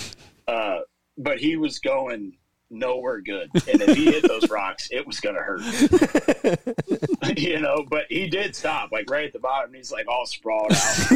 Uh, 0.47 0.79
but 1.17 1.39
he 1.39 1.55
was 1.55 1.79
going 1.79 2.37
nowhere 2.73 3.21
good. 3.21 3.49
And 3.53 3.81
if 3.81 3.95
he 3.95 4.05
hit 4.11 4.27
those 4.27 4.49
rocks, 4.49 4.89
it 4.91 5.05
was 5.07 5.19
going 5.19 5.35
to 5.35 5.41
hurt. 5.41 5.61
you 7.37 7.59
know, 7.59 7.85
but 7.89 8.05
he 8.09 8.27
did 8.27 8.55
stop, 8.55 8.91
like 8.91 9.09
right 9.09 9.25
at 9.25 9.33
the 9.33 9.39
bottom. 9.39 9.73
He's 9.73 9.91
like 9.91 10.07
all 10.07 10.25
sprawled 10.25 10.71
out. 10.73 11.11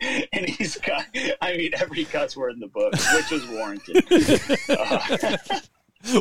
and 0.32 0.48
he's 0.48 0.76
cut, 0.76 1.04
I 1.40 1.56
mean, 1.56 1.72
every 1.76 2.04
cuss 2.04 2.36
word 2.36 2.52
in 2.54 2.60
the 2.60 2.66
book, 2.68 2.92
which 3.14 3.30
was 3.30 3.46
warranted. 3.48 4.04
Uh, 4.68 4.98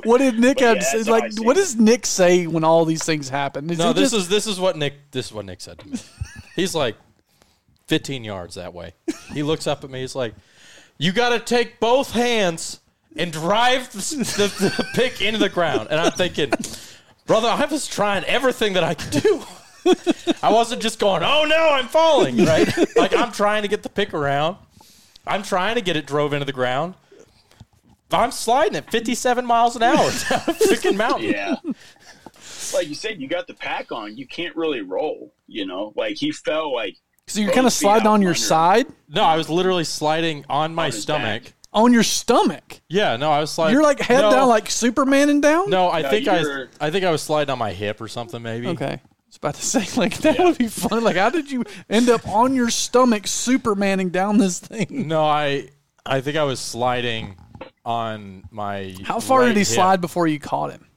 What 0.04 0.18
did 0.18 0.40
Nick 0.40 0.58
But 0.58 0.64
have 0.66 0.76
yeah, 0.78 0.82
to 0.82 0.86
say? 0.86 0.98
that's 0.98 1.08
how 1.10 1.16
I 1.16 1.20
Like, 1.20 1.34
what 1.46 1.56
does 1.56 1.76
Nick 1.76 2.08
say 2.08 2.48
when 2.48 2.64
all 2.64 2.86
these 2.86 3.04
things 3.04 3.30
happen? 3.30 3.70
Is 3.70 3.78
No, 3.78 3.94
this 3.94 4.12
just- 4.12 4.24
is 4.24 4.28
this 4.30 4.48
is 4.48 4.60
what 4.60 4.76
Nick 4.78 4.96
this 5.12 5.28
is 5.28 5.34
what 5.34 5.46
Nick 5.46 5.62
said 5.62 5.78
to 5.80 5.88
me. 5.88 6.00
He's 6.56 6.74
like 6.74 6.96
15 7.88 8.24
yards 8.24 8.56
that 8.56 8.74
way. 8.74 8.94
He 9.32 9.44
looks 9.44 9.68
up 9.68 9.84
at 9.84 9.92
me. 9.92 10.02
He's 10.02 10.16
like, 10.16 10.34
"You 10.98 11.12
got 11.12 11.30
to 11.30 11.40
take 11.40 11.80
both 11.80 12.12
hands 12.12 12.80
and 13.16 13.32
drive 13.32 13.92
the, 13.92 14.00
the, 14.00 14.70
the 14.78 14.88
pick 14.94 15.22
into 15.22 15.40
the 15.40 15.50
ground." 15.50 15.88
And 15.92 16.00
I'm 16.00 16.12
thinking, 16.12 16.52
brother, 17.26 17.48
I 17.50 17.66
was 17.66 17.88
trying 17.88 18.24
everything 18.26 18.74
that 18.74 18.84
I 18.84 18.94
could 18.94 19.22
do. 19.24 19.44
I 20.42 20.52
wasn't 20.52 20.82
just 20.82 21.00
going, 21.00 21.24
"Oh 21.24 21.46
no, 21.46 21.70
I'm 21.72 21.88
falling!" 21.88 22.38
Right? 22.46 22.68
like 22.96 23.16
I'm 23.16 23.32
trying 23.32 23.62
to 23.62 23.68
get 23.68 23.84
the 23.84 23.90
pick 23.90 24.14
around. 24.14 24.58
I'm 25.28 25.44
trying 25.44 25.76
to 25.76 25.82
get 25.82 25.96
it 25.96 26.06
drove 26.06 26.34
into 26.34 26.46
the 26.46 26.54
ground. 26.54 26.96
I'm 28.12 28.32
sliding 28.32 28.76
at 28.76 28.90
57 28.92 29.46
miles 29.46 29.76
an 29.76 29.84
hour 29.84 29.96
down 29.98 30.06
a 30.08 30.54
freaking 30.54 30.96
mountain. 30.96 31.30
yeah. 31.32 31.56
Like 32.74 32.88
you 32.88 32.96
said, 32.96 33.20
you 33.20 33.28
got 33.28 33.48
the 33.48 33.54
pack 33.54 33.92
on. 33.92 34.18
You 34.18 34.28
can't 34.28 34.56
really 34.56 34.82
roll. 34.82 35.34
You 35.48 35.66
know, 35.66 35.94
like 35.96 36.16
he 36.16 36.32
fell 36.32 36.74
like 36.74 36.98
so 37.28 37.40
you're 37.42 37.52
kind 37.52 37.66
of 37.68 37.74
feet 37.74 37.80
sliding 37.80 38.08
on 38.08 38.22
your 38.22 38.32
under 38.32 38.40
side, 38.40 38.88
No, 39.10 39.24
I 39.24 39.36
was 39.38 39.50
literally 39.50 39.84
sliding 39.84 40.46
on 40.50 40.74
my 40.76 40.86
On 40.86 40.92
his 40.92 41.02
stomach. 41.02 41.44
back. 41.46 41.54
on 41.74 41.92
your 41.94 42.04
stomach. 42.04 42.82
Yeah, 42.90 43.18
no, 43.18 43.32
I 43.32 43.40
was 43.40 43.52
sliding. 43.52 43.74
You're 43.74 43.84
like 43.84 44.00
head 44.00 44.22
no, 44.22 44.32
down, 44.32 44.48
like 44.48 44.70
Superman 44.70 45.30
and 45.30 45.42
down. 45.42 45.70
No, 45.70 45.90
I 45.90 46.02
No, 46.04 46.10
think 46.10 46.28
I, 46.28 46.40
you're- 46.40 46.68
I 46.80 46.92
think 46.92 47.04
I 47.06 47.12
was 47.12 47.22
sliding 47.22 47.52
on 47.52 47.60
my 47.60 47.72
hip 47.74 48.00
or 48.02 48.08
something. 48.08 48.42
Maybe. 48.42 48.68
Okay. 48.68 48.86
I 49.02 49.02
was 49.28 49.38
about 49.38 49.56
to 49.56 49.62
say, 49.66 50.00
like, 50.00 50.18
that 50.20 50.40
would 50.40 50.58
be 50.58 50.68
fun. 50.68 51.04
Like, 51.04 51.16
how 51.18 51.30
did 51.30 51.52
you 51.52 51.64
end 51.90 52.10
up 52.10 52.26
on 52.28 52.54
your 52.56 52.70
stomach, 52.70 53.24
Supermaning 53.24 54.12
down 54.12 54.38
this 54.38 54.60
thing? 54.60 55.08
No, 55.08 55.26
I, 55.26 55.70
I 56.06 56.22
think 56.22 56.38
I 56.38 56.44
was 56.44 56.60
sliding 56.60 57.36
on 57.84 58.44
my. 58.52 58.96
How 59.04 59.20
far 59.20 59.42
right 59.42 59.48
did 59.48 59.56
he 59.58 59.62
hip. 59.62 59.68
slide 59.68 60.00
before 60.00 60.28
you 60.28 60.40
caught 60.40 60.72
him? 60.72 60.88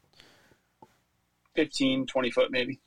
15, 1.56 2.06
20 2.06 2.30
foot 2.30 2.50
maybe. 2.52 2.78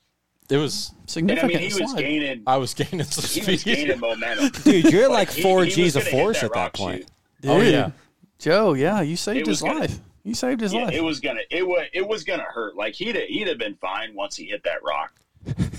It 0.52 0.58
was. 0.58 0.90
And 0.90 0.98
I 1.00 1.12
Significant 1.12 1.54
mean, 1.62 1.70
he 1.70 1.82
was 1.82 1.94
gaining. 1.94 2.42
I 2.46 2.56
was 2.56 2.74
gaining 2.74 3.02
some 3.04 3.22
He 3.24 3.40
speed. 3.40 3.48
was 3.52 3.64
gaining 3.64 4.00
momentum. 4.00 4.48
Dude, 4.64 4.92
you're 4.92 5.10
like 5.10 5.30
he- 5.30 5.42
four 5.42 5.60
he 5.64 5.66
was 5.66 5.74
G's 5.74 5.96
of 5.96 6.04
force 6.08 6.42
at 6.42 6.52
that 6.54 6.72
point. 6.74 7.00
chute. 7.42 7.50
oh 7.50 7.60
yeah. 7.60 7.90
Joe, 8.38 8.72
yeah, 8.74 9.00
you 9.02 9.16
saved 9.16 9.46
his 9.46 9.60
gonna- 9.62 9.80
life. 9.80 9.98
You 10.24 10.34
saved 10.34 10.60
his 10.60 10.72
Yeah, 10.72 10.84
life. 10.84 10.94
it 10.94 11.02
was 11.02 11.20
gonna 11.20 11.40
it 11.50 11.66
was 11.66 11.86
it 11.92 12.06
was 12.06 12.22
gonna 12.24 12.44
hurt. 12.44 12.76
Like 12.76 12.94
he'd 12.94 13.16
he'd 13.16 13.48
have 13.48 13.58
been 13.58 13.74
fine 13.76 14.14
once 14.14 14.36
he 14.36 14.44
hit 14.46 14.62
that 14.64 14.82
rock, 14.84 15.12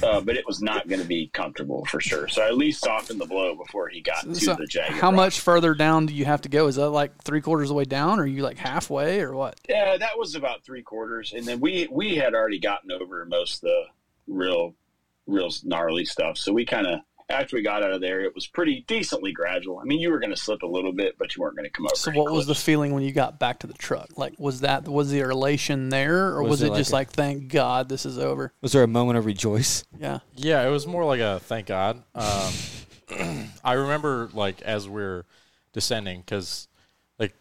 uh, 0.04 0.20
but 0.22 0.36
it 0.36 0.46
was 0.46 0.62
not 0.62 0.88
gonna 0.90 1.06
be 1.06 1.28
comfortable 1.28 1.86
for 1.86 2.02
sure. 2.02 2.28
So 2.28 2.42
I 2.44 2.48
at 2.48 2.58
least 2.58 2.82
softened 2.84 3.22
the 3.22 3.26
blow 3.26 3.56
before 3.56 3.88
he 3.88 4.02
got 4.02 4.24
to 4.24 4.36
So 4.36 4.54
the 4.56 4.66
jagged. 4.68 4.96
how 4.96 5.08
rock. 5.08 5.16
much 5.16 5.40
further 5.40 5.74
down 5.74 6.06
do 6.08 6.14
you 6.14 6.26
have 6.26 6.42
to 6.42 6.50
go? 6.50 6.68
Is 6.68 6.76
that 6.76 6.90
like 6.90 7.24
three 7.24 7.40
quarters 7.42 7.66
of 7.66 7.70
the 7.70 7.74
way 7.76 7.86
down, 7.86 8.20
or 8.20 8.24
are 8.24 8.28
you 8.28 8.44
like 8.44 8.58
halfway, 8.58 9.22
or 9.22 9.34
what? 9.34 9.60
Yeah, 9.70 9.96
that 9.98 10.18
was 10.18 10.36
about 10.36 10.64
three 10.66 10.82
quarters, 10.84 11.32
and 11.34 11.46
then 11.46 11.60
we 11.62 11.88
we 11.90 12.16
had 12.18 12.34
already 12.36 12.60
gotten 12.60 12.92
over 12.92 13.26
most 13.26 13.56
of 13.56 13.62
the 13.62 13.84
real 14.28 14.76
real 15.26 15.50
gnarly 15.64 16.06
stuff. 16.06 16.38
So 16.38 16.52
we 16.54 16.66
kind 16.66 16.88
of 16.88 17.00
after 17.30 17.56
we 17.56 17.62
got 17.62 17.84
out 17.84 17.92
of 17.92 18.02
there, 18.02 18.22
it 18.22 18.36
was 18.36 18.48
pretty 18.48 18.84
decently 18.88 19.32
gradual. 19.32 19.80
I 19.80 19.86
mean, 19.86 20.00
you 20.00 20.12
were 20.12 20.20
going 20.20 20.32
to 20.32 20.38
slip 20.38 20.62
a 20.62 20.68
little 20.68 20.92
bit, 20.92 21.18
but 21.18 21.36
you 21.36 21.42
weren't 21.42 21.56
going 21.56 21.66
to 21.66 21.72
come 21.72 21.86
over. 21.86 21.96
So, 21.96 22.12
any 22.12 22.20
what 22.20 22.32
was 22.32 22.46
the 22.48 22.56
feeling 22.56 22.94
when 22.94 23.04
you 23.04 23.12
got 23.12 23.40
back 23.40 23.60
to 23.60 23.68
the 23.68 23.74
truck? 23.74 24.10
Like, 24.18 24.34
was 24.38 24.62
that 24.62 24.88
was 24.88 25.10
the 25.10 25.20
elation 25.22 25.90
there, 25.90 26.28
or 26.30 26.44
was, 26.44 26.50
Was 26.50 26.62
it, 26.64 26.66
it 26.68 26.70
like 26.70 26.78
just 26.80 26.92
a- 26.92 26.94
like, 26.94 27.10
thank 27.12 27.48
God 27.48 27.90
this 27.90 28.06
is 28.06 28.18
over? 28.18 28.54
Was 28.62 28.74
there 28.74 28.84
a 28.84 28.88
moment 28.88 29.18
of 29.18 29.26
rejoice? 29.26 29.84
Yeah. 29.98 30.20
Yeah, 30.36 30.66
it 30.68 30.70
was 30.70 30.86
more 30.86 31.06
like 31.06 31.22
a 31.22 31.40
thank 31.40 31.68
God. 31.68 32.04
Um, 32.16 32.54
I 33.64 33.74
remember 33.74 34.30
like 34.34 34.62
as 34.62 34.88
we're 34.88 35.24
descending 35.72 36.22
because 36.22 36.68
like 37.20 37.34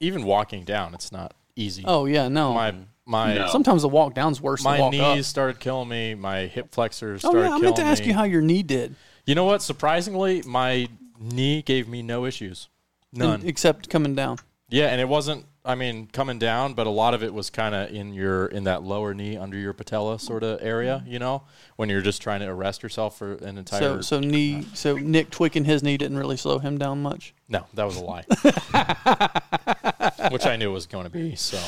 even 0.00 0.24
walking 0.24 0.64
down, 0.64 0.94
it's 0.94 1.12
not 1.12 1.34
easy. 1.56 1.84
Oh 1.86 2.06
yeah, 2.06 2.28
no. 2.28 2.54
my 2.54 2.74
my 3.10 3.34
No. 3.34 3.48
Sometimes 3.48 3.82
the 3.82 3.88
walk 3.88 4.14
down's 4.14 4.40
worse 4.40 4.64
my 4.64 4.74
than 4.76 4.80
walk 4.82 4.92
knees 4.92 5.02
up. 5.02 5.24
started 5.24 5.60
killing 5.60 5.88
me. 5.88 6.14
My 6.14 6.46
hip 6.46 6.72
flexors 6.72 7.24
Oh 7.24 7.36
yeah, 7.36 7.54
I 7.54 7.58
meant 7.58 7.76
to 7.76 7.82
ask 7.82 8.02
me. 8.02 8.08
you 8.08 8.14
how 8.14 8.24
your 8.24 8.40
knee 8.40 8.62
did, 8.62 8.94
You 9.26 9.34
know 9.34 9.44
what? 9.44 9.62
Surprisingly, 9.62 10.42
my 10.46 10.88
knee 11.18 11.62
gave 11.62 11.88
me 11.88 12.02
no 12.02 12.24
issues. 12.24 12.68
None. 13.12 13.42
except 13.44 13.90
coming 13.90 14.14
down. 14.14 14.38
Yeah, 14.68 14.86
and 14.86 15.00
it 15.00 15.08
wasn't. 15.08 15.46
I 15.62 15.74
mean, 15.74 16.06
coming 16.06 16.38
down, 16.38 16.72
but 16.72 16.86
a 16.86 16.90
lot 16.90 17.12
of 17.12 17.22
it 17.22 17.34
was 17.34 17.50
kind 17.50 17.74
of 17.74 17.92
in 17.92 18.14
your 18.14 18.46
in 18.46 18.64
that 18.64 18.82
lower 18.82 19.12
knee 19.12 19.36
under 19.36 19.58
your 19.58 19.74
patella 19.74 20.18
sort 20.18 20.42
of 20.42 20.58
area. 20.62 21.04
You 21.06 21.18
know, 21.18 21.42
when 21.76 21.90
you're 21.90 22.00
just 22.00 22.22
trying 22.22 22.40
to 22.40 22.46
arrest 22.46 22.82
yourself 22.82 23.18
for 23.18 23.34
an 23.34 23.58
entire. 23.58 23.80
So 23.80 24.00
so 24.00 24.20
knee 24.20 24.64
so 24.72 24.96
Nick 24.96 25.30
tweaking 25.30 25.64
his 25.64 25.82
knee 25.82 25.98
didn't 25.98 26.16
really 26.16 26.38
slow 26.38 26.60
him 26.60 26.78
down 26.78 27.02
much. 27.02 27.34
no, 27.48 27.66
that 27.74 27.84
was 27.84 27.96
a 27.96 28.04
lie. 28.04 28.24
Which 30.30 30.46
I 30.46 30.56
knew 30.56 30.72
was 30.72 30.86
going 30.86 31.04
to 31.04 31.10
be. 31.10 31.34
So 31.34 31.58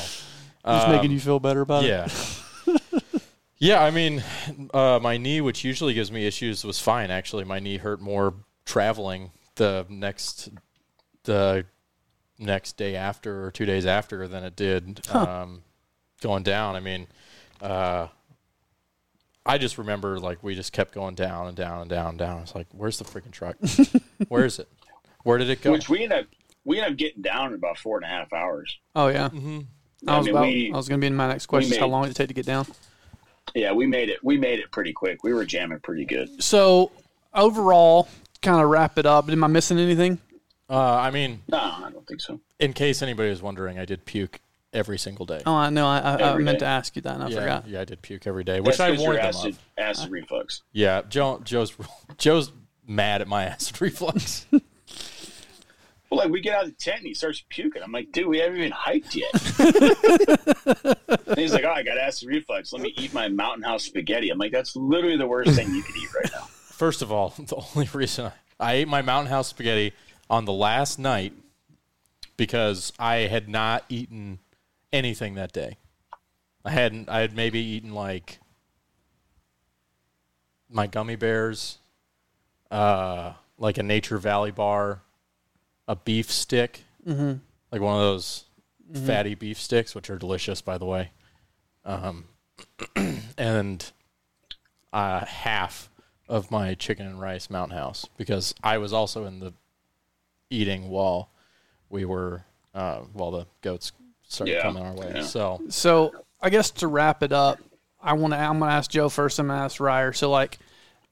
Just 0.65 0.87
making 0.87 1.11
you 1.11 1.19
feel 1.19 1.39
better 1.39 1.61
about 1.61 1.83
it. 1.83 1.87
yeah. 1.87 2.07
Yeah, 3.63 3.81
I 3.81 3.91
mean, 3.91 4.21
uh, 4.73 4.99
my 5.01 5.15
knee, 5.15 5.39
which 5.39 5.63
usually 5.63 5.93
gives 5.93 6.11
me 6.11 6.27
issues, 6.27 6.65
was 6.65 6.81
fine. 6.81 7.09
Actually, 7.09 7.45
my 7.45 7.59
knee 7.59 7.77
hurt 7.77 8.01
more 8.01 8.33
traveling 8.65 9.31
the 9.55 9.85
next 9.87 10.49
the 11.23 11.63
next 12.37 12.75
day 12.75 12.97
after 12.97 13.45
or 13.45 13.51
two 13.51 13.65
days 13.65 13.85
after 13.85 14.27
than 14.27 14.43
it 14.43 14.57
did 14.57 15.07
um, 15.15 15.61
going 16.19 16.43
down. 16.43 16.75
I 16.75 16.81
mean, 16.81 17.07
uh, 17.61 18.07
I 19.45 19.57
just 19.57 19.77
remember 19.77 20.19
like 20.19 20.43
we 20.43 20.55
just 20.55 20.73
kept 20.73 20.93
going 20.93 21.15
down 21.15 21.47
and 21.47 21.55
down 21.55 21.79
and 21.79 21.89
down 21.89 22.09
and 22.09 22.19
down. 22.19 22.41
It's 22.41 22.55
like, 22.55 22.67
where's 22.71 22.97
the 22.97 23.05
freaking 23.05 23.31
truck? 23.31 23.55
Where 24.27 24.43
is 24.43 24.59
it? 24.59 24.67
Where 25.23 25.37
did 25.37 25.49
it 25.49 25.61
go? 25.61 25.71
Which 25.71 25.87
we 25.87 26.03
end 26.03 26.11
up 26.11 26.25
we 26.65 26.79
ended 26.79 26.91
up 26.91 26.97
getting 26.97 27.21
down 27.21 27.47
in 27.47 27.53
about 27.53 27.77
four 27.77 27.95
and 27.95 28.03
a 28.03 28.09
half 28.09 28.33
hours. 28.33 28.77
Oh 28.93 29.07
yeah. 29.07 29.29
Mm-hmm. 29.29 29.61
I 30.07 30.15
I 30.15 30.17
was 30.17 30.25
mean, 30.25 30.35
about, 30.35 30.45
we- 30.47 30.71
I 30.73 30.77
was 30.77 30.87
going 30.89 30.99
to 30.99 31.03
be 31.03 31.07
in 31.07 31.15
my 31.15 31.27
next 31.27 31.45
question. 31.47 31.71
is 31.73 31.77
How 31.79 31.87
long 31.87 32.03
did 32.03 32.11
it 32.11 32.15
take 32.15 32.27
to 32.29 32.33
get 32.33 32.45
down? 32.45 32.65
Yeah, 33.55 33.71
we 33.73 33.85
made 33.87 34.09
it. 34.09 34.23
We 34.23 34.37
made 34.37 34.59
it 34.59 34.71
pretty 34.71 34.93
quick. 34.93 35.23
We 35.23 35.33
were 35.33 35.45
jamming 35.45 35.79
pretty 35.81 36.05
good. 36.05 36.41
So 36.43 36.91
overall, 37.33 38.07
kind 38.41 38.61
of 38.61 38.69
wrap 38.69 38.97
it 38.97 39.05
up. 39.05 39.29
Am 39.29 39.43
I 39.43 39.47
missing 39.47 39.77
anything? 39.79 40.19
Uh, 40.69 40.79
I 40.79 41.11
mean, 41.11 41.41
No, 41.49 41.57
I 41.57 41.89
don't 41.91 42.07
think 42.07 42.21
so. 42.21 42.39
in 42.59 42.73
case 42.73 43.01
anybody 43.01 43.29
was 43.29 43.41
wondering, 43.41 43.77
I 43.77 43.85
did 43.85 44.05
puke 44.05 44.39
every 44.71 44.97
single 44.97 45.25
day. 45.25 45.41
Oh, 45.45 45.53
I 45.53 45.69
know. 45.69 45.85
I, 45.85 45.99
I, 45.99 46.33
I 46.33 46.37
meant 46.37 46.59
day. 46.59 46.65
to 46.65 46.69
ask 46.69 46.95
you 46.95 47.01
that, 47.03 47.13
and 47.15 47.23
I 47.23 47.27
yeah, 47.27 47.39
forgot. 47.39 47.67
yeah, 47.67 47.81
I 47.81 47.85
did 47.85 48.01
puke 48.01 48.25
every 48.25 48.43
day, 48.43 48.59
which 48.59 48.77
That's 48.77 48.79
I 48.79 48.89
'cause 48.91 48.99
your 49.01 49.09
warned 49.09 49.19
them 49.19 49.25
acid, 49.27 49.51
of. 49.51 49.59
acid 49.77 50.09
reflux. 50.11 50.63
Yeah, 50.71 51.01
Joe, 51.07 51.41
Joe's 51.43 51.73
Joe's 52.17 52.51
mad 52.87 53.21
at 53.21 53.27
my 53.27 53.43
acid 53.53 53.79
reflux. 53.81 54.47
Well, 56.13 56.23
like 56.23 56.31
we 56.31 56.41
get 56.41 56.55
out 56.55 56.65
of 56.65 56.69
the 56.69 56.75
tent 56.75 56.99
and 56.99 57.07
he 57.07 57.15
starts 57.15 57.43
puking. 57.49 57.81
I'm 57.81 57.91
like, 57.91 58.11
dude, 58.11 58.27
we 58.27 58.37
haven't 58.37 58.59
even 58.59 58.71
hiked 58.71 59.15
yet. 59.15 59.33
and 61.27 61.39
he's 61.39 61.53
like, 61.53 61.63
oh, 61.63 61.71
I 61.71 61.81
got 61.81 61.97
acid 61.97 62.27
reflux. 62.27 62.71
Let 62.71 62.83
me 62.83 62.93
eat 62.99 63.15
my 63.15 63.29
Mountain 63.29 63.63
House 63.63 63.85
spaghetti. 63.85 64.29
I'm 64.29 64.37
like, 64.37 64.51
that's 64.51 64.75
literally 64.75 65.17
the 65.17 65.25
worst 65.25 65.55
thing 65.55 65.73
you 65.73 65.81
could 65.81 65.95
eat 65.95 66.13
right 66.13 66.29
now. 66.31 66.41
First 66.51 67.01
of 67.01 67.11
all, 67.11 67.29
the 67.39 67.59
only 67.75 67.89
reason 67.91 68.27
I, 68.27 68.33
I 68.59 68.73
ate 68.73 68.87
my 68.87 69.01
Mountain 69.01 69.31
House 69.31 69.47
spaghetti 69.47 69.93
on 70.29 70.45
the 70.45 70.53
last 70.53 70.99
night 70.99 71.33
because 72.37 72.93
I 72.99 73.15
had 73.15 73.49
not 73.49 73.83
eaten 73.89 74.37
anything 74.91 75.33
that 75.33 75.51
day. 75.51 75.77
I 76.63 76.69
hadn't. 76.69 77.09
I 77.09 77.21
had 77.21 77.35
maybe 77.35 77.57
eaten 77.59 77.95
like 77.95 78.37
my 80.69 80.85
gummy 80.85 81.15
bears, 81.15 81.79
uh, 82.69 83.33
like 83.57 83.79
a 83.79 83.83
Nature 83.83 84.19
Valley 84.19 84.51
bar, 84.51 85.01
a 85.87 85.95
beef 85.95 86.31
stick, 86.31 86.83
mm-hmm. 87.07 87.33
like 87.71 87.81
one 87.81 87.95
of 87.95 88.01
those 88.01 88.45
fatty 89.05 89.35
beef 89.35 89.59
sticks, 89.59 89.95
which 89.95 90.09
are 90.09 90.17
delicious, 90.17 90.61
by 90.61 90.77
the 90.77 90.85
way, 90.85 91.11
um, 91.85 92.25
and 93.37 93.91
uh, 94.91 95.25
half 95.25 95.89
of 96.29 96.51
my 96.51 96.73
chicken 96.75 97.05
and 97.05 97.19
rice 97.19 97.49
Mountain 97.49 97.77
House 97.77 98.07
because 98.17 98.53
I 98.63 98.77
was 98.77 98.93
also 98.93 99.25
in 99.25 99.39
the 99.39 99.53
eating 100.49 100.89
while 100.89 101.29
we 101.89 102.05
were 102.05 102.43
uh, 102.73 102.99
while 103.13 103.31
the 103.31 103.45
goats 103.61 103.91
started 104.27 104.53
Yeah, 104.53 104.61
coming 104.61 104.83
our 104.83 104.93
way. 104.93 105.11
yeah. 105.15 105.21
So 105.23 105.61
So 105.69 106.13
I 106.41 106.49
guess 106.49 106.71
to 106.71 106.87
wrap 106.87 107.23
it 107.23 107.31
up, 107.31 107.59
I 108.01 108.13
want 108.13 108.33
to. 108.33 108.39
I'm 108.39 108.59
going 108.59 108.69
to 108.69 108.75
ask 108.75 108.89
Joe 108.89 109.09
first. 109.09 109.39
I'm 109.39 109.47
going 109.47 109.59
to 109.59 109.63
ask 109.65 109.79
Ryer. 109.79 110.11
So 110.13 110.29
like, 110.29 110.59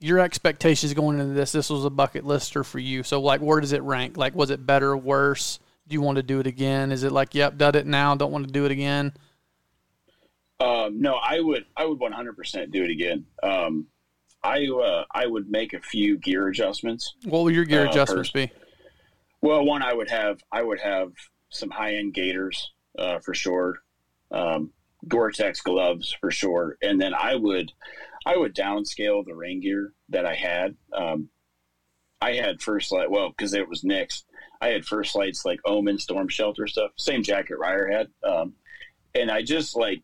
your 0.02 0.20
expectations 0.20 0.94
going 0.94 1.20
into 1.20 1.34
this. 1.34 1.52
This 1.52 1.70
was 1.70 1.86
a 1.86 1.90
bucket 1.90 2.26
lister 2.26 2.64
for 2.64 2.80
you. 2.80 3.04
So 3.04 3.22
like, 3.22 3.40
where 3.42 3.62
does 3.62 3.72
it 3.72 3.84
rank? 3.84 4.18
Like, 4.18 4.36
was 4.36 4.50
it 4.50 4.66
better, 4.66 4.92
or 4.92 4.98
worse? 4.98 5.60
Do 5.88 5.94
you 5.94 6.02
want 6.02 6.18
to 6.18 6.24
do 6.24 6.40
it 6.40 6.48
again? 6.48 6.92
Is 6.92 7.04
it 7.04 7.12
like, 7.12 7.34
yep, 7.36 7.58
done 7.58 7.76
it 7.76 7.86
now, 7.86 8.16
don't 8.16 8.32
want 8.32 8.48
to 8.48 8.52
do 8.54 8.66
it 8.66 8.72
again? 8.72 9.14
Um, 10.60 11.02
no, 11.02 11.16
I 11.16 11.40
would 11.40 11.66
I 11.76 11.86
would 11.86 12.00
100% 12.00 12.72
do 12.72 12.84
it 12.84 12.92
again. 12.92 13.26
Um, 13.42 13.88
I 14.44 14.68
uh, 14.68 15.06
I 15.12 15.26
would 15.26 15.50
make 15.50 15.74
a 15.74 15.80
few 15.80 16.18
gear 16.18 16.48
adjustments. 16.48 17.16
What 17.26 17.40
will 17.44 17.52
your 17.52 17.66
gear 17.66 17.86
Uh, 17.88 17.90
adjustments 17.90 18.30
first. 18.30 18.34
be? 18.52 18.52
Well, 19.42 19.66
one 19.66 19.82
I 19.82 19.94
would 19.94 20.10
have 20.10 20.40
I 20.52 20.62
would 20.62 20.80
have 20.80 21.14
some 21.50 21.70
high 21.72 21.96
end 21.96 22.14
gaiters 22.14 22.72
uh, 22.98 23.20
for 23.20 23.34
sure, 23.34 23.80
um, 24.32 24.72
Gore-Tex 25.08 25.62
gloves 25.62 26.16
for 26.22 26.30
sure, 26.32 26.78
and 26.84 27.02
then 27.02 27.14
I 27.14 27.36
would 27.36 27.72
I 28.26 28.38
would 28.38 28.56
downscale 28.56 29.26
the 29.26 29.34
rain 29.36 29.62
gear 29.62 29.94
that 30.10 30.26
I 30.26 30.36
had. 30.36 30.76
Um, 30.94 31.30
I 32.22 32.34
had 32.34 32.62
First 32.62 32.92
Lite 32.92 33.10
well 33.10 33.30
because 33.30 33.54
it 33.54 33.68
was 33.68 33.84
Nick's. 33.84 34.24
I 34.62 34.70
had 34.70 34.86
First 34.86 35.16
Lite's 35.16 35.44
like 35.44 35.60
Omen 35.66 35.98
Storm 35.98 36.28
Shelter 36.28 36.68
stuff, 36.68 36.92
same 36.98 37.24
jacket 37.24 37.58
Ryer 37.58 37.88
had, 37.88 38.08
um, 38.24 38.54
and 39.16 39.32
I 39.32 39.42
just 39.42 39.76
like 39.76 40.04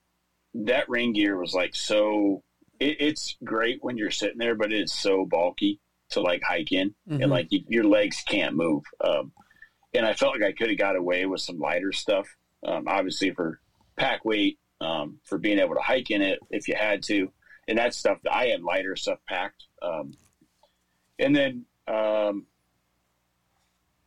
that 0.55 0.89
rain 0.89 1.13
gear 1.13 1.37
was 1.37 1.53
like 1.53 1.75
so. 1.75 2.43
It, 2.79 2.97
it's 2.99 3.37
great 3.43 3.79
when 3.83 3.97
you're 3.97 4.09
sitting 4.11 4.39
there, 4.39 4.55
but 4.55 4.73
it 4.73 4.81
is 4.81 4.93
so 4.93 5.25
bulky 5.25 5.79
to 6.09 6.21
like 6.21 6.41
hike 6.41 6.71
in 6.71 6.95
Mhm. 7.09 7.21
and 7.23 7.29
like 7.31 7.47
you, 7.51 7.63
your 7.67 7.83
legs 7.83 8.23
can't 8.27 8.55
move. 8.55 8.83
Um, 9.03 9.31
and 9.93 10.05
I 10.05 10.13
felt 10.13 10.33
like 10.33 10.43
I 10.43 10.53
could 10.53 10.69
have 10.69 10.77
got 10.77 10.95
away 10.95 11.25
with 11.25 11.41
some 11.41 11.59
lighter 11.59 11.91
stuff, 11.91 12.27
um, 12.65 12.85
obviously 12.87 13.31
for 13.31 13.59
pack 13.97 14.23
weight, 14.25 14.57
um, 14.79 15.19
for 15.25 15.37
being 15.37 15.59
able 15.59 15.75
to 15.75 15.81
hike 15.81 16.09
in 16.11 16.21
it 16.21 16.39
if 16.49 16.67
you 16.67 16.75
had 16.75 17.03
to, 17.03 17.31
and 17.67 17.77
that 17.77 17.93
stuff. 17.93 18.19
That 18.23 18.33
I 18.33 18.47
had 18.47 18.61
lighter 18.61 18.95
stuff 18.95 19.19
packed, 19.27 19.63
um, 19.81 20.13
and 21.19 21.35
then 21.35 21.65
um, 21.87 22.45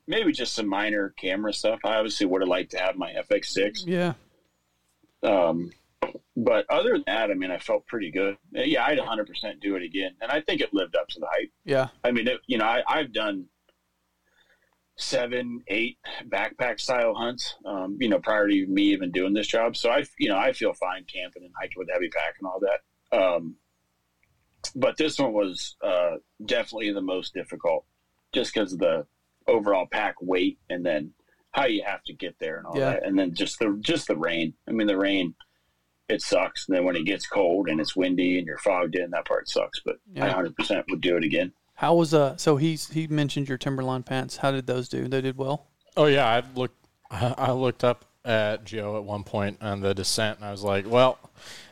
maybe 0.06 0.32
just 0.32 0.54
some 0.54 0.68
minor 0.68 1.14
camera 1.16 1.52
stuff. 1.52 1.80
I 1.84 1.96
obviously 1.96 2.26
would 2.26 2.42
have 2.42 2.48
liked 2.48 2.72
to 2.72 2.78
have 2.78 2.96
my 2.96 3.12
FX6. 3.12 3.84
Yeah. 3.86 4.14
Um, 5.22 5.70
but 6.36 6.64
other 6.70 6.92
than 6.92 7.04
that, 7.06 7.30
I 7.30 7.34
mean, 7.34 7.50
I 7.50 7.58
felt 7.58 7.86
pretty 7.86 8.10
good. 8.10 8.36
Yeah, 8.52 8.84
I'd 8.84 8.98
100% 8.98 9.60
do 9.60 9.76
it 9.76 9.82
again, 9.82 10.12
and 10.20 10.30
I 10.30 10.40
think 10.40 10.60
it 10.60 10.72
lived 10.72 10.96
up 10.96 11.08
to 11.08 11.20
the 11.20 11.26
hype. 11.30 11.50
Yeah. 11.64 11.88
I 12.02 12.10
mean, 12.10 12.26
it, 12.26 12.40
you 12.46 12.58
know, 12.58 12.64
I, 12.64 12.82
I've 12.88 13.12
done 13.12 13.46
seven, 14.96 15.62
eight 15.68 15.98
backpack 16.28 16.80
style 16.80 17.14
hunts, 17.14 17.54
um, 17.64 17.96
you 18.00 18.08
know, 18.08 18.18
prior 18.18 18.48
to 18.48 18.66
me 18.66 18.84
even 18.92 19.10
doing 19.10 19.32
this 19.32 19.46
job. 19.46 19.76
So 19.76 19.90
I, 19.90 20.04
you 20.18 20.28
know, 20.28 20.36
I 20.36 20.52
feel 20.52 20.72
fine 20.72 21.04
camping 21.12 21.44
and 21.44 21.52
hiking 21.58 21.74
with 21.76 21.88
a 21.88 21.92
heavy 21.92 22.08
pack 22.08 22.34
and 22.38 22.46
all 22.46 22.60
that. 22.60 22.80
Um, 23.12 23.56
but 24.76 24.96
this 24.96 25.18
one 25.18 25.32
was 25.32 25.76
uh, 25.82 26.16
definitely 26.44 26.92
the 26.92 27.00
most 27.00 27.34
difficult, 27.34 27.84
just 28.32 28.52
because 28.54 28.72
of 28.72 28.78
the 28.78 29.06
overall 29.46 29.86
pack 29.90 30.14
weight 30.20 30.58
and 30.68 30.84
then 30.84 31.12
how 31.52 31.64
you 31.64 31.82
have 31.84 32.02
to 32.04 32.12
get 32.12 32.36
there 32.38 32.58
and 32.58 32.66
all 32.66 32.76
Yeah. 32.78 32.90
that, 32.92 33.04
and 33.06 33.18
then 33.18 33.34
just 33.34 33.58
the 33.58 33.76
just 33.80 34.06
the 34.06 34.16
rain. 34.16 34.54
I 34.68 34.72
mean, 34.72 34.86
the 34.86 34.96
rain. 34.98 35.34
It 36.08 36.22
sucks. 36.22 36.66
And 36.66 36.76
then 36.76 36.84
when 36.84 36.96
it 36.96 37.04
gets 37.04 37.24
cold 37.28 37.68
and 37.68 37.80
it's 37.80 37.94
windy 37.94 38.36
and 38.38 38.44
you're 38.46 38.58
fogged 38.58 38.96
in, 38.96 39.10
that 39.12 39.26
part 39.26 39.48
sucks. 39.48 39.78
But 39.84 39.98
I 40.16 40.28
100% 40.28 40.84
would 40.90 41.00
do 41.00 41.16
it 41.16 41.22
again. 41.22 41.52
How 41.74 41.94
was 41.94 42.12
uh? 42.12 42.36
So 42.36 42.56
he's 42.56 42.90
he 42.90 43.06
mentioned 43.06 43.48
your 43.48 43.58
Timberline 43.58 44.02
pants. 44.02 44.36
How 44.36 44.50
did 44.50 44.66
those 44.66 44.88
do? 44.88 45.06
They 45.06 45.20
did 45.20 45.36
well. 45.38 45.68
Oh 45.96 46.06
yeah, 46.06 46.26
I 46.26 46.42
looked. 46.56 46.86
I 47.12 47.52
looked 47.52 47.84
up 47.84 48.04
at 48.24 48.64
Joe 48.64 48.96
at 48.96 49.04
one 49.04 49.24
point 49.24 49.58
on 49.60 49.80
the 49.80 49.94
descent, 49.94 50.38
and 50.38 50.46
I 50.46 50.50
was 50.50 50.62
like, 50.62 50.86
"Well, 50.88 51.18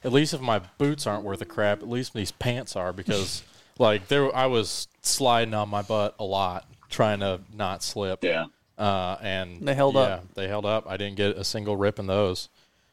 at 0.03 0.13
least 0.13 0.35
if 0.35 0.41
my 0.41 0.61
boots 0.79 1.07
aren't 1.07 1.25
worth 1.25 1.41
a 1.41 1.45
crap, 1.47 1.83
at 1.83 1.89
least 1.89 2.15
these 2.15 2.33
pants 2.33 2.77
are." 2.77 2.93
Because 2.93 3.43
like 3.79 4.09
there, 4.09 4.35
I 4.35 4.47
was 4.47 4.89
sliding 5.03 5.55
on 5.55 5.69
my 5.69 5.83
butt 5.83 6.15
a 6.19 6.25
lot, 6.25 6.67
trying 6.89 7.21
to 7.21 7.41
not 7.55 7.83
slip. 7.83 8.25
Yeah. 8.25 8.47
Uh, 8.77 9.17
and 9.21 9.67
They 9.67 9.75
held 9.75 9.97
yeah, 9.97 10.01
up. 10.01 10.35
They 10.35 10.47
held 10.47 10.65
up. 10.65 10.87
I 10.89 10.97
didn't 10.97 11.17
get 11.17 11.37
a 11.37 11.43
single 11.43 11.77
rip 11.77 11.99
in 11.99 12.07
those. 12.07 12.49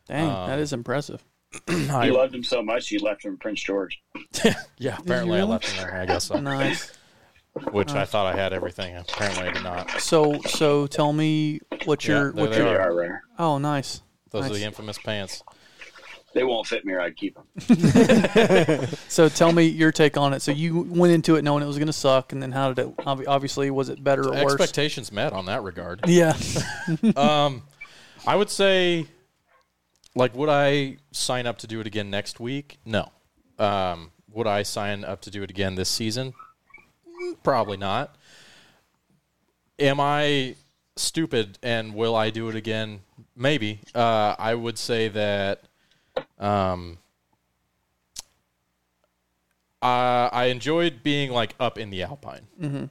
Dang, 0.07 0.29
Um, 0.29 0.49
that 0.49 0.57
is 0.59 0.73
impressive. 0.73 1.23
I- 1.67 2.05
He 2.05 2.11
loved 2.11 2.33
him 2.33 2.43
so 2.43 2.63
much 2.63 2.89
he 2.89 2.97
left 2.97 3.23
him 3.23 3.33
in 3.33 3.37
Prince 3.37 3.61
George. 3.61 4.01
yeah, 4.79 4.97
apparently 4.97 5.39
I 5.39 5.43
left 5.43 5.67
them 5.67 5.77
there. 5.85 6.01
I 6.01 6.05
guess 6.07 6.25
so. 6.25 6.39
Nice. 6.39 6.91
Which 7.71 7.91
I 7.91 8.05
thought 8.05 8.33
I 8.33 8.37
had 8.37 8.51
everything. 8.53 8.95
Apparently 8.97 9.47
I 9.47 9.51
did 9.51 9.63
not. 9.63 9.89
So 10.01 10.41
so 10.41 10.87
tell 10.87 11.13
me 11.13 11.61
what 11.85 12.05
Yeah, 12.05 12.15
your 12.15 12.31
there 12.33 12.43
what 12.43 12.51
they 12.51 12.57
your 12.57 12.65
They 12.65 12.75
are. 12.75 13.03
are 13.13 13.21
oh 13.39 13.57
nice. 13.57 14.01
Those 14.31 14.45
are 14.45 14.49
Nice. 14.49 14.57
the 14.59 14.65
infamous 14.65 14.97
pants. 14.97 15.41
They 16.33 16.43
won't 16.43 16.67
fit 16.67 16.83
me 16.83 16.91
or 16.91 16.99
I'd 16.99 17.15
keep 17.15 17.35
them. 17.35 18.87
So 19.07 19.29
tell 19.29 19.53
me 19.53 19.63
your 19.67 19.93
take 19.93 20.17
on 20.17 20.33
it. 20.33 20.41
So 20.41 20.51
you 20.51 20.81
went 20.81 21.13
into 21.13 21.37
it 21.37 21.43
knowing 21.45 21.63
it 21.63 21.65
was 21.67 21.77
going 21.77 21.87
to 21.87 21.93
suck, 21.93 22.33
and 22.33 22.43
then 22.43 22.51
how 22.51 22.73
did 22.73 22.87
it? 22.87 22.97
obvi- 22.97 23.23
Obviously, 23.25 23.71
was 23.71 23.87
it 23.87 24.03
better 24.03 24.23
or 24.27 24.31
worse? 24.43 24.53
Expectations 24.55 25.13
met 25.13 25.31
on 25.31 25.45
that 25.45 25.63
regard. 25.63 26.01
Yeah. 26.07 26.35
Um, 27.15 27.61
I 28.27 28.35
would 28.35 28.49
say, 28.49 29.05
like, 30.13 30.35
would 30.35 30.49
I 30.49 30.97
sign 31.11 31.45
up 31.47 31.59
to 31.59 31.67
do 31.67 31.79
it 31.79 31.87
again 31.87 32.09
next 32.09 32.39
week? 32.41 32.79
No. 32.83 33.09
Um, 33.57 34.11
would 34.33 34.47
I 34.47 34.63
sign 34.63 35.05
up 35.05 35.21
to 35.21 35.31
do 35.31 35.41
it 35.43 35.49
again 35.49 35.75
this 35.75 35.87
season? 35.89 36.33
Probably 37.43 37.77
not. 37.77 38.15
Am 39.79 39.99
I 39.99 40.55
stupid 40.95 41.57
and 41.61 41.93
will 41.93 42.15
I 42.15 42.29
do 42.29 42.49
it 42.49 42.55
again? 42.55 43.01
Maybe. 43.35 43.81
Uh, 43.93 44.35
I 44.37 44.55
would 44.55 44.77
say 44.77 45.07
that. 45.09 45.63
Um, 46.39 46.97
uh, 49.81 50.29
I 50.31 50.45
enjoyed 50.45 51.03
being 51.03 51.31
like 51.31 51.53
up 51.59 51.77
in 51.77 51.89
the 51.89 52.03
Alpine. 52.03 52.47
Mm-hmm. 52.59 52.85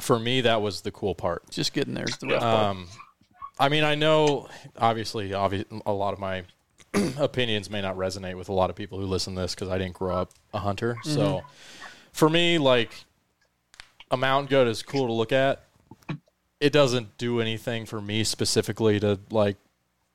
For 0.00 0.18
me, 0.18 0.40
that 0.42 0.62
was 0.62 0.80
the 0.82 0.90
cool 0.90 1.14
part. 1.14 1.50
Just 1.50 1.72
getting 1.72 1.94
there 1.94 2.06
is 2.08 2.16
the 2.18 2.28
rough 2.28 2.40
part. 2.40 2.64
Um, 2.64 2.88
I 3.58 3.68
mean, 3.68 3.84
I 3.84 3.96
know 3.96 4.48
obviously, 4.76 5.30
obvi- 5.30 5.82
a 5.84 5.92
lot 5.92 6.14
of 6.14 6.20
my 6.20 6.44
opinions 7.18 7.68
may 7.68 7.82
not 7.82 7.96
resonate 7.96 8.36
with 8.36 8.48
a 8.48 8.52
lot 8.52 8.70
of 8.70 8.76
people 8.76 8.98
who 8.98 9.06
listen 9.06 9.34
to 9.34 9.40
this 9.42 9.54
because 9.54 9.68
I 9.68 9.78
didn't 9.78 9.94
grow 9.94 10.16
up 10.16 10.30
a 10.54 10.58
hunter. 10.58 10.96
So 11.02 11.42
for 12.12 12.30
me, 12.30 12.58
like 12.58 12.92
a 14.10 14.16
mountain 14.16 14.48
goat 14.48 14.68
is 14.68 14.82
cool 14.82 15.06
to 15.06 15.12
look 15.12 15.32
at. 15.32 15.62
It 16.60 16.72
doesn't 16.72 17.18
do 17.18 17.40
anything 17.40 17.86
for 17.86 18.00
me 18.00 18.24
specifically 18.24 18.98
to 19.00 19.20
like 19.30 19.56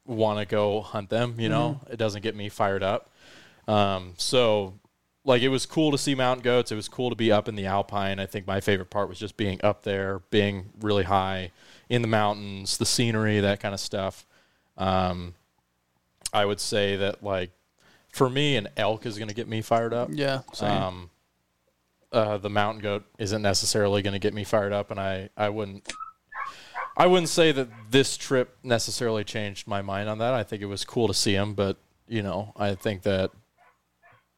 want 0.05 0.39
to 0.39 0.45
go 0.45 0.81
hunt 0.81 1.09
them. 1.09 1.35
You 1.39 1.49
know, 1.49 1.79
it 1.89 1.97
doesn't 1.97 2.21
get 2.21 2.35
me 2.35 2.49
fired 2.49 2.83
up. 2.83 3.09
Um, 3.67 4.13
so 4.17 4.73
like 5.25 5.41
it 5.41 5.49
was 5.49 5.65
cool 5.65 5.91
to 5.91 5.97
see 5.97 6.15
mountain 6.15 6.43
goats. 6.43 6.71
It 6.71 6.75
was 6.75 6.89
cool 6.89 7.09
to 7.09 7.15
be 7.15 7.31
up 7.31 7.47
in 7.47 7.55
the 7.55 7.65
alpine. 7.65 8.19
I 8.19 8.25
think 8.25 8.45
my 8.45 8.59
favorite 8.59 8.89
part 8.89 9.07
was 9.07 9.17
just 9.19 9.37
being 9.37 9.59
up 9.63 9.83
there, 9.83 10.19
being 10.31 10.69
really 10.81 11.03
high 11.03 11.51
in 11.89 12.01
the 12.01 12.07
mountains, 12.07 12.77
the 12.77 12.85
scenery, 12.85 13.39
that 13.39 13.59
kind 13.61 13.73
of 13.73 13.79
stuff. 13.79 14.25
Um, 14.77 15.35
I 16.33 16.45
would 16.45 16.59
say 16.59 16.97
that 16.97 17.23
like 17.23 17.51
for 18.11 18.29
me, 18.29 18.57
an 18.57 18.67
elk 18.75 19.05
is 19.05 19.17
going 19.17 19.29
to 19.29 19.35
get 19.35 19.47
me 19.47 19.61
fired 19.61 19.93
up. 19.93 20.09
yeah. 20.11 20.41
Same. 20.53 20.71
Um, 20.71 21.09
uh, 22.13 22.37
the 22.37 22.49
mountain 22.49 22.81
goat 22.81 23.03
isn't 23.17 23.41
necessarily 23.41 24.01
going 24.01 24.13
to 24.13 24.19
get 24.19 24.33
me 24.33 24.43
fired 24.43 24.71
up, 24.71 24.91
and 24.91 24.99
I, 24.99 25.29
I 25.35 25.49
wouldn't 25.49 25.91
I 26.95 27.07
wouldn't 27.07 27.29
say 27.29 27.51
that 27.51 27.69
this 27.89 28.17
trip 28.17 28.57
necessarily 28.63 29.23
changed 29.23 29.67
my 29.67 29.81
mind 29.81 30.09
on 30.09 30.19
that. 30.19 30.33
I 30.33 30.43
think 30.43 30.61
it 30.61 30.67
was 30.67 30.85
cool 30.85 31.07
to 31.07 31.13
see 31.13 31.33
him, 31.33 31.55
but 31.55 31.77
you 32.07 32.21
know, 32.21 32.53
I 32.55 32.75
think 32.75 33.01
that 33.03 33.31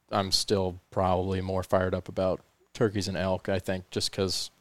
I'm 0.10 0.32
still 0.32 0.80
probably 0.90 1.42
more 1.42 1.64
fired 1.64 1.94
up 1.94 2.08
about 2.08 2.42
turkeys 2.74 3.08
and 3.08 3.18
elk. 3.18 3.50
I 3.50 3.60
think 3.60 3.90
just 3.90 4.10
because 4.10 4.52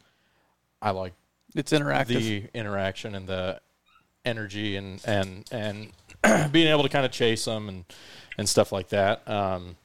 I 0.81 0.91
like 0.91 1.13
it's 1.55 1.71
interactive. 1.71 2.07
the 2.07 2.43
interaction 2.53 3.15
and 3.15 3.27
the 3.27 3.61
energy 4.25 4.75
and 4.75 5.01
and 5.05 5.45
and 5.51 5.91
being 6.51 6.67
able 6.67 6.83
to 6.83 6.89
kind 6.89 7.05
of 7.05 7.11
chase 7.13 7.45
them 7.45 7.69
and 7.69 7.85
and 8.37 8.49
stuff 8.49 8.73
like 8.73 8.89
that. 8.89 9.25
Um, 9.29 9.77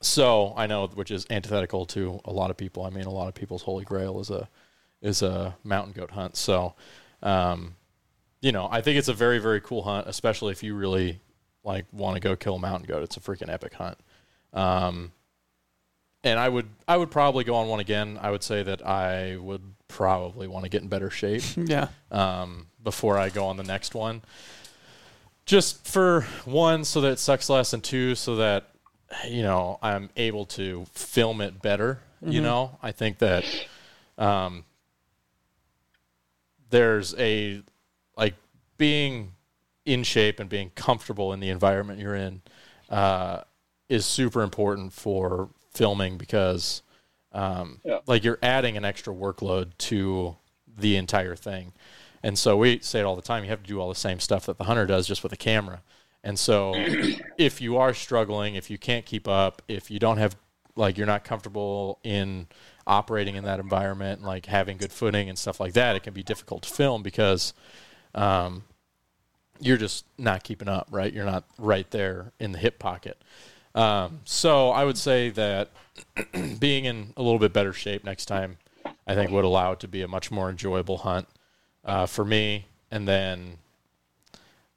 so 0.00 0.54
I 0.56 0.66
know, 0.66 0.86
which 0.88 1.10
is 1.10 1.26
antithetical 1.30 1.84
to 1.86 2.20
a 2.24 2.32
lot 2.32 2.50
of 2.50 2.56
people. 2.56 2.84
I 2.84 2.90
mean, 2.90 3.04
a 3.04 3.10
lot 3.10 3.28
of 3.28 3.34
people's 3.34 3.62
holy 3.62 3.84
grail 3.84 4.20
is 4.20 4.30
a 4.30 4.48
is 5.02 5.22
a 5.22 5.56
mountain 5.64 5.92
goat 5.92 6.10
hunt. 6.10 6.36
So, 6.36 6.74
um, 7.22 7.76
you 8.40 8.52
know, 8.52 8.68
I 8.70 8.80
think 8.80 8.98
it's 8.98 9.08
a 9.08 9.14
very 9.14 9.38
very 9.38 9.60
cool 9.60 9.82
hunt, 9.82 10.06
especially 10.06 10.52
if 10.52 10.62
you 10.62 10.74
really 10.74 11.20
like 11.64 11.86
want 11.92 12.16
to 12.16 12.20
go 12.20 12.36
kill 12.36 12.56
a 12.56 12.58
mountain 12.58 12.86
goat. 12.86 13.02
It's 13.02 13.16
a 13.16 13.20
freaking 13.20 13.50
epic 13.50 13.74
hunt. 13.74 13.98
Um, 14.52 15.12
and 16.24 16.38
I 16.38 16.48
would 16.48 16.68
I 16.88 16.96
would 16.96 17.10
probably 17.10 17.44
go 17.44 17.54
on 17.54 17.68
one 17.68 17.80
again. 17.80 18.18
I 18.20 18.30
would 18.30 18.42
say 18.42 18.62
that 18.62 18.86
I 18.86 19.36
would 19.36 19.62
probably 19.88 20.46
want 20.46 20.64
to 20.64 20.68
get 20.68 20.82
in 20.82 20.88
better 20.88 21.10
shape 21.10 21.42
yeah. 21.56 21.88
um, 22.10 22.68
before 22.82 23.18
I 23.18 23.28
go 23.28 23.46
on 23.46 23.56
the 23.56 23.62
next 23.62 23.94
one. 23.94 24.22
Just 25.46 25.86
for 25.86 26.22
one, 26.44 26.84
so 26.84 27.00
that 27.00 27.12
it 27.12 27.18
sucks 27.18 27.48
less, 27.50 27.72
and 27.72 27.82
two, 27.82 28.14
so 28.14 28.36
that 28.36 28.69
you 29.28 29.42
know 29.42 29.78
I'm 29.82 30.10
able 30.16 30.46
to 30.46 30.84
film 30.92 31.40
it 31.40 31.60
better. 31.62 32.00
You 32.22 32.42
know, 32.42 32.78
I 32.82 32.92
think 32.92 33.18
that 33.18 33.44
um, 34.18 34.64
there's 36.70 37.14
a 37.18 37.62
like 38.16 38.34
being 38.76 39.32
in 39.84 40.02
shape 40.02 40.38
and 40.38 40.48
being 40.48 40.70
comfortable 40.74 41.32
in 41.32 41.40
the 41.40 41.48
environment 41.48 41.98
you're 41.98 42.14
in. 42.14 42.42
Uh, 42.88 43.42
is 43.88 44.06
super 44.06 44.42
important 44.42 44.92
for 44.92 45.48
filming 45.72 46.16
because 46.16 46.82
um, 47.32 47.80
Yeah. 47.84 47.98
like 48.06 48.22
you're 48.22 48.38
adding 48.42 48.76
an 48.76 48.84
extra 48.84 49.12
workload 49.14 49.70
to 49.78 50.36
the 50.78 50.96
entire 50.96 51.34
thing. 51.34 51.72
And 52.22 52.38
so 52.38 52.56
we 52.56 52.78
say 52.80 53.00
it 53.00 53.04
all 53.04 53.16
the 53.16 53.22
time, 53.22 53.44
you 53.44 53.50
have 53.50 53.62
to 53.62 53.68
do 53.68 53.80
all 53.80 53.88
the 53.88 53.94
same 53.94 54.20
stuff 54.20 54.46
that 54.46 54.58
the 54.58 54.64
hunter 54.64 54.86
does 54.86 55.06
just 55.08 55.22
with 55.22 55.32
a 55.32 55.36
camera. 55.36 55.82
And 56.22 56.38
so 56.38 56.74
if 57.38 57.60
you 57.60 57.76
are 57.78 57.94
struggling, 57.94 58.54
if 58.54 58.70
you 58.70 58.78
can't 58.78 59.06
keep 59.06 59.26
up, 59.26 59.62
if 59.68 59.90
you 59.90 59.98
don't 59.98 60.18
have 60.18 60.36
like 60.76 60.96
you're 60.96 61.06
not 61.06 61.24
comfortable 61.24 61.98
in 62.02 62.46
operating 62.86 63.36
in 63.36 63.44
that 63.44 63.60
environment, 63.60 64.22
like 64.22 64.46
having 64.46 64.76
good 64.76 64.92
footing 64.92 65.28
and 65.28 65.38
stuff 65.38 65.60
like 65.60 65.72
that, 65.74 65.96
it 65.96 66.02
can 66.02 66.14
be 66.14 66.22
difficult 66.22 66.62
to 66.62 66.70
film 66.70 67.02
because 67.02 67.52
um, 68.14 68.64
you're 69.60 69.76
just 69.76 70.04
not 70.18 70.42
keeping 70.42 70.68
up, 70.68 70.88
right? 70.90 71.12
You're 71.12 71.24
not 71.24 71.44
right 71.58 71.90
there 71.90 72.32
in 72.38 72.52
the 72.52 72.58
hip 72.58 72.78
pocket. 72.78 73.22
Um, 73.74 74.20
so 74.24 74.70
I 74.70 74.84
would 74.84 74.98
say 74.98 75.30
that 75.30 75.70
being 76.58 76.84
in 76.84 77.12
a 77.16 77.22
little 77.22 77.38
bit 77.38 77.52
better 77.52 77.72
shape 77.72 78.04
next 78.04 78.26
time, 78.26 78.58
I 79.06 79.14
think 79.14 79.30
would 79.30 79.44
allow 79.44 79.72
it 79.72 79.80
to 79.80 79.88
be 79.88 80.02
a 80.02 80.08
much 80.08 80.30
more 80.30 80.50
enjoyable 80.50 80.98
hunt 80.98 81.28
uh, 81.84 82.06
for 82.06 82.24
me. 82.24 82.66
And 82.90 83.06
then 83.06 83.58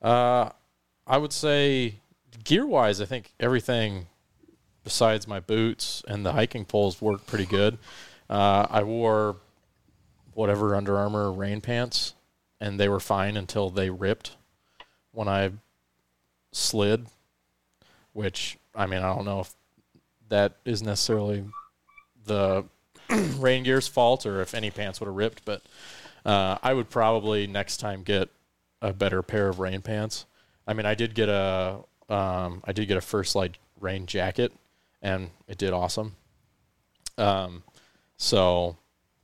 uh, 0.01 0.49
I 1.05 1.17
would 1.17 1.33
say 1.33 1.95
gear 2.43 2.65
wise, 2.65 3.01
I 3.01 3.05
think 3.05 3.33
everything 3.39 4.07
besides 4.83 5.27
my 5.27 5.39
boots 5.39 6.03
and 6.07 6.25
the 6.25 6.33
hiking 6.33 6.65
poles 6.65 7.01
worked 7.01 7.27
pretty 7.27 7.45
good. 7.45 7.77
Uh, 8.29 8.67
I 8.69 8.83
wore 8.83 9.37
whatever 10.33 10.75
Under 10.75 10.97
Armour 10.97 11.31
rain 11.31 11.61
pants, 11.61 12.13
and 12.59 12.79
they 12.79 12.89
were 12.89 12.99
fine 12.99 13.37
until 13.37 13.69
they 13.69 13.89
ripped 13.89 14.35
when 15.11 15.27
I 15.27 15.51
slid. 16.51 17.07
Which 18.13 18.57
I 18.75 18.85
mean, 18.85 18.99
I 18.99 19.13
don't 19.13 19.25
know 19.25 19.41
if 19.41 19.53
that 20.29 20.53
is 20.65 20.81
necessarily 20.81 21.43
the 22.25 22.65
rain 23.09 23.63
gear's 23.63 23.87
fault 23.87 24.25
or 24.25 24.41
if 24.41 24.53
any 24.53 24.71
pants 24.71 24.99
would 24.99 25.07
have 25.07 25.15
ripped, 25.15 25.45
but 25.45 25.61
uh, 26.25 26.57
I 26.63 26.73
would 26.73 26.89
probably 26.89 27.47
next 27.47 27.77
time 27.77 28.03
get 28.03 28.29
a 28.81 28.93
better 28.93 29.21
pair 29.21 29.49
of 29.49 29.59
rain 29.59 29.81
pants. 29.81 30.25
I 30.67 30.73
mean, 30.73 30.85
I 30.85 30.95
did 30.95 31.13
get 31.15 31.29
a 31.29 31.79
um, 32.09 32.61
I 32.65 32.71
did 32.73 32.87
get 32.87 32.97
a 32.97 33.01
First 33.01 33.35
Lite 33.35 33.57
rain 33.79 34.05
jacket, 34.05 34.53
and 35.01 35.29
it 35.47 35.57
did 35.57 35.73
awesome. 35.73 36.15
Um, 37.17 37.63
so 38.17 38.77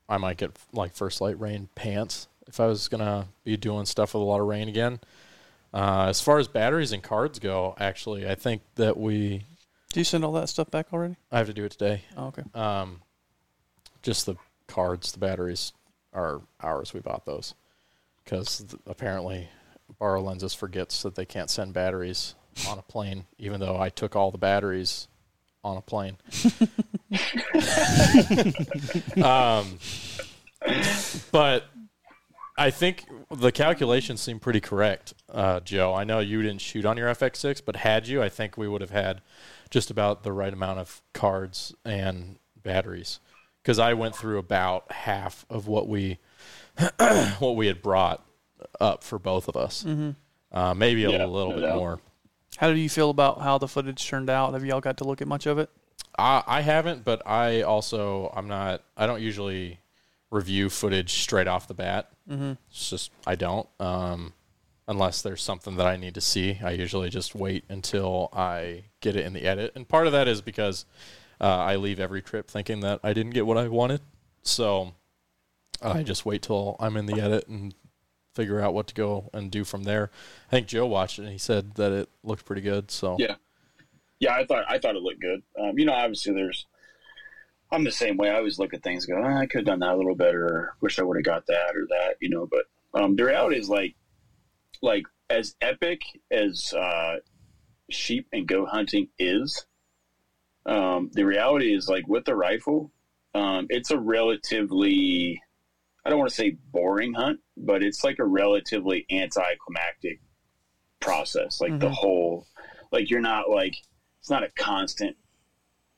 I 0.07 0.17
might 0.17 0.37
get 0.37 0.51
like 0.73 0.95
First 0.95 1.21
Lite 1.21 1.39
rain 1.39 1.69
pants 1.75 2.27
if 2.47 2.59
I 2.59 2.65
was 2.65 2.87
gonna 2.87 3.27
be 3.43 3.57
doing 3.57 3.85
stuff 3.85 4.13
with 4.13 4.21
a 4.21 4.25
lot 4.25 4.41
of 4.41 4.47
rain 4.47 4.67
again. 4.67 4.99
Uh, 5.73 6.07
as 6.09 6.19
far 6.19 6.39
as 6.39 6.47
batteries 6.47 6.91
and 6.91 7.03
cards 7.03 7.37
go, 7.37 7.75
actually, 7.79 8.27
I 8.27 8.33
think 8.35 8.63
that 8.75 8.97
we 8.97 9.45
Do 9.93 9.99
you 9.99 10.03
send 10.03 10.25
all 10.25 10.33
that 10.33 10.49
stuff 10.49 10.71
back 10.71 10.87
already? 10.91 11.15
I 11.31 11.37
have 11.37 11.47
to 11.47 11.53
do 11.53 11.63
it 11.63 11.71
today. 11.71 12.01
Oh, 12.17 12.27
okay. 12.27 12.43
Um, 12.55 13.01
just 14.01 14.25
the 14.25 14.35
cards, 14.67 15.11
the 15.11 15.19
batteries 15.19 15.73
are 16.13 16.41
ours. 16.59 16.93
We 16.93 17.01
bought 17.01 17.25
those 17.25 17.53
because 18.23 18.63
th- 18.67 18.81
apparently 18.87 19.49
BorrowLenses 19.99 20.55
forgets 20.55 21.03
that 21.03 21.15
they 21.15 21.25
can't 21.25 21.49
send 21.49 21.73
batteries 21.73 22.35
on 22.67 22.77
a 22.77 22.81
plane, 22.81 23.25
even 23.37 23.59
though 23.59 23.77
I 23.79 23.89
took 23.89 24.15
all 24.15 24.31
the 24.31 24.37
batteries 24.37 25.07
on 25.63 25.77
a 25.77 25.81
plane. 25.81 26.17
um, 29.23 29.77
but 31.31 31.65
I 32.57 32.71
think 32.71 33.05
the 33.31 33.51
calculations 33.51 34.21
seem 34.21 34.39
pretty 34.39 34.61
correct, 34.61 35.13
uh, 35.31 35.59
Joe. 35.61 35.93
I 35.93 36.03
know 36.03 36.19
you 36.19 36.41
didn't 36.41 36.61
shoot 36.61 36.85
on 36.85 36.97
your 36.97 37.09
FX6, 37.09 37.61
but 37.65 37.77
had 37.77 38.07
you, 38.07 38.21
I 38.21 38.29
think 38.29 38.57
we 38.57 38.67
would 38.67 38.81
have 38.81 38.89
had 38.91 39.21
just 39.69 39.91
about 39.91 40.23
the 40.23 40.33
right 40.33 40.53
amount 40.53 40.79
of 40.79 41.01
cards 41.13 41.73
and 41.85 42.37
batteries 42.61 43.19
because 43.61 43.79
I 43.79 43.93
went 43.93 44.15
through 44.15 44.37
about 44.39 44.91
half 44.91 45.45
of 45.49 45.67
what 45.67 45.87
we 45.87 46.19
what 47.39 47.55
we 47.55 47.67
had 47.67 47.81
brought 47.81 48.25
up 48.79 49.03
for 49.03 49.19
both 49.19 49.47
of 49.47 49.55
us. 49.55 49.85
Uh, 50.51 50.73
maybe 50.73 51.03
a 51.05 51.11
Yeah, 51.11 51.25
little 51.25 51.49
no 51.51 51.55
bit 51.55 51.61
doubt. 51.67 51.75
more. 51.77 51.99
How 52.57 52.71
do 52.71 52.77
you 52.77 52.89
feel 52.89 53.09
about 53.09 53.41
how 53.41 53.57
the 53.57 53.67
footage 53.67 54.05
turned 54.07 54.29
out? 54.29 54.53
Have 54.53 54.65
y'all 54.65 54.81
got 54.81 54.97
to 54.97 55.03
look 55.03 55.21
at 55.21 55.27
much 55.27 55.45
of 55.45 55.59
it? 55.59 55.69
I, 56.17 56.43
I 56.47 56.61
haven't, 56.61 57.03
but 57.05 57.21
I 57.25 57.61
also 57.61 58.31
I'm 58.35 58.47
not. 58.47 58.83
I 58.97 59.05
don't 59.07 59.21
usually 59.21 59.79
review 60.31 60.69
footage 60.69 61.13
straight 61.13 61.47
off 61.47 61.67
the 61.67 61.73
bat. 61.73 62.09
Mm-hmm. 62.29 62.53
It's 62.69 62.89
just 62.89 63.11
I 63.27 63.35
don't. 63.35 63.67
Um, 63.79 64.33
unless 64.87 65.21
there's 65.21 65.41
something 65.43 65.75
that 65.77 65.85
I 65.87 65.95
need 65.97 66.15
to 66.15 66.21
see, 66.21 66.59
I 66.63 66.71
usually 66.71 67.09
just 67.09 67.35
wait 67.35 67.63
until 67.69 68.29
I 68.33 68.85
get 69.01 69.15
it 69.15 69.25
in 69.25 69.33
the 69.33 69.43
edit. 69.43 69.71
And 69.75 69.87
part 69.87 70.07
of 70.07 70.13
that 70.13 70.27
is 70.27 70.41
because 70.41 70.85
uh, 71.39 71.45
I 71.45 71.75
leave 71.75 71.99
every 71.99 72.21
trip 72.23 72.49
thinking 72.49 72.79
that 72.81 72.99
I 73.03 73.13
didn't 73.13 73.31
get 73.33 73.45
what 73.45 73.57
I 73.57 73.67
wanted, 73.67 74.01
so 74.41 74.93
I 75.81 76.03
just 76.03 76.25
wait 76.25 76.41
till 76.41 76.75
I'm 76.79 76.97
in 76.97 77.05
the 77.05 77.21
edit 77.21 77.47
and 77.47 77.73
figure 78.35 78.59
out 78.59 78.73
what 78.73 78.87
to 78.87 78.93
go 78.93 79.29
and 79.33 79.51
do 79.51 79.63
from 79.63 79.83
there. 79.83 80.11
I 80.47 80.51
think 80.51 80.67
Joe 80.67 80.85
watched 80.85 81.19
it 81.19 81.23
and 81.23 81.31
he 81.31 81.37
said 81.37 81.75
that 81.75 81.91
it 81.91 82.09
looked 82.23 82.45
pretty 82.45 82.61
good. 82.61 82.91
So 82.91 83.17
Yeah. 83.19 83.35
Yeah, 84.19 84.33
I 84.33 84.45
thought 84.45 84.65
I 84.67 84.77
thought 84.79 84.95
it 84.95 85.01
looked 85.01 85.21
good. 85.21 85.43
Um, 85.59 85.79
you 85.79 85.85
know, 85.85 85.93
obviously 85.93 86.33
there's 86.33 86.65
I'm 87.71 87.83
the 87.83 87.91
same 87.91 88.17
way. 88.17 88.29
I 88.29 88.37
always 88.37 88.57
look 88.57 88.73
at 88.73 88.83
things 88.83 89.05
go, 89.05 89.21
"Ah, 89.23 89.37
I 89.37 89.45
could 89.45 89.59
have 89.59 89.65
done 89.65 89.79
that 89.79 89.93
a 89.93 89.95
little 89.95 90.15
better 90.15 90.73
wish 90.81 90.99
I 90.99 91.03
would 91.03 91.17
have 91.17 91.23
got 91.23 91.45
that 91.47 91.75
or 91.75 91.85
that, 91.89 92.15
you 92.19 92.29
know, 92.29 92.47
but 92.47 92.65
um, 92.99 93.15
the 93.15 93.25
reality 93.25 93.57
is 93.57 93.69
like 93.69 93.95
like 94.81 95.03
as 95.29 95.55
epic 95.61 96.01
as 96.31 96.73
uh, 96.73 97.17
sheep 97.89 98.27
and 98.33 98.47
goat 98.47 98.69
hunting 98.69 99.09
is, 99.19 99.65
um, 100.65 101.11
the 101.13 101.23
reality 101.23 101.73
is 101.73 101.87
like 101.87 102.07
with 102.07 102.25
the 102.25 102.35
rifle, 102.35 102.91
um, 103.35 103.67
it's 103.69 103.91
a 103.91 103.99
relatively 103.99 105.41
I 106.09 106.11
don't 106.11 106.17
want 106.17 106.29
to 106.31 106.35
say 106.35 106.49
boring 106.71 107.13
hunt, 107.13 107.39
but 107.55 107.83
it's 107.83 108.03
like 108.03 108.17
a 108.17 108.25
relatively 108.25 109.05
anticlimactic 109.11 110.17
process. 110.99 111.61
Like 111.61 111.77
the 111.77 111.89
Mhm. 111.89 111.93
whole, 111.93 112.47
like 112.91 113.11
you're 113.11 113.19
not 113.21 113.47
like 113.47 113.75
it's 114.19 114.29
not 114.31 114.41
a 114.41 114.49
constant 114.57 115.15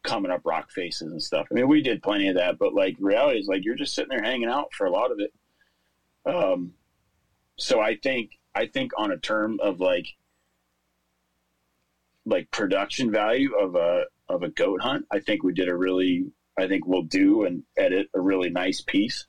coming 0.04 0.30
up 0.30 0.42
rock 0.44 0.70
faces 0.70 1.14
and 1.14 1.24
stuff. 1.24 1.48
I 1.50 1.54
mean, 1.54 1.70
we 1.70 1.80
did 1.82 2.04
plenty 2.04 2.28
of 2.28 2.36
that, 2.36 2.58
but 2.58 2.74
like 2.74 2.98
reality 3.00 3.40
is 3.40 3.48
like 3.48 3.64
you're 3.64 3.76
just 3.76 3.94
sitting 3.94 4.10
there 4.10 4.22
hanging 4.22 4.50
out 4.50 4.74
for 4.74 4.86
a 4.86 4.92
lot 4.92 5.12
of 5.12 5.20
it. 5.22 5.32
Um, 6.26 6.74
so 7.58 7.80
I 7.80 7.96
think 7.96 8.32
I 8.54 8.66
think 8.66 8.92
on 8.98 9.12
a 9.12 9.18
term 9.18 9.62
of 9.62 9.80
like 9.80 10.08
like 12.26 12.52
production 12.52 13.12
value 13.12 13.56
of 13.56 13.76
a 13.76 14.08
of 14.28 14.44
a 14.44 14.50
goat 14.50 14.82
hunt, 14.82 15.06
I 15.10 15.20
think 15.20 15.42
we 15.42 15.54
did 15.54 15.70
a 15.70 15.76
really 15.78 16.26
I 16.60 16.68
think 16.68 16.86
we'll 16.86 17.04
do 17.04 17.46
and 17.46 17.64
edit 17.78 18.10
a 18.14 18.20
really 18.20 18.50
nice 18.50 18.82
piece. 18.82 19.26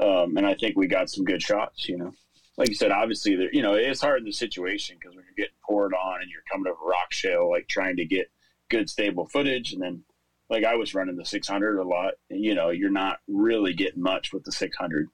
Um, 0.00 0.36
and 0.36 0.46
I 0.46 0.54
think 0.54 0.76
we 0.76 0.86
got 0.86 1.10
some 1.10 1.24
good 1.24 1.42
shots, 1.42 1.88
you 1.88 1.96
know. 1.96 2.12
Like 2.58 2.68
you 2.68 2.74
said, 2.74 2.90
obviously, 2.90 3.36
there, 3.36 3.52
you 3.52 3.62
know, 3.62 3.74
it's 3.74 4.00
hard 4.00 4.20
in 4.20 4.24
the 4.24 4.32
situation 4.32 4.96
because 4.98 5.14
when 5.14 5.24
you're 5.24 5.46
getting 5.46 5.58
poured 5.66 5.92
on 5.92 6.22
and 6.22 6.30
you're 6.30 6.42
coming 6.50 6.70
over 6.70 6.88
rock 6.88 7.12
shale, 7.12 7.50
like 7.50 7.68
trying 7.68 7.96
to 7.96 8.04
get 8.04 8.30
good 8.70 8.88
stable 8.88 9.26
footage, 9.26 9.72
and 9.72 9.82
then 9.82 10.02
like 10.48 10.64
I 10.64 10.74
was 10.76 10.94
running 10.94 11.16
the 11.16 11.24
600 11.24 11.78
a 11.78 11.82
lot, 11.84 12.14
and 12.30 12.42
you 12.42 12.54
know, 12.54 12.70
you're 12.70 12.90
not 12.90 13.18
really 13.28 13.74
getting 13.74 14.02
much 14.02 14.32
with 14.32 14.44
the 14.44 14.52
600. 14.52 15.08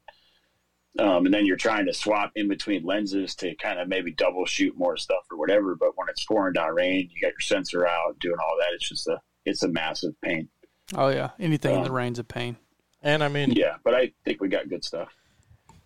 Um, 0.98 1.24
and 1.24 1.32
then 1.32 1.46
you're 1.46 1.56
trying 1.56 1.86
to 1.86 1.94
swap 1.94 2.32
in 2.36 2.48
between 2.48 2.84
lenses 2.84 3.34
to 3.36 3.54
kind 3.54 3.78
of 3.80 3.88
maybe 3.88 4.12
double 4.12 4.44
shoot 4.44 4.76
more 4.76 4.98
stuff 4.98 5.24
or 5.30 5.38
whatever. 5.38 5.74
But 5.74 5.96
when 5.96 6.08
it's 6.10 6.24
pouring 6.26 6.52
down 6.52 6.74
rain, 6.74 7.08
you 7.10 7.20
got 7.20 7.28
your 7.32 7.40
sensor 7.40 7.86
out, 7.86 8.18
doing 8.18 8.36
all 8.38 8.56
that. 8.60 8.74
It's 8.74 8.88
just 8.88 9.08
a 9.08 9.20
it's 9.46 9.62
a 9.62 9.68
massive 9.68 10.12
pain. 10.20 10.48
Oh 10.94 11.08
yeah, 11.08 11.30
anything 11.40 11.76
in 11.76 11.82
the 11.82 11.88
Um, 11.88 11.96
rain's 11.96 12.18
a 12.18 12.24
pain. 12.24 12.56
And 13.02 13.22
I 13.22 13.28
mean 13.28 13.52
Yeah, 13.52 13.76
but 13.84 13.94
I 13.94 14.12
think 14.24 14.40
we 14.40 14.48
got 14.48 14.68
good 14.68 14.84
stuff. 14.84 15.08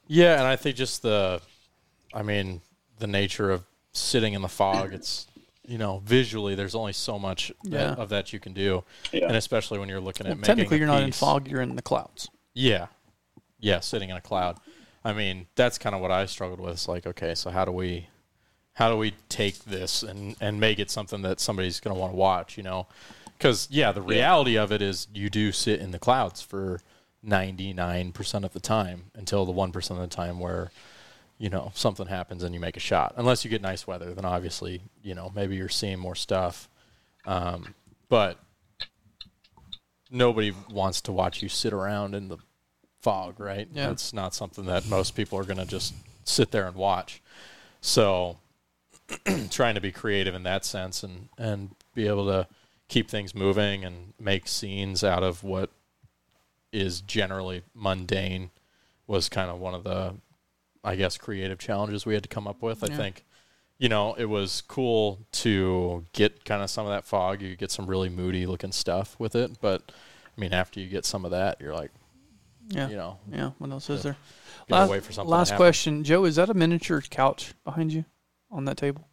Yeah, 0.08 0.34
and 0.38 0.46
I 0.46 0.56
think 0.56 0.76
just 0.76 1.02
the, 1.02 1.40
I 2.14 2.22
mean, 2.22 2.60
the 2.98 3.06
nature 3.08 3.50
of 3.50 3.64
sitting 3.92 4.34
in 4.34 4.42
the 4.42 4.48
fog. 4.48 4.92
It's 4.92 5.26
you 5.66 5.78
know 5.78 6.00
visually, 6.04 6.54
there's 6.54 6.74
only 6.76 6.92
so 6.92 7.18
much 7.18 7.50
Yeah. 7.64 7.78
that, 7.88 7.98
of 7.98 8.08
that 8.10 8.32
you 8.32 8.38
can 8.38 8.52
do, 8.52 8.84
Yeah. 9.12 9.26
and 9.26 9.36
especially 9.36 9.78
when 9.80 9.88
you're 9.88 10.00
looking 10.00 10.26
at 10.26 10.30
Well, 10.30 10.36
making 10.36 10.46
technically, 10.46 10.78
you're 10.78 10.86
not 10.86 11.02
in 11.02 11.12
fog; 11.12 11.48
you're 11.48 11.60
in 11.62 11.74
the 11.74 11.82
clouds. 11.82 12.28
Yeah, 12.54 12.86
yeah, 13.58 13.80
sitting 13.80 14.10
in 14.10 14.16
a 14.16 14.20
cloud. 14.20 14.58
I 15.04 15.12
mean, 15.12 15.46
that's 15.56 15.76
kind 15.78 15.94
of 15.94 16.00
what 16.00 16.10
I 16.10 16.26
struggled 16.26 16.60
with. 16.60 16.72
It's 16.74 16.88
like, 16.88 17.06
okay, 17.06 17.34
so 17.34 17.50
how 17.50 17.64
do 17.64 17.72
we, 17.72 18.08
how 18.74 18.90
do 18.90 18.96
we 18.96 19.14
take 19.28 19.64
this 19.64 20.02
and 20.04 20.36
and 20.40 20.60
make 20.60 20.78
it 20.78 20.90
something 20.90 21.22
that 21.22 21.40
somebody's 21.40 21.80
going 21.80 21.94
to 21.96 22.00
want 22.00 22.12
to 22.12 22.16
watch? 22.16 22.56
You 22.56 22.62
know, 22.62 22.86
because 23.36 23.66
yeah, 23.70 23.90
the 23.90 24.02
reality 24.02 24.56
of 24.56 24.70
it 24.70 24.82
is 24.82 25.08
you 25.12 25.28
do 25.30 25.50
sit 25.50 25.80
in 25.80 25.90
the 25.90 25.98
clouds 25.98 26.42
for 26.42 26.80
ninety 27.26 27.72
nine 27.72 28.12
percent 28.12 28.44
of 28.44 28.52
the 28.52 28.60
time 28.60 29.10
until 29.14 29.44
the 29.44 29.52
one 29.52 29.72
percent 29.72 30.00
of 30.00 30.08
the 30.08 30.14
time 30.14 30.38
where 30.38 30.70
you 31.38 31.50
know 31.50 31.72
something 31.74 32.06
happens 32.06 32.42
and 32.42 32.54
you 32.54 32.60
make 32.60 32.76
a 32.76 32.80
shot. 32.80 33.14
Unless 33.16 33.44
you 33.44 33.50
get 33.50 33.60
nice 33.60 33.86
weather, 33.86 34.14
then 34.14 34.24
obviously 34.24 34.82
you 35.02 35.14
know 35.14 35.30
maybe 35.34 35.56
you're 35.56 35.68
seeing 35.68 35.98
more 35.98 36.14
stuff. 36.14 36.68
Um, 37.26 37.74
but 38.08 38.38
nobody 40.10 40.52
wants 40.70 41.00
to 41.02 41.12
watch 41.12 41.42
you 41.42 41.48
sit 41.48 41.72
around 41.72 42.14
in 42.14 42.28
the 42.28 42.38
fog, 43.00 43.40
right? 43.40 43.68
Yeah. 43.72 43.88
That's 43.88 44.12
not 44.12 44.34
something 44.34 44.66
that 44.66 44.86
most 44.88 45.14
people 45.16 45.38
are 45.38 45.44
going 45.44 45.58
to 45.58 45.66
just 45.66 45.94
sit 46.24 46.50
there 46.50 46.66
and 46.66 46.76
watch. 46.76 47.22
So 47.80 48.38
trying 49.50 49.74
to 49.74 49.80
be 49.80 49.92
creative 49.92 50.34
in 50.34 50.42
that 50.44 50.64
sense 50.64 51.02
and 51.02 51.28
and 51.38 51.70
be 51.94 52.06
able 52.06 52.26
to 52.26 52.46
keep 52.88 53.10
things 53.10 53.34
moving 53.34 53.84
and 53.84 54.12
make 54.20 54.46
scenes 54.46 55.02
out 55.02 55.22
of 55.22 55.42
what 55.42 55.70
is 56.72 57.00
generally 57.00 57.62
mundane 57.74 58.50
was 59.06 59.28
kind 59.28 59.50
of 59.50 59.58
one 59.58 59.74
of 59.74 59.84
the 59.84 60.14
I 60.84 60.94
guess 60.96 61.16
creative 61.18 61.58
challenges 61.58 62.06
we 62.06 62.14
had 62.14 62.22
to 62.22 62.28
come 62.28 62.46
up 62.46 62.62
with. 62.62 62.84
I 62.84 62.88
think 62.88 63.24
you 63.78 63.88
know, 63.90 64.14
it 64.14 64.24
was 64.24 64.62
cool 64.62 65.18
to 65.32 66.06
get 66.14 66.44
kind 66.46 66.62
of 66.62 66.70
some 66.70 66.86
of 66.86 66.92
that 66.92 67.04
fog. 67.04 67.42
You 67.42 67.54
get 67.56 67.70
some 67.70 67.86
really 67.86 68.08
moody 68.08 68.46
looking 68.46 68.72
stuff 68.72 69.14
with 69.18 69.34
it, 69.34 69.58
but 69.60 69.82
I 69.90 70.40
mean, 70.40 70.54
after 70.54 70.80
you 70.80 70.86
get 70.88 71.04
some 71.04 71.24
of 71.26 71.32
that, 71.32 71.60
you're 71.60 71.74
like, 71.74 71.90
Yeah. 72.68 72.88
you 72.88 72.96
know, 72.96 73.18
Yeah. 73.30 73.50
What 73.58 73.70
else 73.70 73.90
is 73.90 74.02
there? 74.02 74.16
gotta 74.68 74.80
Last, 74.82 74.90
wait 74.90 75.02
for 75.04 75.12
something. 75.12 75.30
last 75.30 75.56
question, 75.56 76.04
Joe. 76.04 76.24
Is 76.24 76.36
that 76.36 76.48
a 76.48 76.54
miniature 76.54 77.02
couch 77.02 77.52
behind 77.64 77.92
you 77.92 78.04
on 78.50 78.64
that 78.64 78.76
table? 78.78 79.06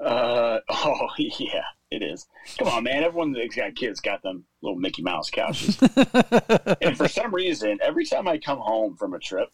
Uh, 0.00 0.58
oh 0.68 1.08
yeah, 1.18 1.62
it 1.90 2.02
is. 2.02 2.26
Come 2.58 2.68
on, 2.68 2.84
man. 2.84 3.04
Everyone 3.04 3.32
that's 3.32 3.54
got 3.54 3.74
kids 3.74 4.00
got 4.00 4.22
them 4.22 4.44
little 4.62 4.78
Mickey 4.78 5.02
Mouse 5.02 5.30
couches. 5.30 5.78
and 6.82 6.96
for 6.96 7.08
some 7.08 7.32
reason, 7.34 7.78
every 7.82 8.04
time 8.04 8.26
I 8.28 8.38
come 8.38 8.58
home 8.58 8.96
from 8.96 9.14
a 9.14 9.18
trip, 9.18 9.48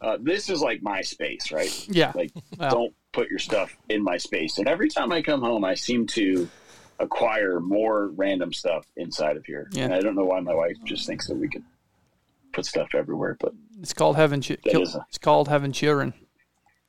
uh, 0.00 0.18
this 0.20 0.48
is 0.50 0.60
like 0.60 0.82
my 0.82 1.00
space, 1.02 1.50
right? 1.52 1.88
Yeah. 1.88 2.12
Like, 2.14 2.30
Wow. 2.58 2.70
don't 2.70 2.94
put 3.12 3.28
your 3.30 3.38
stuff 3.38 3.76
in 3.88 4.02
my 4.02 4.16
space. 4.18 4.58
And 4.58 4.68
every 4.68 4.88
time 4.88 5.12
I 5.12 5.22
come 5.22 5.40
home, 5.40 5.64
I 5.64 5.74
seem 5.74 6.06
to 6.08 6.48
acquire 6.98 7.60
more 7.60 8.08
random 8.08 8.52
stuff 8.52 8.86
inside 8.96 9.36
of 9.36 9.44
here. 9.44 9.68
Yeah. 9.72 9.84
And 9.84 9.94
I 9.94 10.00
don't 10.00 10.14
know 10.14 10.24
why 10.24 10.40
my 10.40 10.54
wife 10.54 10.76
just 10.84 11.06
thinks 11.06 11.26
that 11.28 11.36
we 11.36 11.48
could 11.48 11.62
put 12.52 12.64
stuff 12.64 12.88
everywhere, 12.94 13.36
but 13.40 13.52
It's 13.80 13.92
called 13.92 14.16
having 14.16 14.40
chi- 14.40 14.56
kill- 14.56 14.82
a- 14.82 15.06
it's 15.08 15.18
called 15.18 15.48
having 15.48 15.72
children. 15.72 16.14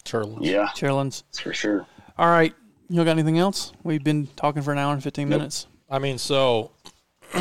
Turtles. 0.06 0.40
yeah, 0.42 0.68
Chillins. 0.74 1.24
that's 1.26 1.40
for 1.40 1.54
sure. 1.54 1.86
All 2.18 2.30
right. 2.30 2.54
You 2.90 3.04
got 3.04 3.12
anything 3.12 3.38
else? 3.38 3.74
We've 3.84 4.04
been 4.04 4.28
talking 4.36 4.62
for 4.62 4.72
an 4.72 4.78
hour 4.78 4.94
and 4.94 5.04
fifteen 5.04 5.30
Nope. 5.30 5.40
minutes. 5.40 5.68
I 5.90 6.00
mean, 6.00 6.18
so 6.18 6.72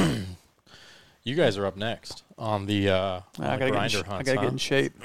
you 1.23 1.35
guys 1.35 1.57
are 1.57 1.67
up 1.67 1.77
next 1.77 2.25
on 2.39 2.67
the, 2.67 2.91
uh, 2.91 2.97
on 2.97 3.23
I 3.39 3.43
gotta, 3.45 3.59
get 3.59 3.67
in, 3.69 3.73
grinder 3.75 3.99
sh- 3.99 4.03
I 4.09 4.23
gotta 4.23 4.39
huh? 4.39 4.43
get 4.43 4.53
in 4.53 4.59
shape. 4.59 4.93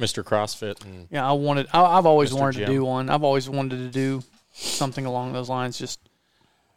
Mr. 0.00 0.24
CrossFit 0.24 0.82
and 0.84 1.06
Yeah, 1.10 1.28
I 1.28 1.32
wanted. 1.32 1.66
I, 1.72 1.82
I've 1.82 2.06
always 2.06 2.32
Mr. 2.32 2.40
wanted 2.40 2.58
to 2.60 2.66
do 2.66 2.84
one. 2.84 3.08
I've 3.10 3.22
always 3.22 3.48
wanted 3.48 3.76
to 3.78 3.88
do 3.88 4.22
something 4.52 5.06
along 5.06 5.32
those 5.32 5.48
lines. 5.48 5.78
Just 5.78 6.00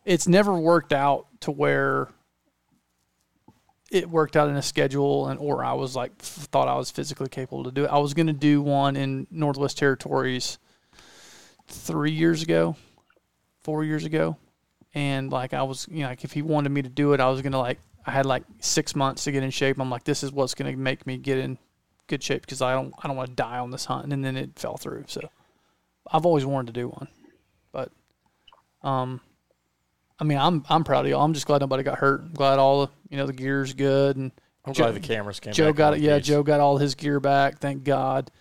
it's 0.06 0.28
never 0.28 0.54
worked 0.58 0.94
out 0.94 1.28
to 1.42 1.52
where 1.52 2.10
it 3.92 4.10
worked 4.10 4.36
out 4.36 4.50
in 4.50 4.56
a 4.56 4.62
schedule, 4.62 5.28
and 5.28 5.40
or 5.40 5.64
I 5.64 5.74
was 5.74 5.96
like 5.96 6.12
f- 6.20 6.48
thought 6.52 6.68
I 6.68 6.76
was 6.76 6.92
physically 6.92 7.30
capable 7.30 7.64
to 7.64 7.72
do 7.72 7.86
it. 7.86 7.88
I 7.88 7.98
was 7.98 8.14
going 8.14 8.28
to 8.28 8.34
do 8.34 8.62
one 8.62 8.96
in 8.96 9.26
Northwest 9.32 9.78
Territories 9.78 10.60
three 11.68 12.12
years 12.12 12.44
ago, 12.44 12.76
four 13.64 13.84
years 13.84 14.06
ago, 14.06 14.38
and 14.94 15.32
like 15.32 15.54
I 15.54 15.64
was, 15.64 15.88
you 15.90 16.04
know, 16.04 16.10
like 16.10 16.24
if 16.24 16.32
he 16.32 16.42
wanted 16.42 16.70
me 16.70 16.82
to 16.82 16.90
do 16.90 17.14
it, 17.14 17.20
I 17.20 17.30
was 17.30 17.42
gonna 17.42 17.60
like 17.60 17.80
I 18.06 18.12
had 18.12 18.26
like 18.26 18.44
six 18.60 18.96
months 18.96 19.24
to 19.26 19.32
get 19.32 19.44
in 19.44 19.50
shape. 19.52 19.80
I'm 19.80 19.90
like, 19.90 20.04
this 20.04 20.24
is 20.24 20.32
what's 20.32 20.54
gonna 20.54 20.76
make 20.76 21.06
me 21.06 21.18
get 21.18 21.38
in 21.38 21.58
good 22.08 22.22
shape 22.24 22.42
because 22.42 22.62
I 22.62 22.74
don't 22.74 22.94
I 23.04 23.08
don't 23.08 23.18
want 23.18 23.30
to 23.30 23.36
die 23.36 23.60
on 23.60 23.72
this 23.72 23.86
hunt. 23.86 24.12
And 24.12 24.24
then 24.24 24.38
it 24.38 24.58
fell 24.58 24.78
through. 24.78 25.06
So 25.08 25.22
I've 26.12 26.26
always 26.26 26.46
wanted 26.46 26.74
to 26.74 26.80
do 26.80 26.88
one, 26.90 27.08
but 27.72 27.92
um, 28.84 29.22
I 30.20 30.24
mean 30.24 30.38
I'm 30.38 30.64
I'm 30.70 30.84
proud 30.84 31.06
of 31.06 31.12
y'all. 31.12 31.24
I'm 31.24 31.34
just 31.34 31.48
glad 31.48 31.62
nobody 31.62 31.84
got 31.84 32.00
hurt. 32.00 32.22
I'm 32.22 32.34
glad 32.34 32.60
all 32.60 32.86
the 32.86 32.92
you 33.10 33.18
know 33.18 33.26
the 33.26 33.34
gear's 33.34 33.74
good 33.74 34.18
and 34.18 34.32
I'm 34.66 34.74
Joe- 34.74 34.86
glad 34.86 34.96
the 34.96 35.00
cameras 35.00 35.40
came 35.40 35.54
Joe 35.54 35.74
got 35.74 35.96
it. 35.96 36.02
Yeah, 36.02 36.18
piece. 36.18 36.28
Joe 36.28 36.44
got 36.44 36.60
all 36.60 36.78
his 36.78 36.96
gear 36.96 37.20
back. 37.20 37.60
Thank 37.60 37.84
God. 37.84 38.32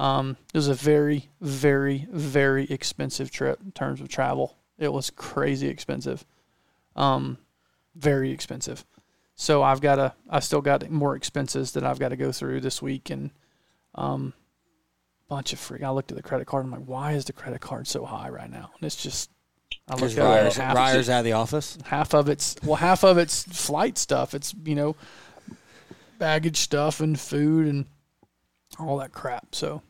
Um, 0.00 0.38
it 0.54 0.56
was 0.56 0.68
a 0.68 0.74
very, 0.74 1.28
very, 1.42 2.06
very 2.10 2.64
expensive 2.64 3.30
trip 3.30 3.60
in 3.62 3.70
terms 3.72 4.00
of 4.00 4.08
travel. 4.08 4.56
It 4.78 4.90
was 4.90 5.10
crazy 5.10 5.68
expensive. 5.68 6.24
Um, 6.96 7.36
very 7.94 8.30
expensive. 8.30 8.86
So 9.36 9.62
I've 9.62 9.82
got 9.82 9.96
to. 9.96 10.14
I 10.30 10.40
still 10.40 10.62
got 10.62 10.88
more 10.90 11.16
expenses 11.16 11.72
that 11.72 11.84
I've 11.84 11.98
got 11.98 12.08
to 12.08 12.16
go 12.16 12.32
through 12.32 12.62
this 12.62 12.80
week, 12.80 13.10
and 13.10 13.30
um, 13.94 14.32
bunch 15.28 15.52
of 15.52 15.58
freak. 15.58 15.82
I 15.82 15.90
looked 15.90 16.10
at 16.10 16.16
the 16.16 16.22
credit 16.22 16.46
card. 16.46 16.64
I'm 16.64 16.70
like, 16.70 16.86
why 16.86 17.12
is 17.12 17.26
the 17.26 17.34
credit 17.34 17.60
card 17.60 17.86
so 17.86 18.06
high 18.06 18.30
right 18.30 18.50
now? 18.50 18.70
And 18.78 18.86
it's 18.86 18.96
just. 18.96 19.28
I 19.86 19.96
look 19.96 20.12
at 20.12 20.18
Ryer's, 20.18 20.56
half, 20.56 20.76
Ryer's 20.76 21.10
out 21.10 21.18
of 21.18 21.24
the 21.26 21.32
office. 21.32 21.76
half 21.84 22.14
of 22.14 22.30
it's 22.30 22.56
well, 22.62 22.76
half 22.76 23.04
of 23.04 23.18
it's 23.18 23.42
flight 23.42 23.98
stuff. 23.98 24.32
It's 24.32 24.54
you 24.64 24.74
know, 24.74 24.96
baggage 26.18 26.56
stuff 26.56 27.00
and 27.00 27.20
food 27.20 27.66
and 27.66 27.84
all 28.78 28.96
that 28.98 29.12
crap. 29.12 29.54
So 29.54 29.82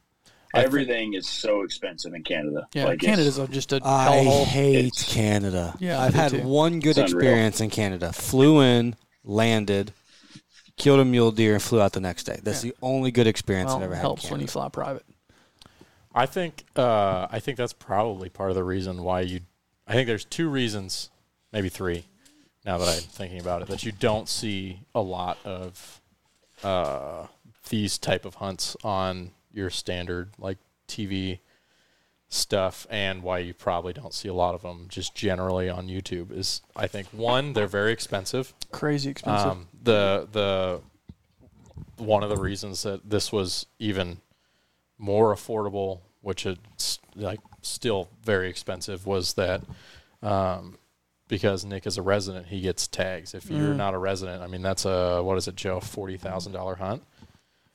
Everything 0.55 1.15
is 1.15 1.29
so 1.29 1.63
expensive 1.63 2.13
in 2.15 2.23
Canada. 2.25 2.67
yeah, 2.75 2.87
Like, 2.87 3.01
Canada's 3.01 3.39
a, 3.39 3.47
just 3.49 3.73
a 3.73 3.81
I 3.85 4.25
hellhole. 4.25 4.45
hate 4.45 4.87
It's- 4.87 5.13
Canada. 5.13 5.77
Yeah, 5.79 5.99
I 6.01 6.07
I've 6.07 6.13
do 6.13 6.19
had 6.19 6.31
too. 6.33 6.43
one 6.43 6.81
good 6.81 6.99
It's 6.99 7.13
unreal. 7.13 7.19
experience 7.29 7.61
in 7.61 7.71
Canada. 7.71 8.13
Flew 8.13 8.61
in, 8.61 8.97
landed, 9.25 9.93
killed 10.77 10.99
a 11.01 11.05
mule 11.05 11.31
deer, 11.31 11.55
and 11.55 11.63
flew 11.63 11.81
out 11.81 11.93
the 11.93 12.01
next 12.01 12.25
day. 12.25 12.41
That's 12.43 12.65
Yeah. 12.65 12.73
the 12.73 12.77
only 12.83 13.11
good 13.13 13.27
experience 13.29 13.69
Well, 13.69 13.77
I've 13.79 13.83
ever 13.85 13.93
it 13.93 13.97
had. 13.97 14.01
helps 14.03 14.23
when 14.25 14.41
you 14.41 14.47
Canada. 14.47 14.53
fly 14.53 14.69
private. 14.71 15.05
I 16.13 16.27
think 16.27 16.65
uh, 16.75 17.29
I 17.31 17.39
think 17.39 17.57
that's 17.57 17.73
probably 17.73 18.29
part 18.29 18.51
of 18.51 18.57
the 18.57 18.65
reason 18.65 19.03
why 19.05 19.21
you. 19.21 19.41
I 19.87 19.93
think 19.93 20.09
there's 20.09 20.25
two 20.25 20.49
reasons, 20.49 21.11
maybe 21.53 21.69
three, 21.69 22.05
now 22.65 22.79
that 22.79 22.89
I'm 22.89 23.01
thinking 23.03 23.41
about 23.41 23.63
it, 23.63 23.69
that 23.69 23.85
you 23.85 23.93
don't 23.93 24.29
see 24.29 24.81
a 24.95 25.01
lot 25.01 25.39
of 25.45 26.01
uh, 26.65 27.27
these 27.69 27.97
type 27.99 28.25
of 28.25 28.37
hunts 28.37 28.77
on 28.83 29.31
your 29.53 29.71
standard 29.71 30.31
like 30.39 30.59
TV 30.89 31.41
stuff, 32.29 32.87
and 32.91 33.23
why 33.23 33.39
you 33.39 33.53
probably 33.53 33.93
don't 33.93 34.15
see 34.15 34.29
a 34.29 34.35
lot 34.35 34.55
of 34.55 34.63
them 34.63 34.87
just 34.89 35.15
generally 35.15 35.69
on 35.69 35.89
YouTube 35.89 36.31
is 36.31 36.63
I 36.77 36.87
think 36.87 37.09
one 37.09 37.53
they're 37.55 37.67
very 37.67 37.93
expensive. 37.93 38.55
Crazy 38.71 39.11
expensive. 39.11 39.51
Um, 39.51 39.69
the 39.83 40.29
the 40.31 40.81
one 41.97 42.23
of 42.23 42.31
the 42.31 42.37
reasons 42.37 42.83
that 42.85 43.09
this 43.11 43.33
was 43.33 43.67
even 43.79 44.19
more 44.99 45.35
affordable, 45.35 46.01
which 46.21 46.47
is 46.47 46.57
like 47.17 47.41
still 47.63 48.09
very 48.25 48.49
expensive, 48.49 49.07
was 49.07 49.35
that 49.35 49.63
um, 50.23 50.79
because 51.29 51.65
Nick 51.65 51.87
is 51.87 51.99
a 51.99 52.03
resident, 52.03 52.47
he 52.47 52.61
gets 52.61 52.87
tags. 52.87 53.35
If 53.35 53.51
you're 53.51 53.75
Mm. 53.75 53.77
not 53.77 53.95
a 53.95 53.99
resident, 53.99 54.43
I 54.43 54.47
mean 54.47 54.63
that's 54.63 54.85
a 54.85 55.23
what 55.23 55.37
is 55.37 55.49
it, 55.49 55.57
Joe? 55.57 55.81
Forty 55.81 56.17
thousand 56.17 56.53
dollar 56.53 56.77
hunt. 56.77 57.03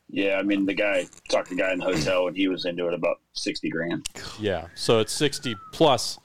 Yeah, 0.09 0.37
I 0.37 0.43
mean, 0.43 0.65
the 0.65 0.73
guy 0.73 1.07
talked 1.29 1.49
to 1.49 1.55
the 1.55 1.61
guy 1.61 1.73
in 1.73 1.79
the 1.79 1.85
hotel, 1.85 2.27
and 2.27 2.37
he 2.37 2.47
was 2.47 2.65
into 2.65 2.87
it 2.87 2.93
about 2.93 3.17
sixty 3.33 3.69
grand. 3.69 4.07
Yeah, 4.39 4.67
so 4.75 4.99
it's 4.99 5.11
sixty 5.11 5.55
plus 5.71 6.19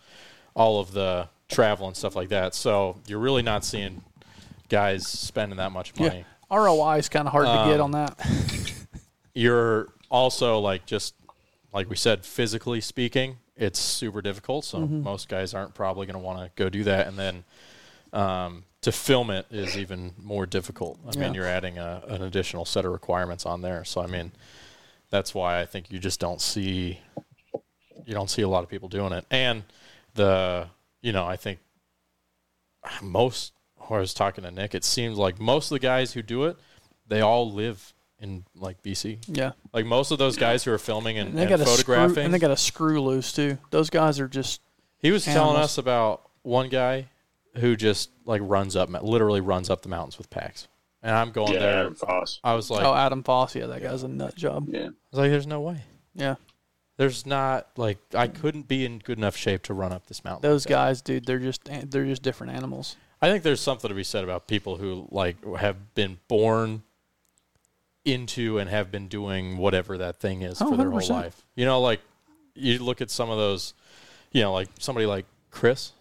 all 0.54 0.80
of 0.80 0.92
the 0.92 1.28
travel 1.48 1.86
and 1.86 1.96
stuff 1.96 2.14
like 2.14 2.28
that. 2.28 2.54
So 2.54 2.98
you're 3.06 3.18
really 3.18 3.42
not 3.42 3.64
seeing 3.64 4.02
guys 4.68 5.06
spending 5.06 5.56
that 5.56 5.72
much 5.72 5.96
money. 5.98 6.24
yeah, 6.50 6.56
ROI 6.56 6.98
is 6.98 7.08
kind 7.08 7.26
of 7.26 7.32
hard 7.32 7.46
to 7.46 7.70
get 7.70 7.80
Um, 7.80 7.94
on 7.94 8.06
that. 8.06 8.72
you're 9.34 9.88
also 10.10 10.58
like 10.58 10.86
just 10.86 11.14
like 11.72 11.88
we 11.88 11.94
said 11.96 12.24
physically 12.24 12.80
speaking 12.80 13.36
it's 13.56 13.78
super 13.78 14.20
difficult 14.20 14.64
so 14.64 14.78
Mm-hmm. 14.78 15.02
most 15.02 15.28
guys 15.28 15.54
aren't 15.54 15.72
probably 15.74 16.04
going 16.06 16.14
to 16.14 16.24
want 16.24 16.40
to 16.40 16.50
go 16.56 16.68
do 16.68 16.82
that 16.84 17.06
and 17.06 17.16
then 17.16 17.44
um, 18.12 18.64
to 18.82 18.90
film 18.92 19.30
it 19.30 19.46
is 19.50 19.76
even 19.76 20.12
more 20.18 20.46
difficult 20.46 20.98
i 21.06 21.10
Yeah. 21.14 21.20
mean 21.24 21.34
you're 21.34 21.46
adding 21.46 21.78
a, 21.78 22.02
an 22.08 22.22
additional 22.22 22.64
set 22.64 22.84
of 22.84 22.92
requirements 22.92 23.44
on 23.46 23.60
there 23.62 23.84
so 23.84 24.00
i 24.00 24.06
mean 24.06 24.32
that's 25.10 25.34
why 25.34 25.60
i 25.60 25.66
think 25.66 25.90
you 25.90 25.98
just 25.98 26.20
don't 26.20 26.40
see 26.40 26.98
you 28.06 28.14
don't 28.14 28.30
see 28.30 28.42
a 28.42 28.48
lot 28.48 28.62
of 28.64 28.70
people 28.70 28.88
doing 28.88 29.12
it 29.12 29.24
and 29.30 29.62
the 30.14 30.66
you 31.02 31.12
know 31.12 31.26
i 31.26 31.36
think 31.36 31.58
most 33.02 33.52
I 33.90 33.98
was 33.98 34.14
talking 34.14 34.44
to 34.44 34.50
Nick, 34.52 34.74
it 34.74 34.84
seems 34.84 35.18
like 35.18 35.40
most 35.40 35.66
of 35.66 35.74
the 35.74 35.80
guys 35.80 36.12
who 36.12 36.22
do 36.22 36.44
it, 36.44 36.56
they 37.08 37.20
all 37.22 37.50
live 37.52 37.92
in 38.20 38.44
like 38.54 38.82
BC. 38.84 39.18
Yeah, 39.26 39.52
Like 39.72 39.84
most 39.84 40.12
of 40.12 40.18
those 40.18 40.36
guys 40.36 40.62
who 40.62 40.70
are 40.72 40.78
filming 40.78 41.18
and, 41.18 41.30
and 41.30 41.38
they 41.38 41.42
and 41.42 41.50
got 41.50 41.60
a 41.60 41.66
screw, 41.66 41.94
photographing. 41.96 42.24
and 42.26 42.32
they 42.34 42.38
got 42.38 42.52
a 42.52 42.56
screw 42.56 43.00
loose 43.02 43.32
too. 43.32 43.58
Those 43.70 43.90
guys 43.90 44.20
are 44.20 44.28
just 44.28 44.60
he 45.00 45.10
was 45.10 45.24
telling 45.24 45.56
us 45.56 45.76
about 45.76 46.30
one 46.42 46.68
guy 46.68 47.08
who 47.56 47.76
just 47.76 48.10
like 48.24 48.40
runs 48.44 48.76
up, 48.76 48.90
literally 49.02 49.40
runs 49.40 49.70
up 49.70 49.82
the 49.82 49.88
mountains 49.88 50.18
with 50.18 50.30
packs. 50.30 50.68
And 51.02 51.14
I'm 51.16 51.30
going 51.32 51.54
Yeah, 51.54 51.58
there. 51.60 51.78
Adam 51.80 51.94
Foss. 51.94 52.40
I 52.44 52.54
was 52.54 52.70
like, 52.70 52.84
oh 52.84 52.94
Adam 52.94 53.22
Foss. 53.22 53.54
Yeah, 53.54 53.66
that 53.66 53.82
guy's 53.82 54.02
a 54.02 54.08
nut 54.08 54.34
job. 54.36 54.66
Yeah, 54.68 54.80
I 54.80 54.90
was 55.10 55.18
like, 55.18 55.30
there's 55.30 55.46
no 55.46 55.60
way. 55.60 55.82
Yeah, 56.14 56.34
There's 56.98 57.24
not 57.24 57.68
like 57.76 57.98
I 58.14 58.26
couldn't 58.28 58.68
be 58.68 58.84
in 58.84 58.98
good 58.98 59.16
enough 59.18 59.36
shape 59.36 59.62
to 59.64 59.74
run 59.74 59.92
up 59.92 60.06
this 60.06 60.22
mountain. 60.24 60.48
those 60.48 60.64
like 60.64 60.68
that. 60.68 60.74
guys, 60.74 61.02
dude, 61.02 61.24
they're 61.24 61.38
just 61.38 61.64
they're 61.90 62.04
just 62.04 62.22
different 62.22 62.52
animals. 62.54 62.96
I 63.22 63.30
think 63.30 63.42
there's 63.44 63.60
something 63.60 63.88
to 63.88 63.94
be 63.94 64.04
said 64.04 64.24
about 64.24 64.46
people 64.48 64.76
who 64.76 65.06
like 65.10 65.36
have 65.58 65.94
been 65.94 66.18
born 66.28 66.82
into 68.04 68.58
and 68.58 68.68
have 68.70 68.90
been 68.90 69.08
doing 69.08 69.56
whatever 69.58 69.98
that 69.98 70.18
thing 70.20 70.42
is 70.42 70.60
Oh, 70.60 70.70
for 70.70 70.76
their 70.76 70.90
whole 70.90 71.00
100%. 71.00 71.10
life. 71.10 71.46
You 71.54 71.64
know, 71.66 71.80
like 71.80 72.00
you 72.54 72.78
look 72.78 73.00
at 73.00 73.10
some 73.10 73.28
of 73.30 73.36
those, 73.38 73.74
you 74.32 74.42
know, 74.42 74.52
like 74.52 74.68
somebody 74.78 75.06
like 75.06 75.26
Chris. 75.50 75.92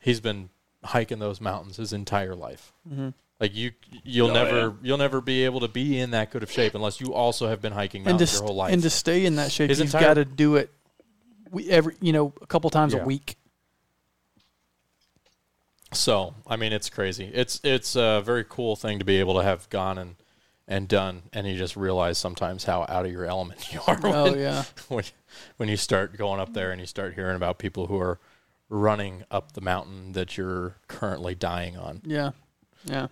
He's 0.00 0.18
been 0.20 0.48
hiking 0.82 1.18
those 1.20 1.40
mountains 1.40 1.76
his 1.76 1.92
entire 1.92 2.34
life. 2.34 2.72
Mm-hmm. 2.90 3.10
Like 3.38 3.54
you, 3.54 3.72
you'll 4.02 4.30
Oh, 4.30 4.34
never, 4.34 4.58
yeah. 4.60 4.72
you'll 4.82 4.98
never 4.98 5.20
be 5.20 5.44
able 5.44 5.60
to 5.60 5.68
be 5.68 5.98
in 5.98 6.10
that 6.10 6.30
good 6.30 6.42
of 6.42 6.50
shape 6.50 6.74
unless 6.74 7.00
you 7.00 7.14
also 7.14 7.48
have 7.48 7.60
been 7.62 7.72
hiking 7.72 8.00
And 8.00 8.06
to, 8.06 8.12
mountains 8.24 8.32
your 8.34 8.42
whole 8.44 8.54
life. 8.56 8.72
and 8.72 8.82
to 8.82 8.90
stay 8.90 9.24
in 9.24 9.36
that 9.36 9.50
shape, 9.52 9.68
His 9.70 9.78
you've 9.78 9.86
entire- 9.94 10.02
got 10.10 10.14
to 10.14 10.24
do 10.24 10.56
it 10.56 10.70
we, 11.50 11.68
every 11.70 11.96
you 12.00 12.12
know 12.12 12.32
a 12.42 12.46
couple 12.46 12.68
times 12.70 12.92
Yeah. 12.94 13.00
a 13.00 13.04
week. 13.04 13.36
So 15.92 16.34
I 16.46 16.56
mean, 16.56 16.72
it's 16.72 16.88
crazy. 16.88 17.30
It's 17.32 17.60
it's 17.64 17.96
a 17.96 18.22
very 18.24 18.44
cool 18.48 18.76
thing 18.76 18.98
to 19.00 19.04
be 19.04 19.16
able 19.18 19.34
to 19.34 19.42
have 19.42 19.68
gone 19.70 19.98
and 19.98 20.16
and 20.68 20.86
done, 20.86 21.22
and 21.32 21.48
you 21.48 21.58
just 21.58 21.76
realize 21.76 22.16
sometimes 22.16 22.64
how 22.64 22.86
out 22.88 23.04
of 23.06 23.10
your 23.10 23.24
element 23.26 23.72
you 23.72 23.80
are. 23.88 23.98
Oh 24.04 24.34
yeah. 24.34 24.64
when 24.88 25.04
when 25.56 25.68
you 25.68 25.76
start 25.76 26.16
going 26.16 26.40
up 26.40 26.52
there 26.52 26.70
and 26.70 26.80
you 26.80 26.86
start 26.86 27.14
hearing 27.14 27.36
about 27.36 27.58
people 27.58 27.86
who 27.88 27.98
are 27.98 28.18
running 28.70 29.24
up 29.30 29.52
the 29.52 29.60
mountain 29.60 30.12
that 30.12 30.38
you're 30.38 30.76
currently 30.88 31.34
dying 31.34 31.76
on. 31.76 32.00
Yeah. 32.04 32.30
Yeah. 32.86 33.08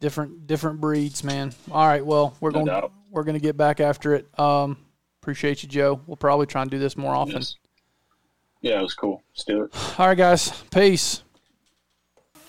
Different 0.00 0.46
different 0.46 0.80
breeds, 0.80 1.22
man. 1.24 1.52
All 1.70 1.86
right, 1.86 2.04
well, 2.04 2.36
we're 2.40 2.50
No 2.50 2.54
going 2.54 2.66
doubt. 2.66 2.92
we're 3.10 3.24
going 3.24 3.34
to 3.36 3.42
get 3.42 3.56
back 3.56 3.80
after 3.80 4.14
it. 4.14 4.26
Um 4.38 4.78
appreciate 5.20 5.62
you, 5.62 5.68
Joe. 5.68 6.00
We'll 6.06 6.16
probably 6.16 6.46
try 6.46 6.62
and 6.62 6.70
do 6.70 6.78
this 6.78 6.96
more 6.96 7.14
often. 7.14 7.36
Yes. 7.36 7.56
Yeah, 8.60 8.78
it 8.78 8.82
was 8.82 8.94
cool. 8.94 9.22
Let's 9.32 9.44
do 9.44 9.62
it. 9.64 9.98
All 9.98 10.06
right, 10.08 10.16
guys. 10.16 10.50
Peace. 10.70 11.23